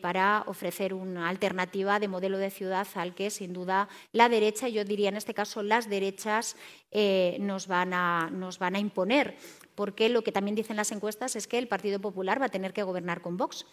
para 0.00 0.44
ofrecer 0.46 0.94
una 0.94 1.28
alternativa 1.28 1.98
de 1.98 2.08
modelo 2.08 2.38
de 2.38 2.50
ciudad 2.50 2.69
al 2.70 3.14
que 3.14 3.30
sin 3.30 3.52
duda 3.52 3.88
la 4.12 4.28
derecha, 4.28 4.68
yo 4.68 4.84
diría 4.84 5.08
en 5.08 5.16
este 5.16 5.34
caso 5.34 5.62
las 5.62 5.88
derechas, 5.88 6.56
eh, 6.90 7.36
nos, 7.40 7.66
van 7.66 7.92
a, 7.94 8.30
nos 8.30 8.58
van 8.58 8.74
a 8.76 8.78
imponer 8.78 9.36
porque 9.80 10.10
lo 10.10 10.22
que 10.22 10.30
también 10.30 10.54
dicen 10.54 10.76
las 10.76 10.92
encuestas 10.92 11.36
es 11.36 11.46
que 11.46 11.56
el 11.56 11.66
Partido 11.66 12.00
Popular 12.00 12.38
va 12.38 12.46
a 12.46 12.50
tener 12.50 12.74
que 12.74 12.82
gobernar 12.82 13.22
con 13.22 13.38
Vox. 13.38 13.64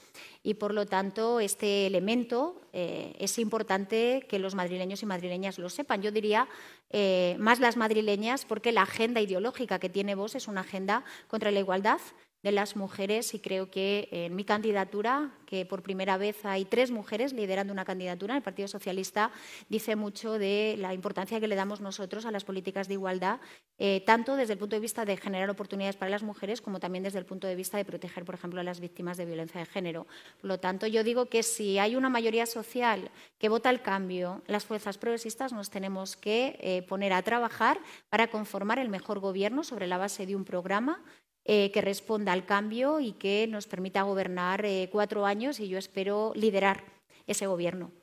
Y 0.41 0.53
por 0.53 0.73
lo 0.73 0.85
tanto, 0.85 1.41
este 1.41 1.85
elemento 1.85 2.61
eh, 2.71 3.13
es 3.19 3.37
importante 3.39 4.25
que 4.29 4.39
los 4.39 4.55
madrileños 4.55 5.03
y 5.03 5.05
madrileñas 5.05 5.59
lo 5.59 5.69
sepan. 5.69 6.01
Yo 6.01 6.11
diría 6.11 6.47
eh, 6.91 7.35
más 7.39 7.59
las 7.59 7.75
madrileñas 7.75 8.45
porque 8.45 8.71
la 8.71 8.83
agenda 8.83 9.19
ideológica 9.19 9.79
que 9.79 9.89
tiene 9.89 10.15
Vox 10.15 10.35
es 10.35 10.47
una 10.47 10.61
agenda 10.61 11.03
contra 11.27 11.51
la 11.51 11.59
igualdad, 11.59 11.99
de 12.47 12.53
las 12.53 12.77
mujeres 12.77 13.33
y 13.33 13.39
creo 13.39 13.69
que 13.69 14.07
en 14.09 14.33
mi 14.33 14.45
candidatura, 14.45 15.31
que 15.45 15.65
por 15.65 15.83
primera 15.83 16.15
vez 16.15 16.45
hay 16.45 16.63
tres 16.63 16.91
mujeres 16.91 17.33
liderando 17.33 17.73
una 17.73 17.83
candidatura 17.83 18.33
en 18.33 18.37
el 18.37 18.43
Partido 18.43 18.69
Socialista, 18.69 19.31
dice 19.67 19.97
mucho 19.97 20.39
de 20.39 20.75
la 20.79 20.93
importancia 20.93 21.41
que 21.41 21.49
le 21.49 21.55
damos 21.55 21.81
nosotros 21.81 22.25
a 22.25 22.31
las 22.31 22.45
políticas 22.45 22.87
de 22.87 22.93
igualdad, 22.93 23.41
eh, 23.77 24.01
tanto 24.05 24.37
desde 24.37 24.53
el 24.53 24.59
punto 24.59 24.77
de 24.77 24.79
vista 24.79 25.03
de 25.03 25.17
generar 25.17 25.49
oportunidades 25.49 25.97
para 25.97 26.09
las 26.09 26.23
mujeres 26.23 26.61
como 26.61 26.79
también 26.79 27.03
desde 27.03 27.19
el 27.19 27.25
punto 27.25 27.47
de 27.47 27.55
vista 27.55 27.75
de 27.75 27.83
proteger, 27.83 28.23
por 28.23 28.35
ejemplo, 28.35 28.61
a 28.61 28.63
las 28.63 28.79
víctimas 28.79 29.17
de 29.17 29.25
violencia 29.25 29.59
de 29.59 29.65
género. 29.65 30.07
Por 30.39 30.47
lo 30.47 30.57
tanto, 30.57 30.87
yo 30.87 31.03
digo 31.03 31.25
que 31.25 31.43
si 31.43 31.79
hay 31.79 31.97
una 31.97 32.07
mayoría 32.07 32.45
social 32.45 33.11
que 33.39 33.49
vota 33.49 33.69
el 33.69 33.81
cambio, 33.81 34.41
las 34.47 34.63
fuerzas 34.63 34.97
progresistas 34.97 35.51
nos 35.51 35.69
tenemos 35.69 36.15
que 36.15 36.57
eh, 36.61 36.83
poner 36.83 37.11
a 37.11 37.21
trabajar 37.23 37.77
para 38.09 38.27
conformar 38.27 38.79
el 38.79 38.87
mejor 38.87 39.19
gobierno 39.19 39.65
sobre 39.65 39.85
la 39.85 39.97
base 39.97 40.25
de 40.25 40.37
un 40.37 40.45
programa 40.45 41.03
eh, 41.49 41.71
que 41.71 41.79
responda 41.79 42.33
al 42.33 42.45
cambio 42.45 42.99
y 42.99 43.13
que 43.13 43.47
nos 43.47 43.67
permita 43.67 44.01
gobernar 44.01 44.65
eh, 44.65 44.89
cuatro 44.91 45.25
años 45.25 45.61
y 45.61 45.69
yo 45.69 45.77
espero 45.77 46.33
liderar 46.35 46.83
ese 47.25 47.47
gobierno. 47.47 47.93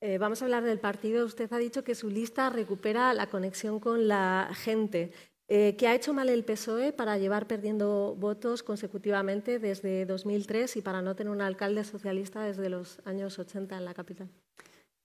Eh, 0.00 0.18
vamos 0.18 0.42
a 0.42 0.46
hablar 0.46 0.64
del 0.64 0.80
partido. 0.80 1.24
Usted 1.24 1.52
ha 1.52 1.58
dicho 1.58 1.84
que 1.84 1.94
su 1.94 2.10
lista 2.10 2.50
recupera 2.50 3.14
la 3.14 3.28
conexión 3.28 3.78
con 3.78 4.08
la 4.08 4.50
gente. 4.54 5.12
¿Qué 5.46 5.88
ha 5.88 5.96
hecho 5.96 6.12
mal 6.14 6.28
el 6.28 6.44
PSOE 6.44 6.92
para 6.92 7.18
llevar 7.18 7.48
perdiendo 7.48 8.14
votos 8.16 8.62
consecutivamente 8.62 9.58
desde 9.58 10.06
2003 10.06 10.76
y 10.76 10.80
para 10.80 11.02
no 11.02 11.16
tener 11.16 11.32
un 11.32 11.42
alcalde 11.42 11.82
socialista 11.82 12.44
desde 12.44 12.68
los 12.68 13.00
años 13.04 13.36
80 13.36 13.76
en 13.76 13.84
la 13.84 13.94
capital? 13.94 14.28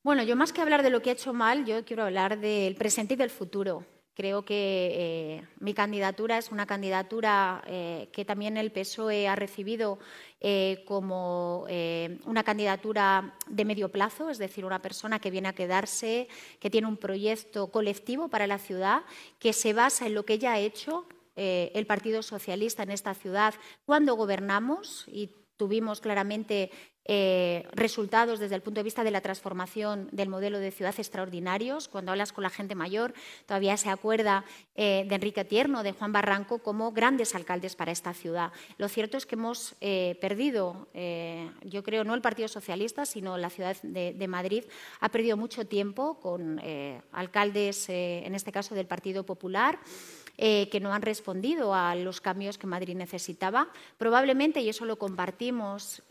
Bueno, 0.03 0.21
yo 0.21 0.35
más 0.35 0.53
que 0.53 0.61
hablar 0.61 0.83
de 0.83 0.91
lo 0.91 1.01
que 1.01 1.09
ha 1.09 1.13
hecho 1.13 1.33
mal, 1.33 1.65
yo 1.65 1.83
quiero 1.83 2.03
hablar 2.03 2.39
del 2.39 2.75
presente 2.75 3.15
y 3.15 3.17
del 3.17 3.31
futuro. 3.31 3.85
Creo 4.15 4.45
que 4.45 4.91
eh, 4.93 5.47
mi 5.59 5.73
candidatura 5.73 6.37
es 6.37 6.49
una 6.49 6.65
candidatura 6.65 7.61
eh, 7.67 8.07
que 8.13 8.23
también 8.23 8.55
el 8.55 8.71
PSOE 8.71 9.27
ha 9.27 9.35
recibido 9.35 9.99
eh, 10.39 10.85
como 10.87 11.67
una 12.25 12.43
candidatura 12.43 13.35
de 13.47 13.65
medio 13.65 13.91
plazo, 13.91 14.29
es 14.29 14.37
decir, 14.37 14.63
una 14.63 14.81
persona 14.81 15.19
que 15.19 15.31
viene 15.31 15.49
a 15.49 15.53
quedarse, 15.53 16.29
que 16.61 16.69
tiene 16.69 16.87
un 16.87 16.95
proyecto 16.95 17.67
colectivo 17.71 18.29
para 18.29 18.47
la 18.47 18.57
ciudad, 18.57 19.01
que 19.37 19.51
se 19.51 19.73
basa 19.73 20.07
en 20.07 20.13
lo 20.13 20.23
que 20.23 20.39
ya 20.39 20.53
ha 20.53 20.59
hecho 20.59 21.05
el 21.35 21.85
Partido 21.85 22.23
Socialista 22.23 22.83
en 22.83 22.91
esta 22.91 23.13
ciudad. 23.13 23.53
Cuando 23.85 24.15
gobernamos 24.15 25.03
y 25.07 25.31
tuvimos 25.57 25.99
claramente 25.99 26.71
eh, 27.07 27.67
resultados 27.73 28.39
desde 28.39 28.55
el 28.55 28.61
punto 28.61 28.79
de 28.79 28.83
vista 28.83 29.03
de 29.03 29.11
la 29.11 29.21
transformación 29.21 30.09
del 30.11 30.27
modelo 30.27 30.57
de 30.57 30.71
ciudad 30.71 30.95
extraordinarios. 30.97 31.87
Cuando 31.87 32.11
hablas 32.11 32.33
con 32.33 32.43
la 32.43 32.49
gente 32.49 32.73
mayor, 32.73 33.13
todavía 33.45 33.77
se 33.77 33.89
acuerda 33.89 34.43
eh, 34.75 35.05
de 35.07 35.15
Enrique 35.15 35.45
Tierno, 35.45 35.83
de 35.83 35.91
Juan 35.91 36.11
Barranco, 36.11 36.59
como 36.59 36.91
grandes 36.91 37.35
alcaldes 37.35 37.75
para 37.75 37.91
esta 37.91 38.13
ciudad. 38.15 38.51
Lo 38.79 38.89
cierto 38.89 39.17
es 39.17 39.27
que 39.27 39.35
hemos 39.35 39.75
eh, 39.81 40.17
perdido, 40.19 40.87
yo 41.63 41.83
creo, 41.83 42.03
no 42.03 42.15
el 42.15 42.21
Partido 42.21 42.47
Socialista, 42.47 43.05
sino 43.05 43.37
la 43.37 43.49
ciudad 43.49 43.77
de, 43.83 44.27
Madrid, 44.27 44.63
ha 44.99 45.09
perdido 45.09 45.37
mucho 45.37 45.65
tiempo 45.65 46.19
con 46.19 46.59
alcaldes, 47.11 47.89
en 47.89 48.33
este 48.33 48.51
caso 48.51 48.73
del 48.73 48.87
Partido 48.87 49.25
Popular. 49.25 49.79
Que 50.37 50.79
no 50.81 50.93
han 50.93 51.01
respondido 51.01 51.73
a 51.73 51.95
los 51.95 52.21
cambios 52.21 52.57
que 52.57 52.67
Madrid 52.67 52.95
necesitaba. 52.95 53.69
Probablemente, 53.97 54.61
y 54.61 54.69
eso 54.69 54.85
lo 54.85 54.97
compartimos, 54.97 56.03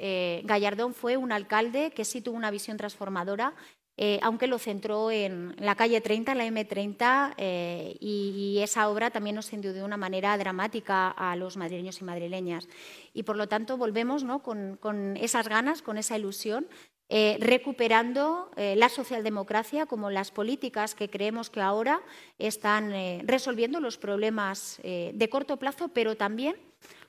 Gallardo 0.45 0.91
fue 0.91 1.17
un 1.17 1.33
alcalde 1.33 1.91
que 1.91 2.05
sí 2.05 2.21
tuvo 2.21 2.37
una 2.37 2.51
visión 2.51 2.77
transformadora, 2.77 3.55
eh, 3.97 4.19
aunque 4.23 4.49
lo 4.49 4.59
centró 4.59 5.13
en 5.13 5.55
la 5.59 5.77
calle 5.77 6.01
30, 6.01 6.33
en 6.33 6.39
la 6.39 6.47
M30, 6.47 7.35
eh, 7.37 7.97
y, 8.01 8.59
esa 8.61 8.89
obra 8.89 9.11
también 9.11 9.37
nos 9.37 9.53
envió 9.53 9.73
de 9.73 9.85
una 9.85 9.97
manera 9.97 10.37
dramática 10.37 11.11
a 11.11 11.37
los 11.37 11.57
madrileños 11.57 12.01
y 12.01 12.05
madrileñas. 12.05 12.69
Y 13.13 13.23
por 13.23 13.37
lo 13.37 13.47
tanto 13.47 13.77
volvemos 13.77 14.25
con, 14.43 15.17
esas 15.17 15.49
ganas, 15.49 15.83
con 15.83 15.99
esa 15.99 16.17
ilusión, 16.17 16.67
eh, 17.09 17.37
recuperando 17.41 18.51
la 18.57 18.89
socialdemocracia 18.89 19.87
como 19.87 20.11
las 20.11 20.31
políticas 20.31 20.95
que 20.95 21.11
creemos 21.11 21.51
que 21.51 21.61
ahora 21.61 22.01
están 22.39 22.93
resolviendo 23.27 23.81
los 23.81 23.99
problemas 23.99 24.81
de 24.83 25.29
corto 25.31 25.59
plazo, 25.59 25.89
pero 25.89 26.17
también 26.17 26.57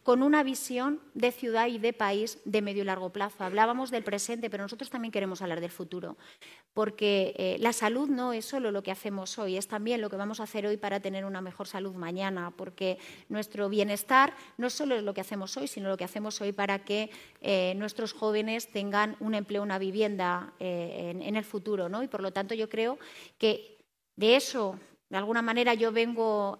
con 0.06 0.22
una 0.22 0.44
visión 0.44 0.99
de 1.15 1.32
ciudad 1.32 1.65
y 1.65 1.80
de 1.80 1.91
país 1.91 2.38
de 2.45 2.61
medio 2.61 2.84
y 2.84 2.86
largo 2.86 3.10
plazo. 3.10 3.44
Hablábamos 3.44 3.90
del 3.90 4.03
presente, 4.03 4.52
pero 4.52 4.61
nosotros 4.61 4.91
también 4.91 5.11
queremos 5.11 5.41
hablar 5.41 5.61
del 5.61 5.72
futuro, 5.72 6.15
porque 6.76 7.34
eh, 7.40 7.57
la 7.60 7.73
salud 7.73 8.07
no 8.07 8.32
es 8.32 8.45
solo 8.45 8.69
lo 8.69 8.84
que 8.84 8.91
hacemos 8.91 9.40
hoy, 9.40 9.57
es 9.57 9.68
también 9.68 10.02
lo 10.02 10.11
que 10.11 10.15
vamos 10.15 10.40
a 10.40 10.44
hacer 10.44 10.68
hoy 10.68 10.77
para 10.77 10.99
tener 10.99 11.26
una 11.26 11.41
mejor 11.41 11.65
salud 11.68 11.95
mañana, 11.95 12.53
porque 12.56 12.99
nuestro 13.30 13.68
bienestar 13.68 14.36
no 14.60 14.69
solo 14.69 14.94
es 14.94 15.02
lo 15.02 15.15
que 15.15 15.22
hacemos 15.22 15.57
hoy, 15.57 15.68
sino 15.68 15.90
lo 15.90 15.98
que 15.98 16.03
hacemos 16.03 16.40
hoy 16.40 16.52
para 16.52 16.86
que 16.86 17.10
eh, 17.41 17.73
nuestros 17.76 18.14
jóvenes 18.14 18.68
tengan 18.68 19.15
un 19.19 19.34
empleo, 19.34 19.64
una 19.64 19.80
vivienda 19.80 20.53
eh, 20.60 21.15
en, 21.19 21.36
el 21.36 21.44
futuro. 21.44 21.90
¿no? 21.90 22.03
Y 22.03 22.07
por 22.07 22.22
lo 22.22 22.32
tanto 22.32 22.53
yo 22.53 22.69
creo 22.69 22.99
que 23.40 23.80
de 24.15 24.36
eso, 24.36 24.80
de 25.10 25.18
alguna 25.18 25.41
manera, 25.41 25.73
yo 25.73 25.91
vengo 25.91 26.60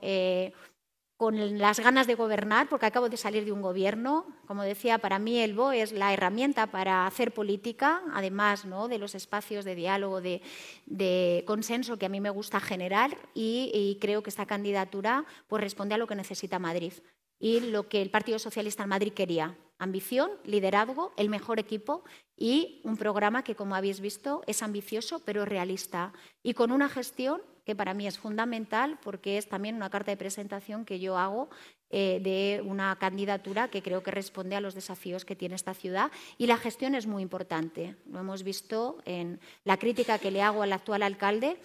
con 1.18 1.60
las 1.60 1.80
ganas 1.80 2.08
de 2.08 2.16
gobernar, 2.16 2.68
porque 2.68 2.86
acabo 2.86 3.08
de 3.08 3.16
salir 3.16 3.46
de 3.46 3.54
un 3.54 3.62
gobierno. 3.62 4.26
Como 4.48 4.64
decía, 4.64 4.98
para 4.98 5.18
mí 5.18 5.40
el 5.40 5.54
BOE 5.54 5.82
es 5.82 5.92
la 5.94 6.12
herramienta 6.12 6.68
para 6.68 7.08
hacer 7.08 7.34
política, 7.34 8.02
además 8.14 8.66
¿no? 8.66 8.90
de 8.90 8.98
los 8.98 9.16
espacios 9.16 9.64
de 9.64 9.76
diálogo, 9.76 10.20
de, 10.20 11.44
consenso 11.48 11.98
que 11.98 12.08
a 12.08 12.10
mí 12.10 12.20
me 12.20 12.30
gusta 12.30 12.60
generar 12.60 13.18
y, 13.34 13.98
creo 14.02 14.24
que 14.24 14.30
esta 14.30 14.46
candidatura 14.46 15.26
pues, 15.48 15.64
responde 15.64 15.96
a 15.96 15.98
lo 15.98 16.08
que 16.08 16.16
necesita 16.16 16.60
Madrid 16.60 16.94
y 17.40 17.60
lo 17.60 17.88
que 17.88 18.02
el 18.02 18.12
Partido 18.12 18.40
Socialista 18.40 18.84
en 18.84 18.90
Madrid 18.90 19.14
quería. 19.14 19.58
ambición, 19.78 20.32
liderazgo, 20.46 21.12
el 21.18 21.30
mejor 21.30 21.60
equipo 21.60 22.04
y 22.38 22.82
un 22.86 22.96
programa 22.96 23.44
que, 23.44 23.56
como 23.56 23.76
habéis 23.76 24.00
visto, 24.00 24.42
es 24.48 24.64
ambicioso 24.64 25.22
pero 25.26 25.44
realista 25.44 26.14
y 26.44 26.54
con 26.54 26.72
una 26.72 26.88
gestión 26.88 27.42
que 27.66 27.76
para 27.76 27.94
mí 27.94 28.08
es 28.08 28.18
fundamental 28.18 28.98
porque 29.04 29.38
es 29.38 29.50
también 29.50 29.76
una 29.76 29.90
carta 29.90 30.12
de 30.12 30.18
presentación 30.18 30.86
que 30.86 31.00
yo 31.00 31.18
hago 31.18 31.50
eh, 31.90 32.20
de 32.22 32.62
una 32.64 32.96
candidatura 32.98 33.70
que 33.70 33.82
creo 33.82 34.04
que 34.04 34.12
responde 34.12 34.56
a 34.56 34.62
los 34.62 34.76
desafíos 34.76 35.26
que 35.26 35.36
tiene 35.36 35.56
esta 35.56 35.74
ciudad 35.74 36.12
y 36.38 36.48
la 36.48 36.58
gestión 36.58 36.96
es 36.96 37.08
muy 37.08 37.24
importante. 37.24 37.96
Lo 38.10 38.20
hemos 38.20 38.44
visto 38.44 39.00
en 39.06 39.40
la 39.64 39.78
crítica 39.78 40.20
que 40.20 40.32
le 40.32 40.42
hago 40.42 40.62
al 40.62 40.74
actual 40.74 41.04
alcalde, 41.04 41.58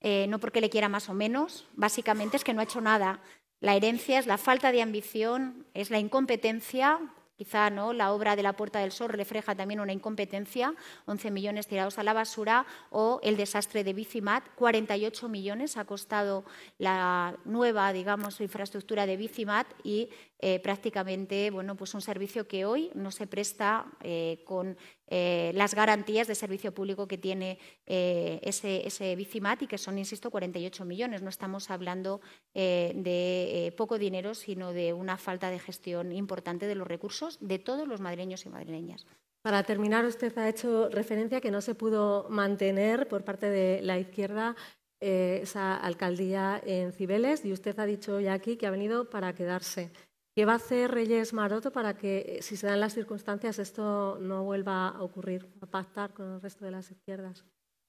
eh, 0.00 0.26
no 0.28 0.38
porque 0.38 0.60
le 0.60 0.70
quiera 0.70 0.88
más 0.88 1.08
o 1.08 1.14
menos, 1.14 1.66
básicamente 1.74 2.36
es 2.36 2.44
que 2.44 2.52
no 2.52 2.60
ha 2.60 2.64
hecho 2.64 2.80
nada. 2.80 3.20
La 3.60 3.74
herencia 3.74 4.18
es 4.18 4.26
la 4.26 4.38
falta 4.38 4.70
de 4.70 4.82
ambición, 4.82 5.66
es 5.72 5.90
la 5.90 5.98
incompetencia 5.98 7.00
Quizá 7.36 7.70
¿no? 7.70 7.92
la 7.92 8.12
obra 8.12 8.34
de 8.34 8.42
la 8.42 8.54
Puerta 8.54 8.78
del 8.80 8.92
Sol 8.92 9.10
refleja 9.10 9.54
también 9.54 9.80
una 9.80 9.92
incompetencia, 9.92 10.74
11 11.04 11.30
millones 11.30 11.66
tirados 11.66 11.98
a 11.98 12.02
la 12.02 12.12
basura, 12.12 12.66
o 12.90 13.20
el 13.22 13.36
desastre 13.36 13.84
de 13.84 13.92
Bicimat, 13.92 14.42
48 14.54 15.28
millones 15.28 15.76
ha 15.76 15.84
costado 15.84 16.44
la 16.78 17.36
nueva 17.44 17.92
digamos, 17.92 18.40
infraestructura 18.40 19.06
de 19.06 19.16
Bicimat 19.16 19.66
y 19.84 20.08
eh, 20.38 20.60
prácticamente 20.60 21.50
bueno, 21.50 21.76
pues 21.76 21.94
un 21.94 22.02
servicio 22.02 22.46
que 22.46 22.66
hoy 22.66 22.90
no 22.94 23.10
se 23.10 23.26
presta 23.26 23.86
eh, 24.02 24.42
con 24.44 24.76
eh, 25.06 25.50
las 25.54 25.74
garantías 25.74 26.28
de 26.28 26.34
servicio 26.34 26.74
público 26.74 27.08
que 27.08 27.16
tiene 27.16 27.58
ese, 27.86 28.86
ese 28.86 29.16
Bicimat 29.16 29.62
y 29.62 29.66
que 29.66 29.78
son, 29.78 29.96
insisto, 29.96 30.30
48 30.30 30.84
millones. 30.84 31.22
No 31.22 31.30
estamos 31.30 31.70
hablando 31.70 32.20
de 32.52 33.72
poco 33.76 33.96
dinero, 33.98 34.34
sino 34.34 34.72
de 34.72 34.92
una 34.92 35.16
falta 35.16 35.50
de 35.50 35.58
gestión 35.58 36.12
importante 36.12 36.66
de 36.66 36.74
los 36.74 36.86
recursos 36.86 37.38
de 37.40 37.58
todos 37.58 37.86
los 37.86 38.00
madrileños 38.00 38.44
y 38.44 38.50
madrileñas. 38.50 39.06
Para 39.42 39.62
terminar, 39.62 40.04
usted 40.04 40.36
ha 40.36 40.48
hecho 40.48 40.88
referencia 40.90 41.40
que 41.40 41.52
no 41.52 41.60
se 41.60 41.74
pudo 41.74 42.28
mantener 42.28 43.06
por 43.08 43.24
parte 43.24 43.48
de 43.48 43.80
la 43.82 43.98
izquierda 43.98 44.56
esa 44.98 45.76
alcaldía 45.76 46.60
en 46.64 46.92
Cibeles 46.92 47.44
y 47.44 47.52
usted 47.52 47.78
ha 47.78 47.86
dicho 47.86 48.16
hoy 48.16 48.26
aquí 48.26 48.56
que 48.56 48.66
ha 48.66 48.70
venido 48.70 49.08
para 49.08 49.34
quedarse. 49.34 49.92
¿Qué 50.36 50.44
va 50.44 50.52
a 50.52 50.56
hacer 50.56 50.90
Reyes 50.90 51.32
Maroto 51.32 51.72
para 51.72 51.96
que, 51.96 52.40
si 52.42 52.58
se 52.58 52.66
dan 52.66 52.78
las 52.78 52.92
circunstancias, 52.92 53.58
esto 53.58 54.18
no 54.20 54.44
vuelva 54.44 54.88
a 54.88 55.02
ocurrir, 55.02 55.48
a 55.62 55.66
pactar 55.66 56.12
con 56.12 56.30
el 56.30 56.42
resto 56.42 56.66
de 56.66 56.72
las 56.72 56.90
izquierdas? 56.90 57.46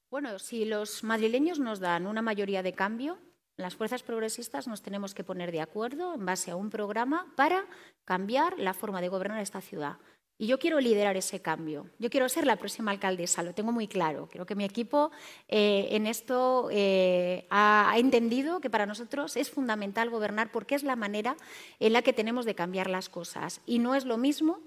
Bueno, 0.10 0.40
si 0.40 0.64
los 0.64 1.04
madrileños 1.04 1.60
nos 1.60 1.82
dan 1.82 2.08
una 2.08 2.22
mayoría 2.22 2.64
de 2.64 2.72
cambio, 2.72 3.18
las 3.58 3.76
fuerzas 3.76 4.02
progresistas 4.02 4.66
nos 4.66 4.82
tenemos 4.82 5.14
que 5.14 5.26
poner 5.26 5.52
de 5.52 5.60
acuerdo 5.60 6.14
en 6.14 6.26
base 6.26 6.50
a 6.50 6.56
un 6.56 6.70
programa 6.70 7.34
para 7.36 7.66
cambiar 8.06 8.58
la 8.58 8.74
forma 8.74 9.02
de 9.02 9.10
gobernar 9.10 9.42
esta 9.42 9.60
ciudad. 9.60 9.98
Y 10.40 10.46
yo 10.46 10.60
quiero 10.60 10.80
liderar 10.80 11.18
ese 11.18 11.42
cambio. 11.42 11.88
Yo 11.98 12.12
quiero 12.12 12.30
ser 12.30 12.46
la 12.46 12.58
próxima 12.58 12.92
alcaldesa, 12.92 13.42
lo 13.42 13.54
tengo 13.56 13.72
muy 13.72 13.88
claro. 13.88 14.30
Creo 14.32 14.46
que 14.46 14.54
mi 14.54 14.66
equipo 14.66 15.10
eh, 15.48 15.88
en 15.92 16.06
esto 16.06 16.70
eh, 16.72 17.48
ha, 17.50 17.96
entendido 17.98 18.62
que 18.62 18.70
para 18.70 18.86
nosotros 18.86 19.36
es 19.36 19.50
fundamental 19.50 20.12
gobernar 20.12 20.52
porque 20.52 20.76
es 20.76 20.84
la 20.84 20.96
manera 20.96 21.36
en 21.80 21.94
la 21.94 22.04
que 22.04 22.14
tenemos 22.14 22.46
de 22.46 22.54
cambiar 22.54 22.88
las 22.88 23.10
cosas. 23.10 23.62
Y 23.66 23.80
no 23.80 23.96
es 23.96 24.06
lo 24.06 24.18
mismo 24.18 24.60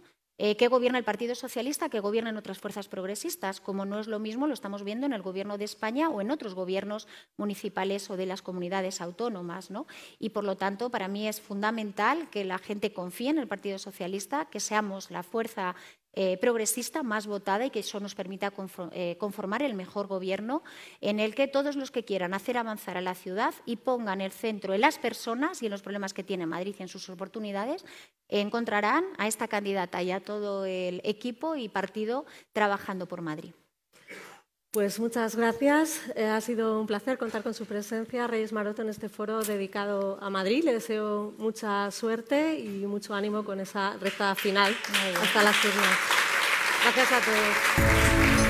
eh, 0.43 0.57
que 0.57 0.69
gobierna 0.69 0.97
el 0.97 1.05
Partido 1.05 1.35
Socialista 1.35 1.91
que 1.91 2.01
gobiernan 2.01 2.39
otras 2.39 2.59
fuerzas 2.59 2.89
progresistas, 2.89 3.61
como 3.61 3.85
no 3.85 4.01
es 4.01 4.07
lo 4.07 4.19
mismo, 4.19 4.47
lo 4.47 4.55
estamos 4.55 4.85
viendo 4.85 5.05
en 5.05 5.13
el 5.13 5.21
Gobierno 5.21 5.59
de 5.59 5.67
España 5.67 6.09
o 6.09 6.23
en 6.23 6.31
otros 6.31 6.55
gobiernos 6.55 7.07
municipales 7.37 8.09
o 8.09 8.17
de 8.17 8.25
las 8.25 8.41
comunidades 8.41 9.03
autónomas. 9.03 9.71
¿no? 9.71 9.87
Y, 10.19 10.31
por 10.31 10.45
lo 10.45 10.57
tanto, 10.57 10.89
para 10.89 11.09
mí 11.09 11.29
es 11.29 11.43
fundamental 11.43 12.31
que 12.31 12.47
la 12.47 12.57
gente 12.57 12.95
confíe 12.95 13.29
en 13.29 13.39
el 13.39 13.49
Partido 13.49 13.79
Socialista, 13.79 14.47
que 14.47 14.61
seamos 14.61 15.11
la 15.11 15.23
fuerza 15.23 15.77
eh, 16.15 16.39
progresista 16.39 17.03
más 17.03 17.27
votada 17.27 17.67
y 17.67 17.71
que 17.71 17.81
eso 17.81 18.01
nos 18.01 18.15
permita 18.15 18.53
eh, 18.93 19.17
conformar 19.19 19.63
el 19.63 19.75
mejor 19.75 20.09
gobierno 20.09 20.63
en 21.01 21.21
el 21.21 21.35
que 21.35 21.47
todos 21.47 21.77
los 21.77 21.91
que 21.91 22.05
quieran 22.05 22.35
hacer 22.35 22.59
avanzar 22.59 22.97
a 22.97 23.01
la 23.01 23.15
ciudad 23.15 23.55
y 23.65 23.77
pongan 23.77 24.21
el 24.21 24.33
centro 24.33 24.75
en 24.75 24.81
las 24.81 24.99
personas 24.99 25.63
y 25.63 25.67
en 25.67 25.73
los 25.73 25.83
problemas 25.83 26.13
que 26.13 26.25
tiene 26.25 26.47
Madrid 26.47 26.75
y 26.79 26.83
en 26.83 26.89
sus 26.89 27.09
oportunidades, 27.11 27.85
encontrarán 28.29 29.05
a 29.19 29.29
esta 29.29 29.49
candidata 29.49 30.03
y 30.03 30.11
a 30.11 30.21
todo 30.21 30.65
el 30.65 31.01
equipo 31.05 31.57
y 31.57 31.69
partido 31.69 32.27
trabajando 32.53 33.07
por 33.07 33.21
Madrid. 33.23 33.53
Pues 34.71 35.01
muchas 35.01 35.35
gracias. 35.35 36.01
Eh, 36.15 36.27
ha 36.27 36.41
sido 36.41 36.81
un 36.81 36.87
placer 36.87 37.19
contar 37.19 37.43
con 37.43 37.55
su 37.55 37.67
presencia, 37.67 38.29
Reyes 38.29 38.53
Maroto, 38.53 38.83
en 38.83 38.89
este 38.89 39.09
foro 39.09 39.43
dedicado 39.43 40.19
a 40.23 40.31
Madrid. 40.31 40.63
Le 40.65 40.73
deseo 40.73 41.35
mucha 41.39 41.91
suerte 41.91 42.57
y 42.57 42.87
mucho 42.87 43.15
ánimo 43.15 43.45
con 43.45 43.59
esa 43.59 43.97
recta 44.01 44.37
final 44.37 44.73
hasta 45.21 45.43
las 45.43 45.65
urnas. 45.65 45.99
Gracias 46.85 47.13
a 47.13 47.21
todos. 47.21 48.50